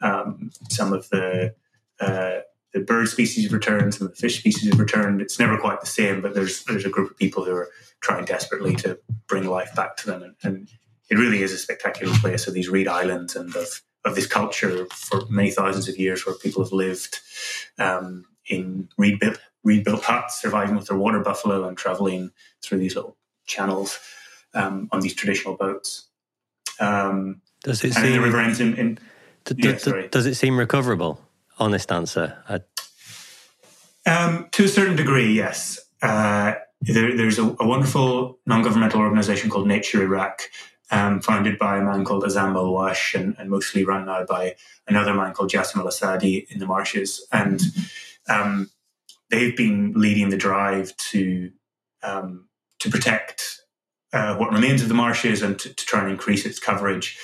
Um, 0.02 0.50
some 0.70 0.92
of 0.92 1.08
the 1.10 1.54
uh, 2.00 2.40
the 2.72 2.80
bird 2.80 3.08
species 3.08 3.44
have 3.44 3.52
returned, 3.52 3.94
some 3.94 4.06
of 4.06 4.14
the 4.14 4.20
fish 4.20 4.38
species 4.38 4.70
have 4.70 4.78
returned. 4.78 5.20
It's 5.20 5.38
never 5.38 5.58
quite 5.58 5.80
the 5.80 5.86
same, 5.86 6.20
but 6.20 6.34
there's 6.34 6.64
there's 6.64 6.84
a 6.84 6.90
group 6.90 7.10
of 7.10 7.16
people 7.16 7.44
who 7.44 7.54
are 7.54 7.68
trying 8.00 8.24
desperately 8.24 8.74
to 8.76 8.98
bring 9.26 9.44
life 9.44 9.74
back 9.74 9.96
to 9.98 10.06
them, 10.06 10.22
and, 10.22 10.34
and 10.42 10.68
it 11.10 11.18
really 11.18 11.42
is 11.42 11.52
a 11.52 11.58
spectacular 11.58 12.14
place 12.18 12.46
of 12.46 12.54
these 12.54 12.68
reed 12.68 12.88
islands 12.88 13.36
and 13.36 13.54
of 13.56 13.82
of 14.04 14.14
this 14.14 14.26
culture 14.26 14.86
for 14.94 15.22
many 15.28 15.50
thousands 15.50 15.88
of 15.88 15.98
years 15.98 16.24
where 16.24 16.34
people 16.36 16.64
have 16.64 16.72
lived 16.72 17.20
um, 17.78 18.24
in 18.48 18.88
reed 18.96 19.18
built 19.62 19.76
reed 19.76 19.84
built 19.84 20.04
huts, 20.04 20.40
surviving 20.40 20.76
with 20.76 20.86
their 20.86 20.96
water 20.96 21.20
buffalo 21.20 21.66
and 21.66 21.76
traveling 21.76 22.30
through 22.62 22.78
these 22.78 22.96
little 22.96 23.16
channels 23.46 23.98
um, 24.54 24.88
on 24.92 25.00
these 25.00 25.14
traditional 25.14 25.56
boats. 25.56 26.08
Um, 26.78 27.42
does 27.62 27.84
it 27.84 27.92
seem 27.92 28.12
the 28.12 28.20
river 28.20 28.40
ends 28.40 28.60
in? 28.60 28.74
in 28.76 28.98
d- 29.44 29.54
yeah, 29.58 29.72
d- 29.72 30.08
does 30.10 30.26
it 30.26 30.34
seem 30.34 30.58
recoverable? 30.58 31.20
Honest 31.58 31.92
answer. 31.92 32.38
I... 32.48 32.60
Um, 34.06 34.48
to 34.52 34.64
a 34.64 34.68
certain 34.68 34.96
degree, 34.96 35.32
yes. 35.32 35.78
Uh, 36.00 36.54
there, 36.80 37.14
there's 37.14 37.38
a, 37.38 37.44
a, 37.60 37.66
wonderful 37.66 38.38
non-governmental 38.46 39.00
organization 39.00 39.50
called 39.50 39.66
Nature 39.66 40.02
Iraq, 40.02 40.40
um, 40.90 41.20
founded 41.20 41.58
by 41.58 41.76
a 41.76 41.82
man 41.82 42.06
called 42.06 42.24
Azzam 42.24 42.56
Alwash 42.56 43.14
and, 43.14 43.36
and, 43.38 43.50
mostly 43.50 43.84
run 43.84 44.06
now 44.06 44.24
by 44.24 44.56
another 44.88 45.12
man 45.12 45.34
called 45.34 45.50
Jassim 45.50 45.76
Al-Asadi 45.76 46.46
in 46.48 46.58
the 46.58 46.66
marshes. 46.66 47.26
And 47.30 47.60
um, 48.30 48.70
they've 49.30 49.56
been 49.56 49.92
leading 49.96 50.30
the 50.30 50.36
drive 50.36 50.96
to 50.96 51.50
um, 52.02 52.48
to 52.80 52.90
protect 52.90 53.60
uh, 54.12 54.36
what 54.36 54.52
remains 54.52 54.82
of 54.82 54.88
the 54.88 54.94
marshes 54.94 55.42
and 55.42 55.58
to, 55.58 55.72
to 55.72 55.86
try 55.86 56.00
and 56.02 56.10
increase 56.10 56.44
its 56.46 56.58
coverage. 56.58 57.18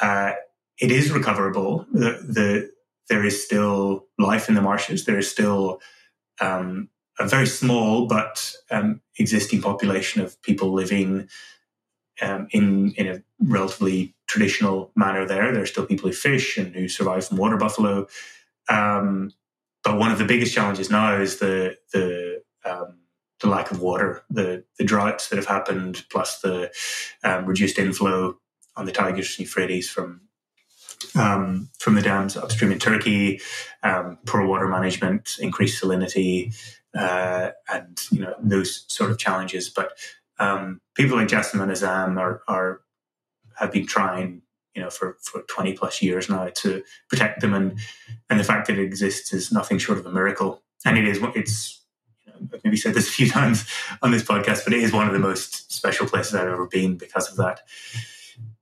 Uh, 0.00 0.32
it 0.80 0.90
is 0.90 1.12
recoverable. 1.12 1.86
The, 1.92 2.24
the, 2.26 2.70
there 3.08 3.24
is 3.24 3.42
still 3.44 4.06
life 4.18 4.48
in 4.48 4.54
the 4.54 4.62
marshes. 4.62 5.04
There 5.04 5.18
is 5.18 5.30
still 5.30 5.80
um, 6.40 6.88
a 7.18 7.26
very 7.26 7.46
small 7.46 8.06
but 8.06 8.54
um, 8.70 9.00
existing 9.18 9.60
population 9.60 10.22
of 10.22 10.40
people 10.42 10.72
living 10.72 11.28
um, 12.20 12.46
in 12.50 12.92
in 12.92 13.06
a 13.08 13.22
relatively 13.40 14.14
traditional 14.26 14.90
manner. 14.94 15.26
There, 15.26 15.52
there 15.52 15.62
are 15.62 15.66
still 15.66 15.86
people 15.86 16.08
who 16.08 16.14
fish 16.14 16.56
and 16.56 16.74
who 16.74 16.88
survive 16.88 17.26
from 17.26 17.38
water 17.38 17.56
buffalo. 17.56 18.06
Um, 18.68 19.32
but 19.82 19.98
one 19.98 20.12
of 20.12 20.18
the 20.18 20.24
biggest 20.24 20.54
challenges 20.54 20.90
now 20.90 21.16
is 21.20 21.38
the 21.38 21.76
the 21.92 22.42
um, 22.64 22.98
the 23.40 23.48
lack 23.48 23.70
of 23.70 23.80
water, 23.80 24.22
the 24.30 24.64
the 24.78 24.84
droughts 24.84 25.28
that 25.28 25.36
have 25.36 25.46
happened, 25.46 26.04
plus 26.10 26.40
the 26.40 26.70
um, 27.24 27.46
reduced 27.46 27.78
inflow 27.78 28.38
on 28.76 28.86
the 28.86 28.92
Tigris 28.92 29.38
and 29.38 29.46
Euphrates 29.46 29.88
from 29.88 30.22
um, 31.14 31.68
from 31.78 31.94
the 31.94 32.02
dams 32.02 32.36
upstream 32.36 32.72
in 32.72 32.78
Turkey, 32.78 33.40
um, 33.82 34.18
poor 34.26 34.46
water 34.46 34.68
management, 34.68 35.36
increased 35.40 35.82
salinity, 35.82 36.54
uh, 36.94 37.50
and 37.68 38.00
you 38.10 38.20
know 38.20 38.34
those 38.40 38.84
sort 38.88 39.10
of 39.10 39.18
challenges. 39.18 39.68
But 39.68 39.92
um, 40.38 40.80
people 40.94 41.16
like 41.16 41.28
Jassim 41.28 41.60
and 41.62 41.70
Azzam 41.70 42.18
are, 42.18 42.42
are 42.48 42.80
have 43.56 43.72
been 43.72 43.86
trying, 43.86 44.42
you 44.74 44.82
know, 44.82 44.90
for, 44.90 45.18
for 45.20 45.42
twenty 45.42 45.72
plus 45.72 46.02
years 46.02 46.28
now 46.28 46.48
to 46.48 46.82
protect 47.08 47.40
them, 47.40 47.54
and 47.54 47.78
and 48.30 48.40
the 48.40 48.44
fact 48.44 48.66
that 48.66 48.78
it 48.78 48.82
exists 48.82 49.32
is 49.32 49.52
nothing 49.52 49.78
short 49.78 49.98
of 49.98 50.06
a 50.06 50.12
miracle. 50.12 50.62
And 50.84 50.98
it 50.98 51.06
is 51.06 51.18
it's 51.34 51.82
you 52.24 52.32
know, 52.32 52.48
I've 52.54 52.64
maybe 52.64 52.76
said 52.76 52.94
this 52.94 53.08
a 53.08 53.12
few 53.12 53.28
times 53.30 53.66
on 54.02 54.10
this 54.10 54.22
podcast, 54.22 54.64
but 54.64 54.72
it 54.72 54.82
is 54.82 54.92
one 54.92 55.06
of 55.06 55.12
the 55.12 55.18
most 55.18 55.72
special 55.72 56.06
places 56.06 56.34
I've 56.34 56.48
ever 56.48 56.66
been 56.66 56.96
because 56.96 57.30
of 57.30 57.36
that. 57.36 57.60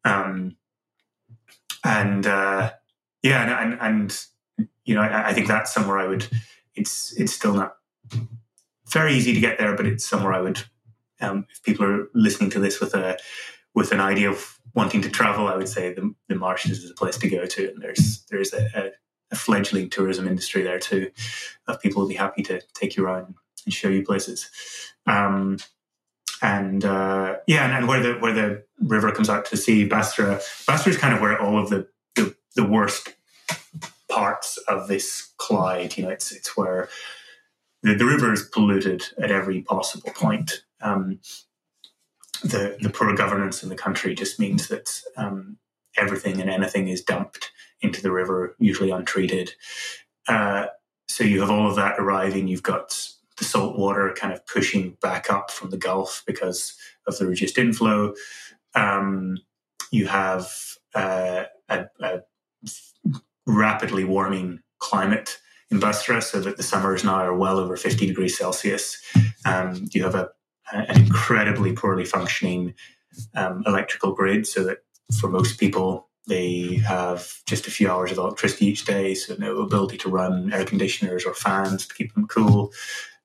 Um, 0.04 0.56
and 1.84 2.26
uh, 2.26 2.72
yeah, 3.22 3.42
and, 3.42 3.72
and, 3.72 3.80
and 3.80 4.24
you 4.84 4.94
know, 4.94 5.02
I, 5.02 5.28
I, 5.28 5.32
think 5.32 5.46
that's 5.46 5.72
somewhere 5.72 5.98
I 5.98 6.06
would. 6.06 6.26
It's 6.74 7.12
it's 7.12 7.32
still 7.32 7.54
not 7.54 7.76
very 8.88 9.14
easy 9.14 9.34
to 9.34 9.40
get 9.40 9.58
there, 9.58 9.76
but 9.76 9.86
it's 9.86 10.06
somewhere 10.06 10.32
I 10.32 10.40
would. 10.40 10.62
Um, 11.20 11.46
if 11.50 11.62
people 11.62 11.84
are 11.84 12.08
listening 12.14 12.50
to 12.50 12.60
this 12.60 12.80
with 12.80 12.94
a 12.94 13.18
with 13.74 13.92
an 13.92 14.00
idea 14.00 14.30
of 14.30 14.58
wanting 14.74 15.02
to 15.02 15.10
travel, 15.10 15.48
I 15.48 15.56
would 15.56 15.68
say 15.68 15.92
the, 15.92 16.14
the 16.28 16.34
marshes 16.34 16.84
is 16.84 16.90
a 16.90 16.94
place 16.94 17.16
to 17.18 17.28
go 17.28 17.46
to, 17.46 17.70
and 17.70 17.82
there's 17.82 18.24
there's 18.30 18.52
a, 18.52 18.70
a, 18.74 18.90
a 19.32 19.36
fledgling 19.36 19.90
tourism 19.90 20.26
industry 20.26 20.62
there 20.62 20.78
too, 20.78 21.10
of 21.66 21.80
people 21.80 22.02
will 22.02 22.08
be 22.08 22.14
happy 22.14 22.42
to 22.44 22.60
take 22.74 22.96
you 22.96 23.04
around 23.04 23.34
and 23.64 23.74
show 23.74 23.88
you 23.88 24.04
places. 24.04 24.50
Um, 25.06 25.58
and 26.42 26.84
uh, 26.84 27.36
yeah, 27.46 27.64
and, 27.64 27.74
and, 27.74 27.88
where 27.88 28.02
the 28.02 28.14
where 28.14 28.32
the 28.32 28.64
river 28.80 29.12
comes 29.12 29.28
out 29.28 29.44
to 29.46 29.56
sea, 29.56 29.84
Basra. 29.84 30.40
Basra 30.66 30.92
is 30.92 30.98
kind 30.98 31.14
of 31.14 31.20
where 31.20 31.40
all 31.40 31.58
of 31.58 31.68
the, 31.68 31.86
the, 32.14 32.34
the 32.56 32.64
worst 32.64 33.14
parts 34.08 34.56
of 34.68 34.88
this 34.88 35.32
Clyde. 35.36 35.96
You 35.96 36.04
know, 36.04 36.10
it's 36.10 36.32
it's 36.32 36.56
where 36.56 36.88
the, 37.82 37.94
the 37.94 38.06
river 38.06 38.32
is 38.32 38.42
polluted 38.42 39.04
at 39.18 39.30
every 39.30 39.62
possible 39.62 40.10
point. 40.14 40.64
Um, 40.80 41.20
the 42.42 42.76
the 42.80 42.90
poor 42.90 43.14
governance 43.14 43.62
in 43.62 43.68
the 43.68 43.76
country 43.76 44.14
just 44.14 44.38
means 44.38 44.68
that 44.68 45.02
um, 45.16 45.58
everything 45.96 46.40
and 46.40 46.50
anything 46.50 46.88
is 46.88 47.02
dumped 47.02 47.50
into 47.80 48.02
the 48.02 48.12
river, 48.12 48.56
usually 48.58 48.90
untreated. 48.90 49.52
Uh, 50.28 50.66
so 51.08 51.24
you 51.24 51.40
have 51.40 51.50
all 51.50 51.68
of 51.68 51.76
that 51.76 51.98
arriving. 51.98 52.46
You've 52.46 52.62
got 52.62 52.96
the 53.38 53.44
salt 53.44 53.78
water 53.78 54.14
kind 54.16 54.32
of 54.32 54.46
pushing 54.46 54.96
back 55.00 55.30
up 55.30 55.50
from 55.50 55.70
the 55.70 55.76
Gulf 55.76 56.22
because 56.26 56.76
of 57.06 57.18
the 57.18 57.26
reduced 57.26 57.58
inflow. 57.58 58.14
Um, 58.74 59.38
you 59.90 60.06
have 60.06 60.52
uh, 60.94 61.44
a, 61.68 61.86
a, 62.00 62.20
rapidly 63.46 64.04
warming 64.04 64.60
climate 64.78 65.38
in 65.70 65.80
Basra, 65.80 66.22
so 66.22 66.40
that 66.40 66.56
the 66.56 66.62
summers 66.62 67.02
now 67.02 67.14
are 67.14 67.36
well 67.36 67.58
over 67.58 67.76
50 67.76 68.06
degrees 68.06 68.36
Celsius. 68.36 69.02
Um, 69.44 69.88
you 69.92 70.04
have 70.04 70.14
a, 70.14 70.28
an 70.72 71.02
incredibly 71.02 71.72
poorly 71.72 72.04
functioning 72.04 72.74
um, 73.34 73.62
electrical 73.66 74.12
grid, 74.12 74.46
so 74.46 74.64
that 74.64 74.78
for 75.18 75.28
most 75.28 75.58
people, 75.58 76.08
they 76.26 76.80
have 76.86 77.38
just 77.46 77.66
a 77.66 77.70
few 77.70 77.90
hours 77.90 78.12
of 78.12 78.18
electricity 78.18 78.66
each 78.66 78.84
day, 78.84 79.14
so 79.14 79.34
no 79.38 79.58
ability 79.58 79.96
to 79.98 80.08
run 80.08 80.52
air 80.52 80.64
conditioners 80.64 81.24
or 81.24 81.34
fans 81.34 81.86
to 81.86 81.94
keep 81.94 82.14
them 82.14 82.28
cool. 82.28 82.72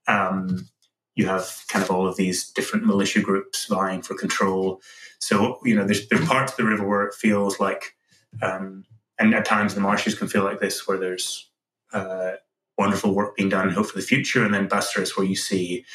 Um, 0.08 0.68
you 1.14 1.28
have 1.28 1.64
kind 1.68 1.84
of 1.84 1.92
all 1.92 2.08
of 2.08 2.18
these 2.18 2.50
different 2.52 2.86
militia 2.86 3.22
groups 3.22 3.68
vying 3.68 4.02
for 4.02 4.16
control. 4.16 4.82
So, 5.20 5.60
you 5.64 5.76
know, 5.76 5.86
there's, 5.86 6.08
there 6.08 6.22
are 6.22 6.26
parts 6.26 6.54
of 6.54 6.58
the 6.58 6.66
river 6.66 6.88
where 6.88 7.04
it 7.04 7.14
feels 7.14 7.60
like, 7.60 7.96
um, 8.42 8.86
and 9.18 9.34
at 9.34 9.46
times 9.46 9.76
the 9.76 9.82
marshes 9.82 10.16
can 10.16 10.28
feel 10.28 10.44
like 10.44 10.60
this, 10.60 10.88
where 10.88 10.98
there's 10.98 11.50
uh, 11.94 12.32
wonderful 12.78 13.14
work 13.14 13.36
being 13.38 13.50
done, 13.50 13.70
hope 13.70 13.88
for 13.88 13.98
the 13.98 14.06
future. 14.06 14.44
And 14.44 14.54
then 14.54 14.70
is 14.98 15.16
where 15.16 15.26
you 15.26 15.36
see 15.36 15.86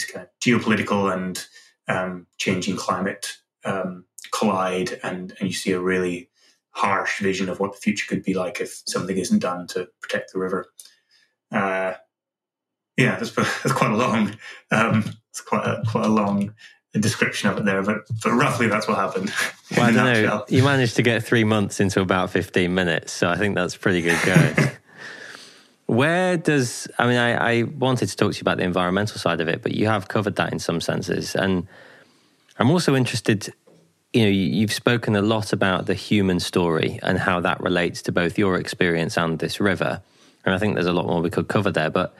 this 0.00 0.10
kind 0.10 0.26
of 0.26 0.30
geopolitical 0.40 1.12
and 1.12 1.46
um, 1.88 2.26
changing 2.38 2.76
climate 2.76 3.36
um, 3.64 4.04
collide, 4.32 4.98
and, 5.02 5.34
and 5.38 5.48
you 5.48 5.52
see 5.52 5.72
a 5.72 5.80
really 5.80 6.30
harsh 6.70 7.20
vision 7.20 7.48
of 7.48 7.60
what 7.60 7.72
the 7.72 7.78
future 7.78 8.06
could 8.08 8.22
be 8.22 8.34
like 8.34 8.60
if 8.60 8.82
something 8.86 9.16
isn't 9.16 9.40
done 9.40 9.66
to 9.66 9.88
protect 10.00 10.32
the 10.32 10.38
river. 10.38 10.66
Uh, 11.50 11.94
yeah, 12.96 13.16
that's, 13.16 13.32
that's 13.32 13.72
quite 13.72 13.90
a 13.90 13.96
long, 13.96 14.36
um, 14.70 15.04
it's 15.30 15.40
quite 15.40 15.64
a, 15.64 15.82
quite 15.90 16.06
a 16.06 16.08
long 16.08 16.54
description 16.98 17.48
of 17.48 17.56
it 17.58 17.64
there, 17.64 17.82
but 17.82 17.98
but 18.22 18.32
roughly 18.32 18.66
that's 18.66 18.88
what 18.88 18.98
happened. 18.98 19.32
Well, 19.76 19.82
I 19.86 19.92
don't 19.92 20.24
know. 20.24 20.44
You 20.48 20.64
managed 20.64 20.96
to 20.96 21.02
get 21.02 21.22
three 21.22 21.44
months 21.44 21.78
into 21.78 22.00
about 22.00 22.30
fifteen 22.30 22.74
minutes, 22.74 23.12
so 23.12 23.28
I 23.28 23.36
think 23.36 23.54
that's 23.54 23.76
pretty 23.76 24.02
good 24.02 24.18
going. 24.26 24.72
Where 25.90 26.36
does 26.36 26.86
I 27.00 27.08
mean 27.08 27.16
I, 27.16 27.30
I 27.32 27.62
wanted 27.64 28.08
to 28.10 28.16
talk 28.16 28.30
to 28.30 28.36
you 28.36 28.42
about 28.42 28.58
the 28.58 28.62
environmental 28.62 29.18
side 29.18 29.40
of 29.40 29.48
it, 29.48 29.60
but 29.60 29.74
you 29.74 29.86
have 29.86 30.06
covered 30.06 30.36
that 30.36 30.52
in 30.52 30.60
some 30.60 30.80
senses, 30.80 31.34
and 31.34 31.66
I'm 32.60 32.70
also 32.70 32.94
interested. 32.94 33.52
You 34.12 34.22
know, 34.22 34.30
you've 34.30 34.72
spoken 34.72 35.16
a 35.16 35.20
lot 35.20 35.52
about 35.52 35.86
the 35.86 35.94
human 35.94 36.38
story 36.38 37.00
and 37.02 37.18
how 37.18 37.40
that 37.40 37.60
relates 37.60 38.02
to 38.02 38.12
both 38.12 38.38
your 38.38 38.56
experience 38.56 39.18
and 39.18 39.40
this 39.40 39.58
river, 39.58 40.00
and 40.44 40.54
I 40.54 40.58
think 40.58 40.74
there's 40.74 40.86
a 40.86 40.92
lot 40.92 41.06
more 41.06 41.20
we 41.20 41.28
could 41.28 41.48
cover 41.48 41.72
there, 41.72 41.90
but 41.90 42.14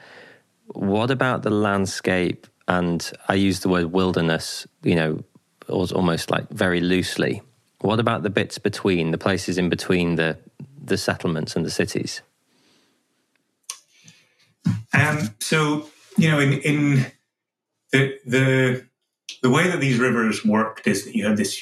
what 0.73 1.09
about 1.09 1.43
the 1.43 1.49
landscape? 1.49 2.47
And 2.67 3.09
I 3.29 3.35
use 3.35 3.61
the 3.61 3.69
word 3.69 3.93
wilderness, 3.93 4.67
you 4.83 4.95
know, 4.95 5.23
almost 5.69 6.29
like 6.29 6.49
very 6.49 6.81
loosely. 6.81 7.41
What 7.79 8.01
about 8.01 8.23
the 8.23 8.29
bits 8.29 8.57
between, 8.57 9.11
the 9.11 9.17
places 9.17 9.57
in 9.57 9.69
between 9.69 10.15
the, 10.15 10.37
the 10.83 10.97
settlements 10.97 11.55
and 11.55 11.65
the 11.65 11.71
cities? 11.71 12.21
Um, 14.93 15.29
so, 15.39 15.89
you 16.17 16.29
know, 16.29 16.39
in, 16.39 16.53
in 16.53 17.05
the, 17.91 18.17
the, 18.25 18.85
the 19.41 19.49
way 19.49 19.67
that 19.69 19.79
these 19.79 19.99
rivers 19.99 20.45
worked 20.45 20.87
is 20.87 21.05
that 21.05 21.15
you 21.15 21.25
had 21.25 21.37
this, 21.37 21.61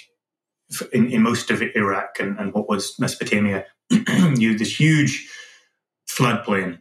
in, 0.93 1.11
in 1.11 1.21
most 1.21 1.51
of 1.51 1.61
Iraq 1.61 2.19
and, 2.19 2.37
and 2.39 2.53
what 2.53 2.67
was 2.67 2.97
Mesopotamia, 2.99 3.65
you 3.89 4.49
had 4.49 4.59
this 4.59 4.79
huge 4.79 5.29
floodplain 6.09 6.79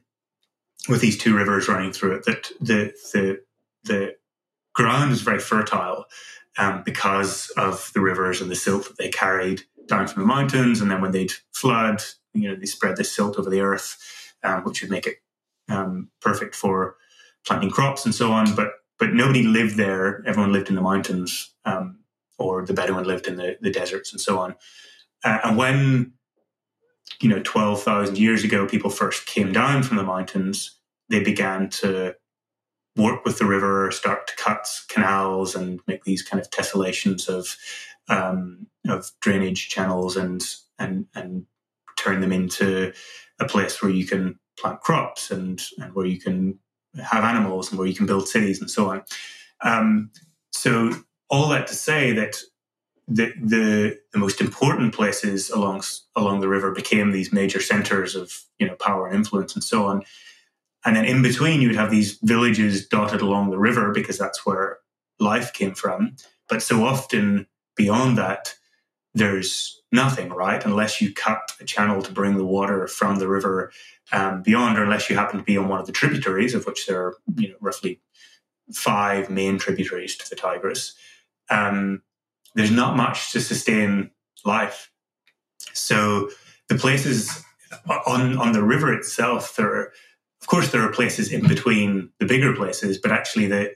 with 0.88 1.00
these 1.00 1.18
two 1.18 1.36
rivers 1.36 1.68
running 1.68 1.92
through 1.92 2.16
it, 2.16 2.24
that 2.24 2.50
the 2.60 2.92
the 3.12 3.40
the 3.84 4.16
ground 4.74 5.12
is 5.12 5.22
very 5.22 5.38
fertile 5.38 6.06
um, 6.56 6.82
because 6.84 7.50
of 7.56 7.90
the 7.94 8.00
rivers 8.00 8.40
and 8.40 8.50
the 8.50 8.56
silt 8.56 8.88
that 8.88 8.98
they 8.98 9.08
carried 9.08 9.62
down 9.86 10.06
from 10.06 10.22
the 10.22 10.26
mountains, 10.26 10.80
and 10.80 10.90
then 10.90 11.00
when 11.00 11.12
they'd 11.12 11.32
flood, 11.52 12.02
you 12.34 12.48
know, 12.48 12.56
they 12.56 12.66
spread 12.66 12.96
this 12.96 13.12
silt 13.12 13.38
over 13.38 13.50
the 13.50 13.60
earth, 13.60 13.96
um, 14.42 14.62
which 14.64 14.82
would 14.82 14.90
make 14.90 15.06
it 15.06 15.16
um, 15.68 16.10
perfect 16.20 16.54
for 16.54 16.96
planting 17.46 17.70
crops 17.70 18.04
and 18.04 18.14
so 18.14 18.32
on. 18.32 18.54
But 18.54 18.72
but 18.98 19.12
nobody 19.12 19.44
lived 19.44 19.76
there. 19.76 20.24
Everyone 20.26 20.52
lived 20.52 20.68
in 20.68 20.74
the 20.74 20.82
mountains, 20.82 21.54
um, 21.64 22.00
or 22.38 22.66
the 22.66 22.74
Bedouin 22.74 23.04
lived 23.04 23.26
in 23.26 23.36
the, 23.36 23.56
the 23.60 23.70
deserts 23.70 24.10
and 24.10 24.20
so 24.20 24.38
on. 24.40 24.56
Uh, 25.24 25.38
and 25.44 25.56
when 25.56 26.12
you 27.20 27.28
know, 27.28 27.40
12,000 27.42 28.18
years 28.18 28.44
ago, 28.44 28.66
people 28.66 28.90
first 28.90 29.26
came 29.26 29.52
down 29.52 29.82
from 29.82 29.96
the 29.96 30.02
mountains, 30.02 30.78
they 31.08 31.22
began 31.22 31.68
to 31.68 32.14
work 32.96 33.24
with 33.24 33.38
the 33.38 33.46
river, 33.46 33.90
start 33.90 34.26
to 34.28 34.36
cut 34.36 34.68
canals 34.88 35.54
and 35.54 35.80
make 35.86 36.04
these 36.04 36.22
kind 36.22 36.40
of 36.40 36.50
tessellations 36.50 37.28
of 37.28 37.56
um, 38.08 38.66
of 38.88 39.10
drainage 39.20 39.68
channels 39.68 40.16
and 40.16 40.44
and 40.78 41.06
and 41.14 41.46
turn 41.96 42.20
them 42.20 42.32
into 42.32 42.92
a 43.40 43.46
place 43.46 43.82
where 43.82 43.90
you 43.90 44.06
can 44.06 44.38
plant 44.60 44.80
crops 44.80 45.30
and 45.30 45.62
and 45.78 45.94
where 45.94 46.06
you 46.06 46.20
can 46.20 46.58
have 47.02 47.24
animals 47.24 47.70
and 47.70 47.78
where 47.78 47.88
you 47.88 47.94
can 47.94 48.06
build 48.06 48.28
cities 48.28 48.60
and 48.60 48.70
so 48.70 48.90
on. 48.90 49.02
Um, 49.62 50.10
so 50.52 50.92
all 51.28 51.48
that 51.48 51.66
to 51.68 51.74
say 51.74 52.12
that 52.12 52.36
the, 53.06 53.32
the, 53.42 53.98
the 54.12 54.18
most 54.18 54.40
important 54.40 54.94
places 54.94 55.48
along 55.50 55.82
along 56.14 56.40
the 56.40 56.48
river 56.48 56.72
became 56.72 57.10
these 57.10 57.32
major 57.32 57.60
centers 57.60 58.14
of 58.14 58.44
you 58.58 58.66
know 58.66 58.74
power 58.76 59.06
and 59.06 59.16
influence 59.16 59.54
and 59.54 59.64
so 59.64 59.86
on. 59.86 60.02
And 60.84 60.94
then 60.94 61.04
in 61.04 61.22
between, 61.22 61.60
you 61.60 61.68
would 61.68 61.76
have 61.76 61.90
these 61.90 62.18
villages 62.22 62.86
dotted 62.86 63.20
along 63.20 63.50
the 63.50 63.58
river 63.58 63.92
because 63.92 64.16
that's 64.16 64.46
where 64.46 64.78
life 65.18 65.52
came 65.52 65.74
from. 65.74 66.16
But 66.48 66.62
so 66.62 66.84
often 66.84 67.46
beyond 67.76 68.16
that, 68.18 68.54
there's 69.18 69.82
nothing, 69.92 70.30
right? 70.30 70.64
Unless 70.64 71.00
you 71.00 71.12
cut 71.12 71.52
a 71.60 71.64
channel 71.64 72.02
to 72.02 72.12
bring 72.12 72.36
the 72.36 72.44
water 72.44 72.86
from 72.86 73.18
the 73.18 73.28
river 73.28 73.72
um, 74.12 74.42
beyond, 74.42 74.78
or 74.78 74.84
unless 74.84 75.10
you 75.10 75.16
happen 75.16 75.38
to 75.38 75.44
be 75.44 75.56
on 75.56 75.68
one 75.68 75.80
of 75.80 75.86
the 75.86 75.92
tributaries, 75.92 76.54
of 76.54 76.66
which 76.66 76.86
there 76.86 77.00
are 77.00 77.16
you 77.36 77.48
know 77.48 77.56
roughly 77.60 78.00
five 78.72 79.30
main 79.30 79.58
tributaries 79.58 80.16
to 80.16 80.28
the 80.28 80.36
Tigris. 80.36 80.94
Um, 81.50 82.02
there's 82.54 82.70
not 82.70 82.96
much 82.96 83.32
to 83.32 83.40
sustain 83.40 84.10
life. 84.44 84.90
So 85.72 86.30
the 86.68 86.76
places 86.76 87.44
on 88.06 88.38
on 88.38 88.52
the 88.52 88.62
river 88.62 88.92
itself, 88.92 89.56
there 89.56 89.74
are, 89.74 89.92
of 90.40 90.46
course 90.46 90.70
there 90.70 90.82
are 90.82 90.92
places 90.92 91.32
in 91.32 91.46
between 91.46 92.10
the 92.18 92.26
bigger 92.26 92.54
places, 92.54 92.98
but 92.98 93.12
actually 93.12 93.46
the 93.46 93.74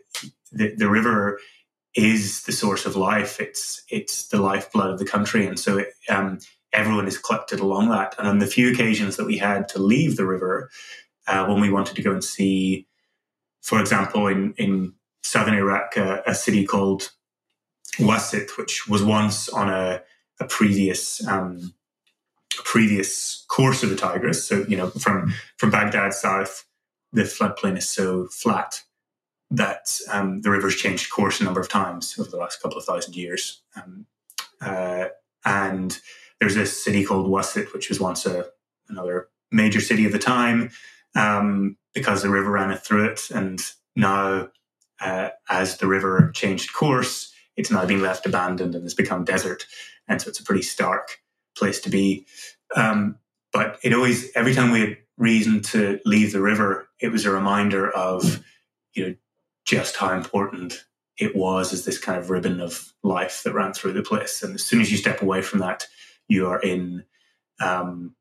the, 0.52 0.74
the 0.76 0.88
river 0.88 1.38
is 1.94 2.44
the 2.44 2.52
source 2.52 2.86
of 2.86 2.96
life. 2.96 3.40
It's 3.40 3.82
it's 3.88 4.28
the 4.28 4.40
lifeblood 4.40 4.90
of 4.90 4.98
the 4.98 5.04
country, 5.04 5.46
and 5.46 5.58
so 5.58 5.78
it, 5.78 5.88
um, 6.08 6.38
everyone 6.72 7.06
is 7.06 7.18
collected 7.18 7.60
along 7.60 7.90
that. 7.90 8.14
And 8.18 8.26
on 8.26 8.38
the 8.38 8.46
few 8.46 8.72
occasions 8.72 9.16
that 9.16 9.26
we 9.26 9.38
had 9.38 9.68
to 9.70 9.78
leave 9.78 10.16
the 10.16 10.26
river, 10.26 10.70
uh, 11.26 11.46
when 11.46 11.60
we 11.60 11.70
wanted 11.70 11.96
to 11.96 12.02
go 12.02 12.12
and 12.12 12.24
see, 12.24 12.86
for 13.60 13.80
example, 13.80 14.26
in 14.26 14.54
in 14.56 14.94
southern 15.22 15.54
Iraq, 15.54 15.96
uh, 15.96 16.22
a 16.26 16.34
city 16.34 16.64
called 16.64 17.12
Wasit, 17.98 18.56
which 18.56 18.88
was 18.88 19.02
once 19.02 19.48
on 19.50 19.68
a, 19.68 20.02
a 20.40 20.46
previous 20.46 21.26
um, 21.26 21.74
previous 22.64 23.44
course 23.48 23.82
of 23.82 23.90
the 23.90 23.96
Tigris. 23.96 24.46
So 24.46 24.64
you 24.66 24.76
know, 24.76 24.90
from 24.90 25.34
from 25.58 25.70
Baghdad 25.70 26.14
south, 26.14 26.64
the 27.12 27.22
floodplain 27.22 27.76
is 27.76 27.88
so 27.88 28.28
flat 28.28 28.82
that 29.52 29.98
um, 30.10 30.40
the 30.40 30.50
river's 30.50 30.76
changed 30.76 31.10
course 31.10 31.40
a 31.40 31.44
number 31.44 31.60
of 31.60 31.68
times 31.68 32.18
over 32.18 32.30
the 32.30 32.38
last 32.38 32.62
couple 32.62 32.78
of 32.78 32.84
thousand 32.84 33.14
years. 33.14 33.60
Um, 33.76 34.06
uh, 34.60 35.06
and 35.44 35.98
there's 36.40 36.56
a 36.56 36.66
city 36.66 37.04
called 37.04 37.26
Wasit, 37.26 37.72
which 37.74 37.88
was 37.88 38.00
once 38.00 38.26
a 38.26 38.46
another 38.88 39.28
major 39.50 39.80
city 39.80 40.06
of 40.06 40.12
the 40.12 40.18
time, 40.18 40.70
um, 41.14 41.76
because 41.94 42.22
the 42.22 42.30
river 42.30 42.50
ran 42.50 42.76
through 42.78 43.06
it. 43.10 43.30
And 43.30 43.60
now, 43.94 44.48
uh, 45.00 45.28
as 45.48 45.76
the 45.76 45.86
river 45.86 46.30
changed 46.34 46.72
course, 46.72 47.32
it's 47.56 47.70
now 47.70 47.84
been 47.84 48.02
left 48.02 48.26
abandoned 48.26 48.74
and 48.74 48.84
has 48.84 48.94
become 48.94 49.24
desert. 49.24 49.66
And 50.08 50.20
so 50.20 50.28
it's 50.28 50.40
a 50.40 50.44
pretty 50.44 50.62
stark 50.62 51.20
place 51.56 51.80
to 51.80 51.90
be. 51.90 52.26
Um, 52.74 53.18
but 53.52 53.78
it 53.82 53.92
always, 53.92 54.34
every 54.34 54.54
time 54.54 54.70
we 54.70 54.80
had 54.80 54.96
reason 55.18 55.60
to 55.60 56.00
leave 56.06 56.32
the 56.32 56.40
river, 56.40 56.88
it 57.00 57.12
was 57.12 57.26
a 57.26 57.30
reminder 57.30 57.90
of, 57.90 58.42
you 58.94 59.06
know, 59.06 59.14
just 59.64 59.96
how 59.96 60.12
important 60.12 60.84
it 61.18 61.36
was 61.36 61.72
as 61.72 61.84
this 61.84 61.98
kind 61.98 62.18
of 62.18 62.30
ribbon 62.30 62.60
of 62.60 62.92
life 63.02 63.42
that 63.44 63.54
ran 63.54 63.72
through 63.72 63.92
the 63.92 64.02
place. 64.02 64.42
And 64.42 64.54
as 64.54 64.64
soon 64.64 64.80
as 64.80 64.90
you 64.90 64.96
step 64.96 65.22
away 65.22 65.42
from 65.42 65.60
that, 65.60 65.86
you 66.28 66.46
are 66.48 66.60
in, 66.60 67.04
um, 67.60 68.14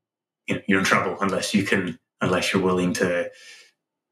you 0.46 0.56
know, 0.56 0.60
you're 0.66 0.78
in 0.78 0.84
trouble 0.84 1.16
unless 1.20 1.54
you 1.54 1.64
can, 1.64 1.98
unless 2.20 2.52
you're 2.52 2.62
willing 2.62 2.92
to 2.94 3.30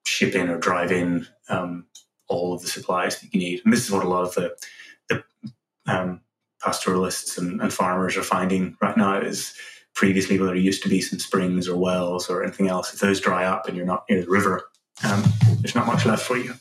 ship 0.07 0.35
in 0.35 0.48
or 0.48 0.59
drive 0.59 0.90
in 0.90 1.27
um, 1.48 1.86
all 2.28 2.55
of 2.55 2.62
the 2.62 2.69
supplies 2.69 3.20
that 3.20 3.32
you 3.32 3.40
need. 3.40 3.61
And 3.65 3.73
this 3.73 3.85
is 3.85 3.90
what 3.90 4.05
a 4.05 4.09
lot 4.09 4.24
of 4.24 4.35
the 4.35 4.57
um, 5.86 6.20
pastoralists 6.62 7.39
and, 7.39 7.61
and, 7.61 7.73
farmers 7.73 8.16
are 8.16 8.23
finding 8.23 8.77
right 8.81 8.97
now 8.97 9.19
is 9.19 9.55
previously 9.94 10.39
where 10.39 10.48
there 10.48 10.57
used 10.57 10.82
to 10.82 10.89
be 10.89 11.01
some 11.01 11.19
springs 11.19 11.69
or 11.69 11.77
wells 11.77 12.31
or 12.31 12.44
anything 12.44 12.69
else, 12.69 12.93
if 12.93 13.01
those 13.01 13.20
dry 13.20 13.44
up 13.44 13.66
and 13.66 13.77
you're 13.77 13.86
not 13.86 14.05
near 14.09 14.23
the 14.23 14.31
river, 14.31 14.62
um, 15.05 15.24
there's 15.61 15.74
not 15.74 15.86
much 15.86 16.07
left 16.07 16.23
for 16.23 16.36
you. 16.36 16.55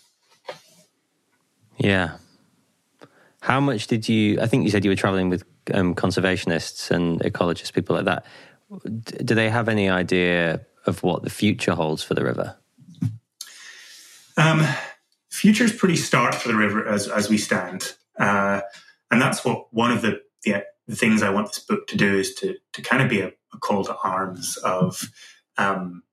Yeah. 1.80 2.18
How 3.42 3.60
much 3.60 3.88
did 3.88 4.08
you? 4.10 4.40
I 4.42 4.48
think 4.48 4.66
you 4.66 4.70
said 4.70 4.84
you 4.84 4.92
were 4.92 4.96
traveling 4.96 5.30
with 5.30 5.44
um, 5.74 5.96
conservationists 5.96 6.92
and 6.92 7.20
ecologists, 7.22 7.74
people 7.74 7.96
like 7.96 8.06
that. 8.06 8.26
Do 8.86 9.34
they 9.34 9.50
have 9.50 9.70
any 9.70 9.90
idea 9.90 10.62
of 10.86 11.02
what 11.04 11.24
the 11.24 11.30
future 11.30 11.74
holds 11.74 12.04
for 12.04 12.14
the 12.14 12.24
river? 12.24 12.56
Um, 14.38 14.66
future 15.30 15.64
is 15.64 15.72
pretty 15.72 15.96
stark 15.96 16.34
for 16.34 16.50
the 16.50 16.56
river 16.56 16.86
as 16.86 17.08
as 17.08 17.30
we 17.30 17.38
stand, 17.38 17.94
uh, 18.20 18.62
and 19.10 19.22
that's 19.22 19.46
what 19.46 19.74
one 19.74 19.92
of 19.92 20.02
the, 20.02 20.22
the, 20.44 20.66
the 20.88 20.96
things 20.96 21.24
I 21.24 21.30
want 21.30 21.48
this 21.48 21.60
book 21.60 21.88
to 21.88 21.98
do 21.98 22.18
is 22.18 22.36
to 22.36 22.56
to 22.74 22.82
kind 22.82 23.02
of 23.02 23.10
be 23.10 23.22
a, 23.22 23.32
a 23.54 23.58
call 23.58 23.86
to 23.86 23.96
arms 24.04 24.58
of 24.58 25.10
um, 25.58 26.04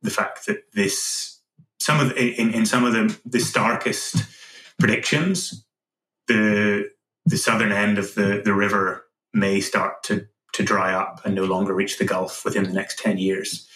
the 0.00 0.10
fact 0.10 0.46
that 0.46 0.72
this 0.72 1.40
some 1.78 2.00
of 2.00 2.08
the, 2.08 2.40
in, 2.40 2.54
in 2.54 2.66
some 2.66 2.84
of 2.84 2.92
the 2.94 3.18
the 3.26 3.40
starkest 3.40 4.24
predictions 4.78 5.64
the 6.28 6.90
the 7.24 7.36
southern 7.36 7.72
end 7.72 7.98
of 7.98 8.14
the, 8.14 8.40
the 8.44 8.54
river 8.54 9.04
may 9.32 9.60
start 9.60 10.02
to 10.04 10.28
to 10.52 10.62
dry 10.62 10.94
up 10.94 11.20
and 11.24 11.34
no 11.34 11.44
longer 11.44 11.74
reach 11.74 11.98
the 11.98 12.04
Gulf 12.04 12.44
within 12.44 12.64
the 12.64 12.72
next 12.72 12.98
10 12.98 13.18
years. 13.18 13.68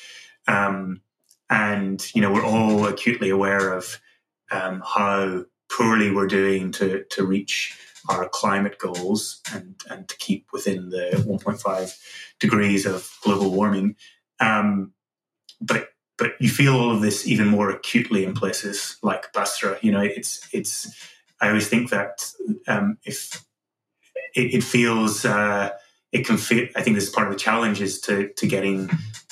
Um, 0.48 1.02
and, 1.50 2.02
you 2.14 2.22
know, 2.22 2.32
we're 2.32 2.44
all 2.44 2.86
acutely 2.86 3.28
aware 3.28 3.74
of 3.74 4.00
um, 4.50 4.82
how 4.86 5.44
poorly 5.70 6.10
we're 6.10 6.26
doing 6.26 6.72
to, 6.72 7.04
to 7.10 7.26
reach 7.26 7.76
our 8.08 8.30
climate 8.30 8.78
goals 8.78 9.42
and, 9.52 9.74
and 9.90 10.08
to 10.08 10.16
keep 10.16 10.46
within 10.54 10.88
the 10.88 11.22
1.5 11.26 11.98
degrees 12.38 12.86
of 12.86 13.10
global 13.22 13.50
warming. 13.50 13.94
Um, 14.40 14.94
but 15.60 15.90
but 16.20 16.34
you 16.38 16.50
feel 16.50 16.76
all 16.76 16.94
of 16.94 17.00
this 17.00 17.26
even 17.26 17.48
more 17.48 17.70
acutely 17.70 18.24
in 18.24 18.34
places 18.34 18.98
like 19.02 19.32
Basra. 19.32 19.78
You 19.80 19.90
know, 19.90 20.02
it's 20.02 20.46
it's. 20.52 20.94
I 21.40 21.48
always 21.48 21.66
think 21.66 21.88
that 21.88 22.30
um, 22.68 22.98
if 23.06 23.42
it, 24.34 24.54
it 24.54 24.62
feels 24.62 25.24
uh, 25.24 25.70
it 26.12 26.26
can 26.26 26.36
feel. 26.36 26.68
I 26.76 26.82
think 26.82 26.96
this 26.96 27.04
is 27.04 27.10
part 27.10 27.26
of 27.26 27.32
the 27.32 27.38
challenge 27.38 27.80
is 27.80 27.98
to 28.02 28.28
to 28.36 28.46
getting 28.46 28.90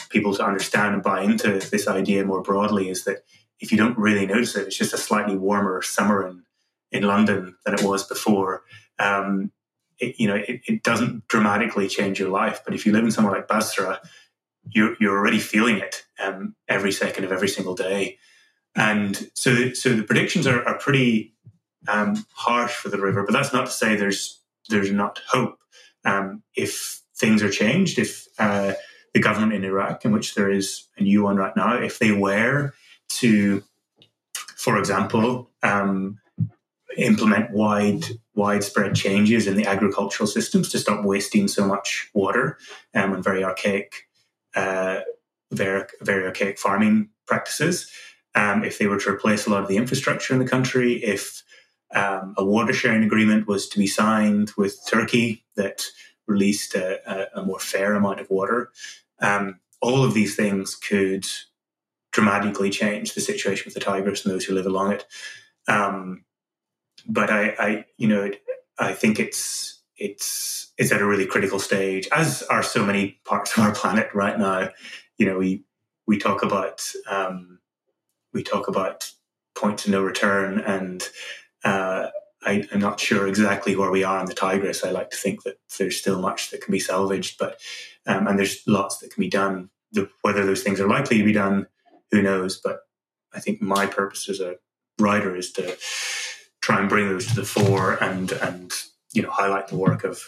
people 0.08 0.32
to 0.34 0.44
understand 0.44 0.94
and 0.94 1.02
buy 1.02 1.20
into 1.22 1.58
this 1.58 1.86
idea 1.86 2.24
more 2.24 2.42
broadly. 2.42 2.88
Is 2.88 3.04
that 3.04 3.18
if 3.60 3.70
you 3.70 3.76
don't 3.76 3.98
really 3.98 4.24
notice 4.24 4.56
it, 4.56 4.66
it's 4.66 4.76
just 4.76 4.94
a 4.94 4.98
slightly 4.98 5.36
warmer 5.36 5.82
summer 5.82 6.26
in 6.26 6.44
in 6.90 7.02
London 7.02 7.54
than 7.66 7.74
it 7.74 7.82
was 7.82 8.02
before. 8.04 8.62
Um, 8.98 9.52
it, 9.98 10.18
you 10.18 10.26
know, 10.26 10.36
it, 10.36 10.62
it, 10.66 10.82
doesn't 10.82 11.26
dramatically 11.28 11.86
change 11.88 12.18
your 12.18 12.30
life, 12.30 12.62
but 12.64 12.72
if 12.72 12.86
you 12.86 12.92
live 12.92 13.04
in 13.04 13.10
somewhere 13.10 13.34
like 13.34 13.46
Basra, 13.46 14.00
you're 14.70 14.96
you're 14.98 15.18
already 15.18 15.38
feeling 15.38 15.76
it 15.76 16.04
um, 16.18 16.54
every 16.68 16.92
second 16.92 17.24
of 17.24 17.32
every 17.32 17.48
single 17.48 17.74
day. 17.74 18.18
And 18.74 19.30
so, 19.34 19.72
so 19.72 19.94
the 19.94 20.02
predictions 20.02 20.46
are, 20.46 20.66
are 20.66 20.78
pretty 20.78 21.34
um, 21.88 22.24
harsh 22.34 22.72
for 22.72 22.88
the 22.88 23.00
river, 23.00 23.24
but 23.24 23.32
that's 23.32 23.52
not 23.52 23.66
to 23.66 23.72
say 23.72 23.96
there's 23.96 24.40
there's 24.68 24.92
not 24.92 25.20
hope. 25.28 25.58
Um, 26.04 26.42
if 26.54 27.00
things 27.16 27.42
are 27.42 27.50
changed, 27.50 27.98
if 27.98 28.26
uh, 28.38 28.74
the 29.14 29.20
government 29.20 29.54
in 29.54 29.64
Iraq, 29.64 30.04
in 30.04 30.12
which 30.12 30.34
there 30.34 30.50
is 30.50 30.84
a 30.96 31.02
new 31.02 31.22
one 31.22 31.36
right 31.36 31.56
now, 31.56 31.74
if 31.74 31.98
they 31.98 32.12
were 32.12 32.74
to, 33.08 33.62
for 34.56 34.78
example, 34.78 35.50
um, 35.62 36.18
implement 36.96 37.50
wide 37.52 38.04
widespread 38.34 38.94
changes 38.94 39.46
in 39.46 39.56
the 39.56 39.66
agricultural 39.66 40.26
systems 40.26 40.68
to 40.68 40.78
stop 40.78 41.04
wasting 41.04 41.48
so 41.48 41.66
much 41.66 42.08
water 42.14 42.58
um, 42.94 43.12
and 43.14 43.24
very 43.24 43.42
archaic, 43.42 44.08
uh, 44.54 45.00
very, 45.50 45.84
very 46.02 46.24
archaic 46.24 46.58
farming 46.58 47.10
practices. 47.26 47.90
Um, 48.34 48.64
if 48.64 48.78
they 48.78 48.86
were 48.86 49.00
to 49.00 49.10
replace 49.10 49.46
a 49.46 49.50
lot 49.50 49.62
of 49.62 49.68
the 49.68 49.76
infrastructure 49.76 50.32
in 50.32 50.40
the 50.40 50.48
country, 50.48 50.94
if 51.02 51.42
um, 51.94 52.34
a 52.36 52.44
water 52.44 52.72
sharing 52.72 53.02
agreement 53.02 53.46
was 53.46 53.68
to 53.70 53.78
be 53.78 53.86
signed 53.86 54.52
with 54.56 54.78
Turkey 54.86 55.44
that 55.56 55.84
released 56.26 56.74
a, 56.74 57.00
a, 57.10 57.40
a 57.40 57.44
more 57.44 57.58
fair 57.58 57.94
amount 57.94 58.20
of 58.20 58.28
water. 58.30 58.70
Um, 59.20 59.60
all 59.80 60.04
of 60.04 60.14
these 60.14 60.36
things 60.36 60.74
could 60.74 61.26
dramatically 62.12 62.70
change 62.70 63.14
the 63.14 63.20
situation 63.20 63.64
with 63.64 63.74
the 63.74 63.80
Tigris 63.80 64.24
and 64.24 64.34
those 64.34 64.44
who 64.44 64.54
live 64.54 64.66
along 64.66 64.92
it. 64.92 65.06
Um, 65.66 66.24
but 67.06 67.30
I, 67.30 67.54
I, 67.58 67.84
you 67.96 68.08
know, 68.08 68.30
I 68.78 68.92
think 68.92 69.18
it's 69.18 69.80
it's 69.96 70.72
it's 70.78 70.92
at 70.92 71.00
a 71.00 71.06
really 71.06 71.26
critical 71.26 71.58
stage, 71.58 72.08
as 72.12 72.42
are 72.44 72.62
so 72.62 72.84
many 72.84 73.18
parts 73.24 73.56
of 73.56 73.64
our 73.64 73.74
planet 73.74 74.08
right 74.14 74.38
now. 74.38 74.68
You 75.18 75.26
know, 75.26 75.38
we 75.38 75.64
we 76.06 76.18
talk 76.18 76.42
about 76.42 76.82
um, 77.08 77.58
we 78.32 78.42
talk 78.42 78.68
about 78.68 79.10
point 79.54 79.78
to 79.80 79.90
no 79.90 80.02
return 80.02 80.60
and 80.60 81.08
uh, 81.64 82.08
I, 82.44 82.68
am 82.72 82.80
not 82.80 83.00
sure 83.00 83.26
exactly 83.26 83.74
where 83.74 83.90
we 83.90 84.04
are 84.04 84.18
on 84.18 84.26
the 84.26 84.34
Tigris. 84.34 84.84
I 84.84 84.90
like 84.90 85.10
to 85.10 85.16
think 85.16 85.42
that 85.42 85.58
there's 85.78 85.96
still 85.96 86.20
much 86.20 86.50
that 86.50 86.60
can 86.60 86.72
be 86.72 86.78
salvaged, 86.78 87.38
but 87.38 87.60
um, 88.06 88.26
and 88.26 88.38
there's 88.38 88.62
lots 88.66 88.98
that 88.98 89.12
can 89.12 89.20
be 89.20 89.28
done. 89.28 89.70
The, 89.92 90.08
whether 90.22 90.44
those 90.44 90.62
things 90.62 90.80
are 90.80 90.88
likely 90.88 91.18
to 91.18 91.24
be 91.24 91.32
done, 91.32 91.66
who 92.10 92.22
knows? 92.22 92.60
But 92.62 92.80
I 93.34 93.40
think 93.40 93.60
my 93.60 93.86
purpose 93.86 94.28
as 94.28 94.40
a 94.40 94.56
writer 94.98 95.34
is 95.34 95.50
to 95.52 95.76
try 96.60 96.80
and 96.80 96.88
bring 96.88 97.08
those 97.08 97.26
to 97.26 97.34
the 97.34 97.44
fore 97.44 98.02
and 98.02 98.32
and 98.32 98.72
you 99.12 99.22
know 99.22 99.30
highlight 99.30 99.68
the 99.68 99.76
work 99.76 100.04
of 100.04 100.22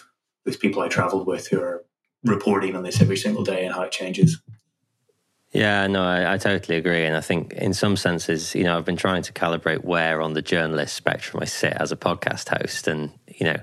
those 0.44 0.56
people 0.56 0.82
I 0.82 0.88
travelled 0.88 1.26
with 1.26 1.48
who 1.48 1.60
are 1.60 1.84
reporting 2.24 2.74
on 2.74 2.82
this 2.82 3.00
every 3.00 3.16
single 3.16 3.44
day 3.44 3.64
and 3.64 3.74
how 3.74 3.82
it 3.82 3.92
changes. 3.92 4.42
Yeah, 5.52 5.88
no, 5.88 6.04
I, 6.04 6.34
I, 6.34 6.38
totally 6.38 6.78
agree. 6.78 7.04
And 7.04 7.16
I 7.16 7.20
think 7.20 7.54
in 7.54 7.74
some 7.74 7.96
senses, 7.96 8.54
you 8.54 8.62
know, 8.62 8.76
I've 8.76 8.84
been 8.84 8.96
trying 8.96 9.22
to 9.22 9.32
calibrate 9.32 9.82
where 9.82 10.22
on 10.22 10.34
the 10.34 10.42
journalist 10.42 10.94
spectrum 10.94 11.42
I 11.42 11.46
sit 11.46 11.72
as 11.72 11.90
a 11.90 11.96
podcast 11.96 12.56
host. 12.56 12.86
And, 12.86 13.10
you 13.26 13.46
know, 13.46 13.56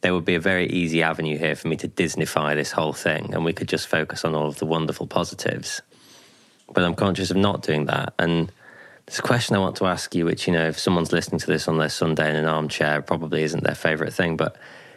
there 0.00 0.14
would 0.14 0.24
be 0.24 0.34
a 0.34 0.40
very 0.40 0.66
easy 0.66 1.02
avenue 1.02 1.38
here 1.38 1.54
for 1.54 1.68
me 1.68 1.76
to 1.76 1.88
Disneyfy 1.88 2.56
this 2.56 2.72
whole 2.72 2.92
thing 2.92 3.34
and 3.34 3.44
we 3.44 3.52
could 3.52 3.68
just 3.68 3.86
focus 3.86 4.24
on 4.24 4.34
all 4.34 4.48
of 4.48 4.58
the 4.58 4.66
wonderful 4.66 5.06
positives. 5.06 5.80
But 6.72 6.82
I'm 6.82 6.94
conscious 6.94 7.30
of 7.30 7.36
not 7.36 7.62
doing 7.62 7.86
that. 7.86 8.14
And 8.18 8.50
there's 9.06 9.20
a 9.20 9.22
question 9.22 9.54
I 9.54 9.60
want 9.60 9.76
to 9.76 9.86
ask 9.86 10.14
you, 10.16 10.24
which, 10.24 10.48
you 10.48 10.52
know, 10.52 10.66
if 10.66 10.78
someone's 10.78 11.12
listening 11.12 11.38
to 11.38 11.46
this 11.46 11.68
on 11.68 11.78
their 11.78 11.88
Sunday 11.88 12.28
in 12.28 12.36
an 12.36 12.46
armchair, 12.46 13.00
probably 13.00 13.44
isn't 13.44 13.62
their 13.62 13.76
favorite 13.76 14.12
thing. 14.12 14.36
But, 14.36 14.56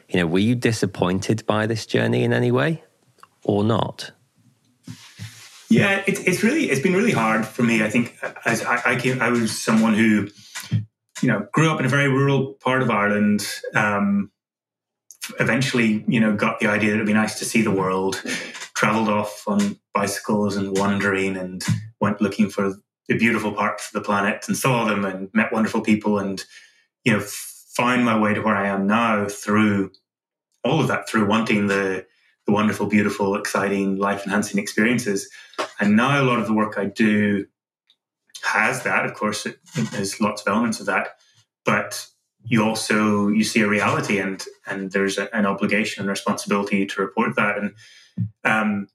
you 0.10 0.20
know, 0.20 0.26
were 0.26 0.40
you 0.40 0.56
disappointed 0.56 1.46
by 1.46 1.68
this 1.68 1.86
journey 1.86 2.24
in 2.24 2.34
any 2.34 2.52
way 2.52 2.84
or 3.44 3.64
not? 3.64 4.12
Yeah, 5.72 6.04
it's 6.06 6.20
it's 6.22 6.44
really 6.44 6.70
it's 6.70 6.82
been 6.82 6.94
really 6.94 7.14
hard 7.14 7.46
for 7.46 7.64
me. 7.64 7.82
I 7.82 7.90
think 7.90 8.18
as 8.46 8.62
I, 8.64 8.82
I 8.86 8.96
came, 8.98 9.22
I 9.22 9.30
was 9.30 9.58
someone 9.58 9.94
who, 9.94 10.28
you 11.22 11.28
know, 11.30 11.48
grew 11.54 11.72
up 11.72 11.80
in 11.80 11.86
a 11.86 11.90
very 11.90 12.10
rural 12.10 12.54
part 12.56 12.82
of 12.82 12.90
Ireland. 12.90 13.48
Um, 13.74 14.32
eventually, 15.40 16.04
you 16.08 16.20
know, 16.20 16.36
got 16.36 16.60
the 16.60 16.68
idea 16.68 16.90
that 16.90 16.96
it'd 16.96 17.08
be 17.08 17.14
nice 17.14 17.40
to 17.40 17.46
see 17.46 17.62
the 17.62 17.72
world. 17.72 18.22
Traveled 18.76 19.10
off 19.10 19.44
on 19.48 19.80
bicycles 19.94 20.58
and 20.58 20.78
wandering, 20.78 21.38
and 21.38 21.64
went 22.02 22.20
looking 22.20 22.50
for 22.50 22.74
the 23.08 23.18
beautiful 23.18 23.54
parts 23.54 23.88
of 23.88 23.94
the 23.94 24.06
planet, 24.06 24.44
and 24.48 24.58
saw 24.58 24.84
them, 24.84 25.06
and 25.06 25.30
met 25.34 25.54
wonderful 25.54 25.82
people, 25.82 26.20
and 26.20 26.44
you 27.06 27.14
know, 27.14 27.22
find 27.22 28.04
my 28.04 28.20
way 28.20 28.34
to 28.34 28.42
where 28.42 28.58
I 28.58 28.68
am 28.68 28.88
now 28.88 29.28
through 29.28 29.92
all 30.66 30.82
of 30.82 30.90
that, 30.90 31.08
through 31.08 31.28
wanting 31.28 31.68
the 31.68 32.06
wonderful, 32.52 32.88
beautiful, 32.88 33.36
exciting, 33.36 33.98
life 33.98 34.26
enhancing 34.26 34.60
experiences. 34.60 35.30
And 35.80 35.96
now 35.96 36.22
a 36.22 36.26
lot 36.26 36.40
of 36.40 36.48
the 36.48 36.54
work 36.54 36.78
I 36.78 36.86
do 36.86 37.46
has 38.44 38.84
that. 38.84 39.06
Of 39.06 39.14
course, 39.14 39.46
it, 39.46 39.60
there's 39.92 40.20
lots 40.20 40.42
of 40.42 40.48
elements 40.48 40.80
of 40.80 40.86
that, 40.88 41.16
but 41.66 42.06
you 42.44 42.64
also 42.64 43.28
you 43.28 43.44
see 43.44 43.62
a 43.62 43.68
reality 43.68 44.20
and 44.20 44.44
and 44.66 44.92
there's 44.92 45.18
a, 45.18 45.34
an 45.36 45.46
obligation 45.46 46.02
and 46.02 46.10
responsibility 46.10 46.86
to 46.86 47.02
report 47.02 47.36
that. 47.36 47.58
And 47.58 47.74
um, 48.44 48.88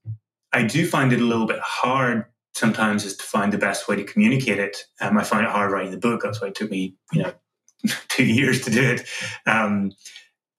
I 0.53 0.63
do 0.63 0.87
find 0.87 1.13
it 1.13 1.21
a 1.21 1.25
little 1.25 1.47
bit 1.47 1.61
hard 1.61 2.25
sometimes 2.55 3.05
is 3.05 3.17
to 3.19 3.25
find 3.25 3.53
the 3.53 3.59
best 3.59 3.87
way 3.87 3.97
to 3.97 4.05
communicate 4.05 4.59
it. 4.59 4.79
Um, 5.01 5.19
I 5.19 5.25
find 5.25 5.45
it 5.45 5.51
hard 5.51 5.71
writing 5.71 5.91
the 5.91 5.99
book. 5.99 6.23
That's 6.23 6.41
why 6.41 6.49
it 6.49 6.55
took 6.55 6.71
me, 6.71 6.97
you 7.13 7.23
know, 7.23 7.33
two 8.09 8.25
years 8.25 8.63
to 8.63 8.71
do 8.71 8.83
it. 8.83 9.07
Um, 9.47 9.93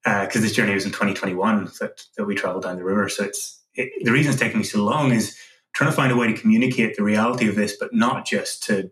because 0.08 0.38
uh, 0.38 0.40
this 0.40 0.54
journey 0.54 0.74
was 0.74 0.86
in 0.86 0.92
2021 0.92 1.66
that, 1.82 2.04
that 2.16 2.26
we 2.26 2.34
traveled 2.34 2.64
down 2.64 2.78
the 2.78 2.84
river. 2.84 3.10
So 3.10 3.26
it's 3.26 3.62
it, 3.76 3.92
the 4.06 4.12
reason 4.14 4.32
it's 4.32 4.42
taking 4.42 4.60
me 4.60 4.64
so 4.64 4.82
long 4.82 5.12
is 5.12 5.38
trying 5.74 5.90
to 5.90 5.96
find 5.96 6.14
a 6.14 6.16
way 6.16 6.28
to 6.28 6.40
communicate 6.40 6.96
the 6.96 7.04
reality 7.04 7.50
of 7.50 7.56
this, 7.56 7.76
but 7.78 7.94
not 7.94 8.26
just 8.26 8.64
to, 8.64 8.90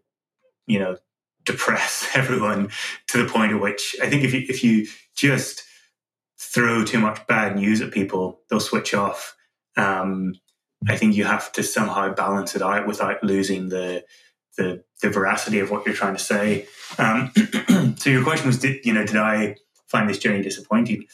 you 0.68 0.80
know, 0.80 0.98
depress 1.46 2.10
everyone 2.16 2.70
to 3.08 3.24
the 3.24 3.32
point 3.32 3.54
at 3.54 3.62
which 3.62 3.96
I 4.02 4.10
think 4.10 4.24
if 4.24 4.34
you 4.34 4.46
if 4.50 4.64
you 4.64 4.88
just 5.16 5.64
throw 6.40 6.84
too 6.84 7.00
much 7.00 7.26
bad 7.28 7.56
news 7.56 7.82
at 7.82 7.92
people, 7.92 8.42
they'll 8.50 8.60
switch 8.60 8.96
off. 8.96 9.36
Um, 9.78 10.34
I 10.90 10.98
think 10.98 11.16
you 11.16 11.24
have 11.26 11.52
to 11.54 11.64
somehow 11.64 12.14
balance 12.14 12.56
it 12.56 12.64
out 12.64 12.88
without 12.88 13.24
losing 13.24 13.70
the 13.70 14.04
the, 14.58 14.84
the 15.02 15.10
veracity 15.10 15.60
of 15.60 15.70
what 15.70 15.86
you're 15.86 15.96
trying 15.96 16.16
to 16.16 16.24
say. 16.24 16.68
Um, 16.98 17.32
so 17.98 18.10
your 18.10 18.24
question 18.24 18.48
was, 18.48 18.58
did 18.58 18.84
you 18.86 18.94
know, 18.94 19.06
did 19.06 19.18
I 19.18 19.56
find 19.88 20.10
this 20.10 20.20
journey 20.20 20.42
disappointing. 20.42 21.06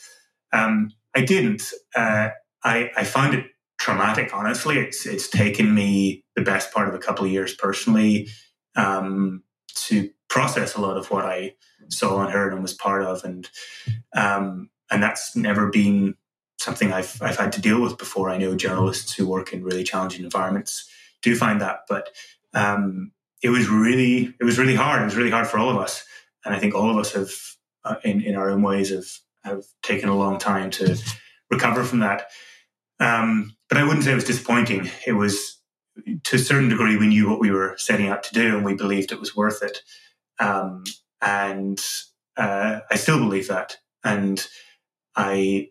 Um, 0.53 0.91
I 1.15 1.21
didn't. 1.21 1.63
Uh, 1.95 2.29
I, 2.63 2.91
I, 2.95 3.03
found 3.03 3.33
it 3.33 3.47
traumatic. 3.79 4.31
Honestly, 4.33 4.77
it's 4.77 5.05
it's 5.05 5.27
taken 5.29 5.73
me 5.73 6.23
the 6.35 6.41
best 6.41 6.73
part 6.73 6.87
of 6.87 6.93
a 6.93 6.99
couple 6.99 7.25
of 7.25 7.31
years 7.31 7.55
personally 7.55 8.29
um, 8.75 9.43
to 9.75 10.09
process 10.29 10.75
a 10.75 10.81
lot 10.81 10.97
of 10.97 11.09
what 11.11 11.25
I 11.25 11.55
saw 11.89 12.21
and 12.21 12.31
heard 12.31 12.53
and 12.53 12.61
was 12.61 12.73
part 12.73 13.03
of, 13.03 13.23
and 13.23 13.49
um, 14.15 14.69
and 14.89 15.01
that's 15.01 15.35
never 15.35 15.69
been 15.69 16.15
something 16.59 16.93
I've 16.93 17.21
I've 17.21 17.37
had 17.37 17.51
to 17.53 17.61
deal 17.61 17.81
with 17.81 17.97
before. 17.97 18.29
I 18.29 18.37
know 18.37 18.55
journalists 18.55 19.13
who 19.13 19.27
work 19.27 19.51
in 19.53 19.63
really 19.63 19.83
challenging 19.83 20.23
environments 20.23 20.89
do 21.21 21.35
find 21.35 21.59
that, 21.61 21.81
but 21.89 22.09
um, 22.53 23.11
it 23.41 23.49
was 23.49 23.67
really 23.67 24.33
it 24.39 24.43
was 24.43 24.57
really 24.57 24.75
hard. 24.75 25.01
It 25.01 25.05
was 25.05 25.15
really 25.15 25.31
hard 25.31 25.47
for 25.47 25.57
all 25.57 25.69
of 25.69 25.77
us, 25.77 26.05
and 26.45 26.53
I 26.53 26.59
think 26.59 26.75
all 26.75 26.89
of 26.89 26.97
us 26.97 27.13
have, 27.13 27.31
uh, 27.83 27.95
in 28.03 28.21
in 28.21 28.35
our 28.35 28.49
own 28.49 28.61
ways, 28.61 28.89
have 28.89 29.07
have 29.43 29.63
taken 29.81 30.09
a 30.09 30.17
long 30.17 30.37
time 30.37 30.69
to 30.71 30.97
recover 31.49 31.83
from 31.83 31.99
that. 31.99 32.29
Um, 32.99 33.55
but 33.67 33.77
I 33.77 33.83
wouldn't 33.83 34.03
say 34.03 34.11
it 34.11 34.15
was 34.15 34.23
disappointing. 34.23 34.89
It 35.07 35.13
was 35.13 35.59
to 36.23 36.35
a 36.35 36.39
certain 36.39 36.69
degree 36.69 36.97
we 36.97 37.07
knew 37.07 37.29
what 37.29 37.39
we 37.39 37.51
were 37.51 37.75
setting 37.77 38.07
out 38.07 38.23
to 38.23 38.33
do, 38.33 38.55
and 38.55 38.65
we 38.65 38.75
believed 38.75 39.11
it 39.11 39.19
was 39.19 39.35
worth 39.35 39.63
it. 39.63 39.81
Um, 40.39 40.83
and 41.21 41.83
uh, 42.37 42.81
I 42.89 42.95
still 42.95 43.19
believe 43.19 43.47
that, 43.47 43.77
and 44.03 44.45
I 45.15 45.69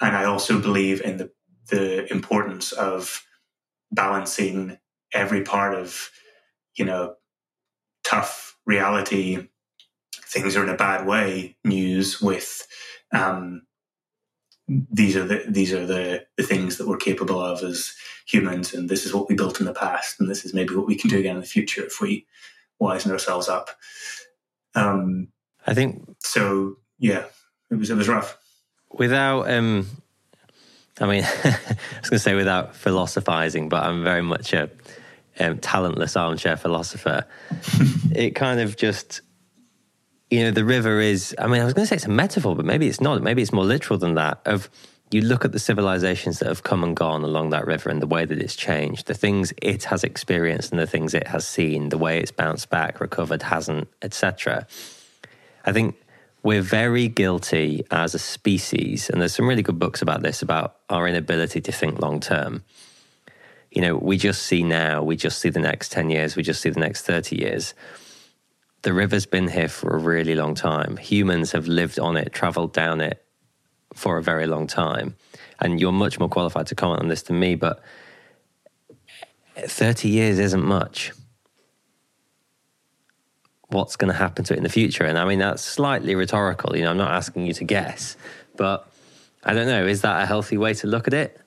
and 0.00 0.16
I 0.16 0.24
also 0.24 0.60
believe 0.60 1.00
in 1.02 1.18
the 1.18 1.30
the 1.68 2.10
importance 2.10 2.72
of 2.72 3.24
balancing 3.92 4.78
every 5.12 5.42
part 5.42 5.74
of 5.74 6.10
you 6.76 6.84
know 6.84 7.14
tough 8.04 8.56
reality 8.66 9.48
things 10.30 10.56
are 10.56 10.62
in 10.62 10.68
a 10.68 10.76
bad 10.76 11.06
way 11.06 11.56
news 11.64 12.20
with 12.20 12.66
um, 13.12 13.62
these 14.68 15.16
are 15.16 15.24
the 15.24 15.44
these 15.48 15.72
are 15.72 15.84
the, 15.84 16.24
the 16.36 16.44
things 16.44 16.76
that 16.76 16.86
we're 16.86 16.96
capable 16.96 17.40
of 17.40 17.62
as 17.62 17.94
humans 18.26 18.72
and 18.72 18.88
this 18.88 19.04
is 19.04 19.12
what 19.12 19.28
we 19.28 19.34
built 19.34 19.58
in 19.58 19.66
the 19.66 19.74
past 19.74 20.20
and 20.20 20.30
this 20.30 20.44
is 20.44 20.54
maybe 20.54 20.74
what 20.74 20.86
we 20.86 20.94
can 20.94 21.10
do 21.10 21.18
again 21.18 21.34
in 21.34 21.40
the 21.40 21.46
future 21.46 21.84
if 21.84 22.00
we 22.00 22.26
wisen 22.80 23.10
ourselves 23.10 23.48
up. 23.48 23.70
Um, 24.74 25.28
i 25.66 25.74
think 25.74 26.08
so 26.20 26.76
yeah 26.98 27.24
it 27.70 27.74
was 27.74 27.90
it 27.90 27.96
was 27.96 28.08
rough. 28.08 28.38
Without 28.92 29.50
um 29.50 29.86
i 31.00 31.06
mean 31.06 31.24
i 31.44 31.58
was 32.00 32.10
going 32.10 32.18
to 32.18 32.18
say 32.20 32.34
without 32.34 32.76
philosophizing 32.76 33.68
but 33.68 33.82
i'm 33.82 34.04
very 34.04 34.22
much 34.22 34.52
a 34.52 34.70
um, 35.40 35.58
talentless 35.58 36.16
armchair 36.16 36.56
philosopher. 36.56 37.24
It 38.12 38.34
kind 38.34 38.58
of 38.58 38.76
just 38.76 39.20
you 40.30 40.44
know, 40.44 40.52
the 40.52 40.64
river 40.64 41.00
is, 41.00 41.34
I 41.38 41.48
mean, 41.48 41.60
I 41.60 41.64
was 41.64 41.74
going 41.74 41.84
to 41.84 41.88
say 41.88 41.96
it's 41.96 42.06
a 42.06 42.08
metaphor, 42.08 42.54
but 42.54 42.64
maybe 42.64 42.86
it's 42.86 43.00
not. 43.00 43.20
Maybe 43.22 43.42
it's 43.42 43.52
more 43.52 43.64
literal 43.64 43.98
than 43.98 44.14
that. 44.14 44.40
Of 44.46 44.70
you 45.10 45.22
look 45.22 45.44
at 45.44 45.50
the 45.50 45.58
civilizations 45.58 46.38
that 46.38 46.46
have 46.46 46.62
come 46.62 46.84
and 46.84 46.94
gone 46.94 47.24
along 47.24 47.50
that 47.50 47.66
river 47.66 47.90
and 47.90 48.00
the 48.00 48.06
way 48.06 48.24
that 48.24 48.38
it's 48.38 48.54
changed, 48.54 49.08
the 49.08 49.14
things 49.14 49.52
it 49.60 49.84
has 49.84 50.04
experienced 50.04 50.70
and 50.70 50.78
the 50.78 50.86
things 50.86 51.14
it 51.14 51.26
has 51.26 51.46
seen, 51.46 51.88
the 51.88 51.98
way 51.98 52.20
it's 52.20 52.30
bounced 52.30 52.70
back, 52.70 53.00
recovered, 53.00 53.42
hasn't, 53.42 53.88
etc. 54.02 54.68
I 55.66 55.72
think 55.72 55.96
we're 56.44 56.62
very 56.62 57.08
guilty 57.08 57.84
as 57.90 58.14
a 58.14 58.20
species, 58.20 59.10
and 59.10 59.20
there's 59.20 59.34
some 59.34 59.48
really 59.48 59.62
good 59.62 59.80
books 59.80 60.00
about 60.00 60.22
this, 60.22 60.42
about 60.42 60.76
our 60.88 61.08
inability 61.08 61.60
to 61.60 61.72
think 61.72 62.00
long 62.00 62.20
term. 62.20 62.62
You 63.72 63.82
know, 63.82 63.96
we 63.96 64.16
just 64.16 64.44
see 64.44 64.62
now, 64.62 65.02
we 65.02 65.16
just 65.16 65.40
see 65.40 65.48
the 65.48 65.60
next 65.60 65.90
10 65.90 66.10
years, 66.10 66.36
we 66.36 66.44
just 66.44 66.60
see 66.60 66.70
the 66.70 66.80
next 66.80 67.02
30 67.02 67.36
years 67.36 67.74
the 68.82 68.92
river's 68.92 69.26
been 69.26 69.48
here 69.48 69.68
for 69.68 69.90
a 69.90 69.98
really 69.98 70.34
long 70.34 70.54
time. 70.54 70.96
Humans 70.96 71.52
have 71.52 71.68
lived 71.68 71.98
on 71.98 72.16
it, 72.16 72.32
traveled 72.32 72.72
down 72.72 73.00
it 73.00 73.24
for 73.94 74.16
a 74.16 74.22
very 74.22 74.46
long 74.46 74.66
time. 74.66 75.16
And 75.60 75.80
you're 75.80 75.92
much 75.92 76.18
more 76.18 76.28
qualified 76.28 76.66
to 76.68 76.74
comment 76.74 77.02
on 77.02 77.08
this 77.08 77.22
than 77.22 77.38
me, 77.38 77.54
but 77.54 77.82
30 79.56 80.08
years 80.08 80.38
isn't 80.38 80.64
much. 80.64 81.12
What's 83.68 83.96
going 83.96 84.10
to 84.10 84.18
happen 84.18 84.44
to 84.46 84.54
it 84.54 84.56
in 84.56 84.62
the 84.62 84.70
future? 84.70 85.04
And 85.04 85.18
I 85.18 85.24
mean, 85.26 85.38
that's 85.38 85.62
slightly 85.62 86.14
rhetorical. 86.14 86.76
You 86.76 86.84
know, 86.84 86.90
I'm 86.90 86.96
not 86.96 87.12
asking 87.12 87.46
you 87.46 87.52
to 87.54 87.64
guess, 87.64 88.16
but 88.56 88.90
I 89.44 89.52
don't 89.52 89.66
know. 89.66 89.86
Is 89.86 90.00
that 90.00 90.22
a 90.22 90.26
healthy 90.26 90.56
way 90.56 90.74
to 90.74 90.86
look 90.86 91.06
at 91.06 91.14
it? 91.14 91.40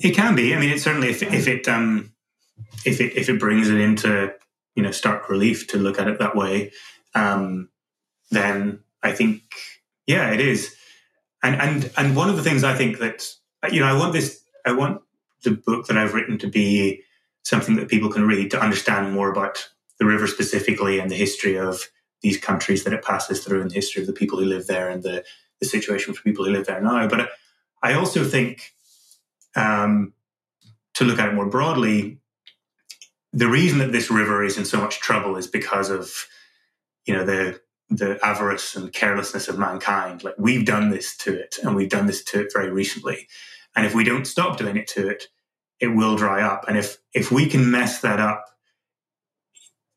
It 0.00 0.12
can 0.12 0.34
be. 0.34 0.54
I 0.54 0.58
mean, 0.58 0.70
it 0.70 0.80
certainly 0.80 1.10
if, 1.10 1.22
if 1.22 1.46
it 1.46 1.68
um, 1.68 2.12
if 2.84 3.00
it 3.00 3.16
if 3.16 3.28
it 3.28 3.38
brings 3.38 3.68
it 3.68 3.80
into 3.80 4.32
you 4.78 4.84
know 4.84 4.92
stark 4.92 5.28
relief 5.28 5.66
to 5.66 5.76
look 5.76 5.98
at 5.98 6.06
it 6.06 6.20
that 6.20 6.36
way, 6.36 6.70
um, 7.16 7.68
then 8.30 8.78
I 9.02 9.10
think 9.10 9.42
yeah, 10.06 10.30
it 10.30 10.40
is. 10.40 10.72
And 11.42 11.60
and 11.60 11.90
and 11.96 12.14
one 12.14 12.30
of 12.30 12.36
the 12.36 12.44
things 12.44 12.62
I 12.62 12.76
think 12.76 13.00
that 13.00 13.26
you 13.72 13.80
know 13.80 13.86
I 13.86 13.98
want 13.98 14.12
this 14.12 14.40
I 14.64 14.70
want 14.70 15.02
the 15.42 15.50
book 15.50 15.88
that 15.88 15.98
I've 15.98 16.14
written 16.14 16.38
to 16.38 16.46
be 16.46 17.02
something 17.42 17.74
that 17.74 17.88
people 17.88 18.08
can 18.08 18.24
read 18.24 18.52
to 18.52 18.60
understand 18.60 19.12
more 19.12 19.32
about 19.32 19.68
the 19.98 20.06
river 20.06 20.28
specifically 20.28 21.00
and 21.00 21.10
the 21.10 21.16
history 21.16 21.58
of 21.58 21.90
these 22.22 22.38
countries 22.38 22.84
that 22.84 22.92
it 22.92 23.02
passes 23.02 23.42
through 23.42 23.60
and 23.60 23.72
the 23.72 23.74
history 23.74 24.00
of 24.00 24.06
the 24.06 24.12
people 24.12 24.38
who 24.38 24.44
live 24.44 24.68
there 24.68 24.88
and 24.88 25.02
the, 25.02 25.24
the 25.60 25.66
situation 25.66 26.14
for 26.14 26.22
people 26.22 26.44
who 26.44 26.52
live 26.52 26.66
there 26.66 26.80
now. 26.80 27.08
But 27.08 27.30
I 27.82 27.94
also 27.94 28.22
think 28.24 28.74
um, 29.56 30.12
to 30.94 31.04
look 31.04 31.18
at 31.18 31.28
it 31.28 31.34
more 31.34 31.48
broadly, 31.48 32.20
the 33.32 33.48
reason 33.48 33.78
that 33.78 33.92
this 33.92 34.10
river 34.10 34.42
is 34.44 34.56
in 34.56 34.64
so 34.64 34.80
much 34.80 35.00
trouble 35.00 35.36
is 35.36 35.46
because 35.46 35.90
of 35.90 36.26
you 37.04 37.14
know 37.14 37.24
the 37.24 37.60
the 37.90 38.18
avarice 38.24 38.76
and 38.76 38.92
carelessness 38.92 39.48
of 39.48 39.58
mankind. 39.58 40.22
Like 40.22 40.34
we've 40.38 40.64
done 40.64 40.90
this 40.90 41.16
to 41.18 41.34
it 41.34 41.56
and 41.62 41.74
we've 41.74 41.88
done 41.88 42.06
this 42.06 42.22
to 42.24 42.40
it 42.40 42.52
very 42.52 42.70
recently. 42.70 43.26
And 43.74 43.86
if 43.86 43.94
we 43.94 44.04
don't 44.04 44.26
stop 44.26 44.58
doing 44.58 44.76
it 44.76 44.86
to 44.88 45.08
it 45.08 45.28
it 45.80 45.88
will 45.88 46.16
dry 46.16 46.42
up. 46.42 46.64
And 46.68 46.76
if 46.76 46.98
if 47.14 47.30
we 47.30 47.46
can 47.46 47.70
mess 47.70 48.00
that 48.00 48.20
up 48.20 48.44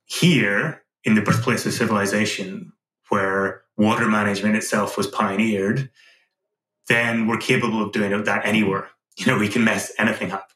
here 0.06 0.84
in 1.04 1.16
the 1.16 1.22
birthplace 1.22 1.66
of 1.66 1.74
civilization 1.74 2.74
where 3.10 3.64
water 3.78 4.08
management 4.08 4.56
itself 4.56 4.98
was 4.98 5.08
pioneered 5.08 5.90
then 6.88 7.28
we're 7.28 7.38
capable 7.38 7.82
of 7.82 7.92
doing 7.92 8.24
that 8.24 8.46
anywhere. 8.46 8.90
You 9.18 9.26
know 9.26 9.38
we 9.38 9.50
can 9.50 9.66
mess 9.66 9.92
anything 10.00 10.32
up. 10.32 10.52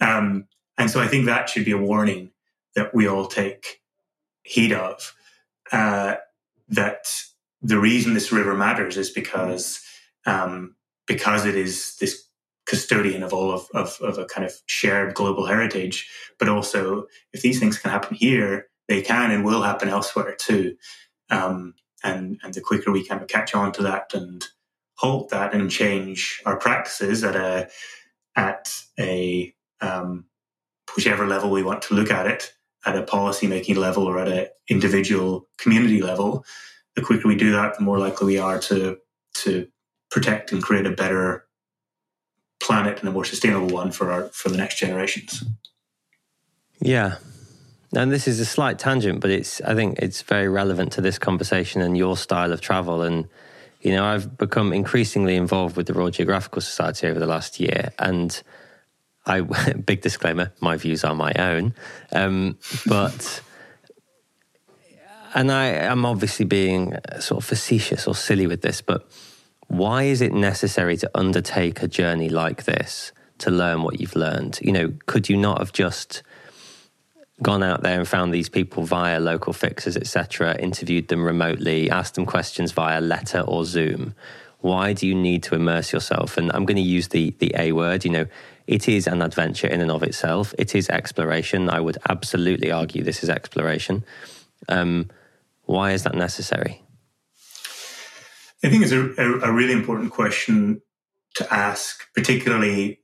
Um, 0.00 0.46
and 0.80 0.90
so 0.90 0.98
I 0.98 1.08
think 1.08 1.26
that 1.26 1.50
should 1.50 1.66
be 1.66 1.72
a 1.72 1.78
warning 1.78 2.30
that 2.74 2.94
we 2.94 3.06
all 3.06 3.26
take 3.26 3.82
heed 4.44 4.72
of. 4.72 5.14
Uh, 5.70 6.14
that 6.68 7.12
the 7.60 7.78
reason 7.78 8.14
this 8.14 8.32
river 8.32 8.54
matters 8.54 8.96
is 8.96 9.10
because 9.10 9.84
um, 10.24 10.74
because 11.06 11.44
it 11.44 11.54
is 11.54 11.96
this 11.96 12.26
custodian 12.64 13.22
of 13.22 13.34
all 13.34 13.52
of, 13.52 13.66
of, 13.74 13.98
of, 14.00 14.16
a 14.16 14.24
kind 14.24 14.46
of 14.46 14.54
shared 14.66 15.12
global 15.12 15.44
heritage. 15.44 16.08
But 16.38 16.48
also, 16.48 17.06
if 17.34 17.42
these 17.42 17.60
things 17.60 17.78
can 17.78 17.90
happen 17.90 18.16
here, 18.16 18.68
they 18.88 19.02
can 19.02 19.30
and 19.30 19.44
will 19.44 19.62
happen 19.62 19.88
elsewhere 19.88 20.34
too. 20.34 20.76
Um, 21.28 21.74
and 22.02 22.40
and 22.42 22.54
the 22.54 22.62
quicker 22.62 22.90
we 22.90 23.06
kind 23.06 23.20
of 23.20 23.28
catch 23.28 23.54
on 23.54 23.72
to 23.72 23.82
that 23.82 24.14
and 24.14 24.46
halt 24.94 25.28
that 25.28 25.52
and 25.52 25.70
change 25.70 26.40
our 26.46 26.56
practices 26.56 27.22
at 27.22 27.36
a 27.36 27.68
at 28.34 28.82
a 28.98 29.54
um, 29.82 30.24
whichever 30.96 31.26
level 31.26 31.50
we 31.50 31.62
want 31.62 31.82
to 31.82 31.94
look 31.94 32.10
at 32.10 32.26
it, 32.26 32.52
at 32.86 32.96
a 32.96 33.02
policy 33.02 33.46
making 33.46 33.76
level 33.76 34.04
or 34.04 34.18
at 34.18 34.28
an 34.28 34.46
individual 34.68 35.48
community 35.58 36.00
level, 36.02 36.44
the 36.96 37.02
quicker 37.02 37.28
we 37.28 37.36
do 37.36 37.52
that, 37.52 37.76
the 37.76 37.84
more 37.84 37.98
likely 37.98 38.26
we 38.26 38.38
are 38.38 38.58
to 38.58 38.98
to 39.34 39.68
protect 40.10 40.52
and 40.52 40.62
create 40.62 40.86
a 40.86 40.90
better 40.90 41.46
planet 42.60 42.98
and 43.00 43.08
a 43.08 43.12
more 43.12 43.24
sustainable 43.24 43.68
one 43.68 43.90
for 43.90 44.10
our 44.10 44.28
for 44.28 44.48
the 44.48 44.56
next 44.56 44.78
generations. 44.78 45.44
Yeah. 46.80 47.16
And 47.92 48.12
this 48.12 48.28
is 48.28 48.38
a 48.38 48.44
slight 48.44 48.78
tangent, 48.78 49.20
but 49.20 49.30
it's 49.30 49.60
I 49.62 49.74
think 49.74 49.98
it's 49.98 50.22
very 50.22 50.48
relevant 50.48 50.92
to 50.92 51.00
this 51.00 51.18
conversation 51.18 51.80
and 51.80 51.96
your 51.96 52.16
style 52.16 52.52
of 52.52 52.60
travel. 52.60 53.02
And 53.02 53.28
you 53.80 53.92
know, 53.92 54.04
I've 54.04 54.36
become 54.36 54.72
increasingly 54.72 55.36
involved 55.36 55.76
with 55.76 55.86
the 55.86 55.94
Royal 55.94 56.10
Geographical 56.10 56.60
Society 56.60 57.06
over 57.06 57.18
the 57.18 57.26
last 57.26 57.58
year, 57.58 57.92
and 57.98 58.42
I 59.26 59.40
big 59.86 60.00
disclaimer, 60.00 60.52
my 60.60 60.76
views 60.76 61.04
are 61.04 61.14
my 61.14 61.32
own, 61.34 61.74
um, 62.12 62.58
but 62.86 63.42
and 65.34 65.52
I 65.52 65.66
am 65.66 66.04
obviously 66.04 66.44
being 66.44 66.96
sort 67.20 67.42
of 67.42 67.44
facetious 67.44 68.06
or 68.06 68.14
silly 68.14 68.46
with 68.46 68.62
this, 68.62 68.80
but 68.80 69.08
why 69.68 70.04
is 70.04 70.20
it 70.20 70.32
necessary 70.32 70.96
to 70.96 71.10
undertake 71.14 71.82
a 71.82 71.88
journey 71.88 72.28
like 72.28 72.64
this 72.64 73.12
to 73.38 73.50
learn 73.50 73.82
what 73.82 74.00
you've 74.00 74.16
learned? 74.16 74.58
You 74.60 74.72
know, 74.72 74.92
could 75.06 75.28
you 75.28 75.36
not 75.36 75.58
have 75.58 75.72
just 75.72 76.22
gone 77.42 77.62
out 77.62 77.82
there 77.82 77.98
and 77.98 78.08
found 78.08 78.34
these 78.34 78.48
people 78.48 78.82
via 78.82 79.20
local 79.20 79.52
fixes, 79.52 79.96
etc., 79.96 80.56
interviewed 80.58 81.08
them 81.08 81.24
remotely, 81.24 81.88
asked 81.88 82.16
them 82.16 82.26
questions 82.26 82.72
via 82.72 83.00
letter 83.00 83.40
or 83.40 83.64
Zoom? 83.64 84.14
Why 84.58 84.92
do 84.92 85.06
you 85.06 85.14
need 85.14 85.44
to 85.44 85.54
immerse 85.54 85.92
yourself? 85.92 86.36
And 86.36 86.50
I'm 86.52 86.66
going 86.66 86.76
to 86.76 86.82
use 86.82 87.08
the 87.08 87.30
the 87.38 87.52
A 87.56 87.72
word. 87.72 88.04
You 88.04 88.10
know, 88.10 88.26
it 88.70 88.88
is 88.88 89.08
an 89.08 89.20
adventure 89.20 89.66
in 89.66 89.80
and 89.80 89.90
of 89.90 90.04
itself. 90.04 90.54
It 90.56 90.76
is 90.76 90.88
exploration. 90.88 91.68
I 91.68 91.80
would 91.80 91.98
absolutely 92.08 92.70
argue 92.70 93.02
this 93.02 93.24
is 93.24 93.28
exploration. 93.28 94.04
Um, 94.68 95.10
why 95.64 95.90
is 95.90 96.04
that 96.04 96.14
necessary? 96.14 96.80
I 98.62 98.70
think 98.70 98.84
it's 98.84 98.92
a, 98.92 99.10
a, 99.18 99.50
a 99.50 99.52
really 99.52 99.72
important 99.72 100.12
question 100.12 100.82
to 101.34 101.52
ask, 101.52 102.04
particularly 102.14 103.00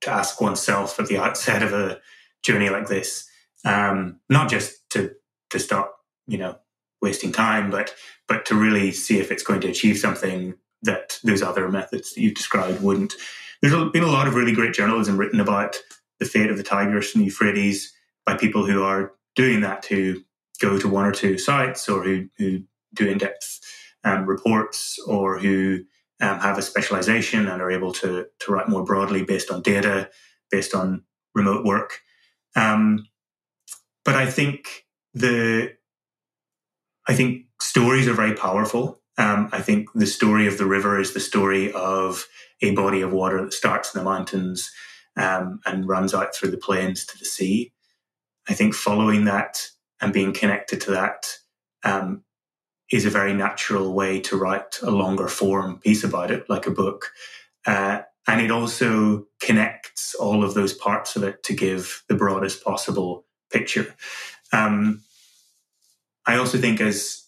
to 0.00 0.10
ask 0.10 0.40
oneself 0.40 0.98
at 0.98 1.06
the 1.06 1.18
outset 1.18 1.62
of 1.62 1.74
a 1.74 2.00
journey 2.42 2.70
like 2.70 2.88
this, 2.88 3.28
um, 3.66 4.20
not 4.30 4.48
just 4.48 4.88
to 4.90 5.14
to 5.50 5.58
stop, 5.58 5.98
you 6.26 6.38
know, 6.38 6.56
wasting 7.02 7.30
time, 7.30 7.70
but 7.70 7.94
but 8.26 8.46
to 8.46 8.54
really 8.54 8.90
see 8.90 9.18
if 9.18 9.30
it's 9.30 9.42
going 9.42 9.60
to 9.60 9.68
achieve 9.68 9.98
something 9.98 10.54
that 10.82 11.18
those 11.22 11.42
other 11.42 11.68
methods 11.68 12.14
that 12.14 12.22
you've 12.22 12.34
described 12.34 12.82
wouldn't. 12.82 13.14
There's 13.62 13.90
been 13.92 14.02
a 14.02 14.10
lot 14.10 14.26
of 14.26 14.34
really 14.34 14.52
great 14.52 14.74
journalism 14.74 15.16
written 15.16 15.40
about 15.40 15.76
the 16.18 16.26
fate 16.26 16.50
of 16.50 16.56
the 16.56 16.64
Tigris 16.64 17.14
and 17.14 17.24
Euphrates 17.24 17.92
by 18.26 18.36
people 18.36 18.66
who 18.66 18.82
are 18.82 19.12
doing 19.36 19.60
that, 19.60 19.86
who 19.86 20.22
go 20.60 20.78
to 20.78 20.88
one 20.88 21.06
or 21.06 21.12
two 21.12 21.38
sites 21.38 21.88
or 21.88 22.02
who, 22.02 22.28
who 22.38 22.62
do 22.94 23.08
in 23.08 23.18
depth 23.18 23.60
um, 24.04 24.26
reports 24.26 24.98
or 25.06 25.38
who 25.38 25.84
um, 26.20 26.40
have 26.40 26.58
a 26.58 26.62
specialization 26.62 27.48
and 27.48 27.62
are 27.62 27.70
able 27.70 27.92
to, 27.92 28.26
to 28.40 28.52
write 28.52 28.68
more 28.68 28.84
broadly 28.84 29.24
based 29.24 29.50
on 29.50 29.62
data, 29.62 30.10
based 30.50 30.74
on 30.74 31.04
remote 31.34 31.64
work. 31.64 32.00
Um, 32.56 33.06
but 34.04 34.16
I 34.16 34.26
think 34.26 34.86
the 35.14 35.74
I 37.06 37.14
think 37.14 37.46
stories 37.60 38.06
are 38.06 38.14
very 38.14 38.34
powerful. 38.34 39.00
Um, 39.18 39.48
I 39.52 39.60
think 39.60 39.92
the 39.94 40.06
story 40.06 40.46
of 40.46 40.58
the 40.58 40.66
river 40.66 41.00
is 41.00 41.14
the 41.14 41.20
story 41.20 41.72
of 41.72 42.26
a 42.62 42.74
body 42.74 43.00
of 43.00 43.12
water 43.12 43.42
that 43.42 43.52
starts 43.52 43.94
in 43.94 43.98
the 43.98 44.04
mountains 44.04 44.72
um, 45.16 45.60
and 45.66 45.88
runs 45.88 46.14
out 46.14 46.34
through 46.34 46.50
the 46.50 46.56
plains 46.56 47.04
to 47.06 47.18
the 47.18 47.24
sea. 47.24 47.72
I 48.48 48.54
think 48.54 48.74
following 48.74 49.24
that 49.26 49.68
and 50.00 50.12
being 50.12 50.32
connected 50.32 50.80
to 50.82 50.92
that 50.92 51.36
um, 51.84 52.24
is 52.90 53.04
a 53.04 53.10
very 53.10 53.34
natural 53.34 53.92
way 53.92 54.20
to 54.20 54.36
write 54.36 54.78
a 54.82 54.90
longer 54.90 55.28
form 55.28 55.78
piece 55.78 56.04
about 56.04 56.30
it, 56.30 56.48
like 56.48 56.66
a 56.66 56.70
book. 56.70 57.12
Uh, 57.66 58.02
and 58.26 58.40
it 58.40 58.50
also 58.50 59.26
connects 59.40 60.14
all 60.14 60.44
of 60.44 60.54
those 60.54 60.72
parts 60.72 61.16
of 61.16 61.22
it 61.22 61.42
to 61.42 61.54
give 61.54 62.04
the 62.08 62.14
broadest 62.14 62.62
possible 62.62 63.24
picture. 63.50 63.94
Um, 64.52 65.02
I 66.26 66.36
also 66.36 66.58
think 66.58 66.80
as 66.80 67.22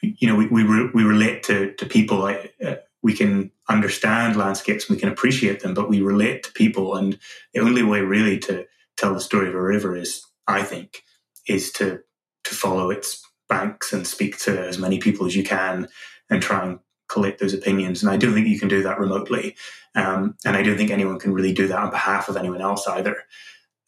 you 0.00 0.28
know, 0.28 0.36
we 0.36 0.46
we, 0.46 0.62
re- 0.62 0.90
we 0.94 1.02
relate 1.02 1.42
to 1.44 1.72
to 1.74 1.86
people. 1.86 2.18
Like, 2.18 2.54
uh, 2.64 2.76
we 3.04 3.14
can 3.14 3.50
understand 3.68 4.34
landscapes, 4.34 4.88
and 4.88 4.96
we 4.96 5.00
can 5.00 5.10
appreciate 5.10 5.60
them, 5.60 5.74
but 5.74 5.90
we 5.90 6.00
relate 6.00 6.42
to 6.42 6.52
people, 6.52 6.96
and 6.96 7.18
the 7.52 7.60
only 7.60 7.82
way 7.82 8.00
really 8.00 8.38
to 8.38 8.64
tell 8.96 9.12
the 9.12 9.20
story 9.20 9.48
of 9.48 9.54
a 9.54 9.62
river 9.62 9.94
is, 9.94 10.24
I 10.48 10.62
think, 10.62 11.02
is 11.46 11.70
to 11.72 12.00
to 12.44 12.54
follow 12.54 12.90
its 12.90 13.22
banks 13.48 13.92
and 13.92 14.06
speak 14.06 14.38
to 14.38 14.66
as 14.66 14.78
many 14.78 14.98
people 14.98 15.26
as 15.26 15.36
you 15.36 15.44
can, 15.44 15.86
and 16.30 16.42
try 16.42 16.64
and 16.64 16.78
collect 17.08 17.40
those 17.40 17.52
opinions. 17.52 18.02
And 18.02 18.10
I 18.10 18.16
don't 18.16 18.34
think 18.34 18.48
you 18.48 18.58
can 18.58 18.68
do 18.68 18.82
that 18.82 18.98
remotely, 18.98 19.54
um, 19.94 20.34
and 20.46 20.56
I 20.56 20.62
don't 20.62 20.78
think 20.78 20.90
anyone 20.90 21.18
can 21.18 21.34
really 21.34 21.52
do 21.52 21.68
that 21.68 21.78
on 21.78 21.90
behalf 21.90 22.28
of 22.30 22.36
anyone 22.38 22.62
else 22.62 22.88
either. 22.88 23.16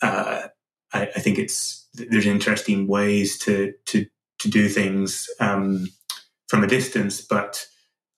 Uh, 0.02 0.48
I, 0.92 1.02
I 1.16 1.20
think 1.20 1.38
it's 1.38 1.88
there's 1.94 2.26
interesting 2.26 2.86
ways 2.86 3.38
to 3.38 3.72
to 3.86 4.06
to 4.40 4.48
do 4.50 4.68
things 4.68 5.26
um, 5.40 5.88
from 6.48 6.62
a 6.62 6.66
distance, 6.66 7.22
but 7.22 7.66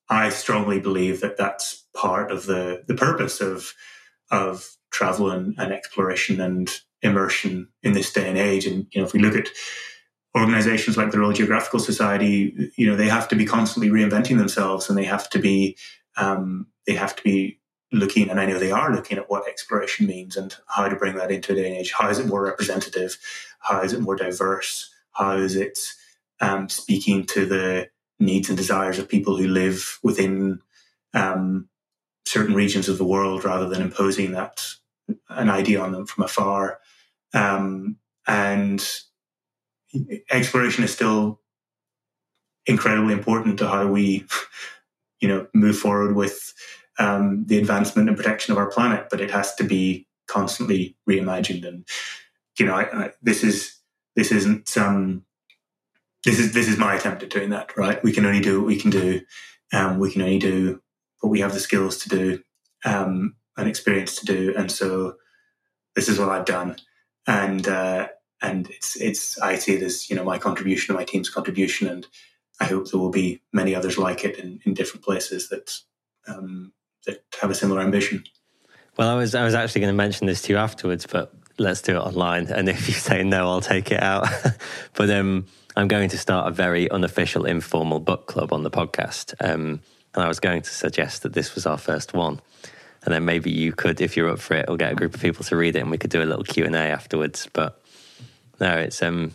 I 0.09 0.29
strongly 0.29 0.79
believe 0.79 1.21
that 1.21 1.37
that's 1.37 1.85
part 1.95 2.31
of 2.31 2.45
the 2.45 2.83
the 2.87 2.95
purpose 2.95 3.41
of 3.41 3.73
of 4.31 4.75
travel 4.91 5.31
and, 5.31 5.55
and 5.57 5.71
exploration 5.71 6.41
and 6.41 6.69
immersion 7.01 7.67
in 7.83 7.93
this 7.93 8.11
day 8.11 8.27
and 8.27 8.37
age. 8.37 8.65
And 8.65 8.87
you 8.91 9.01
know, 9.01 9.07
if 9.07 9.13
we 9.13 9.19
look 9.19 9.35
at 9.35 9.49
organizations 10.35 10.97
like 10.97 11.11
the 11.11 11.19
Royal 11.19 11.33
Geographical 11.33 11.79
Society, 11.79 12.71
you 12.75 12.87
know, 12.87 12.95
they 12.95 13.07
have 13.07 13.27
to 13.29 13.35
be 13.35 13.45
constantly 13.45 13.89
reinventing 13.89 14.37
themselves, 14.37 14.89
and 14.89 14.97
they 14.97 15.05
have 15.05 15.29
to 15.29 15.39
be 15.39 15.77
um, 16.17 16.67
they 16.87 16.93
have 16.93 17.15
to 17.15 17.23
be 17.23 17.59
looking, 17.91 18.29
and 18.29 18.39
I 18.39 18.45
know 18.45 18.59
they 18.59 18.71
are 18.71 18.93
looking 18.93 19.17
at 19.17 19.29
what 19.29 19.47
exploration 19.47 20.05
means 20.05 20.37
and 20.37 20.55
how 20.67 20.87
to 20.87 20.95
bring 20.95 21.15
that 21.15 21.31
into 21.31 21.53
a 21.53 21.55
day 21.55 21.67
and 21.67 21.77
age. 21.77 21.91
How 21.91 22.09
is 22.09 22.19
it 22.19 22.27
more 22.27 22.43
representative? 22.43 23.17
How 23.59 23.81
is 23.81 23.93
it 23.93 24.01
more 24.01 24.15
diverse? 24.15 24.89
How 25.11 25.37
is 25.37 25.55
it 25.55 25.79
um, 26.39 26.69
speaking 26.69 27.25
to 27.27 27.45
the 27.45 27.89
needs 28.19 28.49
and 28.49 28.57
desires 28.57 28.99
of 28.99 29.09
people 29.09 29.37
who 29.37 29.47
live 29.47 29.99
within 30.03 30.59
um, 31.13 31.69
certain 32.25 32.53
regions 32.53 32.89
of 32.89 32.97
the 32.97 33.05
world 33.05 33.43
rather 33.43 33.67
than 33.67 33.81
imposing 33.81 34.31
that 34.33 34.65
an 35.29 35.49
idea 35.49 35.81
on 35.81 35.91
them 35.91 36.05
from 36.05 36.23
afar. 36.23 36.79
Um, 37.33 37.97
and 38.27 38.87
exploration 40.29 40.83
is 40.83 40.93
still 40.93 41.41
incredibly 42.65 43.13
important 43.13 43.57
to 43.59 43.67
how 43.67 43.87
we, 43.87 44.25
you 45.19 45.27
know, 45.27 45.47
move 45.53 45.77
forward 45.77 46.15
with 46.15 46.53
um, 46.99 47.45
the 47.47 47.57
advancement 47.57 48.09
and 48.09 48.17
protection 48.17 48.51
of 48.51 48.57
our 48.57 48.69
planet. 48.69 49.07
But 49.09 49.21
it 49.21 49.31
has 49.31 49.55
to 49.55 49.63
be 49.63 50.07
constantly 50.27 50.95
reimagined. 51.09 51.67
And 51.67 51.87
you 52.59 52.65
know, 52.65 52.75
I, 52.75 53.05
I, 53.05 53.11
this 53.21 53.43
is 53.43 53.79
this 54.15 54.31
isn't 54.31 54.67
some 54.67 55.25
this 56.25 56.39
is 56.39 56.53
this 56.53 56.67
is 56.67 56.77
my 56.77 56.95
attempt 56.95 57.23
at 57.23 57.29
doing 57.29 57.49
that. 57.51 57.75
Right, 57.77 58.03
we 58.03 58.11
can 58.11 58.25
only 58.25 58.41
do 58.41 58.59
what 58.59 58.67
we 58.67 58.79
can 58.79 58.89
do. 58.89 59.21
Um, 59.73 59.99
we 59.99 60.11
can 60.11 60.21
only 60.21 60.39
do 60.39 60.81
what 61.21 61.29
we 61.29 61.41
have 61.41 61.53
the 61.53 61.59
skills 61.59 61.97
to 61.99 62.09
do 62.09 62.41
um, 62.85 63.35
and 63.57 63.67
experience 63.67 64.15
to 64.19 64.25
do, 64.25 64.53
and 64.57 64.71
so 64.71 65.15
this 65.95 66.09
is 66.09 66.19
what 66.19 66.29
I've 66.29 66.45
done. 66.45 66.77
And 67.27 67.67
uh, 67.67 68.07
and 68.41 68.69
it's 68.69 68.95
it's 68.95 69.39
I 69.39 69.55
see 69.55 69.75
it 69.75 69.83
as 69.83 70.09
you 70.09 70.15
know 70.15 70.23
my 70.23 70.37
contribution, 70.37 70.95
my 70.95 71.03
team's 71.03 71.29
contribution, 71.29 71.87
and 71.87 72.07
I 72.59 72.65
hope 72.65 72.89
there 72.89 72.99
will 72.99 73.11
be 73.11 73.41
many 73.53 73.75
others 73.75 73.97
like 73.97 74.25
it 74.25 74.37
in, 74.37 74.59
in 74.65 74.73
different 74.73 75.03
places 75.03 75.49
that 75.49 75.79
um, 76.27 76.73
that 77.05 77.23
have 77.41 77.51
a 77.51 77.55
similar 77.55 77.81
ambition. 77.81 78.23
Well, 78.97 79.09
I 79.09 79.15
was 79.15 79.35
I 79.35 79.43
was 79.43 79.53
actually 79.53 79.81
going 79.81 79.93
to 79.93 79.97
mention 79.97 80.27
this 80.27 80.41
to 80.43 80.53
you 80.53 80.57
afterwards, 80.57 81.05
but 81.05 81.33
let's 81.59 81.81
do 81.81 81.97
it 81.97 81.99
online. 81.99 82.47
And 82.47 82.69
if 82.69 82.87
you 82.87 82.93
say 82.93 83.23
no, 83.23 83.49
I'll 83.49 83.61
take 83.61 83.91
it 83.91 84.01
out. 84.01 84.27
but 84.93 85.09
um, 85.09 85.45
I'm 85.75 85.87
going 85.87 86.09
to 86.09 86.17
start 86.17 86.47
a 86.47 86.51
very 86.51 86.89
unofficial, 86.89 87.45
informal 87.45 87.99
book 87.99 88.27
club 88.27 88.53
on 88.53 88.63
the 88.63 88.71
podcast. 88.71 89.33
Um, 89.39 89.81
and 90.15 90.23
I 90.23 90.27
was 90.27 90.39
going 90.39 90.61
to 90.61 90.69
suggest 90.69 91.23
that 91.23 91.33
this 91.33 91.55
was 91.55 91.65
our 91.65 91.77
first 91.77 92.13
one. 92.13 92.41
And 93.03 93.13
then 93.13 93.25
maybe 93.25 93.51
you 93.51 93.71
could, 93.71 94.01
if 94.01 94.17
you're 94.17 94.29
up 94.29 94.39
for 94.39 94.55
it, 94.55 94.65
or 94.67 94.77
get 94.77 94.91
a 94.91 94.95
group 94.95 95.13
of 95.13 95.21
people 95.21 95.45
to 95.45 95.55
read 95.55 95.75
it, 95.75 95.79
and 95.79 95.91
we 95.91 95.97
could 95.97 96.09
do 96.09 96.21
a 96.21 96.25
little 96.25 96.43
Q 96.43 96.65
and 96.65 96.75
A 96.75 96.79
afterwards. 96.79 97.47
But 97.53 97.81
no, 98.59 98.77
it's 98.77 99.01
um, 99.01 99.33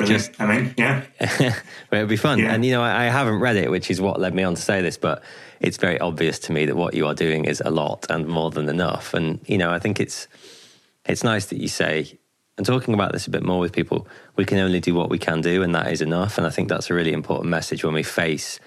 Brilliant. 0.00 0.24
Just, 0.24 0.40
I 0.40 0.46
mean, 0.46 0.74
yeah, 0.78 1.04
it'd 1.92 2.08
be 2.08 2.16
fun. 2.16 2.38
Yeah. 2.38 2.54
And 2.54 2.64
you 2.64 2.72
know, 2.72 2.82
I, 2.82 3.02
I, 3.02 3.04
haven't 3.04 3.38
read 3.38 3.56
it, 3.56 3.70
which 3.70 3.90
is 3.90 4.00
what 4.00 4.18
led 4.18 4.34
me 4.34 4.42
on 4.42 4.54
to 4.54 4.60
say 4.60 4.80
this. 4.80 4.96
But 4.96 5.22
it's 5.60 5.76
very 5.76 6.00
obvious 6.00 6.38
to 6.40 6.52
me 6.52 6.64
that 6.64 6.74
what 6.74 6.94
you 6.94 7.06
are 7.06 7.12
doing 7.12 7.44
is 7.44 7.60
a 7.62 7.70
lot 7.70 8.06
and 8.08 8.26
more 8.26 8.50
than 8.50 8.70
enough. 8.70 9.12
And 9.12 9.40
you 9.46 9.58
know, 9.58 9.70
I 9.70 9.78
think 9.78 10.00
it's 10.00 10.26
it's 11.04 11.24
nice 11.24 11.46
that 11.46 11.58
you 11.58 11.68
say 11.68 12.18
and 12.60 12.66
talking 12.66 12.92
about 12.92 13.12
this 13.12 13.26
a 13.26 13.30
bit 13.30 13.42
more 13.42 13.58
with 13.58 13.72
people, 13.72 14.06
we 14.36 14.44
can 14.44 14.58
only 14.58 14.80
do 14.80 14.94
what 14.94 15.08
we 15.08 15.18
can 15.18 15.40
do, 15.40 15.62
and 15.62 15.74
that 15.74 15.90
is 15.90 16.02
enough. 16.02 16.36
And 16.36 16.46
I 16.46 16.50
think 16.50 16.68
that's 16.68 16.90
a 16.90 16.94
really 16.94 17.14
important 17.14 17.48
message 17.48 17.82
when 17.82 17.94
we 17.94 18.02
face 18.02 18.60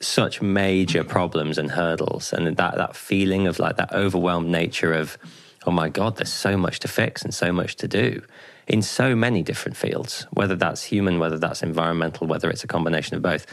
such 0.00 0.42
major 0.42 1.04
problems 1.04 1.56
and 1.56 1.70
hurdles, 1.70 2.32
and 2.32 2.56
that 2.56 2.74
that 2.74 2.96
feeling 2.96 3.46
of 3.46 3.60
like 3.60 3.76
that 3.76 3.92
overwhelmed 3.92 4.48
nature 4.48 4.92
of, 4.92 5.16
oh 5.64 5.70
my 5.70 5.88
god, 5.88 6.16
there's 6.16 6.32
so 6.32 6.56
much 6.56 6.80
to 6.80 6.88
fix 6.88 7.22
and 7.22 7.32
so 7.32 7.52
much 7.52 7.76
to 7.76 7.86
do 7.86 8.20
in 8.66 8.82
so 8.82 9.14
many 9.14 9.44
different 9.44 9.76
fields, 9.76 10.26
whether 10.32 10.56
that's 10.56 10.82
human, 10.82 11.20
whether 11.20 11.38
that's 11.38 11.62
environmental, 11.62 12.26
whether 12.26 12.50
it's 12.50 12.64
a 12.64 12.66
combination 12.66 13.14
of 13.14 13.22
both. 13.22 13.46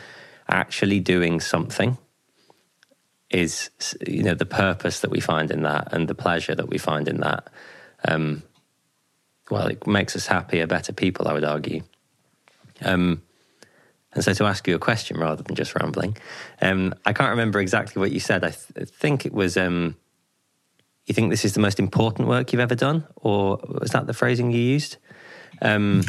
Actually 0.49 0.99
doing 0.99 1.40
something 1.40 1.99
is, 3.30 3.69
you 4.07 4.23
know, 4.23 4.34
the 4.34 4.45
purpose 4.45 5.02
that 5.02 5.11
we 5.11 5.19
find 5.19 5.52
in 5.52 5.61
that 5.61 5.94
and 5.94 6.07
the 6.07 6.15
pleasure 6.15 6.56
that 6.56 6.68
we 6.68 6.80
find 6.80 7.07
in 7.07 7.19
that. 7.19 7.48
Um, 8.07 8.44
well, 9.49 9.68
it 9.68 9.86
makes 9.86 10.15
us 10.15 10.28
happier, 10.28 10.65
better 10.65 10.94
people, 10.94 11.28
I 11.28 11.34
would 11.34 11.44
argue. 11.44 11.84
Um, 12.82 13.22
and 14.14 14.23
so 14.23 14.34
to 14.34 14.45
ask 14.45 14.68
you 14.68 14.76
a 14.76 14.80
question 14.80 15.18
rather 15.18 15.44
than 15.44 15.56
just 15.56 15.76
rambling, 15.76 16.18
um, 16.61 16.94
I 17.06 17.14
can't 17.14 17.30
remember 17.30 17.60
exactly 17.60 17.99
what 17.99 18.11
you 18.11 18.19
said. 18.19 18.44
I, 18.44 18.49
th- 18.49 18.90
think 18.90 19.26
it 19.26 19.34
was, 19.34 19.57
um, 19.57 19.95
you 21.06 21.14
think 21.14 21.30
this 21.30 21.45
is 21.45 21.53
the 21.53 21.60
most 21.60 21.80
important 21.80 22.28
work 22.28 22.52
you've 22.52 22.60
ever 22.60 22.76
done? 22.76 23.06
Or 23.18 23.60
was 23.68 23.91
that 23.91 24.07
the 24.07 24.14
phrasing 24.14 24.52
you 24.52 24.60
used? 24.60 24.98
Um, 25.61 26.03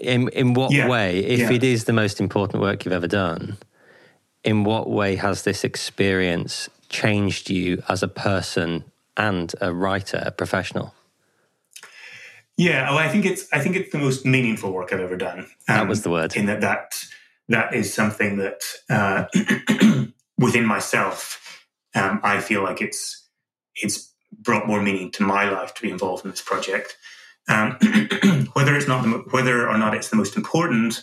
in, 0.00 0.28
in 0.28 0.54
what 0.54 0.72
yeah. 0.72 0.88
way, 0.88 1.18
if 1.18 1.40
yeah. 1.40 1.52
it 1.52 1.64
is 1.64 1.84
the 1.84 1.92
most 1.92 2.20
important 2.20 2.60
work 2.60 2.84
you've 2.84 2.94
ever 2.94 3.08
done, 3.08 3.56
in 4.44 4.64
what 4.64 4.88
way 4.88 5.16
has 5.16 5.42
this 5.42 5.64
experience 5.64 6.68
changed 6.88 7.50
you 7.50 7.82
as 7.88 8.02
a 8.02 8.08
person 8.08 8.84
and 9.18 9.52
a 9.60 9.74
writer, 9.74 10.22
a 10.24 10.30
professional? 10.30 10.94
Yeah, 12.56 12.90
well, 12.90 12.98
I 12.98 13.08
think 13.08 13.24
it's 13.24 13.46
I 13.52 13.60
think 13.60 13.76
it's 13.76 13.92
the 13.92 13.98
most 13.98 14.24
meaningful 14.24 14.72
work 14.72 14.92
I've 14.92 15.00
ever 15.00 15.16
done. 15.16 15.40
Um, 15.40 15.46
that 15.68 15.88
was 15.88 16.02
the 16.02 16.10
word. 16.10 16.34
In 16.36 16.46
that 16.46 16.60
that 16.60 16.92
that 17.48 17.74
is 17.74 17.92
something 17.92 18.38
that 18.38 18.62
uh, 18.90 19.26
within 20.38 20.64
myself, 20.64 21.64
um, 21.94 22.20
I 22.24 22.40
feel 22.40 22.62
like 22.62 22.80
it's 22.80 23.28
it's 23.76 24.12
brought 24.32 24.66
more 24.66 24.82
meaning 24.82 25.10
to 25.12 25.22
my 25.22 25.48
life 25.48 25.74
to 25.74 25.82
be 25.82 25.90
involved 25.90 26.24
in 26.24 26.30
this 26.30 26.42
project. 26.42 26.96
Um, 27.48 27.78
whether 28.54 28.76
it's 28.76 28.88
not 28.88 29.02
the, 29.02 29.24
whether 29.30 29.68
or 29.68 29.78
not 29.78 29.94
it's 29.94 30.10
the 30.10 30.16
most 30.16 30.36
important, 30.36 31.02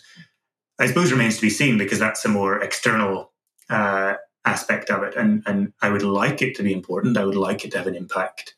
I 0.78 0.88
suppose 0.88 1.12
remains 1.12 1.38
to 1.38 1.42
be 1.42 1.50
seen 1.50 1.78
because 1.78 2.00
that's 2.00 2.24
a 2.26 2.30
more 2.30 2.62
external 2.62 3.32
uh, 3.70 4.16
aspect 4.46 4.90
of 4.90 5.04
it, 5.04 5.16
and 5.16 5.44
and 5.46 5.74
I 5.82 5.90
would 5.90 6.04
like 6.04 6.42
it 6.42 6.56
to 6.56 6.64
be 6.64 6.74
important. 6.74 7.18
I 7.18 7.26
would 7.26 7.36
like 7.36 7.66
it 7.66 7.72
to 7.72 7.78
have 7.78 7.88
an 7.88 7.96
impact. 7.96 8.56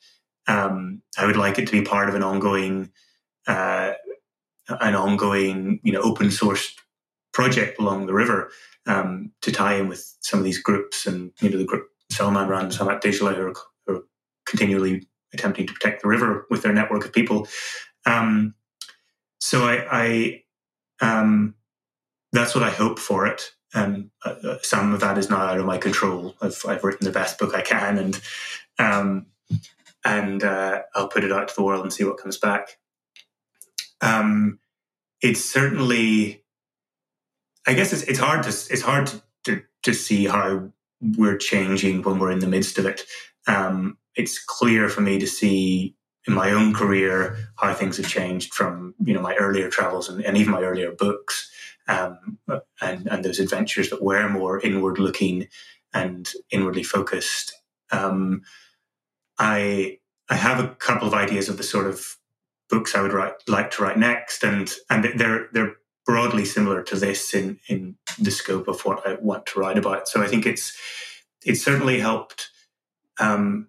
Um, 0.48 1.02
I 1.18 1.26
would 1.26 1.38
like 1.38 1.60
it 1.60 1.66
to 1.68 1.72
be 1.72 1.82
part 1.82 2.10
of 2.10 2.16
an 2.16 2.24
ongoing, 2.24 2.92
uh, 3.48 3.94
an 4.70 4.96
ongoing, 4.96 5.80
you 5.84 5.92
know, 5.92 6.02
open 6.02 6.32
source 6.32 6.74
project 7.34 7.80
along 7.80 8.06
the 8.06 8.14
river 8.14 8.50
um, 8.88 9.32
to 9.42 9.52
tie 9.52 9.76
in 9.76 9.88
with 9.88 10.16
some 10.22 10.40
of 10.40 10.46
these 10.46 10.62
groups 10.62 11.06
and 11.06 11.32
you 11.42 11.50
know 11.50 11.58
the 11.58 11.66
group 11.66 11.88
Salman 12.12 12.48
Run, 12.48 12.70
Sammat 12.70 13.02
Dijla, 13.02 13.36
who 13.36 13.48
are, 13.48 13.54
who 13.86 13.96
are 13.98 14.04
continually 14.46 15.08
attempting 15.34 15.68
to 15.68 15.74
protect 15.74 16.02
the 16.02 16.08
river 16.08 16.46
with 16.50 16.64
their 16.64 16.74
network 16.74 17.06
of 17.06 17.14
people. 17.14 17.48
Um, 18.06 18.56
so 19.40 19.68
I, 19.68 19.88
I 19.92 20.44
um, 21.02 21.56
that's 22.32 22.56
what 22.56 22.64
I 22.64 22.70
hope 22.70 23.00
for 23.00 23.28
it. 23.28 23.52
And 23.78 24.10
uh, 24.26 24.36
uh, 24.44 24.58
some 24.64 24.92
of 24.92 25.02
that 25.02 25.20
is 25.20 25.30
not 25.30 25.48
out 25.48 25.60
of 25.60 25.66
my 25.66 25.78
control. 25.78 26.36
I've, 26.42 26.60
I've 26.68 26.84
written 26.84 27.06
the 27.06 27.12
best 27.12 27.38
book 27.38 27.54
I 27.54 27.62
can, 27.62 28.00
and 28.00 28.22
um, 28.80 29.28
and 30.04 30.44
uh, 30.44 30.82
I'll 30.96 31.10
put 31.10 31.24
it 31.24 31.32
out 31.32 31.48
to 31.50 31.56
the 31.56 31.64
world 31.64 31.84
and 31.84 31.94
see 31.94 32.04
what 32.04 32.18
comes 32.18 32.40
back. 32.40 32.80
Um, 34.02 34.60
it's 35.22 35.46
certainly, 35.46 36.44
I 37.68 37.76
guess 37.76 37.94
it's, 37.94 38.02
it's 38.04 38.20
hard 38.20 38.44
to 38.44 38.50
it's 38.50 38.82
hard 38.82 39.08
to, 39.08 39.22
to, 39.46 39.62
to 39.84 39.94
see 39.94 40.26
how 40.26 40.72
we're 41.00 41.38
changing 41.38 42.02
when 42.02 42.18
we're 42.18 42.32
in 42.32 42.40
the 42.40 42.48
midst 42.48 42.80
of 42.80 42.88
it. 42.88 43.04
Um, 43.46 44.00
it's 44.16 44.44
clear 44.44 44.90
for 44.90 45.02
me 45.02 45.20
to 45.20 45.28
see 45.28 45.96
in 46.28 46.34
my 46.34 46.52
own 46.52 46.74
career 46.74 47.38
how 47.58 47.76
things 47.76 47.98
have 47.98 48.08
changed 48.08 48.56
from 48.56 48.96
you 49.04 49.14
know 49.14 49.22
my 49.22 49.36
earlier 49.36 49.70
travels 49.70 50.10
and, 50.10 50.26
and 50.26 50.36
even 50.36 50.52
my 50.52 50.62
earlier 50.62 50.92
books 50.92 51.52
um, 51.88 52.38
and 52.82 53.08
and 53.08 53.24
those 53.24 53.40
adventures 53.40 53.90
that 53.90 54.04
were 54.04 54.30
more 54.30 54.60
inward 54.60 55.00
looking 55.00 55.48
and 55.94 56.32
inwardly 56.52 56.84
focused. 56.84 57.54
Um, 57.92 58.42
I 59.38 60.00
I 60.30 60.36
have 60.36 60.64
a 60.64 60.70
couple 60.76 61.08
of 61.08 61.14
ideas 61.14 61.50
of 61.50 61.58
the 61.58 61.64
sort 61.64 61.88
of 61.88 62.18
books 62.70 62.96
I 62.96 63.02
would 63.02 63.14
write 63.14 63.34
like 63.48 63.72
to 63.72 63.84
write 63.84 63.98
next, 63.98 64.44
and 64.44 64.72
and 64.90 65.04
they're 65.18 65.48
they're 65.52 65.76
broadly 66.06 66.46
similar 66.46 66.84
to 66.84 66.96
this 66.96 67.34
in 67.34 67.60
in 67.68 67.98
the 68.20 68.32
scope 68.32 68.68
of 68.68 68.82
what 68.82 69.06
I 69.08 69.16
want 69.16 69.46
to 69.48 69.60
write 69.60 69.78
about. 69.78 70.08
So 70.08 70.22
I 70.22 70.28
think 70.28 70.46
it's 70.46 70.78
it's 71.46 71.64
certainly 71.64 72.00
helped 72.00 72.50
um, 73.20 73.68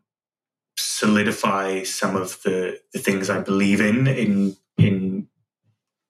solidify 0.77 1.82
some 1.85 2.16
of 2.16 2.43
the, 2.43 2.81
the 2.93 2.99
things 2.99 3.31
I 3.31 3.40
believe 3.40 3.81
in 3.81 4.07
in 4.07 4.57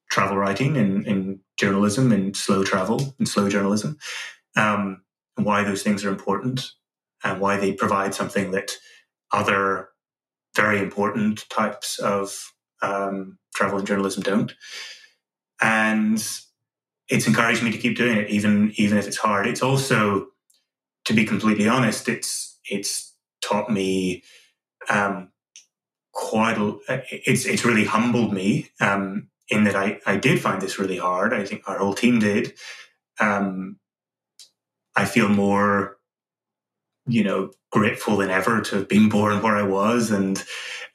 travel 0.08 0.36
writing 0.36 0.76
and 0.76 1.06
in 1.06 1.40
journalism 1.58 2.12
and 2.12 2.36
slow 2.36 2.64
travel 2.64 3.14
and 3.18 3.28
slow 3.28 3.48
journalism, 3.48 3.98
um, 4.56 5.02
and 5.36 5.46
why 5.46 5.62
those 5.64 5.82
things 5.82 6.04
are 6.04 6.10
important 6.10 6.72
and 7.24 7.40
why 7.40 7.56
they 7.56 7.72
provide 7.72 8.14
something 8.14 8.50
that 8.52 8.72
other 9.32 9.88
very 10.56 10.78
important 10.78 11.48
types 11.50 11.98
of 11.98 12.52
um, 12.82 13.38
travel 13.54 13.78
and 13.78 13.86
journalism 13.86 14.22
don't. 14.22 14.54
And 15.60 16.18
it's 17.08 17.26
encouraged 17.26 17.62
me 17.62 17.72
to 17.72 17.78
keep 17.78 17.96
doing 17.96 18.18
it, 18.18 18.30
even 18.30 18.72
even 18.76 18.98
if 18.98 19.06
it's 19.06 19.16
hard. 19.16 19.46
It's 19.46 19.62
also, 19.62 20.28
to 21.06 21.14
be 21.14 21.24
completely 21.24 21.68
honest, 21.68 22.08
it's 22.08 22.58
it's 22.70 23.14
taught 23.40 23.70
me 23.70 24.22
um, 24.88 25.30
quite 26.12 26.58
a, 26.58 26.78
it's 27.10 27.46
it's 27.46 27.64
really 27.64 27.84
humbled 27.84 28.32
me 28.32 28.70
um, 28.80 29.28
in 29.48 29.64
that 29.64 29.76
I 29.76 30.00
I 30.06 30.16
did 30.16 30.40
find 30.40 30.60
this 30.60 30.78
really 30.78 30.98
hard. 30.98 31.32
I 31.32 31.44
think 31.44 31.62
our 31.68 31.78
whole 31.78 31.94
team 31.94 32.18
did. 32.18 32.54
Um, 33.20 33.78
I 34.96 35.04
feel 35.04 35.28
more, 35.28 35.96
you 37.06 37.24
know, 37.24 37.52
grateful 37.70 38.16
than 38.16 38.30
ever 38.30 38.60
to 38.60 38.76
have 38.76 38.88
been 38.88 39.08
born 39.08 39.42
where 39.42 39.56
I 39.56 39.62
was 39.62 40.10
and 40.10 40.42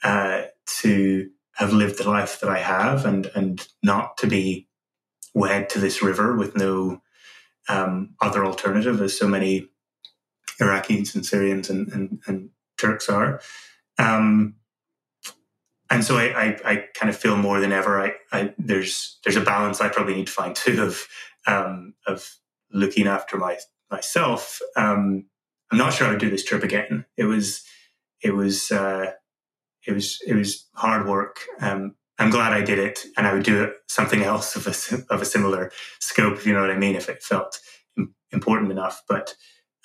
uh, 0.04 0.44
to 0.82 1.30
have 1.56 1.72
lived 1.72 2.00
the 2.00 2.10
life 2.10 2.40
that 2.40 2.50
I 2.50 2.60
have, 2.60 3.06
and 3.06 3.30
and 3.36 3.66
not 3.82 4.18
to 4.18 4.28
be 4.28 4.68
wed 5.34 5.70
to 5.70 5.80
this 5.80 6.02
river 6.02 6.36
with 6.36 6.56
no 6.56 7.02
um, 7.70 8.16
other 8.22 8.46
alternative, 8.46 9.02
as 9.02 9.18
so 9.18 9.28
many 9.28 9.68
Iraqis 10.60 11.16
and 11.16 11.26
Syrians 11.26 11.70
and, 11.70 11.88
and, 11.92 12.22
and 12.28 12.50
Turks 12.78 13.10
are. 13.10 13.42
Um, 13.98 14.56
and 15.89 16.03
so 16.03 16.18
I, 16.18 16.23
I, 16.23 16.60
I, 16.65 16.76
kind 16.95 17.10
of 17.10 17.18
feel 17.18 17.35
more 17.35 17.60
than 17.60 17.72
ever. 17.72 18.01
I, 18.01 18.14
I, 18.31 18.53
there's 18.57 19.19
there's 19.23 19.35
a 19.35 19.41
balance 19.41 19.81
I 19.81 19.89
probably 19.89 20.15
need 20.15 20.27
to 20.27 20.34
find 20.34 20.55
too 20.55 20.81
of 20.81 21.07
um, 21.45 21.93
of 22.07 22.35
looking 22.72 23.07
after 23.07 23.38
my 23.38 23.57
myself. 23.91 24.60
Um, 24.76 25.26
I'm 25.72 25.77
not 25.77 25.93
sure 25.93 26.07
I 26.07 26.11
would 26.11 26.19
do 26.19 26.30
this 26.30 26.45
trip 26.45 26.64
again. 26.64 27.05
It 27.18 27.26
was 27.26 27.64
it 28.22 28.34
was 28.34 28.72
uh, 28.72 29.11
it 29.85 29.93
was 29.93 30.19
it 30.26 30.34
was 30.34 30.68
hard 30.73 31.07
work. 31.07 31.39
Um, 31.60 31.95
I'm 32.19 32.30
glad 32.30 32.53
I 32.53 32.61
did 32.61 32.80
it, 32.80 33.05
and 33.18 33.27
I 33.27 33.34
would 33.34 33.43
do 33.43 33.72
something 33.88 34.23
else 34.23 34.55
of 34.55 34.68
a 34.68 35.14
of 35.14 35.22
a 35.22 35.26
similar 35.26 35.72
scope. 35.99 36.35
If 36.35 36.47
you 36.47 36.53
know 36.53 36.61
what 36.61 36.72
I 36.72 36.77
mean, 36.77 36.95
if 36.95 37.10
it 37.10 37.23
felt 37.23 37.60
important 38.31 38.72
enough. 38.72 39.03
But 39.07 39.35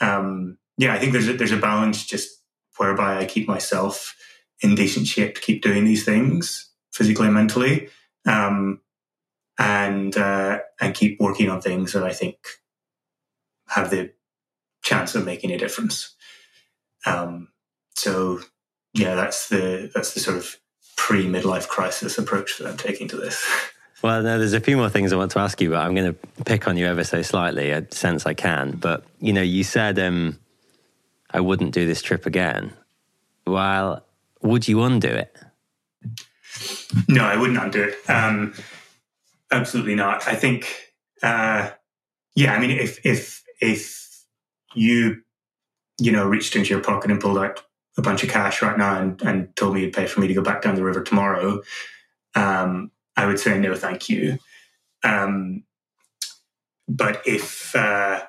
um, 0.00 0.58
yeah, 0.76 0.94
I 0.94 0.98
think 0.98 1.12
there's 1.12 1.28
a, 1.28 1.34
there's 1.34 1.52
a 1.52 1.58
balance 1.58 2.04
just 2.04 2.30
whereby 2.76 3.18
I 3.18 3.26
keep 3.26 3.48
myself 3.48 4.16
in 4.60 4.74
decent 4.74 5.06
shape 5.06 5.34
to 5.36 5.40
keep 5.40 5.62
doing 5.62 5.84
these 5.84 6.04
things 6.04 6.70
physically 6.92 7.26
and 7.26 7.34
mentally, 7.34 7.88
um, 8.26 8.80
and 9.58 10.16
uh, 10.16 10.60
and 10.80 10.94
keep 10.94 11.20
working 11.20 11.48
on 11.48 11.60
things 11.60 11.92
that 11.92 12.02
I 12.02 12.12
think 12.12 12.36
have 13.68 13.90
the 13.90 14.12
chance 14.82 15.14
of 15.14 15.24
making 15.24 15.50
a 15.50 15.58
difference. 15.58 16.14
Um, 17.06 17.48
so 17.94 18.40
yeah, 18.94 19.14
that's 19.14 19.48
the 19.48 19.90
that's 19.94 20.14
the 20.14 20.20
sort 20.20 20.36
of 20.36 20.56
pre 20.96 21.26
midlife 21.26 21.68
crisis 21.68 22.18
approach 22.18 22.58
that 22.58 22.66
I'm 22.66 22.76
taking 22.76 23.08
to 23.08 23.16
this. 23.16 23.46
Well, 24.00 24.22
no, 24.22 24.38
there's 24.38 24.52
a 24.52 24.60
few 24.60 24.76
more 24.76 24.88
things 24.88 25.12
I 25.12 25.16
want 25.16 25.32
to 25.32 25.40
ask 25.40 25.60
you, 25.60 25.70
but 25.70 25.78
I'm 25.78 25.92
going 25.92 26.14
to 26.14 26.44
pick 26.44 26.68
on 26.68 26.76
you 26.76 26.86
ever 26.86 27.02
so 27.02 27.20
slightly. 27.22 27.74
I 27.74 27.84
sense 27.90 28.26
I 28.26 28.32
can, 28.34 28.76
but 28.76 29.04
you 29.18 29.32
know, 29.32 29.42
you 29.42 29.64
said 29.64 29.98
um, 29.98 30.38
I 31.32 31.40
wouldn't 31.40 31.74
do 31.74 31.84
this 31.84 32.00
trip 32.00 32.24
again. 32.24 32.72
Well, 33.44 34.04
would 34.42 34.68
you 34.68 34.82
undo 34.82 35.08
it? 35.08 35.36
No, 37.08 37.24
I 37.24 37.36
wouldn't 37.36 37.58
undo 37.58 37.84
it. 37.84 38.10
Um, 38.10 38.54
absolutely 39.50 39.94
not. 39.94 40.26
I 40.26 40.34
think, 40.34 40.92
uh, 41.22 41.70
yeah, 42.34 42.54
I 42.54 42.58
mean, 42.58 42.70
if 42.70 43.04
if 43.04 43.42
if 43.60 44.24
you 44.74 45.22
you 45.98 46.12
know 46.12 46.26
reached 46.26 46.56
into 46.56 46.70
your 46.70 46.82
pocket 46.82 47.10
and 47.10 47.20
pulled 47.20 47.38
out 47.38 47.62
a 47.96 48.02
bunch 48.02 48.22
of 48.22 48.30
cash 48.30 48.62
right 48.62 48.78
now 48.78 49.00
and, 49.00 49.20
and 49.22 49.54
told 49.56 49.74
me 49.74 49.80
you'd 49.80 49.92
pay 49.92 50.06
for 50.06 50.20
me 50.20 50.28
to 50.28 50.34
go 50.34 50.42
back 50.42 50.62
down 50.62 50.76
the 50.76 50.84
river 50.84 51.02
tomorrow, 51.02 51.60
um, 52.34 52.92
I 53.16 53.26
would 53.26 53.40
say 53.40 53.58
no, 53.58 53.74
thank 53.74 54.08
you. 54.08 54.38
Um, 55.02 55.64
but 56.88 57.22
if 57.26 57.74
uh, 57.74 58.22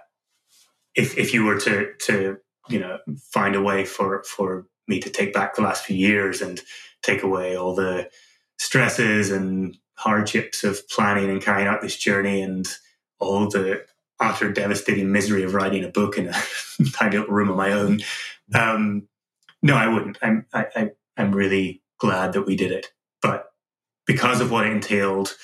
if 0.95 1.17
if 1.17 1.33
you 1.33 1.45
were 1.45 1.59
to 1.59 1.93
to 2.07 2.37
you 2.67 2.79
know 2.79 2.99
find 3.31 3.55
a 3.55 3.61
way 3.61 3.85
for 3.85 4.23
for 4.23 4.65
me 4.89 4.99
to 4.99 5.09
take 5.09 5.33
back 5.33 5.55
the 5.55 5.61
last 5.61 5.85
few 5.85 5.95
years 5.95 6.41
and 6.41 6.61
take 7.01 7.23
away 7.23 7.55
all 7.55 7.73
the 7.75 8.09
stresses 8.57 9.31
and 9.31 9.77
hardships 9.95 10.63
of 10.63 10.87
planning 10.89 11.29
and 11.29 11.41
carrying 11.41 11.67
out 11.67 11.81
this 11.81 11.97
journey 11.97 12.41
and 12.41 12.67
all 13.19 13.49
the 13.49 13.85
utter 14.19 14.51
devastating 14.51 15.11
misery 15.11 15.43
of 15.43 15.53
writing 15.53 15.83
a 15.83 15.89
book 15.89 16.17
in 16.17 16.27
a 16.27 16.43
tiny 16.93 17.17
little 17.17 17.33
room 17.33 17.49
of 17.49 17.57
my 17.57 17.71
own. 17.71 17.99
Um, 18.53 19.07
no, 19.61 19.75
I 19.75 19.87
wouldn't. 19.87 20.17
I'm 20.21 20.45
I, 20.53 20.65
I, 20.75 20.91
I'm 21.17 21.33
really 21.33 21.81
glad 21.97 22.33
that 22.33 22.43
we 22.43 22.55
did 22.55 22.71
it, 22.71 22.87
but 23.21 23.51
because 24.05 24.39
of 24.39 24.51
what 24.51 24.65
it 24.65 24.71
entailed, 24.71 25.35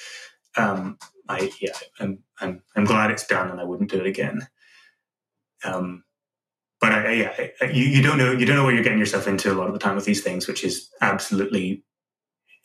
um, 0.56 0.98
I 1.28 1.52
yeah, 1.60 1.78
I'm 2.00 2.20
I'm 2.40 2.62
I'm 2.76 2.86
glad 2.86 3.12
it's 3.12 3.28
done, 3.28 3.52
and 3.52 3.60
I 3.60 3.66
wouldn't 3.66 3.92
do 3.92 4.00
it 4.00 4.08
again. 4.08 4.48
Um, 5.66 6.05
but 6.82 6.92
I, 6.92 7.12
yeah, 7.14 7.48
uh, 7.62 7.66
you, 7.66 7.86
you 7.86 8.02
don't 8.02 8.18
know 8.18 8.32
you 8.32 8.46
don't 8.46 8.56
know 8.56 8.64
what 8.64 8.74
you're 8.74 8.84
getting 8.84 9.00
yourself 9.00 9.28
into 9.28 9.52
a 9.52 9.56
lot 9.56 9.68
of 9.68 9.74
the 9.74 9.80
time 9.80 9.96
with 9.96 10.06
these 10.06 10.24
things, 10.24 10.48
which 10.48 10.64
is 10.64 10.90
absolutely 11.02 11.84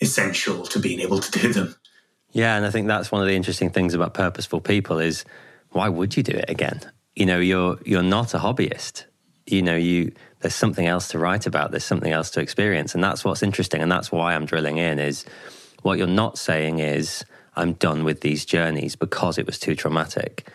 essential 0.00 0.64
to 0.66 0.78
being 0.78 1.00
able 1.00 1.20
to 1.20 1.38
do 1.38 1.52
them. 1.52 1.74
Yeah, 2.32 2.56
and 2.56 2.64
I 2.64 2.70
think 2.70 2.86
that's 2.86 3.10
one 3.10 3.22
of 3.22 3.28
the 3.28 3.34
interesting 3.34 3.70
things 3.70 3.94
about 3.94 4.14
purposeful 4.14 4.60
people 4.60 4.98
is 4.98 5.24
why 5.70 5.88
would 5.88 6.16
you 6.16 6.22
do 6.22 6.32
it 6.32 6.48
again? 6.48 6.80
You 7.14 7.26
know, 7.26 7.38
you're 7.38 7.78
you're 7.84 8.02
not 8.02 8.34
a 8.34 8.38
hobbyist. 8.38 9.04
You 9.46 9.62
know, 9.62 9.76
you 9.76 10.12
there's 10.40 10.54
something 10.54 10.86
else 10.86 11.08
to 11.08 11.18
write 11.18 11.46
about. 11.46 11.70
There's 11.70 11.84
something 11.84 12.12
else 12.12 12.30
to 12.32 12.40
experience, 12.40 12.94
and 12.94 13.02
that's 13.02 13.24
what's 13.24 13.42
interesting. 13.42 13.82
And 13.82 13.90
that's 13.90 14.12
why 14.12 14.34
I'm 14.34 14.46
drilling 14.46 14.78
in 14.78 14.98
is 14.98 15.24
what 15.82 15.98
you're 15.98 16.06
not 16.06 16.38
saying 16.38 16.78
is 16.78 17.24
I'm 17.56 17.74
done 17.74 18.04
with 18.04 18.20
these 18.20 18.44
journeys 18.44 18.96
because 18.96 19.38
it 19.38 19.46
was 19.46 19.58
too 19.58 19.74
traumatic 19.74 20.48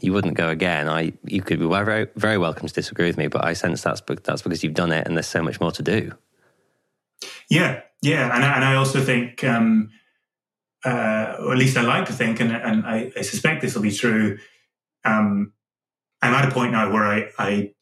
you 0.00 0.12
wouldn't 0.12 0.34
go 0.34 0.48
again. 0.48 0.88
I 0.88 1.12
you 1.24 1.42
could 1.42 1.58
be 1.58 1.66
very 1.66 2.08
very 2.16 2.38
welcome 2.38 2.68
to 2.68 2.74
disagree 2.74 3.06
with 3.06 3.16
me, 3.16 3.28
but 3.28 3.44
I 3.44 3.52
sense 3.52 3.82
that's 3.82 4.02
that's 4.22 4.42
because 4.42 4.62
you've 4.62 4.74
done 4.74 4.92
it 4.92 5.06
and 5.06 5.16
there's 5.16 5.26
so 5.26 5.42
much 5.42 5.60
more 5.60 5.72
to 5.72 5.82
do. 5.82 6.12
Yeah, 7.50 7.82
yeah, 8.02 8.34
and 8.34 8.44
and 8.44 8.64
I 8.64 8.74
also 8.74 9.00
think, 9.00 9.42
um, 9.42 9.90
uh, 10.84 11.36
or 11.40 11.52
at 11.52 11.58
least 11.58 11.76
I 11.76 11.82
like 11.82 12.06
to 12.06 12.12
think, 12.12 12.40
and 12.40 12.52
and 12.52 12.86
I, 12.86 13.12
I 13.16 13.22
suspect 13.22 13.62
this 13.62 13.74
will 13.74 13.82
be 13.82 13.92
true. 13.92 14.38
Um, 15.04 15.52
I'm 16.22 16.34
at 16.34 16.48
a 16.48 16.52
point 16.52 16.72
now 16.72 16.92
where 16.92 17.04
I 17.04 17.30
I 17.38 17.72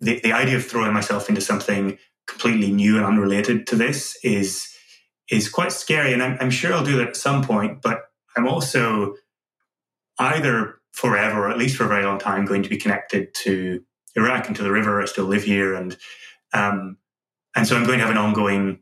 the, 0.00 0.20
the 0.20 0.32
idea 0.32 0.56
of 0.56 0.66
throwing 0.66 0.92
myself 0.92 1.28
into 1.28 1.40
something 1.40 1.98
completely 2.26 2.70
new 2.70 2.96
and 2.96 3.06
unrelated 3.06 3.66
to 3.68 3.76
this 3.76 4.18
is 4.22 4.70
is 5.30 5.48
quite 5.48 5.72
scary, 5.72 6.12
and 6.12 6.22
I'm, 6.22 6.36
I'm 6.40 6.50
sure 6.50 6.74
I'll 6.74 6.84
do 6.84 6.98
that 6.98 7.08
at 7.08 7.16
some 7.16 7.42
point. 7.42 7.80
But 7.80 8.02
I'm 8.36 8.46
also 8.46 9.14
either 10.18 10.80
forever, 10.94 11.46
or 11.46 11.50
at 11.50 11.58
least 11.58 11.76
for 11.76 11.84
a 11.84 11.88
very 11.88 12.04
long 12.04 12.18
time, 12.18 12.44
going 12.44 12.62
to 12.62 12.68
be 12.68 12.76
connected 12.76 13.34
to 13.34 13.82
Iraq 14.14 14.46
and 14.46 14.56
to 14.56 14.62
the 14.62 14.70
river. 14.70 15.02
I 15.02 15.06
still 15.06 15.24
live 15.24 15.42
here, 15.42 15.74
and 15.74 15.96
um, 16.52 16.96
and 17.54 17.66
so 17.66 17.76
I'm 17.76 17.84
going 17.84 17.98
to 17.98 18.04
have 18.04 18.14
an 18.14 18.18
ongoing 18.18 18.78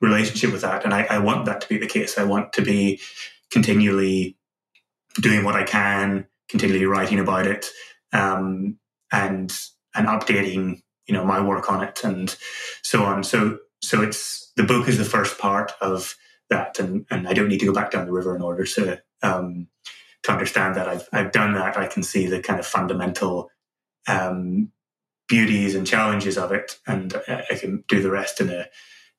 relationship 0.00 0.52
with 0.52 0.60
that, 0.60 0.84
and 0.84 0.92
I, 0.92 1.04
I 1.04 1.18
want 1.18 1.46
that 1.46 1.62
to 1.62 1.68
be 1.68 1.78
the 1.78 1.86
case. 1.86 2.18
I 2.18 2.24
want 2.24 2.52
to 2.52 2.62
be 2.62 3.00
continually 3.50 4.36
doing 5.20 5.42
what 5.44 5.56
I 5.56 5.64
can, 5.64 6.26
continually 6.48 6.84
writing 6.84 7.18
about 7.18 7.46
it, 7.46 7.66
um, 8.12 8.78
and 9.10 9.50
and 9.94 10.06
updating 10.06 10.82
you 11.06 11.14
know 11.14 11.24
my 11.24 11.40
work 11.40 11.72
on 11.72 11.82
it 11.82 12.04
and 12.04 12.36
so 12.82 13.04
on. 13.04 13.24
So 13.24 13.58
so 13.80 14.02
it's 14.02 14.52
the 14.56 14.64
book 14.64 14.86
is 14.86 14.98
the 14.98 15.04
first 15.04 15.38
part 15.38 15.72
of 15.80 16.14
that, 16.50 16.78
and 16.78 17.06
and 17.10 17.26
I 17.26 17.32
don't 17.32 17.48
need 17.48 17.60
to 17.60 17.66
go 17.66 17.72
back 17.72 17.90
down 17.90 18.04
the 18.04 18.12
river 18.12 18.36
in 18.36 18.42
order 18.42 18.64
to 18.64 19.02
um, 19.22 19.68
to 20.24 20.32
understand 20.32 20.74
that. 20.74 20.88
I've 20.88 21.08
I've 21.12 21.32
done 21.32 21.54
that. 21.54 21.76
I 21.76 21.86
can 21.86 22.02
see 22.02 22.26
the 22.26 22.40
kind 22.40 22.58
of 22.58 22.66
fundamental 22.66 23.50
um, 24.08 24.72
beauties 25.28 25.74
and 25.74 25.86
challenges 25.86 26.36
of 26.36 26.52
it, 26.52 26.78
and 26.86 27.14
I 27.28 27.54
can 27.58 27.84
do 27.88 28.02
the 28.02 28.10
rest 28.10 28.40
in 28.40 28.50
a 28.50 28.66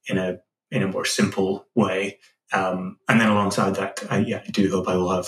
in 0.07 0.17
a 0.17 0.39
in 0.71 0.83
a 0.83 0.87
more 0.87 1.05
simple 1.05 1.67
way. 1.75 2.19
Um, 2.53 2.97
and 3.07 3.19
then 3.19 3.29
alongside 3.29 3.75
that, 3.75 4.03
I, 4.09 4.19
yeah, 4.19 4.41
I 4.45 4.51
do 4.51 4.69
hope 4.69 4.87
I 4.87 4.95
will 4.95 5.09
have 5.09 5.27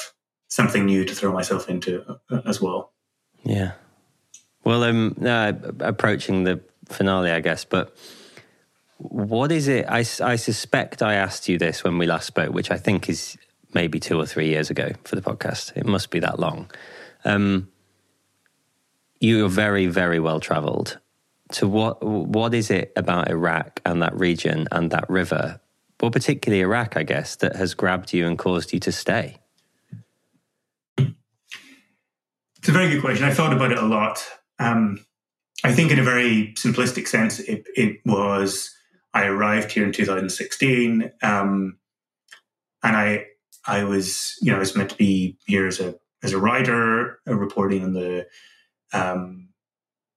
something 0.50 0.86
new 0.86 1.04
to 1.06 1.16
throw 1.16 1.32
myself 1.32 1.70
into 1.70 2.04
uh, 2.30 2.42
as 2.46 2.62
well. 2.62 2.94
Yeah. 3.44 3.74
Well, 4.64 4.84
um, 4.84 5.16
uh, 5.24 5.54
approaching 5.80 6.44
the 6.44 6.62
finale, 6.86 7.32
I 7.32 7.40
guess, 7.40 7.66
but 7.66 7.96
what 8.98 9.52
is 9.52 9.68
it? 9.68 9.86
I, 9.88 10.00
I 10.00 10.36
suspect 10.36 11.02
I 11.02 11.16
asked 11.16 11.48
you 11.48 11.58
this 11.58 11.84
when 11.84 11.98
we 11.98 12.06
last 12.06 12.28
spoke, 12.28 12.54
which 12.54 12.72
I 12.72 12.78
think 12.78 13.10
is 13.10 13.38
maybe 13.74 14.00
two 14.00 14.20
or 14.20 14.26
three 14.26 14.48
years 14.48 14.70
ago 14.70 14.92
for 15.04 15.16
the 15.16 15.22
podcast. 15.22 15.76
It 15.76 15.86
must 15.86 16.10
be 16.10 16.20
that 16.20 16.40
long. 16.40 16.70
Um, 17.26 17.70
you're 19.20 19.50
very, 19.50 19.88
very 19.88 20.20
well 20.20 20.40
traveled. 20.40 21.00
So, 21.52 21.68
what 21.68 22.04
what 22.04 22.54
is 22.54 22.70
it 22.70 22.92
about 22.96 23.30
Iraq 23.30 23.82
and 23.86 24.02
that 24.02 24.18
region 24.18 24.68
and 24.72 24.92
that 24.92 25.10
river, 25.10 25.60
well, 26.02 26.12
particularly 26.12 26.62
Iraq, 26.62 26.98
I 26.98 27.04
guess, 27.04 27.36
that 27.38 27.56
has 27.56 27.74
grabbed 27.74 28.14
you 28.14 28.28
and 28.28 28.38
caused 28.38 28.74
you 28.74 28.80
to 28.82 28.92
stay? 28.92 29.38
It's 30.98 32.70
a 32.70 32.72
very 32.72 32.90
good 32.90 33.02
question. 33.02 33.26
I 33.26 33.34
thought 33.34 33.54
about 33.54 33.72
it 33.72 33.78
a 33.78 33.86
lot. 33.86 34.26
Um, 34.60 35.06
I 35.64 35.72
think, 35.72 35.92
in 35.92 36.00
a 36.00 36.04
very 36.04 36.54
simplistic 36.58 37.08
sense, 37.08 37.40
it, 37.40 37.66
it, 37.76 38.02
was 38.06 38.76
I 39.14 39.26
arrived 39.26 39.72
here 39.72 39.86
in 39.86 39.94
2016, 39.94 41.12
um, 41.24 41.78
and 42.84 42.96
I 42.96 43.26
I 43.68 43.84
was 43.84 44.38
you 44.42 44.52
know 44.52 44.58
I 44.58 44.60
was 44.62 44.76
meant 44.76 44.92
to 44.92 44.98
be 44.98 45.38
here 45.46 45.68
as 45.68 45.80
a 45.80 45.96
as 46.24 46.34
a 46.34 46.40
writer, 46.40 47.20
uh, 47.28 47.36
reporting 47.36 47.84
on 47.84 47.94
the 47.94 48.28
um, 48.94 49.50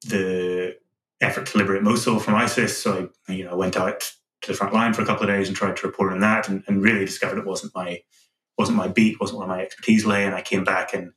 the 0.06 0.76
effort 1.20 1.46
to 1.46 1.58
liberate 1.58 1.82
Mosul 1.82 2.20
from 2.20 2.34
ISIS. 2.34 2.80
So 2.80 3.10
I 3.28 3.32
you 3.32 3.44
know 3.44 3.56
went 3.56 3.76
out 3.76 4.12
to 4.42 4.52
the 4.52 4.56
front 4.56 4.72
line 4.72 4.94
for 4.94 5.02
a 5.02 5.06
couple 5.06 5.24
of 5.24 5.28
days 5.28 5.48
and 5.48 5.56
tried 5.56 5.76
to 5.76 5.86
report 5.86 6.12
on 6.12 6.20
that, 6.20 6.48
and, 6.48 6.62
and 6.66 6.82
really 6.82 7.04
discovered 7.04 7.38
it 7.38 7.46
wasn't 7.46 7.74
my 7.74 8.00
wasn't 8.56 8.78
my 8.78 8.88
beat, 8.88 9.20
wasn't 9.20 9.38
where 9.38 9.48
my 9.48 9.62
expertise 9.62 10.06
lay. 10.06 10.24
And 10.24 10.34
I 10.34 10.42
came 10.42 10.64
back 10.64 10.94
and 10.94 11.12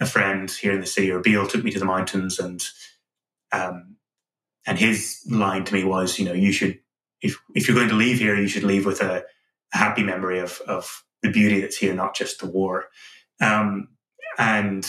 a 0.00 0.06
friend 0.06 0.50
here 0.50 0.72
in 0.72 0.80
the 0.80 0.86
city, 0.86 1.10
or 1.10 1.20
Erbil, 1.20 1.48
took 1.48 1.62
me 1.62 1.70
to 1.72 1.78
the 1.78 1.84
mountains, 1.84 2.38
and 2.38 2.66
um, 3.52 3.96
and 4.66 4.78
his 4.78 5.20
line 5.28 5.64
to 5.64 5.74
me 5.74 5.84
was, 5.84 6.18
you 6.18 6.24
know, 6.24 6.32
you 6.32 6.52
should 6.52 6.78
if 7.20 7.38
if 7.54 7.68
you're 7.68 7.76
going 7.76 7.88
to 7.90 7.94
leave 7.94 8.18
here, 8.18 8.36
you 8.36 8.48
should 8.48 8.62
leave 8.62 8.86
with 8.86 9.00
a, 9.00 9.24
a 9.74 9.76
happy 9.76 10.02
memory 10.02 10.38
of 10.38 10.60
of 10.66 11.04
the 11.22 11.30
beauty 11.30 11.60
that's 11.60 11.76
here, 11.76 11.94
not 11.94 12.14
just 12.14 12.40
the 12.40 12.46
war. 12.46 12.86
Um, 13.40 13.88
and 14.38 14.86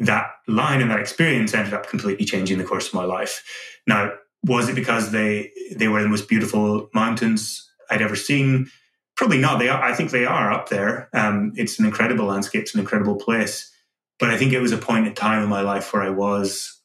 that 0.00 0.30
line 0.48 0.80
and 0.80 0.90
that 0.90 1.00
experience 1.00 1.54
ended 1.54 1.74
up 1.74 1.88
completely 1.88 2.24
changing 2.24 2.58
the 2.58 2.64
course 2.64 2.88
of 2.88 2.94
my 2.94 3.04
life. 3.04 3.42
Now, 3.86 4.12
was 4.44 4.68
it 4.68 4.74
because 4.74 5.10
they 5.10 5.50
they 5.74 5.88
were 5.88 6.02
the 6.02 6.08
most 6.08 6.28
beautiful 6.28 6.88
mountains 6.94 7.68
I'd 7.90 8.02
ever 8.02 8.16
seen? 8.16 8.70
Probably 9.16 9.38
not. 9.38 9.58
They 9.58 9.68
are. 9.68 9.82
I 9.82 9.94
think 9.94 10.10
they 10.10 10.26
are 10.26 10.52
up 10.52 10.68
there. 10.68 11.08
Um, 11.12 11.52
it's 11.56 11.78
an 11.78 11.86
incredible 11.86 12.26
landscape. 12.26 12.62
It's 12.62 12.74
an 12.74 12.80
incredible 12.80 13.16
place. 13.16 13.70
But 14.18 14.30
I 14.30 14.36
think 14.36 14.52
it 14.52 14.60
was 14.60 14.72
a 14.72 14.78
point 14.78 15.06
in 15.06 15.14
time 15.14 15.42
in 15.42 15.48
my 15.48 15.60
life 15.60 15.92
where 15.92 16.02
I 16.02 16.10
was 16.10 16.80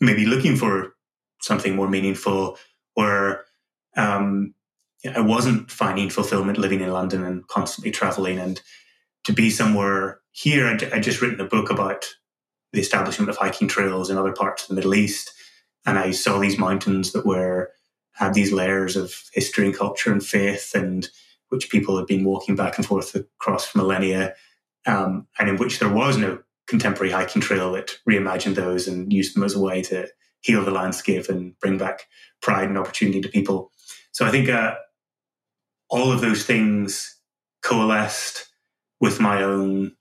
maybe 0.00 0.26
looking 0.26 0.56
for 0.56 0.94
something 1.40 1.74
more 1.74 1.88
meaningful, 1.88 2.58
or 2.96 3.44
um, 3.96 4.54
I 5.04 5.20
wasn't 5.20 5.70
finding 5.70 6.10
fulfillment 6.10 6.58
living 6.58 6.80
in 6.80 6.92
London 6.92 7.24
and 7.24 7.46
constantly 7.48 7.90
traveling. 7.90 8.38
And 8.38 8.60
to 9.24 9.32
be 9.32 9.50
somewhere 9.50 10.20
here, 10.30 10.66
I'd, 10.66 10.84
I'd 10.92 11.02
just 11.02 11.20
written 11.20 11.40
a 11.40 11.48
book 11.48 11.70
about 11.70 12.06
the 12.72 12.80
establishment 12.80 13.28
of 13.28 13.36
hiking 13.36 13.68
trails 13.68 14.10
in 14.10 14.16
other 14.16 14.32
parts 14.32 14.62
of 14.62 14.68
the 14.68 14.74
Middle 14.74 14.94
East, 14.94 15.32
and 15.84 15.98
I 15.98 16.12
saw 16.12 16.38
these 16.38 16.58
mountains 16.58 17.12
that 17.12 17.26
were 17.26 17.70
had 18.14 18.34
these 18.34 18.52
layers 18.52 18.96
of 18.96 19.14
history 19.32 19.66
and 19.66 19.76
culture 19.76 20.12
and 20.12 20.24
faith 20.24 20.74
and 20.74 21.08
which 21.48 21.70
people 21.70 21.96
had 21.96 22.06
been 22.06 22.24
walking 22.24 22.56
back 22.56 22.78
and 22.78 22.86
forth 22.86 23.14
across 23.14 23.66
for 23.66 23.78
millennia, 23.78 24.34
um, 24.86 25.26
and 25.38 25.48
in 25.48 25.56
which 25.56 25.78
there 25.78 25.92
was 25.92 26.16
no 26.16 26.38
contemporary 26.66 27.12
hiking 27.12 27.42
trail 27.42 27.72
that 27.72 27.98
reimagined 28.08 28.54
those 28.54 28.88
and 28.88 29.12
used 29.12 29.36
them 29.36 29.42
as 29.42 29.54
a 29.54 29.60
way 29.60 29.82
to 29.82 30.08
heal 30.40 30.64
the 30.64 30.70
landscape 30.70 31.28
and 31.28 31.58
bring 31.58 31.76
back 31.76 32.06
pride 32.40 32.68
and 32.68 32.78
opportunity 32.78 33.20
to 33.20 33.28
people. 33.28 33.70
So 34.12 34.24
I 34.24 34.30
think 34.30 34.48
uh, 34.48 34.76
all 35.92 36.10
of 36.10 36.22
those 36.22 36.44
things 36.44 37.16
coalesced 37.62 38.48
with 39.00 39.20
my 39.20 39.42
own 39.42 39.94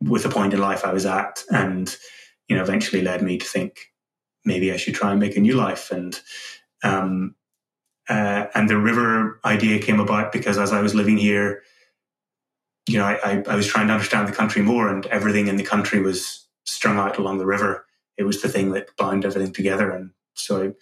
with 0.00 0.22
the 0.22 0.28
point 0.28 0.52
in 0.52 0.60
life 0.60 0.84
I 0.84 0.92
was 0.92 1.06
at, 1.06 1.44
and 1.50 1.94
you 2.48 2.56
know, 2.56 2.62
eventually 2.62 3.02
led 3.02 3.22
me 3.22 3.38
to 3.38 3.44
think 3.44 3.92
maybe 4.44 4.72
I 4.72 4.76
should 4.76 4.94
try 4.94 5.10
and 5.10 5.20
make 5.20 5.36
a 5.36 5.40
new 5.40 5.54
life. 5.54 5.90
And 5.90 6.18
um, 6.82 7.34
uh, 8.08 8.46
and 8.54 8.68
the 8.68 8.78
river 8.78 9.40
idea 9.44 9.80
came 9.80 10.00
about 10.00 10.32
because 10.32 10.58
as 10.58 10.72
I 10.72 10.82
was 10.82 10.94
living 10.94 11.16
here, 11.16 11.62
you 12.86 12.98
know, 12.98 13.04
I, 13.04 13.18
I, 13.24 13.42
I, 13.48 13.56
was 13.56 13.66
trying 13.66 13.86
to 13.86 13.94
understand 13.94 14.28
the 14.28 14.32
country 14.32 14.60
more, 14.60 14.88
and 14.88 15.06
everything 15.06 15.48
in 15.48 15.56
the 15.56 15.62
country 15.64 16.00
was 16.00 16.46
strung 16.64 16.98
out 16.98 17.18
along 17.18 17.38
the 17.38 17.46
river. 17.46 17.86
It 18.18 18.24
was 18.24 18.42
the 18.42 18.48
thing 18.48 18.72
that 18.72 18.96
bound 18.98 19.24
everything 19.24 19.52
together, 19.52 19.90
and 19.90 20.10
so 20.34 20.74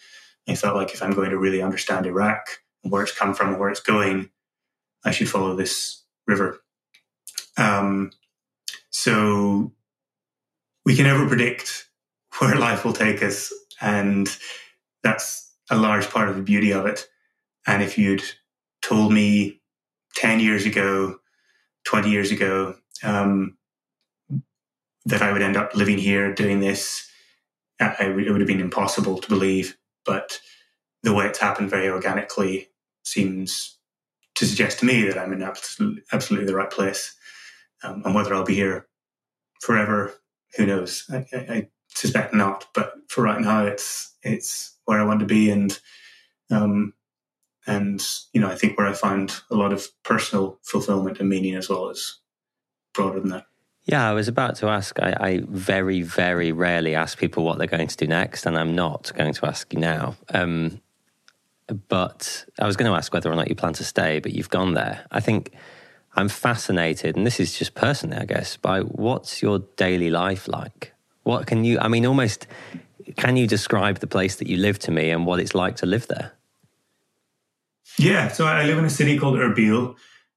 I, 0.48 0.52
I 0.52 0.54
felt 0.56 0.76
like 0.76 0.94
if 0.94 1.02
I'm 1.02 1.14
going 1.14 1.30
to 1.30 1.38
really 1.38 1.62
understand 1.62 2.06
Iraq 2.06 2.44
and 2.82 2.92
where 2.92 3.02
it's 3.02 3.16
come 3.16 3.34
from 3.34 3.50
and 3.50 3.60
where 3.60 3.70
it's 3.70 3.80
going, 3.80 4.30
I 5.04 5.10
should 5.10 5.28
follow 5.28 5.54
this 5.56 6.02
river. 6.26 6.62
Um, 7.56 8.12
so 8.90 9.72
we 10.84 10.96
can 10.96 11.04
never 11.04 11.26
predict 11.26 11.88
where 12.38 12.56
life 12.56 12.84
will 12.84 12.92
take 12.92 13.22
us, 13.22 13.52
and 13.80 14.28
that's 15.02 15.52
a 15.70 15.76
large 15.76 16.08
part 16.10 16.28
of 16.28 16.36
the 16.36 16.42
beauty 16.42 16.72
of 16.72 16.86
it. 16.86 17.08
And 17.66 17.82
if 17.82 17.96
you'd 17.96 18.24
told 18.82 19.12
me 19.12 19.60
10 20.16 20.40
years 20.40 20.66
ago, 20.66 21.18
20 21.84 22.10
years 22.10 22.30
ago, 22.30 22.76
um, 23.02 23.56
that 25.04 25.22
I 25.22 25.32
would 25.32 25.42
end 25.42 25.56
up 25.56 25.74
living 25.74 25.98
here 25.98 26.32
doing 26.34 26.60
this, 26.60 27.08
it 27.80 28.30
would 28.30 28.40
have 28.40 28.46
been 28.46 28.60
impossible 28.60 29.18
to 29.18 29.28
believe. 29.28 29.76
But 30.04 30.40
the 31.02 31.12
way 31.14 31.26
it's 31.26 31.38
happened 31.38 31.70
very 31.70 31.88
organically 31.88 32.68
seems 33.04 33.78
to 34.42 34.48
suggest 34.48 34.80
to 34.80 34.84
me 34.84 35.04
that 35.04 35.16
I'm 35.16 35.32
in 35.32 35.40
absolutely, 35.40 36.02
absolutely 36.10 36.46
the 36.46 36.56
right 36.56 36.70
place. 36.70 37.14
Um, 37.84 38.02
and 38.04 38.12
whether 38.12 38.34
I'll 38.34 38.44
be 38.44 38.56
here 38.56 38.88
forever, 39.60 40.12
who 40.56 40.66
knows? 40.66 41.04
I, 41.08 41.26
I, 41.32 41.38
I, 41.38 41.68
suspect 41.94 42.34
not. 42.34 42.66
But 42.74 42.94
for 43.08 43.22
right 43.22 43.40
now, 43.40 43.66
it's 43.66 44.16
it's 44.22 44.76
where 44.86 44.98
I 44.98 45.04
want 45.04 45.20
to 45.20 45.26
be, 45.26 45.48
and 45.50 45.78
um, 46.50 46.94
and 47.68 48.04
you 48.32 48.40
know, 48.40 48.48
I 48.48 48.56
think 48.56 48.76
where 48.76 48.88
I 48.88 48.94
find 48.94 49.32
a 49.48 49.54
lot 49.54 49.72
of 49.72 49.86
personal 50.02 50.58
fulfillment 50.62 51.20
and 51.20 51.28
meaning 51.28 51.54
as 51.54 51.68
well 51.68 51.90
as 51.90 52.16
broader 52.94 53.20
than 53.20 53.28
that. 53.28 53.46
Yeah, 53.84 54.08
I 54.08 54.12
was 54.12 54.26
about 54.26 54.56
to 54.56 54.68
ask. 54.68 54.98
I, 55.00 55.16
I, 55.20 55.40
very, 55.48 56.02
very 56.02 56.50
rarely 56.50 56.94
ask 56.94 57.18
people 57.18 57.44
what 57.44 57.58
they're 57.58 57.66
going 57.66 57.88
to 57.88 57.96
do 57.96 58.06
next, 58.06 58.46
and 58.46 58.58
I'm 58.58 58.74
not 58.74 59.12
going 59.14 59.34
to 59.34 59.46
ask 59.46 59.72
you 59.72 59.78
now. 59.78 60.16
Um, 60.32 60.80
but 61.72 62.44
I 62.58 62.66
was 62.66 62.76
going 62.76 62.90
to 62.90 62.96
ask 62.96 63.12
whether 63.12 63.30
or 63.30 63.36
not 63.36 63.48
you 63.48 63.54
plan 63.54 63.72
to 63.74 63.84
stay, 63.84 64.20
but 64.20 64.32
you've 64.32 64.50
gone 64.50 64.74
there. 64.74 65.06
I 65.10 65.20
think 65.20 65.52
I'm 66.14 66.28
fascinated, 66.28 67.16
and 67.16 67.26
this 67.26 67.40
is 67.40 67.58
just 67.58 67.74
personally, 67.74 68.16
I 68.16 68.24
guess, 68.24 68.56
by 68.56 68.80
what's 68.80 69.42
your 69.42 69.60
daily 69.76 70.10
life 70.10 70.48
like? 70.48 70.92
What 71.22 71.46
can 71.46 71.64
you, 71.64 71.78
I 71.78 71.88
mean, 71.88 72.04
almost, 72.04 72.46
can 73.16 73.36
you 73.36 73.46
describe 73.46 74.00
the 74.00 74.06
place 74.06 74.36
that 74.36 74.48
you 74.48 74.56
live 74.56 74.78
to 74.80 74.90
me 74.90 75.10
and 75.10 75.26
what 75.26 75.40
it's 75.40 75.54
like 75.54 75.76
to 75.76 75.86
live 75.86 76.08
there? 76.08 76.32
Yeah, 77.98 78.28
so 78.28 78.46
I 78.46 78.64
live 78.64 78.78
in 78.78 78.84
a 78.84 78.90
city 78.90 79.18
called 79.18 79.38
Erbil, 79.38 79.96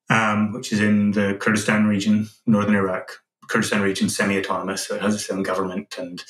um, 0.09 0.53
which 0.53 0.71
is 0.71 0.81
in 0.81 1.11
the 1.11 1.37
Kurdistan 1.39 1.87
region, 1.87 2.27
northern 2.45 2.75
Iraq. 2.75 3.11
Kurdistan 3.47 3.81
region 3.81 4.09
semi-autonomous, 4.09 4.87
so 4.87 4.95
it 4.95 5.01
has 5.01 5.15
its 5.15 5.29
own 5.29 5.43
government, 5.43 5.95
and 5.97 6.23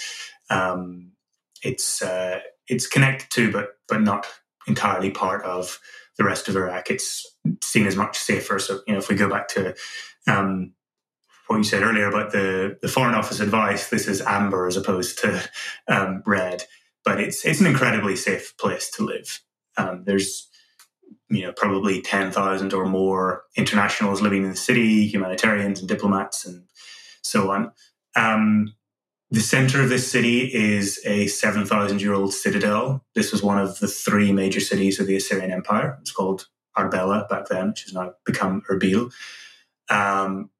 um, 0.49 1.11
it's 1.63 2.01
uh, 2.01 2.39
it's 2.67 2.87
connected 2.87 3.29
to, 3.31 3.51
but 3.51 3.77
but 3.87 4.01
not 4.01 4.27
entirely 4.67 5.11
part 5.11 5.43
of 5.43 5.79
the 6.17 6.23
rest 6.23 6.47
of 6.47 6.55
Iraq. 6.55 6.89
It's 6.89 7.25
seen 7.63 7.87
as 7.87 7.95
much 7.95 8.17
safer. 8.17 8.59
So 8.59 8.81
you 8.87 8.93
know, 8.93 8.99
if 8.99 9.09
we 9.09 9.15
go 9.15 9.29
back 9.29 9.47
to 9.49 9.75
um, 10.27 10.73
what 11.47 11.57
you 11.57 11.63
said 11.63 11.83
earlier 11.83 12.07
about 12.07 12.31
the 12.31 12.77
the 12.81 12.87
Foreign 12.87 13.15
Office 13.15 13.39
advice, 13.39 13.89
this 13.89 14.07
is 14.07 14.21
amber 14.21 14.67
as 14.67 14.77
opposed 14.77 15.19
to 15.19 15.49
um, 15.87 16.23
red. 16.25 16.63
But 17.03 17.19
it's 17.19 17.45
it's 17.45 17.61
an 17.61 17.67
incredibly 17.67 18.15
safe 18.15 18.55
place 18.57 18.89
to 18.91 19.03
live. 19.03 19.41
Um, 19.77 20.03
there's 20.05 20.47
you 21.29 21.43
know 21.43 21.53
probably 21.53 22.01
ten 22.01 22.31
thousand 22.31 22.73
or 22.73 22.85
more 22.85 23.43
internationals 23.55 24.21
living 24.21 24.43
in 24.43 24.51
the 24.51 24.55
city, 24.55 25.07
humanitarians 25.07 25.79
and 25.79 25.87
diplomats 25.87 26.45
and 26.45 26.63
so 27.21 27.51
on. 27.51 27.71
Um, 28.15 28.73
the 29.35 29.41
center 29.41 29.81
of 29.81 29.89
this 29.89 30.09
city 30.09 30.49
is 30.53 31.01
a 31.05 31.27
7,000 31.27 32.01
year 32.01 32.13
old 32.13 32.33
citadel. 32.33 33.03
This 33.15 33.33
was 33.33 33.43
one 33.43 33.59
of 33.59 33.79
the 33.79 33.87
three 33.87 34.31
major 34.31 34.61
cities 34.61 34.97
of 34.97 35.07
the 35.07 35.17
Assyrian 35.17 35.51
Empire. 35.51 35.97
It's 35.99 36.13
called 36.13 36.47
Arbela 36.77 37.27
back 37.27 37.49
then, 37.49 37.67
which 37.67 37.83
has 37.83 37.93
now 37.93 38.13
become 38.25 38.61
Erbil. 38.71 39.11
Um, 39.89 40.51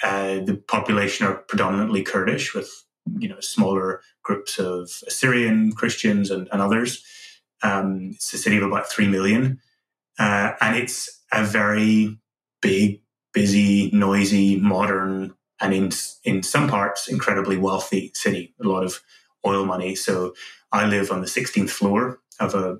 uh, 0.00 0.38
the 0.44 0.62
population 0.68 1.26
are 1.26 1.34
predominantly 1.34 2.04
Kurdish, 2.04 2.54
with 2.54 2.70
you 3.18 3.28
know 3.28 3.40
smaller 3.40 4.00
groups 4.22 4.60
of 4.60 4.90
Assyrian 5.08 5.72
Christians 5.72 6.30
and, 6.30 6.48
and 6.52 6.62
others. 6.62 7.02
Um, 7.64 8.12
it's 8.14 8.32
a 8.32 8.38
city 8.38 8.58
of 8.58 8.62
about 8.62 8.88
three 8.88 9.08
million, 9.08 9.58
uh, 10.20 10.52
and 10.60 10.76
it's 10.76 11.20
a 11.32 11.44
very 11.44 12.16
big, 12.62 13.02
busy, 13.32 13.90
noisy, 13.92 14.54
modern, 14.60 15.34
and 15.60 15.72
in 15.72 15.90
in 16.24 16.42
some 16.42 16.68
parts 16.68 17.08
incredibly 17.08 17.56
wealthy 17.56 18.10
city. 18.14 18.54
A 18.62 18.66
lot 18.66 18.84
of 18.84 19.00
oil 19.46 19.64
money. 19.64 19.94
So 19.94 20.34
I 20.72 20.86
live 20.86 21.10
on 21.12 21.20
the 21.20 21.26
16th 21.26 21.70
floor 21.70 22.20
of 22.40 22.54
a 22.54 22.78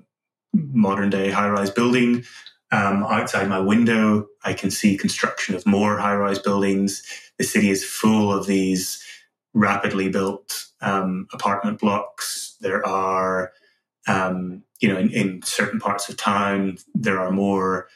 modern 0.53 1.09
day 1.09 1.31
high 1.31 1.49
rise 1.49 1.69
building 1.69 2.23
um, 2.71 3.03
outside 3.03 3.47
my 3.47 3.59
window, 3.59 4.27
I 4.43 4.53
can 4.53 4.71
see 4.71 4.97
construction 4.97 5.55
of 5.55 5.65
more 5.65 5.97
high 5.97 6.15
rise 6.15 6.39
buildings. 6.39 7.03
The 7.37 7.43
city 7.43 7.69
is 7.69 7.85
full 7.85 8.33
of 8.33 8.47
these 8.47 9.03
rapidly 9.53 10.09
built 10.09 10.67
um, 10.81 11.27
apartment 11.31 11.79
blocks. 11.79 12.57
There 12.59 12.85
are, 12.85 13.53
um, 14.07 14.63
you 14.81 14.89
know, 14.89 14.97
in, 14.97 15.09
in, 15.11 15.41
certain 15.43 15.79
parts 15.79 16.09
of 16.09 16.17
town, 16.17 16.77
there 16.93 17.19
are 17.19 17.31
more 17.31 17.87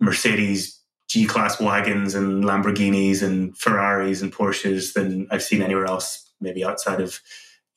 Mercedes 0.00 0.78
G 1.14 1.26
class 1.26 1.60
wagons 1.60 2.16
and 2.16 2.42
Lamborghinis 2.42 3.22
and 3.22 3.56
Ferraris 3.56 4.20
and 4.20 4.32
Porsches 4.32 4.94
than 4.94 5.28
I've 5.30 5.44
seen 5.44 5.62
anywhere 5.62 5.86
else, 5.86 6.28
maybe 6.40 6.64
outside 6.64 7.00
of, 7.00 7.20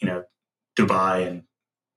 you 0.01 0.07
know, 0.07 0.23
Dubai 0.75 1.27
and 1.27 1.43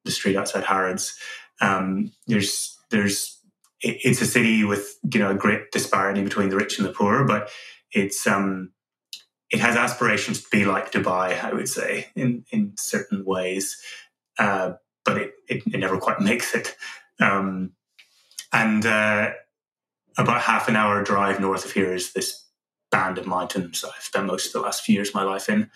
the 0.05 0.11
street 0.11 0.37
outside 0.37 0.65
Harrods. 0.65 1.19
Um, 1.63 2.13
there's, 2.27 2.77
there's, 2.91 3.39
it's 3.81 4.21
a 4.21 4.27
city 4.27 4.65
with 4.65 4.99
you 5.11 5.19
know 5.19 5.31
a 5.31 5.35
great 5.35 5.73
disparity 5.73 6.23
between 6.23 6.51
the 6.51 6.57
rich 6.57 6.79
and 6.79 6.87
the 6.87 6.93
poor, 6.93 7.25
but 7.25 7.49
it's 7.93 8.27
um, 8.27 8.73
it 9.49 9.61
has 9.61 9.75
aspirations 9.75 10.43
to 10.43 10.49
be 10.51 10.67
like 10.67 10.93
Dubai, 10.93 11.43
I 11.43 11.55
would 11.55 11.71
say, 11.71 12.09
in 12.15 12.45
in 12.51 12.75
certain 12.77 13.25
ways, 13.25 13.83
uh, 14.39 14.73
but 15.07 15.17
it, 15.17 15.33
it, 15.49 15.63
it 15.73 15.79
never 15.79 15.97
quite 15.97 16.21
makes 16.31 16.55
it. 16.55 16.77
Um, 17.21 17.73
and 18.53 18.85
uh, 18.85 19.31
about 20.21 20.43
half 20.43 20.69
an 20.69 20.77
hour 20.77 21.03
drive 21.03 21.41
north 21.41 21.65
of 21.65 21.73
here 21.73 21.95
is 21.95 22.13
this 22.13 22.45
band 22.91 23.19
of 23.19 23.27
mountains 23.27 23.81
that 23.81 23.93
I've 23.97 24.03
spent 24.03 24.27
most 24.27 24.47
of 24.47 24.53
the 24.53 24.61
last 24.61 24.83
few 24.83 24.95
years 24.95 25.09
of 25.09 25.15
my 25.15 25.23
life 25.23 25.49
in. 25.49 25.71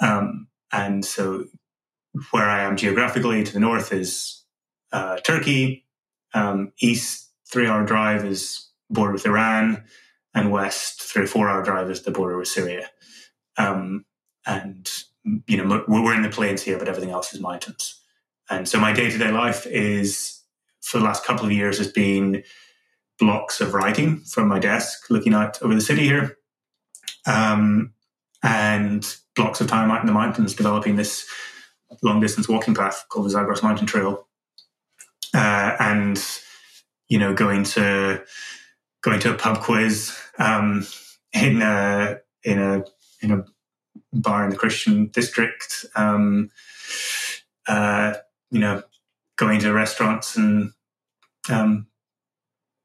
Um, 0.00 0.48
and 0.72 1.04
so, 1.04 1.46
where 2.30 2.48
I 2.48 2.62
am 2.62 2.76
geographically 2.76 3.42
to 3.44 3.52
the 3.52 3.60
north 3.60 3.92
is 3.92 4.42
uh, 4.92 5.18
Turkey. 5.18 5.86
Um, 6.34 6.72
east, 6.80 7.30
three 7.46 7.66
hour 7.66 7.84
drive 7.84 8.24
is 8.24 8.68
border 8.90 9.12
with 9.12 9.26
Iran, 9.26 9.84
and 10.34 10.50
west, 10.50 11.02
three 11.02 11.24
or 11.24 11.26
four 11.26 11.48
hour 11.48 11.62
drive 11.62 11.90
is 11.90 12.02
the 12.02 12.10
border 12.10 12.36
with 12.36 12.48
Syria. 12.48 12.90
Um, 13.56 14.04
and, 14.46 14.90
you 15.46 15.62
know, 15.62 15.84
we're 15.86 16.14
in 16.14 16.22
the 16.22 16.28
plains 16.28 16.62
here, 16.62 16.78
but 16.78 16.88
everything 16.88 17.10
else 17.10 17.32
is 17.32 17.40
mountains. 17.40 18.00
And 18.50 18.68
so 18.68 18.78
my 18.78 18.92
day 18.92 19.10
to 19.10 19.18
day 19.18 19.30
life 19.30 19.66
is, 19.66 20.40
for 20.80 20.98
the 20.98 21.04
last 21.04 21.24
couple 21.24 21.46
of 21.46 21.52
years, 21.52 21.78
has 21.78 21.90
been 21.90 22.42
blocks 23.22 23.60
of 23.60 23.72
writing 23.72 24.18
from 24.18 24.48
my 24.48 24.58
desk, 24.58 25.08
looking 25.08 25.32
out 25.32 25.62
over 25.62 25.74
the 25.74 25.80
city 25.80 26.02
here, 26.02 26.36
um, 27.24 27.92
and 28.42 29.16
blocks 29.36 29.60
of 29.60 29.68
time 29.68 29.92
out 29.92 30.00
in 30.00 30.08
the 30.08 30.12
mountains, 30.12 30.54
developing 30.54 30.96
this 30.96 31.24
long 32.02 32.18
distance 32.20 32.48
walking 32.48 32.74
path 32.74 33.04
called 33.08 33.26
the 33.26 33.30
Zagros 33.30 33.62
Mountain 33.62 33.86
Trail, 33.86 34.26
uh, 35.34 35.76
and 35.78 36.20
you 37.08 37.18
know 37.18 37.32
going 37.32 37.62
to 37.62 38.20
going 39.02 39.20
to 39.20 39.32
a 39.32 39.38
pub 39.38 39.60
quiz 39.60 40.18
um, 40.40 40.84
in 41.32 41.62
a 41.62 42.18
in 42.42 42.58
a 42.58 42.84
in 43.20 43.30
a 43.30 43.44
bar 44.12 44.42
in 44.42 44.50
the 44.50 44.56
Christian 44.56 45.06
district. 45.06 45.86
Um, 45.94 46.50
uh, 47.68 48.14
you 48.50 48.58
know, 48.58 48.82
going 49.36 49.60
to 49.60 49.72
restaurants 49.72 50.36
and 50.36 50.72
um, 51.48 51.86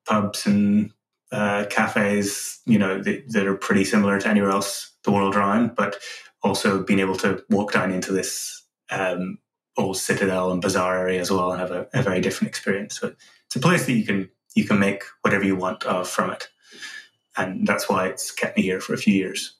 pubs 0.07 0.45
and 0.45 0.91
uh, 1.31 1.65
cafes. 1.69 2.59
You 2.65 2.79
know 2.79 3.01
that, 3.01 3.31
that, 3.31 3.47
are 3.47 3.55
pretty 3.55 3.84
similar 3.84 4.19
to 4.19 4.27
anywhere 4.27 4.51
else 4.51 4.91
the 5.03 5.11
world 5.11 5.35
around, 5.35 5.75
but 5.75 5.97
also 6.43 6.84
being 6.84 6.99
able 6.99 7.17
to 7.17 7.43
walk 7.49 7.73
down 7.73 7.91
into 7.91 8.11
this 8.13 8.63
um, 8.89 9.39
old 9.77 9.97
citadel 9.97 10.51
and 10.51 10.61
bazaar 10.61 10.97
area 10.97 11.19
as 11.19 11.31
well 11.31 11.51
and 11.51 11.59
have 11.59 11.71
a, 11.71 11.88
a, 11.93 12.01
very 12.01 12.21
different 12.21 12.49
experience. 12.49 12.99
So 12.99 13.13
it's 13.45 13.55
a 13.55 13.59
place 13.59 13.85
that 13.85 13.93
you 13.93 14.05
can 14.05 14.29
you 14.55 14.65
can 14.65 14.79
make 14.79 15.03
whatever 15.21 15.43
you 15.43 15.55
want 15.55 15.84
of 15.84 16.07
from 16.09 16.31
it, 16.31 16.49
and 17.35 17.67
that's 17.67 17.88
why 17.88 18.07
it's 18.07 18.31
kept 18.31 18.57
me 18.57 18.63
here 18.63 18.79
for 18.79 18.93
a 18.93 18.97
few 18.97 19.13
years. 19.13 19.53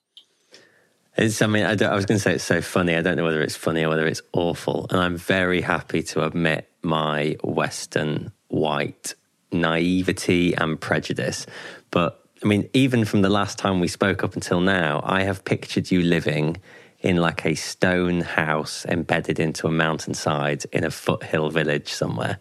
It's, 1.18 1.42
I 1.42 1.48
mean, 1.48 1.66
I, 1.66 1.72
I 1.72 1.96
was 1.96 2.06
going 2.06 2.18
to 2.18 2.20
say 2.20 2.36
it's 2.36 2.44
so 2.44 2.62
funny. 2.62 2.96
I 2.96 3.02
don't 3.02 3.18
know 3.18 3.24
whether 3.24 3.42
it's 3.42 3.56
funny 3.56 3.84
or 3.84 3.90
whether 3.90 4.06
it's 4.06 4.22
awful. 4.34 4.86
And 4.92 5.00
I'm 5.00 5.18
very 5.18 5.62
happy 5.62 6.04
to 6.04 6.24
admit 6.24 6.70
my 6.84 7.36
Western 7.44 8.32
white 8.50 9.16
naivety 9.52 10.54
and 10.56 10.80
prejudice. 10.80 11.46
But 11.92 12.24
I 12.44 12.48
mean, 12.48 12.70
even 12.74 13.06
from 13.06 13.22
the 13.22 13.30
last 13.30 13.58
time 13.58 13.80
we 13.80 13.88
spoke 13.88 14.24
up 14.24 14.36
until 14.36 14.62
now, 14.62 15.02
I 15.04 15.24
have 15.24 15.44
pictured 15.44 15.90
you 15.92 16.02
living 16.02 16.58
in 17.00 17.18
like 17.18 17.46
a 17.46 17.56
stone 17.56 18.22
house 18.22 18.86
embedded 18.86 19.40
into 19.40 19.68
a 19.68 19.72
mountainside 19.72 20.66
in 20.72 20.84
a 20.84 20.92
foothill 20.92 21.50
village 21.50 21.92
somewhere. 21.92 22.40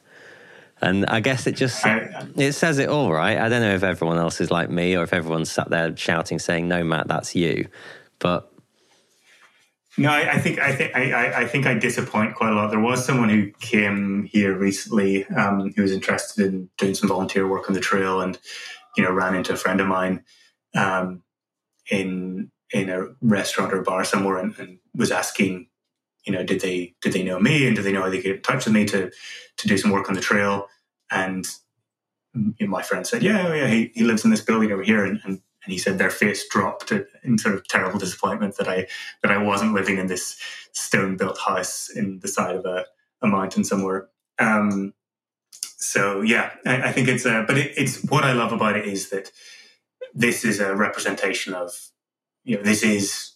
And 0.81 1.07
I 1.07 1.21
guess 1.21 1.47
it 1.47 1.57
just 1.57 1.83
it 2.37 2.53
says 2.53 2.79
it 2.79 2.89
all, 2.89 3.11
right? 3.11 3.39
I 3.39 3.49
don't 3.49 3.63
know 3.63 3.75
if 3.75 3.83
everyone 3.83 4.19
else 4.19 4.41
is 4.41 4.51
like 4.51 4.69
me 4.69 4.95
or 4.97 5.05
if 5.05 5.15
everyone's 5.15 5.51
sat 5.51 5.71
there 5.71 5.97
shouting, 5.97 6.39
saying, 6.39 6.69
"No, 6.69 6.85
Matt, 6.85 7.09
that's 7.09 7.35
you." 7.35 7.69
But 8.19 8.53
no, 9.99 10.11
I, 10.11 10.35
I 10.35 10.39
think 10.39 10.59
I 10.59 10.75
think 10.75 10.95
I, 10.95 11.43
I, 11.43 11.47
think 11.47 11.67
I 11.67 11.75
disappoint 11.75 12.35
quite 12.35 12.53
a 12.53 12.55
lot. 12.55 12.71
There 12.71 12.81
was 12.81 13.05
someone 13.05 13.29
who 13.29 13.51
came 13.61 14.25
here 14.25 14.57
recently 14.57 15.27
um, 15.29 15.73
who 15.75 15.83
was 15.83 15.93
interested 15.93 16.47
in 16.47 16.69
doing 16.77 16.95
some 16.95 17.09
volunteer 17.09 17.49
work 17.49 17.69
on 17.69 17.75
the 17.75 17.81
trail, 17.81 18.21
and 18.21 18.39
you 18.97 19.03
know, 19.03 19.13
ran 19.13 19.35
into 19.35 19.53
a 19.53 19.57
friend 19.57 19.81
of 19.81 19.87
mine 19.87 20.25
um, 20.75 21.23
in 21.91 22.51
in 22.73 22.91
a 22.91 23.07
restaurant 23.21 23.73
or 23.73 23.83
bar 23.83 24.05
somewhere 24.05 24.39
and, 24.39 24.59
and, 24.59 24.79
was 24.95 25.13
asking, 25.13 25.69
you 26.27 26.33
know, 26.33 26.43
did 26.43 26.61
they 26.61 26.95
did 27.01 27.13
they 27.13 27.23
know 27.23 27.39
me 27.39 27.67
and 27.67 27.77
did 27.77 27.85
they 27.85 27.93
know 27.93 28.03
how 28.03 28.11
they 28.11 28.21
get 28.21 28.37
in 28.37 28.43
touch 28.43 28.65
with 28.65 28.75
me 28.75 28.85
to 28.87 29.11
to 29.59 29.69
do 29.69 29.77
some 29.77 29.91
work 29.91 30.09
on 30.09 30.15
the 30.15 30.21
trail? 30.21 30.67
And 31.11 31.47
my 32.61 32.83
friend 32.83 33.07
said, 33.07 33.23
yeah, 33.23 33.47
oh, 33.49 33.55
yeah, 33.55 33.69
he, 33.69 33.93
he 33.95 34.05
lives 34.05 34.25
in 34.25 34.31
this 34.31 34.41
building 34.41 34.73
over 34.73 34.83
here, 34.83 35.05
and, 35.05 35.21
and, 35.25 35.41
and 35.67 35.73
he 35.73 35.79
said 35.79 35.99
their 35.99 36.11
face 36.11 36.49
dropped 36.49 36.93
in 37.25 37.39
sort 37.39 37.57
of 37.57 37.67
terrible 37.67 37.99
disappointment 37.99 38.57
that 38.57 38.69
I 38.69 38.87
that 39.23 39.33
I 39.33 39.39
wasn't 39.39 39.75
living 39.75 39.99
in 39.99 40.07
this 40.07 40.39
stone 40.73 41.17
built 41.17 41.39
house 41.39 41.91
in 41.91 42.21
the 42.21 42.29
side 42.29 42.55
of 42.55 42.65
a, 42.65 42.87
a 43.21 43.27
mountain 43.27 43.65
somewhere. 43.65 44.09
Um, 44.39 44.95
so 45.61 46.21
yeah, 46.21 46.53
I, 46.65 46.89
I, 46.89 46.93
think 46.93 47.09
it's 47.09 47.27
a, 47.27 47.45
but 47.47 47.59
it, 47.59 47.73
it's 47.77 48.03
what 48.05 48.25
I 48.25 48.33
love 48.33 48.53
about 48.53 48.77
it 48.77 48.87
is 48.87 49.11
that 49.11 49.33
this 50.15 50.45
is 50.45 50.61
a 50.61 50.75
representation 50.75 51.53
of 51.53 51.73
you 52.45 52.57
know, 52.57 52.63
this 52.63 52.85
is 52.85 53.33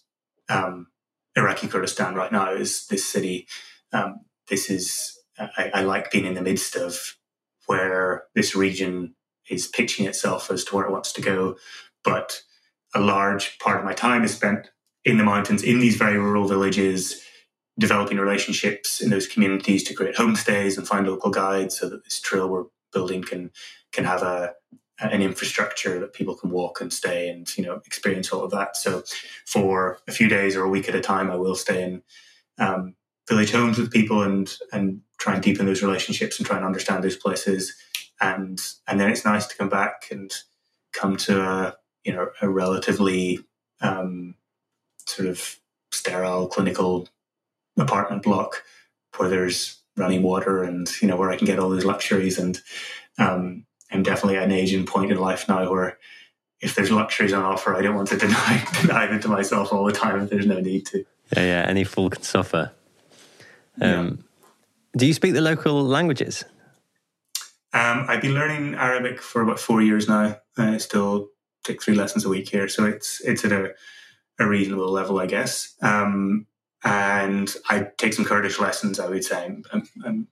um, 0.47 0.87
Iraqi 1.35 1.67
Kurdistan 1.67 2.15
right 2.15 2.31
now. 2.31 2.53
Is 2.53 2.87
this 2.87 3.05
city? 3.05 3.47
Um, 3.91 4.21
this 4.47 4.69
is 4.69 5.19
I, 5.37 5.71
I, 5.73 5.81
like 5.83 6.11
being 6.11 6.25
in 6.25 6.35
the 6.35 6.41
midst 6.41 6.75
of 6.75 7.17
where 7.65 8.23
this 8.35 8.55
region 8.55 9.15
is 9.49 9.67
pitching 9.67 10.05
itself 10.05 10.49
as 10.49 10.63
to 10.65 10.75
where 10.75 10.85
it 10.85 10.91
wants 10.91 11.11
to 11.13 11.21
go. 11.21 11.57
But 12.03 12.41
a 12.93 12.99
large 12.99 13.59
part 13.59 13.79
of 13.79 13.85
my 13.85 13.93
time 13.93 14.23
is 14.23 14.33
spent 14.33 14.69
in 15.05 15.17
the 15.17 15.23
mountains, 15.23 15.63
in 15.63 15.79
these 15.79 15.95
very 15.95 16.17
rural 16.17 16.47
villages, 16.47 17.21
developing 17.79 18.17
relationships 18.17 19.01
in 19.01 19.09
those 19.09 19.27
communities 19.27 19.83
to 19.83 19.93
create 19.93 20.15
homestays 20.15 20.77
and 20.77 20.87
find 20.87 21.07
local 21.07 21.31
guides 21.31 21.79
so 21.79 21.89
that 21.89 22.03
this 22.03 22.19
trail 22.19 22.49
we're 22.49 22.65
building 22.93 23.23
can 23.23 23.51
can 23.91 24.05
have 24.05 24.21
a 24.21 24.53
an 24.99 25.21
infrastructure 25.21 25.99
that 25.99 26.13
people 26.13 26.35
can 26.35 26.51
walk 26.51 26.79
and 26.79 26.93
stay 26.93 27.27
and 27.27 27.57
you 27.57 27.63
know 27.63 27.81
experience 27.85 28.31
all 28.31 28.43
of 28.43 28.51
that. 28.51 28.77
So 28.77 29.03
for 29.45 29.99
a 30.07 30.11
few 30.11 30.27
days 30.27 30.55
or 30.55 30.63
a 30.63 30.69
week 30.69 30.87
at 30.87 30.95
a 30.95 31.01
time, 31.01 31.31
I 31.31 31.35
will 31.35 31.55
stay 31.55 31.83
in 31.83 32.03
um, 32.59 32.95
village 33.27 33.51
homes 33.51 33.77
with 33.77 33.91
people 33.91 34.21
and 34.21 34.53
and 34.71 35.01
try 35.17 35.33
and 35.33 35.43
deepen 35.43 35.65
those 35.65 35.81
relationships 35.81 36.37
and 36.37 36.45
try 36.45 36.57
and 36.57 36.65
understand 36.65 37.03
those 37.03 37.15
places. 37.15 37.73
And 38.19 38.59
and 38.87 38.99
then 38.99 39.09
it's 39.09 39.25
nice 39.25 39.47
to 39.47 39.57
come 39.57 39.69
back 39.69 40.07
and 40.11 40.31
come 40.93 41.17
to 41.17 41.41
a 41.41 41.75
you 42.03 42.13
know 42.13 42.29
a 42.41 42.49
relatively 42.49 43.39
um, 43.81 44.35
sort 45.05 45.27
of 45.27 45.59
sterile 45.91 46.47
clinical 46.47 47.07
apartment 47.77 48.23
block 48.23 48.63
where 49.17 49.29
there's 49.29 49.79
running 49.97 50.23
water 50.23 50.63
and 50.63 50.89
you 51.01 51.07
know 51.07 51.17
where 51.17 51.31
I 51.31 51.37
can 51.37 51.45
get 51.45 51.59
all 51.59 51.69
those 51.69 51.85
luxuries 51.85 52.39
and 52.39 52.59
um, 53.17 53.65
I'm 53.91 54.03
definitely 54.03 54.37
at 54.37 54.43
an 54.43 54.51
age 54.51 54.73
and 54.73 54.87
point 54.87 55.11
in 55.11 55.17
life 55.17 55.47
now 55.47 55.69
where 55.69 55.97
if 56.61 56.75
there's 56.75 56.91
luxuries 56.91 57.33
on 57.33 57.43
offer, 57.43 57.75
I 57.75 57.81
don't 57.81 57.95
want 57.95 58.07
to 58.09 58.17
deny 58.25 58.65
deny 58.81 59.07
them 59.07 59.19
to 59.21 59.27
myself 59.27 59.73
all 59.73 59.83
the 59.83 59.91
time 59.91 60.21
if 60.21 60.29
there's 60.29 60.45
no 60.45 60.59
need 60.59 60.85
to. 60.87 61.05
Yeah, 61.35 61.43
yeah. 61.43 61.65
Any 61.67 61.83
fool 61.83 62.09
can 62.09 62.23
suffer. 62.23 62.71
Um, 63.79 63.89
yeah. 63.89 64.49
Do 64.97 65.07
you 65.07 65.13
speak 65.13 65.33
the 65.33 65.41
local 65.41 65.83
languages? 65.83 66.43
Um, 67.73 68.05
I've 68.07 68.21
been 68.21 68.33
learning 68.33 68.75
Arabic 68.75 69.21
for 69.21 69.41
about 69.41 69.59
four 69.59 69.81
years 69.81 70.09
now. 70.09 70.37
I 70.57 70.77
still 70.77 71.29
take 71.63 71.81
three 71.81 71.95
lessons 71.95 72.25
a 72.25 72.29
week 72.29 72.49
here, 72.49 72.67
so 72.67 72.85
it's 72.85 73.21
it's 73.21 73.45
at 73.45 73.51
a, 73.51 73.73
a 74.39 74.47
reasonable 74.47 74.91
level, 74.91 75.19
I 75.19 75.25
guess. 75.25 75.75
Um, 75.81 76.47
and 76.83 77.53
I 77.69 77.87
take 77.97 78.13
some 78.13 78.25
Kurdish 78.25 78.59
lessons. 78.59 78.99
I 78.99 79.07
would 79.07 79.23
say 79.23 79.45
I'm, 79.45 79.63
I'm, 80.03 80.27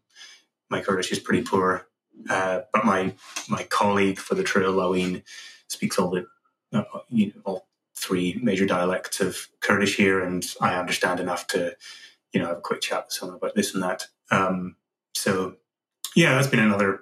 my 0.70 0.82
Kurdish 0.82 1.12
is 1.12 1.20
pretty 1.20 1.44
poor, 1.44 1.88
uh, 2.30 2.62
but 2.74 2.86
my 2.86 3.14
my 3.48 3.64
colleague 3.64 4.20
for 4.20 4.36
the 4.36 4.44
trail, 4.44 4.74
Laween, 4.74 5.24
speaks 5.68 6.00
all 6.00 6.10
the 6.10 6.26
uh, 6.74 6.84
you 7.10 7.28
know, 7.28 7.42
all 7.46 7.68
three 7.96 8.40
major 8.42 8.66
dialects 8.66 9.20
of 9.20 9.48
Kurdish 9.60 9.98
here, 9.98 10.24
and 10.24 10.46
I 10.62 10.76
understand 10.76 11.20
enough 11.20 11.48
to 11.48 11.76
you 12.34 12.40
know 12.40 12.48
have 12.48 12.58
a 12.58 12.62
quick 12.62 12.82
chat 12.82 13.06
with 13.06 13.14
someone 13.14 13.38
about 13.38 13.56
this 13.56 13.74
and 13.74 13.84
that. 13.84 14.08
Um, 14.32 14.76
so 15.14 15.56
yeah, 16.16 16.36
that's 16.36 16.48
been 16.48 16.60
another 16.60 17.02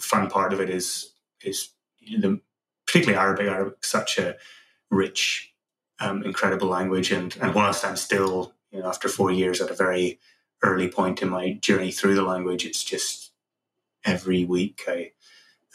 fun 0.00 0.28
part 0.28 0.52
of 0.52 0.60
it. 0.60 0.70
Is 0.70 1.12
is 1.42 1.70
the 2.00 2.40
particularly 2.90 3.16
Arabic. 3.16 3.46
Arabic 3.46 3.84
such 3.84 4.18
a 4.18 4.36
rich, 4.90 5.54
um, 6.00 6.24
incredible 6.24 6.66
language, 6.66 7.12
and 7.12 7.36
and 7.40 7.54
whilst 7.54 7.84
I'm 7.84 7.96
still 7.96 8.54
you 8.72 8.80
know 8.80 8.88
after 8.88 9.08
four 9.08 9.30
years 9.30 9.60
at 9.60 9.70
a 9.70 9.74
very 9.74 10.18
early 10.62 10.88
point 10.88 11.22
in 11.22 11.28
my 11.28 11.52
journey 11.52 11.92
through 11.92 12.16
the 12.16 12.24
language, 12.24 12.66
it's 12.66 12.82
just 12.82 13.30
every 14.04 14.44
week 14.44 14.82
I 14.88 15.12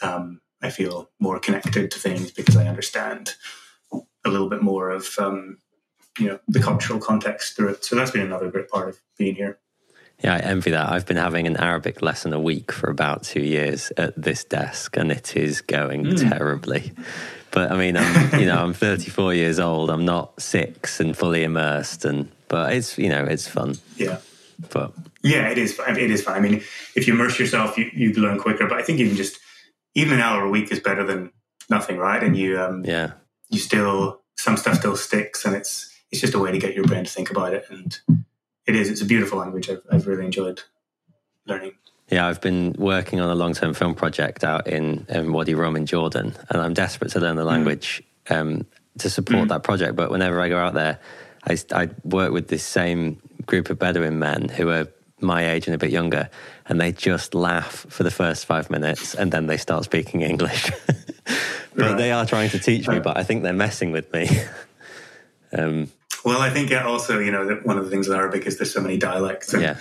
um, 0.02 0.42
I 0.60 0.68
feel 0.68 1.10
more 1.18 1.38
connected 1.38 1.90
to 1.90 1.98
things 1.98 2.30
because 2.30 2.56
I 2.56 2.66
understand 2.66 3.34
a 3.92 4.28
little 4.28 4.50
bit 4.50 4.62
more 4.62 4.90
of 4.90 5.18
um, 5.18 5.56
you 6.18 6.28
know 6.28 6.38
the 6.46 6.60
cultural 6.60 6.98
context 6.98 7.56
through 7.56 7.70
it. 7.70 7.84
So 7.84 7.96
that's 7.96 8.10
been 8.10 8.20
another 8.26 8.50
great 8.50 8.68
part 8.68 8.90
of 8.90 9.00
being 9.16 9.36
here. 9.36 9.58
Yeah, 10.22 10.34
I 10.34 10.38
envy 10.38 10.70
that. 10.70 10.88
I've 10.88 11.06
been 11.06 11.18
having 11.18 11.46
an 11.46 11.56
Arabic 11.58 12.00
lesson 12.00 12.32
a 12.32 12.40
week 12.40 12.72
for 12.72 12.88
about 12.88 13.22
two 13.22 13.42
years 13.42 13.92
at 13.96 14.20
this 14.20 14.44
desk, 14.44 14.96
and 14.96 15.12
it 15.12 15.36
is 15.36 15.60
going 15.60 16.04
mm. 16.04 16.30
terribly. 16.30 16.92
But 17.50 17.70
I 17.70 17.76
mean, 17.76 17.96
I'm 17.96 18.40
you 18.40 18.46
know 18.46 18.58
I'm 18.58 18.72
34 18.72 19.34
years 19.34 19.58
old. 19.58 19.90
I'm 19.90 20.04
not 20.04 20.40
six 20.40 21.00
and 21.00 21.16
fully 21.16 21.42
immersed, 21.42 22.04
and 22.04 22.30
but 22.48 22.72
it's 22.72 22.98
you 22.98 23.08
know 23.08 23.24
it's 23.24 23.46
fun. 23.46 23.76
Yeah. 23.96 24.18
But 24.70 24.92
yeah, 25.22 25.48
it 25.48 25.58
is. 25.58 25.78
It 25.88 26.10
is 26.10 26.22
fun. 26.22 26.34
I 26.36 26.40
mean, 26.40 26.62
if 26.94 27.06
you 27.06 27.14
immerse 27.14 27.38
yourself, 27.38 27.76
you, 27.76 27.90
you 27.92 28.12
learn 28.14 28.38
quicker. 28.38 28.66
But 28.66 28.78
I 28.78 28.82
think 28.82 29.00
even 29.00 29.16
just 29.16 29.38
even 29.94 30.14
an 30.14 30.20
hour 30.20 30.44
a 30.44 30.50
week 30.50 30.72
is 30.72 30.80
better 30.80 31.04
than 31.04 31.30
nothing, 31.68 31.98
right? 31.98 32.22
And 32.22 32.36
you 32.36 32.60
um, 32.60 32.84
yeah, 32.84 33.12
you 33.50 33.58
still 33.58 34.22
some 34.38 34.56
stuff 34.56 34.76
still 34.76 34.96
sticks, 34.96 35.44
and 35.44 35.54
it's 35.54 35.92
it's 36.10 36.20
just 36.20 36.34
a 36.34 36.38
way 36.38 36.52
to 36.52 36.58
get 36.58 36.74
your 36.74 36.84
brain 36.84 37.04
to 37.04 37.10
think 37.10 37.30
about 37.30 37.52
it. 37.52 37.66
And 37.70 37.98
it 38.66 38.74
is. 38.74 38.90
It's 38.90 39.00
a 39.00 39.06
beautiful 39.06 39.38
language. 39.38 39.70
I've, 39.70 39.82
I've 39.90 40.06
really 40.06 40.24
enjoyed 40.24 40.62
learning. 41.46 41.72
Yeah, 42.10 42.28
I've 42.28 42.40
been 42.40 42.74
working 42.78 43.20
on 43.20 43.30
a 43.30 43.34
long 43.34 43.54
term 43.54 43.74
film 43.74 43.94
project 43.94 44.44
out 44.44 44.68
in, 44.68 45.06
in 45.08 45.32
Wadi 45.32 45.54
Rum 45.54 45.76
in 45.76 45.86
Jordan, 45.86 46.34
and 46.50 46.62
I'm 46.62 46.74
desperate 46.74 47.10
to 47.12 47.20
learn 47.20 47.36
the 47.36 47.42
mm. 47.42 47.46
language 47.46 48.02
mm. 48.26 48.36
um, 48.36 48.66
to 48.98 49.10
support 49.10 49.46
mm. 49.46 49.48
that 49.48 49.62
project. 49.62 49.96
But 49.96 50.10
whenever 50.10 50.40
I 50.40 50.48
go 50.48 50.58
out 50.58 50.74
there, 50.74 51.00
I, 51.44 51.58
I 51.72 51.88
work 52.04 52.32
with 52.32 52.48
this 52.48 52.62
same 52.62 53.20
group 53.44 53.70
of 53.70 53.78
Bedouin 53.78 54.18
men 54.18 54.48
who 54.48 54.68
are 54.70 54.88
my 55.20 55.50
age 55.50 55.66
and 55.66 55.74
a 55.74 55.78
bit 55.78 55.90
younger, 55.90 56.28
and 56.66 56.80
they 56.80 56.92
just 56.92 57.34
laugh 57.34 57.86
for 57.88 58.02
the 58.02 58.10
first 58.10 58.46
five 58.46 58.70
minutes 58.70 59.14
and 59.14 59.32
then 59.32 59.46
they 59.46 59.56
start 59.56 59.84
speaking 59.84 60.20
English. 60.20 60.70
but 60.86 61.36
right. 61.76 61.96
they 61.96 62.12
are 62.12 62.26
trying 62.26 62.50
to 62.50 62.58
teach 62.58 62.86
me, 62.86 63.00
but 63.00 63.16
I 63.16 63.24
think 63.24 63.42
they're 63.42 63.52
messing 63.52 63.92
with 63.92 64.12
me. 64.12 64.28
um, 65.56 65.88
well, 66.26 66.40
I 66.40 66.50
think 66.50 66.72
also, 66.72 67.20
you 67.20 67.30
know, 67.30 67.46
that 67.46 67.64
one 67.64 67.78
of 67.78 67.84
the 67.84 67.90
things 67.90 68.08
with 68.08 68.16
Arabic 68.16 68.46
is 68.46 68.58
there's 68.58 68.74
so 68.74 68.80
many 68.80 68.96
dialects. 68.98 69.54
And 69.54 69.62
yeah. 69.62 69.76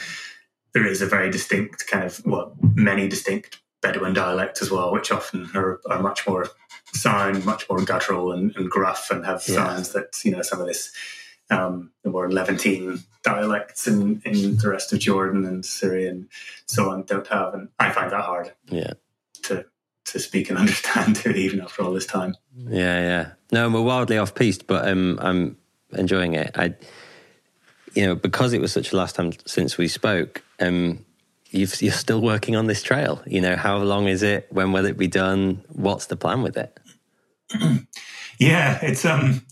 There 0.76 0.86
is 0.86 1.02
a 1.02 1.08
very 1.08 1.32
distinct 1.32 1.88
kind 1.88 2.04
of, 2.04 2.24
well, 2.24 2.56
many 2.76 3.08
distinct 3.08 3.62
Bedouin 3.82 4.14
dialects 4.14 4.62
as 4.62 4.70
well, 4.70 4.92
which 4.94 5.12
often 5.12 5.50
are, 5.56 5.82
are 5.90 6.04
much 6.04 6.28
more 6.28 6.50
sound, 6.94 7.46
much 7.46 7.68
more 7.68 7.82
guttural 7.82 8.32
and, 8.32 8.56
and 8.58 8.70
gruff 8.70 9.10
and 9.10 9.26
have 9.26 9.44
yeah. 9.48 9.56
sounds 9.56 9.94
that, 9.94 10.24
you 10.24 10.30
know, 10.30 10.44
some 10.44 10.62
of 10.62 10.68
this 10.68 10.94
um, 11.50 11.92
the 12.04 12.12
more 12.12 12.32
Levantine 12.32 13.00
dialects 13.24 13.88
in, 13.88 14.22
in 14.24 14.58
the 14.58 14.70
rest 14.70 14.94
of 14.94 15.00
Jordan 15.00 15.46
and 15.46 15.66
Syria 15.66 16.12
and 16.12 16.28
so 16.68 16.92
on 16.92 17.06
don't 17.06 17.26
have. 17.26 17.56
And 17.56 17.70
I 17.80 17.90
find 17.92 18.12
that 18.12 18.24
hard. 18.24 18.54
Yeah. 18.70 18.94
To 19.44 19.66
to 20.06 20.20
speak 20.20 20.52
and 20.52 20.60
understand 20.60 21.24
it 21.26 21.38
even 21.38 21.62
after 21.62 21.82
all 21.82 21.92
this 21.92 22.06
time. 22.06 22.36
Yeah, 22.56 23.00
yeah. 23.00 23.32
No, 23.52 23.68
we're 23.68 23.82
wildly 23.82 24.20
off 24.20 24.36
piste, 24.36 24.68
but 24.68 24.88
um, 24.88 25.18
I'm 25.20 25.58
enjoying 25.96 26.34
it. 26.34 26.52
I, 26.56 26.74
you 27.94 28.06
know, 28.06 28.16
because 28.16 28.54
it 28.54 28.62
was 28.62 28.72
such 28.72 28.92
a 28.92 28.98
last 28.98 29.16
time 29.16 29.32
since 29.46 29.78
we 29.78 29.88
spoke. 29.88 30.44
Um, 30.60 31.06
you 31.52 31.66
are 31.66 31.92
still 31.92 32.22
working 32.22 32.56
on 32.56 32.68
this 32.68 32.84
trail. 32.84 33.22
You 33.26 33.40
know, 33.40 33.56
how 33.56 33.78
long 33.78 34.08
is 34.08 34.24
it? 34.24 34.48
When 34.50 34.72
will 34.74 34.86
it 34.86 34.98
be 34.98 35.08
done? 35.08 35.64
What's 35.70 36.08
the 36.08 36.18
plan 36.18 36.42
with 36.42 36.58
it? 36.58 36.78
yeah, 38.40 38.80
it's 38.82 39.06
um, 39.06 39.46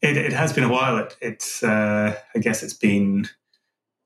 it, 0.00 0.16
it 0.16 0.32
has 0.32 0.52
been 0.52 0.64
a 0.64 0.72
while. 0.72 0.98
It, 0.98 1.16
it's 1.20 1.62
uh, 1.62 2.16
I 2.34 2.38
guess 2.38 2.62
it's 2.62 2.74
been 2.74 3.28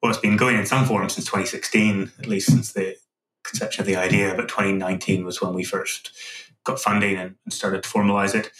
well, 0.02 0.10
it's 0.10 0.20
been 0.20 0.36
going 0.36 0.56
in 0.56 0.66
some 0.66 0.84
form 0.84 1.08
since 1.08 1.26
2016, 1.26 2.12
at 2.18 2.26
least 2.26 2.50
since 2.50 2.72
the 2.72 2.96
conception 3.42 3.82
of 3.82 3.86
the 3.86 3.96
idea. 3.96 4.34
But 4.34 4.48
2019 4.48 5.24
was 5.24 5.40
when 5.40 5.54
we 5.54 5.64
first 5.64 6.12
got 6.64 6.80
funding 6.80 7.16
and, 7.16 7.36
and 7.44 7.52
started 7.52 7.82
to 7.82 7.88
formalize 7.88 8.34
it. 8.34 8.50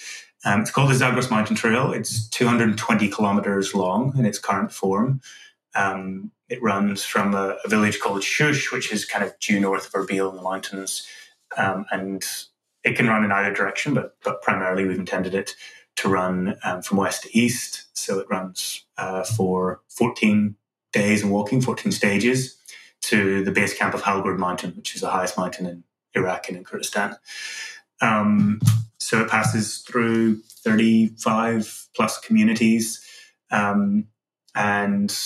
Um, 0.45 0.61
it's 0.61 0.71
called 0.71 0.91
the 0.91 0.95
Zagros 0.95 1.31
Mountain 1.31 1.57
Trail. 1.57 1.93
It's 1.93 2.29
220 2.29 3.09
kilometers 3.09 3.75
long 3.75 4.17
in 4.17 4.25
its 4.25 4.39
current 4.39 4.73
form. 4.73 5.21
Um, 5.75 6.31
it 6.49 6.63
runs 6.63 7.05
from 7.05 7.35
a, 7.35 7.57
a, 7.65 7.69
village 7.69 8.01
called 8.01 8.23
Shush, 8.23 8.73
which 8.73 8.93
is 8.93 9.05
kind 9.05 9.25
of 9.25 9.39
due 9.39 9.61
north 9.61 9.87
of 9.87 9.93
Erbil 9.93 10.31
in 10.31 10.37
the 10.37 10.43
mountains, 10.43 11.07
um, 11.57 11.85
and 11.91 12.25
it 12.85 12.97
can 12.97 13.07
run 13.07 13.25
in 13.25 13.33
either 13.33 13.53
direction, 13.53 13.93
but 13.95 14.17
but 14.25 14.41
primarily 14.41 14.87
we've 14.87 14.99
intended 14.99 15.35
it 15.35 15.55
to 15.97 16.09
run 16.09 16.57
um, 16.65 16.81
from 16.81 16.97
west 16.97 17.25
to 17.25 17.39
east. 17.39 17.87
So 17.93 18.19
it 18.19 18.31
runs 18.31 18.85
uh, 18.97 19.25
for 19.25 19.81
14 19.89 20.55
days 20.93 21.23
and 21.23 21.33
walking, 21.33 21.61
14 21.61 21.93
stages 21.93 22.57
to 23.03 23.45
the 23.45 23.51
base 23.51 23.77
camp 23.77 23.95
of 23.95 24.03
Halgurd 24.03 24.39
Mountain, 24.39 24.75
which 24.77 24.95
is 24.95 25.01
the 25.01 25.11
highest 25.11 25.37
mountain 25.37 25.67
in 25.67 25.85
Iraq 26.15 26.49
and 26.49 26.57
in 26.57 26.65
Kurdistan. 26.65 27.17
Um, 28.01 28.61
so 29.01 29.21
it 29.21 29.31
passes 29.31 29.79
through 29.79 30.41
35 30.43 31.89
plus 31.95 32.19
communities. 32.19 33.05
Um, 33.51 34.07
and, 34.55 35.17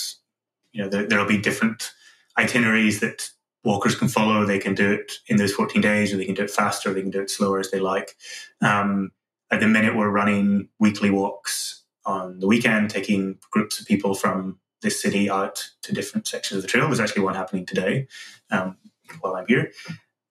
you 0.71 0.83
know, 0.83 0.89
there, 0.89 1.07
there'll 1.07 1.27
be 1.27 1.37
different 1.37 1.91
itineraries 2.37 2.99
that 2.99 3.29
walkers 3.63 3.95
can 3.95 4.07
follow. 4.07 4.45
They 4.45 4.59
can 4.59 4.75
do 4.75 4.91
it 4.91 5.13
in 5.27 5.37
those 5.37 5.53
14 5.53 5.81
days, 5.81 6.13
or 6.13 6.17
they 6.17 6.25
can 6.25 6.35
do 6.35 6.43
it 6.43 6.51
faster, 6.51 6.91
or 6.91 6.93
they 6.93 7.01
can 7.01 7.11
do 7.11 7.21
it 7.21 7.29
slower 7.29 7.59
as 7.59 7.71
they 7.71 7.79
like. 7.79 8.15
Um, 8.61 9.11
at 9.51 9.59
the 9.59 9.67
minute, 9.67 9.95
we're 9.95 10.09
running 10.09 10.69
weekly 10.79 11.09
walks 11.09 11.83
on 12.05 12.39
the 12.39 12.47
weekend, 12.47 12.89
taking 12.89 13.37
groups 13.51 13.79
of 13.79 13.87
people 13.87 14.13
from 14.13 14.59
this 14.81 15.01
city 15.01 15.29
out 15.29 15.69
to 15.83 15.93
different 15.93 16.27
sections 16.27 16.57
of 16.57 16.61
the 16.61 16.67
trail. 16.67 16.87
There's 16.87 16.99
actually 16.99 17.23
one 17.23 17.35
happening 17.35 17.65
today 17.65 18.07
um, 18.51 18.77
while 19.21 19.35
I'm 19.35 19.47
here. 19.47 19.71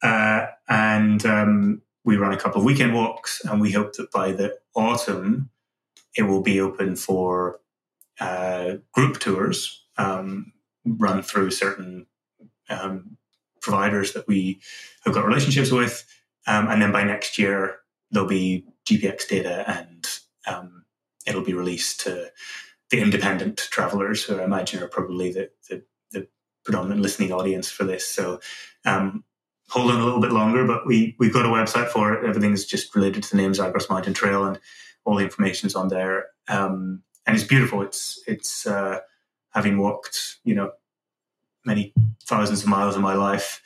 Uh, 0.02 0.47
and 0.69 1.24
um, 1.24 1.82
we 2.05 2.16
run 2.16 2.33
a 2.33 2.39
couple 2.39 2.61
of 2.61 2.65
weekend 2.65 2.95
walks, 2.95 3.43
and 3.45 3.61
we 3.61 3.73
hope 3.73 3.95
that 3.95 4.11
by 4.11 4.33
the 4.33 4.59
autumn, 4.74 5.51
it 6.16 6.23
will 6.23 6.43
be 6.43 6.61
open 6.61 6.97
for 6.97 7.61
uh, 8.20 8.77
group 8.93 9.19
tours 9.19 9.85
um, 9.97 10.53
run 10.85 11.23
through 11.23 11.51
certain 11.51 12.07
um, 12.69 13.16
providers 13.61 14.12
that 14.12 14.27
we 14.27 14.61
have 15.05 15.15
got 15.15 15.27
relationships 15.27 15.70
with. 15.70 16.05
Um, 16.47 16.69
and 16.69 16.83
then 16.83 16.93
by 16.93 17.05
next 17.05 17.39
year, 17.39 17.79
there'll 18.11 18.29
be 18.29 18.66
GPX 18.87 19.29
data 19.29 19.65
and 19.70 20.07
um, 20.47 20.85
it'll 21.27 21.45
be 21.45 21.55
released 21.55 22.01
to 22.01 22.31
the 22.91 23.01
independent 23.01 23.57
travelers 23.70 24.23
who 24.23 24.39
I 24.39 24.45
imagine 24.45 24.83
are 24.83 24.89
probably 24.89 25.33
the, 25.33 25.51
the, 25.69 25.83
the 26.11 26.29
predominant 26.65 27.01
listening 27.01 27.33
audience 27.33 27.70
for 27.70 27.85
this. 27.85 28.07
So 28.07 28.41
um, 28.85 29.24
hold 29.73 29.90
on 29.90 30.01
a 30.01 30.05
little 30.05 30.20
bit 30.20 30.32
longer, 30.32 30.66
but 30.66 30.86
we, 30.86 31.16
we've 31.19 31.32
got 31.32 31.47
a 31.47 31.49
website 31.49 31.89
for 31.89 32.12
it. 32.12 32.28
Everything's 32.28 32.66
just 32.66 32.94
related 32.94 33.23
to 33.23 33.31
the 33.31 33.39
name 33.39 33.55
Zagros 33.55 33.89
Mountain 33.89 34.12
Trail 34.12 34.44
and 34.44 34.61
all 35.07 35.16
the 35.16 35.24
information's 35.24 35.74
on 35.74 35.89
there. 35.89 36.27
Um, 36.49 37.03
and 37.27 37.35
it's 37.35 37.47
beautiful. 37.47 37.81
It's, 37.81 38.23
it's, 38.27 38.66
uh, 38.66 38.99
having 39.49 39.78
walked, 39.78 40.36
you 40.44 40.55
know, 40.55 40.73
many 41.65 41.94
thousands 42.24 42.62
of 42.62 42.69
miles 42.69 42.97
in 42.97 43.03
my 43.03 43.15
life, 43.15 43.62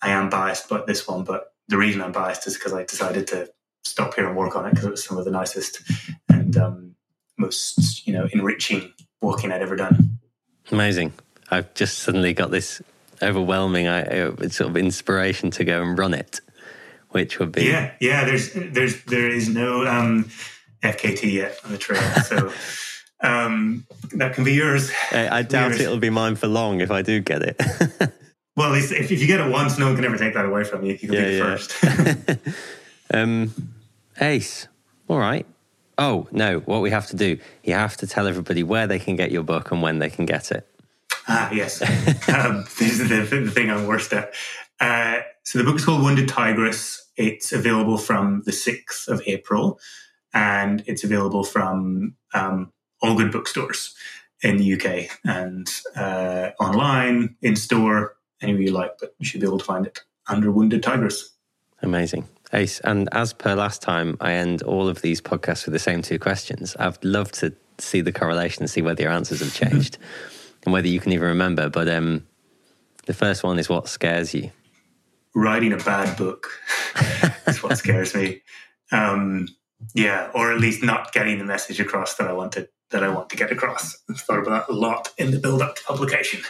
I 0.00 0.08
am 0.10 0.30
biased 0.30 0.70
about 0.70 0.86
this 0.86 1.06
one. 1.06 1.24
But 1.24 1.52
the 1.68 1.76
reason 1.76 2.00
I'm 2.00 2.12
biased 2.12 2.46
is 2.46 2.54
because 2.54 2.72
I 2.72 2.84
decided 2.84 3.26
to 3.28 3.50
stop 3.84 4.14
here 4.14 4.26
and 4.26 4.36
work 4.36 4.56
on 4.56 4.64
it 4.66 4.70
because 4.70 4.86
it 4.86 4.90
was 4.90 5.04
some 5.04 5.18
of 5.18 5.26
the 5.26 5.30
nicest 5.30 5.82
and 6.30 6.56
um, 6.56 6.94
most 7.38 8.06
you 8.06 8.12
know 8.12 8.28
enriching 8.32 8.92
walking 9.20 9.52
I'd 9.52 9.62
ever 9.62 9.76
done. 9.76 10.18
Amazing! 10.70 11.12
I've 11.50 11.72
just 11.74 11.98
suddenly 11.98 12.32
got 12.32 12.50
this 12.50 12.82
overwhelming 13.22 13.86
uh, 13.86 14.36
sort 14.48 14.70
of 14.70 14.76
inspiration 14.76 15.50
to 15.52 15.64
go 15.64 15.82
and 15.82 15.98
run 15.98 16.14
it, 16.14 16.40
which 17.10 17.38
would 17.38 17.52
be 17.52 17.64
yeah, 17.64 17.92
yeah. 18.00 18.24
There's 18.24 18.52
there's 18.54 19.02
there 19.04 19.28
is 19.28 19.48
no 19.48 19.86
um, 19.86 20.30
FKT 20.82 21.32
yet 21.32 21.58
on 21.64 21.72
the 21.72 21.78
trail, 21.78 22.02
so. 22.22 22.52
Um, 23.22 23.86
that 24.14 24.34
can 24.34 24.44
be 24.44 24.54
yours. 24.54 24.90
I, 25.10 25.28
I 25.28 25.42
doubt 25.42 25.72
yours. 25.72 25.80
it'll 25.80 25.98
be 25.98 26.10
mine 26.10 26.36
for 26.36 26.46
long 26.46 26.80
if 26.80 26.90
I 26.90 27.02
do 27.02 27.20
get 27.20 27.42
it. 27.42 27.60
well, 28.56 28.74
if, 28.74 28.92
if 28.92 29.10
you 29.10 29.26
get 29.26 29.40
it 29.40 29.50
once, 29.50 29.78
no 29.78 29.86
one 29.86 29.96
can 29.96 30.04
ever 30.04 30.16
take 30.16 30.34
that 30.34 30.46
away 30.46 30.64
from 30.64 30.84
you. 30.84 30.92
You 30.92 31.08
can 31.08 31.12
yeah, 31.12 31.24
be 31.26 31.36
yeah. 31.36 31.56
first. 31.56 32.48
um, 33.14 33.52
Ace, 34.20 34.68
all 35.08 35.18
right. 35.18 35.46
Oh, 35.98 36.28
no, 36.32 36.60
what 36.60 36.80
we 36.80 36.90
have 36.90 37.08
to 37.08 37.16
do, 37.16 37.38
you 37.62 37.74
have 37.74 37.98
to 37.98 38.06
tell 38.06 38.26
everybody 38.26 38.62
where 38.62 38.86
they 38.86 38.98
can 38.98 39.16
get 39.16 39.30
your 39.30 39.42
book 39.42 39.70
and 39.70 39.82
when 39.82 39.98
they 39.98 40.08
can 40.08 40.24
get 40.24 40.50
it. 40.50 40.66
Ah, 41.32 41.48
yes. 41.52 41.80
um, 42.28 42.64
this 42.78 42.98
is 42.98 43.08
the, 43.08 43.22
the, 43.22 43.50
thing 43.50 43.70
I'm 43.70 43.86
worst 43.86 44.12
at. 44.12 44.34
Uh, 44.80 45.20
so 45.44 45.58
the 45.58 45.64
book 45.64 45.76
is 45.76 45.84
called 45.84 46.02
Wounded 46.02 46.28
Tigris. 46.28 47.08
It's 47.16 47.52
available 47.52 47.98
from 47.98 48.42
the 48.46 48.50
6th 48.50 49.06
of 49.06 49.22
April 49.26 49.78
and 50.34 50.82
it's 50.86 51.04
available 51.04 51.44
from 51.44 52.16
um, 52.34 52.72
all 53.00 53.16
good 53.16 53.30
bookstores 53.30 53.94
in 54.42 54.56
the 54.56 54.74
UK 54.74 55.08
and 55.24 55.68
uh, 55.94 56.50
online, 56.58 57.36
in 57.42 57.54
store, 57.54 58.16
anywhere 58.42 58.62
you 58.62 58.72
like, 58.72 58.98
but 58.98 59.14
you 59.18 59.26
should 59.26 59.40
be 59.40 59.46
able 59.46 59.58
to 59.58 59.64
find 59.64 59.86
it 59.86 60.00
under 60.28 60.50
Wounded 60.50 60.82
Tigris. 60.82 61.30
Amazing. 61.80 62.28
Ace, 62.52 62.80
and 62.80 63.08
as 63.12 63.32
per 63.32 63.54
last 63.54 63.82
time, 63.82 64.16
I 64.20 64.32
end 64.32 64.62
all 64.62 64.88
of 64.88 65.02
these 65.02 65.20
podcasts 65.20 65.64
with 65.66 65.74
the 65.74 65.78
same 65.78 66.02
two 66.02 66.18
questions. 66.18 66.74
I'd 66.80 67.04
love 67.04 67.30
to 67.32 67.54
see 67.78 68.00
the 68.00 68.12
correlation 68.12 68.64
and 68.64 68.70
see 68.70 68.82
whether 68.82 69.02
your 69.02 69.12
answers 69.12 69.38
have 69.40 69.54
changed 69.54 69.96
and 70.64 70.72
whether 70.72 70.88
you 70.88 71.00
can 71.00 71.12
even 71.12 71.28
remember. 71.28 71.68
But 71.68 71.88
um, 71.88 72.26
the 73.06 73.14
first 73.14 73.42
one 73.42 73.58
is 73.58 73.68
what 73.68 73.88
scares 73.88 74.34
you? 74.34 74.50
Writing 75.34 75.72
a 75.72 75.76
bad 75.76 76.16
book 76.16 76.48
is 77.46 77.62
what 77.62 77.78
scares 77.78 78.14
me. 78.14 78.42
Um, 78.92 79.48
yeah, 79.94 80.30
or 80.34 80.52
at 80.52 80.60
least 80.60 80.82
not 80.82 81.12
getting 81.12 81.38
the 81.38 81.44
message 81.44 81.80
across 81.80 82.16
that 82.16 82.28
I 82.28 82.32
want 82.32 82.52
to 82.52 82.68
that 82.90 83.04
I 83.04 83.08
want 83.08 83.30
to 83.30 83.36
get 83.36 83.52
across. 83.52 83.96
I've 84.10 84.20
thought 84.20 84.40
about 84.40 84.66
that 84.66 84.72
a 84.72 84.76
lot 84.76 85.10
in 85.16 85.30
the 85.30 85.38
build 85.38 85.62
up 85.62 85.76
to 85.76 85.82
publication, 85.84 86.42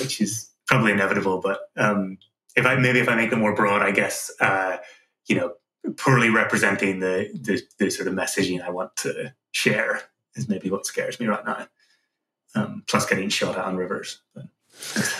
which 0.00 0.22
is 0.22 0.50
probably 0.66 0.92
inevitable. 0.92 1.40
But 1.42 1.60
um, 1.76 2.16
if 2.56 2.64
I 2.64 2.76
maybe 2.76 2.98
if 2.98 3.08
I 3.08 3.14
make 3.14 3.30
it 3.30 3.36
more 3.36 3.54
broad, 3.54 3.82
I 3.82 3.90
guess 3.90 4.32
uh, 4.40 4.78
you 5.26 5.36
know, 5.36 5.52
poorly 5.96 6.30
representing 6.30 7.00
the, 7.00 7.28
the, 7.34 7.62
the 7.78 7.90
sort 7.90 8.08
of 8.08 8.14
messaging 8.14 8.62
I 8.62 8.70
want 8.70 8.96
to 8.96 9.34
share 9.52 10.02
is 10.34 10.48
maybe 10.48 10.70
what 10.70 10.86
scares 10.86 11.20
me 11.20 11.26
right 11.26 11.44
now. 11.44 11.66
Um, 12.56 12.82
plus 12.88 13.04
getting 13.06 13.28
shot 13.28 13.56
at 13.56 13.64
on 13.64 13.76
rivers. 13.76 14.20
that 14.34 15.14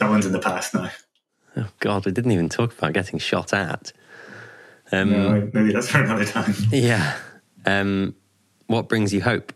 one's 0.00 0.24
in 0.24 0.32
the 0.32 0.38
past 0.38 0.74
now. 0.74 0.90
Oh 1.56 1.68
God, 1.80 2.06
we 2.06 2.12
didn't 2.12 2.32
even 2.32 2.48
talk 2.48 2.76
about 2.76 2.94
getting 2.94 3.18
shot 3.18 3.52
at. 3.52 3.92
Um, 4.90 5.10
no, 5.10 5.50
maybe 5.52 5.72
that's 5.72 5.88
for 5.88 6.02
another 6.02 6.24
time. 6.24 6.54
Yeah. 6.70 7.16
Um, 7.66 8.14
what 8.66 8.88
brings 8.88 9.12
you 9.12 9.20
hope? 9.20 9.52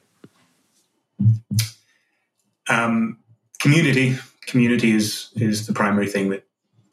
Um, 2.68 3.18
community. 3.60 4.18
Community 4.46 4.92
is 4.92 5.30
is 5.36 5.66
the 5.66 5.72
primary 5.72 6.08
thing 6.08 6.28
that 6.30 6.46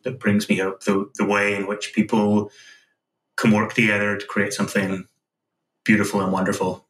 that 0.04 0.20
brings 0.20 0.48
me 0.48 0.58
hope. 0.58 0.84
The 0.84 1.10
the 1.16 1.26
way 1.26 1.56
in 1.56 1.68
which 1.68 1.94
people 1.94 2.52
can 3.36 3.52
work 3.52 3.74
together 3.74 4.18
to 4.18 4.26
create 4.26 4.54
something 4.54 5.06
beautiful 5.84 6.22
and 6.22 6.32
wonderful, 6.32 6.86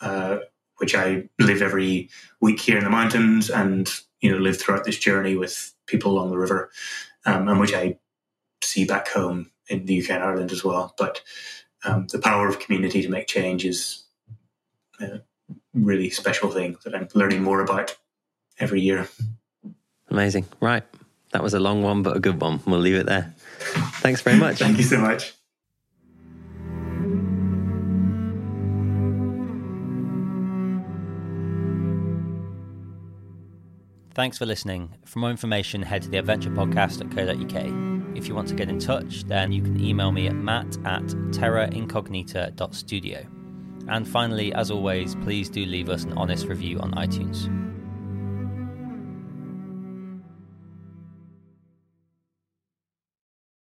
uh, 0.00 0.38
which 0.78 0.94
I 0.94 1.28
live 1.38 1.62
every 1.62 2.10
week 2.40 2.60
here 2.60 2.78
in 2.78 2.84
the 2.84 2.90
mountains, 2.90 3.50
and 3.50 3.88
you 4.20 4.30
know 4.30 4.38
live 4.38 4.58
throughout 4.58 4.84
this 4.84 4.98
journey 4.98 5.36
with 5.36 5.74
people 5.86 6.12
along 6.12 6.30
the 6.30 6.38
river, 6.38 6.70
um, 7.24 7.48
and 7.48 7.60
which 7.60 7.74
I 7.74 7.98
see 8.62 8.84
back 8.84 9.08
home 9.08 9.50
in 9.68 9.86
the 9.86 10.02
UK 10.02 10.10
and 10.10 10.24
Ireland 10.24 10.52
as 10.52 10.64
well. 10.64 10.94
But 10.98 11.22
um, 11.84 12.06
the 12.08 12.18
power 12.18 12.48
of 12.48 12.58
community 12.58 13.02
to 13.02 13.08
make 13.08 13.26
change 13.26 13.64
is 13.64 14.04
a 15.00 15.20
really 15.74 16.10
special 16.10 16.50
thing 16.50 16.76
that 16.84 16.94
I'm 16.94 17.08
learning 17.14 17.42
more 17.42 17.60
about 17.60 17.96
every 18.58 18.80
year. 18.80 19.08
Amazing. 20.08 20.46
Right. 20.60 20.84
That 21.32 21.42
was 21.42 21.54
a 21.54 21.60
long 21.60 21.82
one, 21.82 22.02
but 22.02 22.16
a 22.16 22.20
good 22.20 22.40
one. 22.40 22.60
We'll 22.66 22.80
leave 22.80 22.96
it 22.96 23.06
there. 23.06 23.34
Thanks 24.00 24.20
very 24.22 24.38
much. 24.38 24.58
Thank 24.58 24.78
you 24.78 24.84
so 24.84 24.98
much. 24.98 25.35
Thanks 34.16 34.36
for 34.38 34.46
listening. 34.46 34.94
For 35.04 35.18
more 35.18 35.30
information, 35.30 35.82
head 35.82 36.00
to 36.00 36.08
theadventurepodcast.co.uk. 36.08 38.16
If 38.16 38.26
you 38.26 38.34
want 38.34 38.48
to 38.48 38.54
get 38.54 38.70
in 38.70 38.78
touch, 38.78 39.24
then 39.24 39.52
you 39.52 39.60
can 39.60 39.78
email 39.78 40.10
me 40.10 40.26
at 40.26 40.34
matt 40.34 40.78
at 40.86 41.02
terraincognita.studio. 41.02 43.26
And 43.88 44.08
finally, 44.08 44.54
as 44.54 44.70
always, 44.70 45.14
please 45.16 45.50
do 45.50 45.66
leave 45.66 45.90
us 45.90 46.04
an 46.04 46.14
honest 46.14 46.46
review 46.46 46.80
on 46.80 46.92
iTunes. 46.92 47.52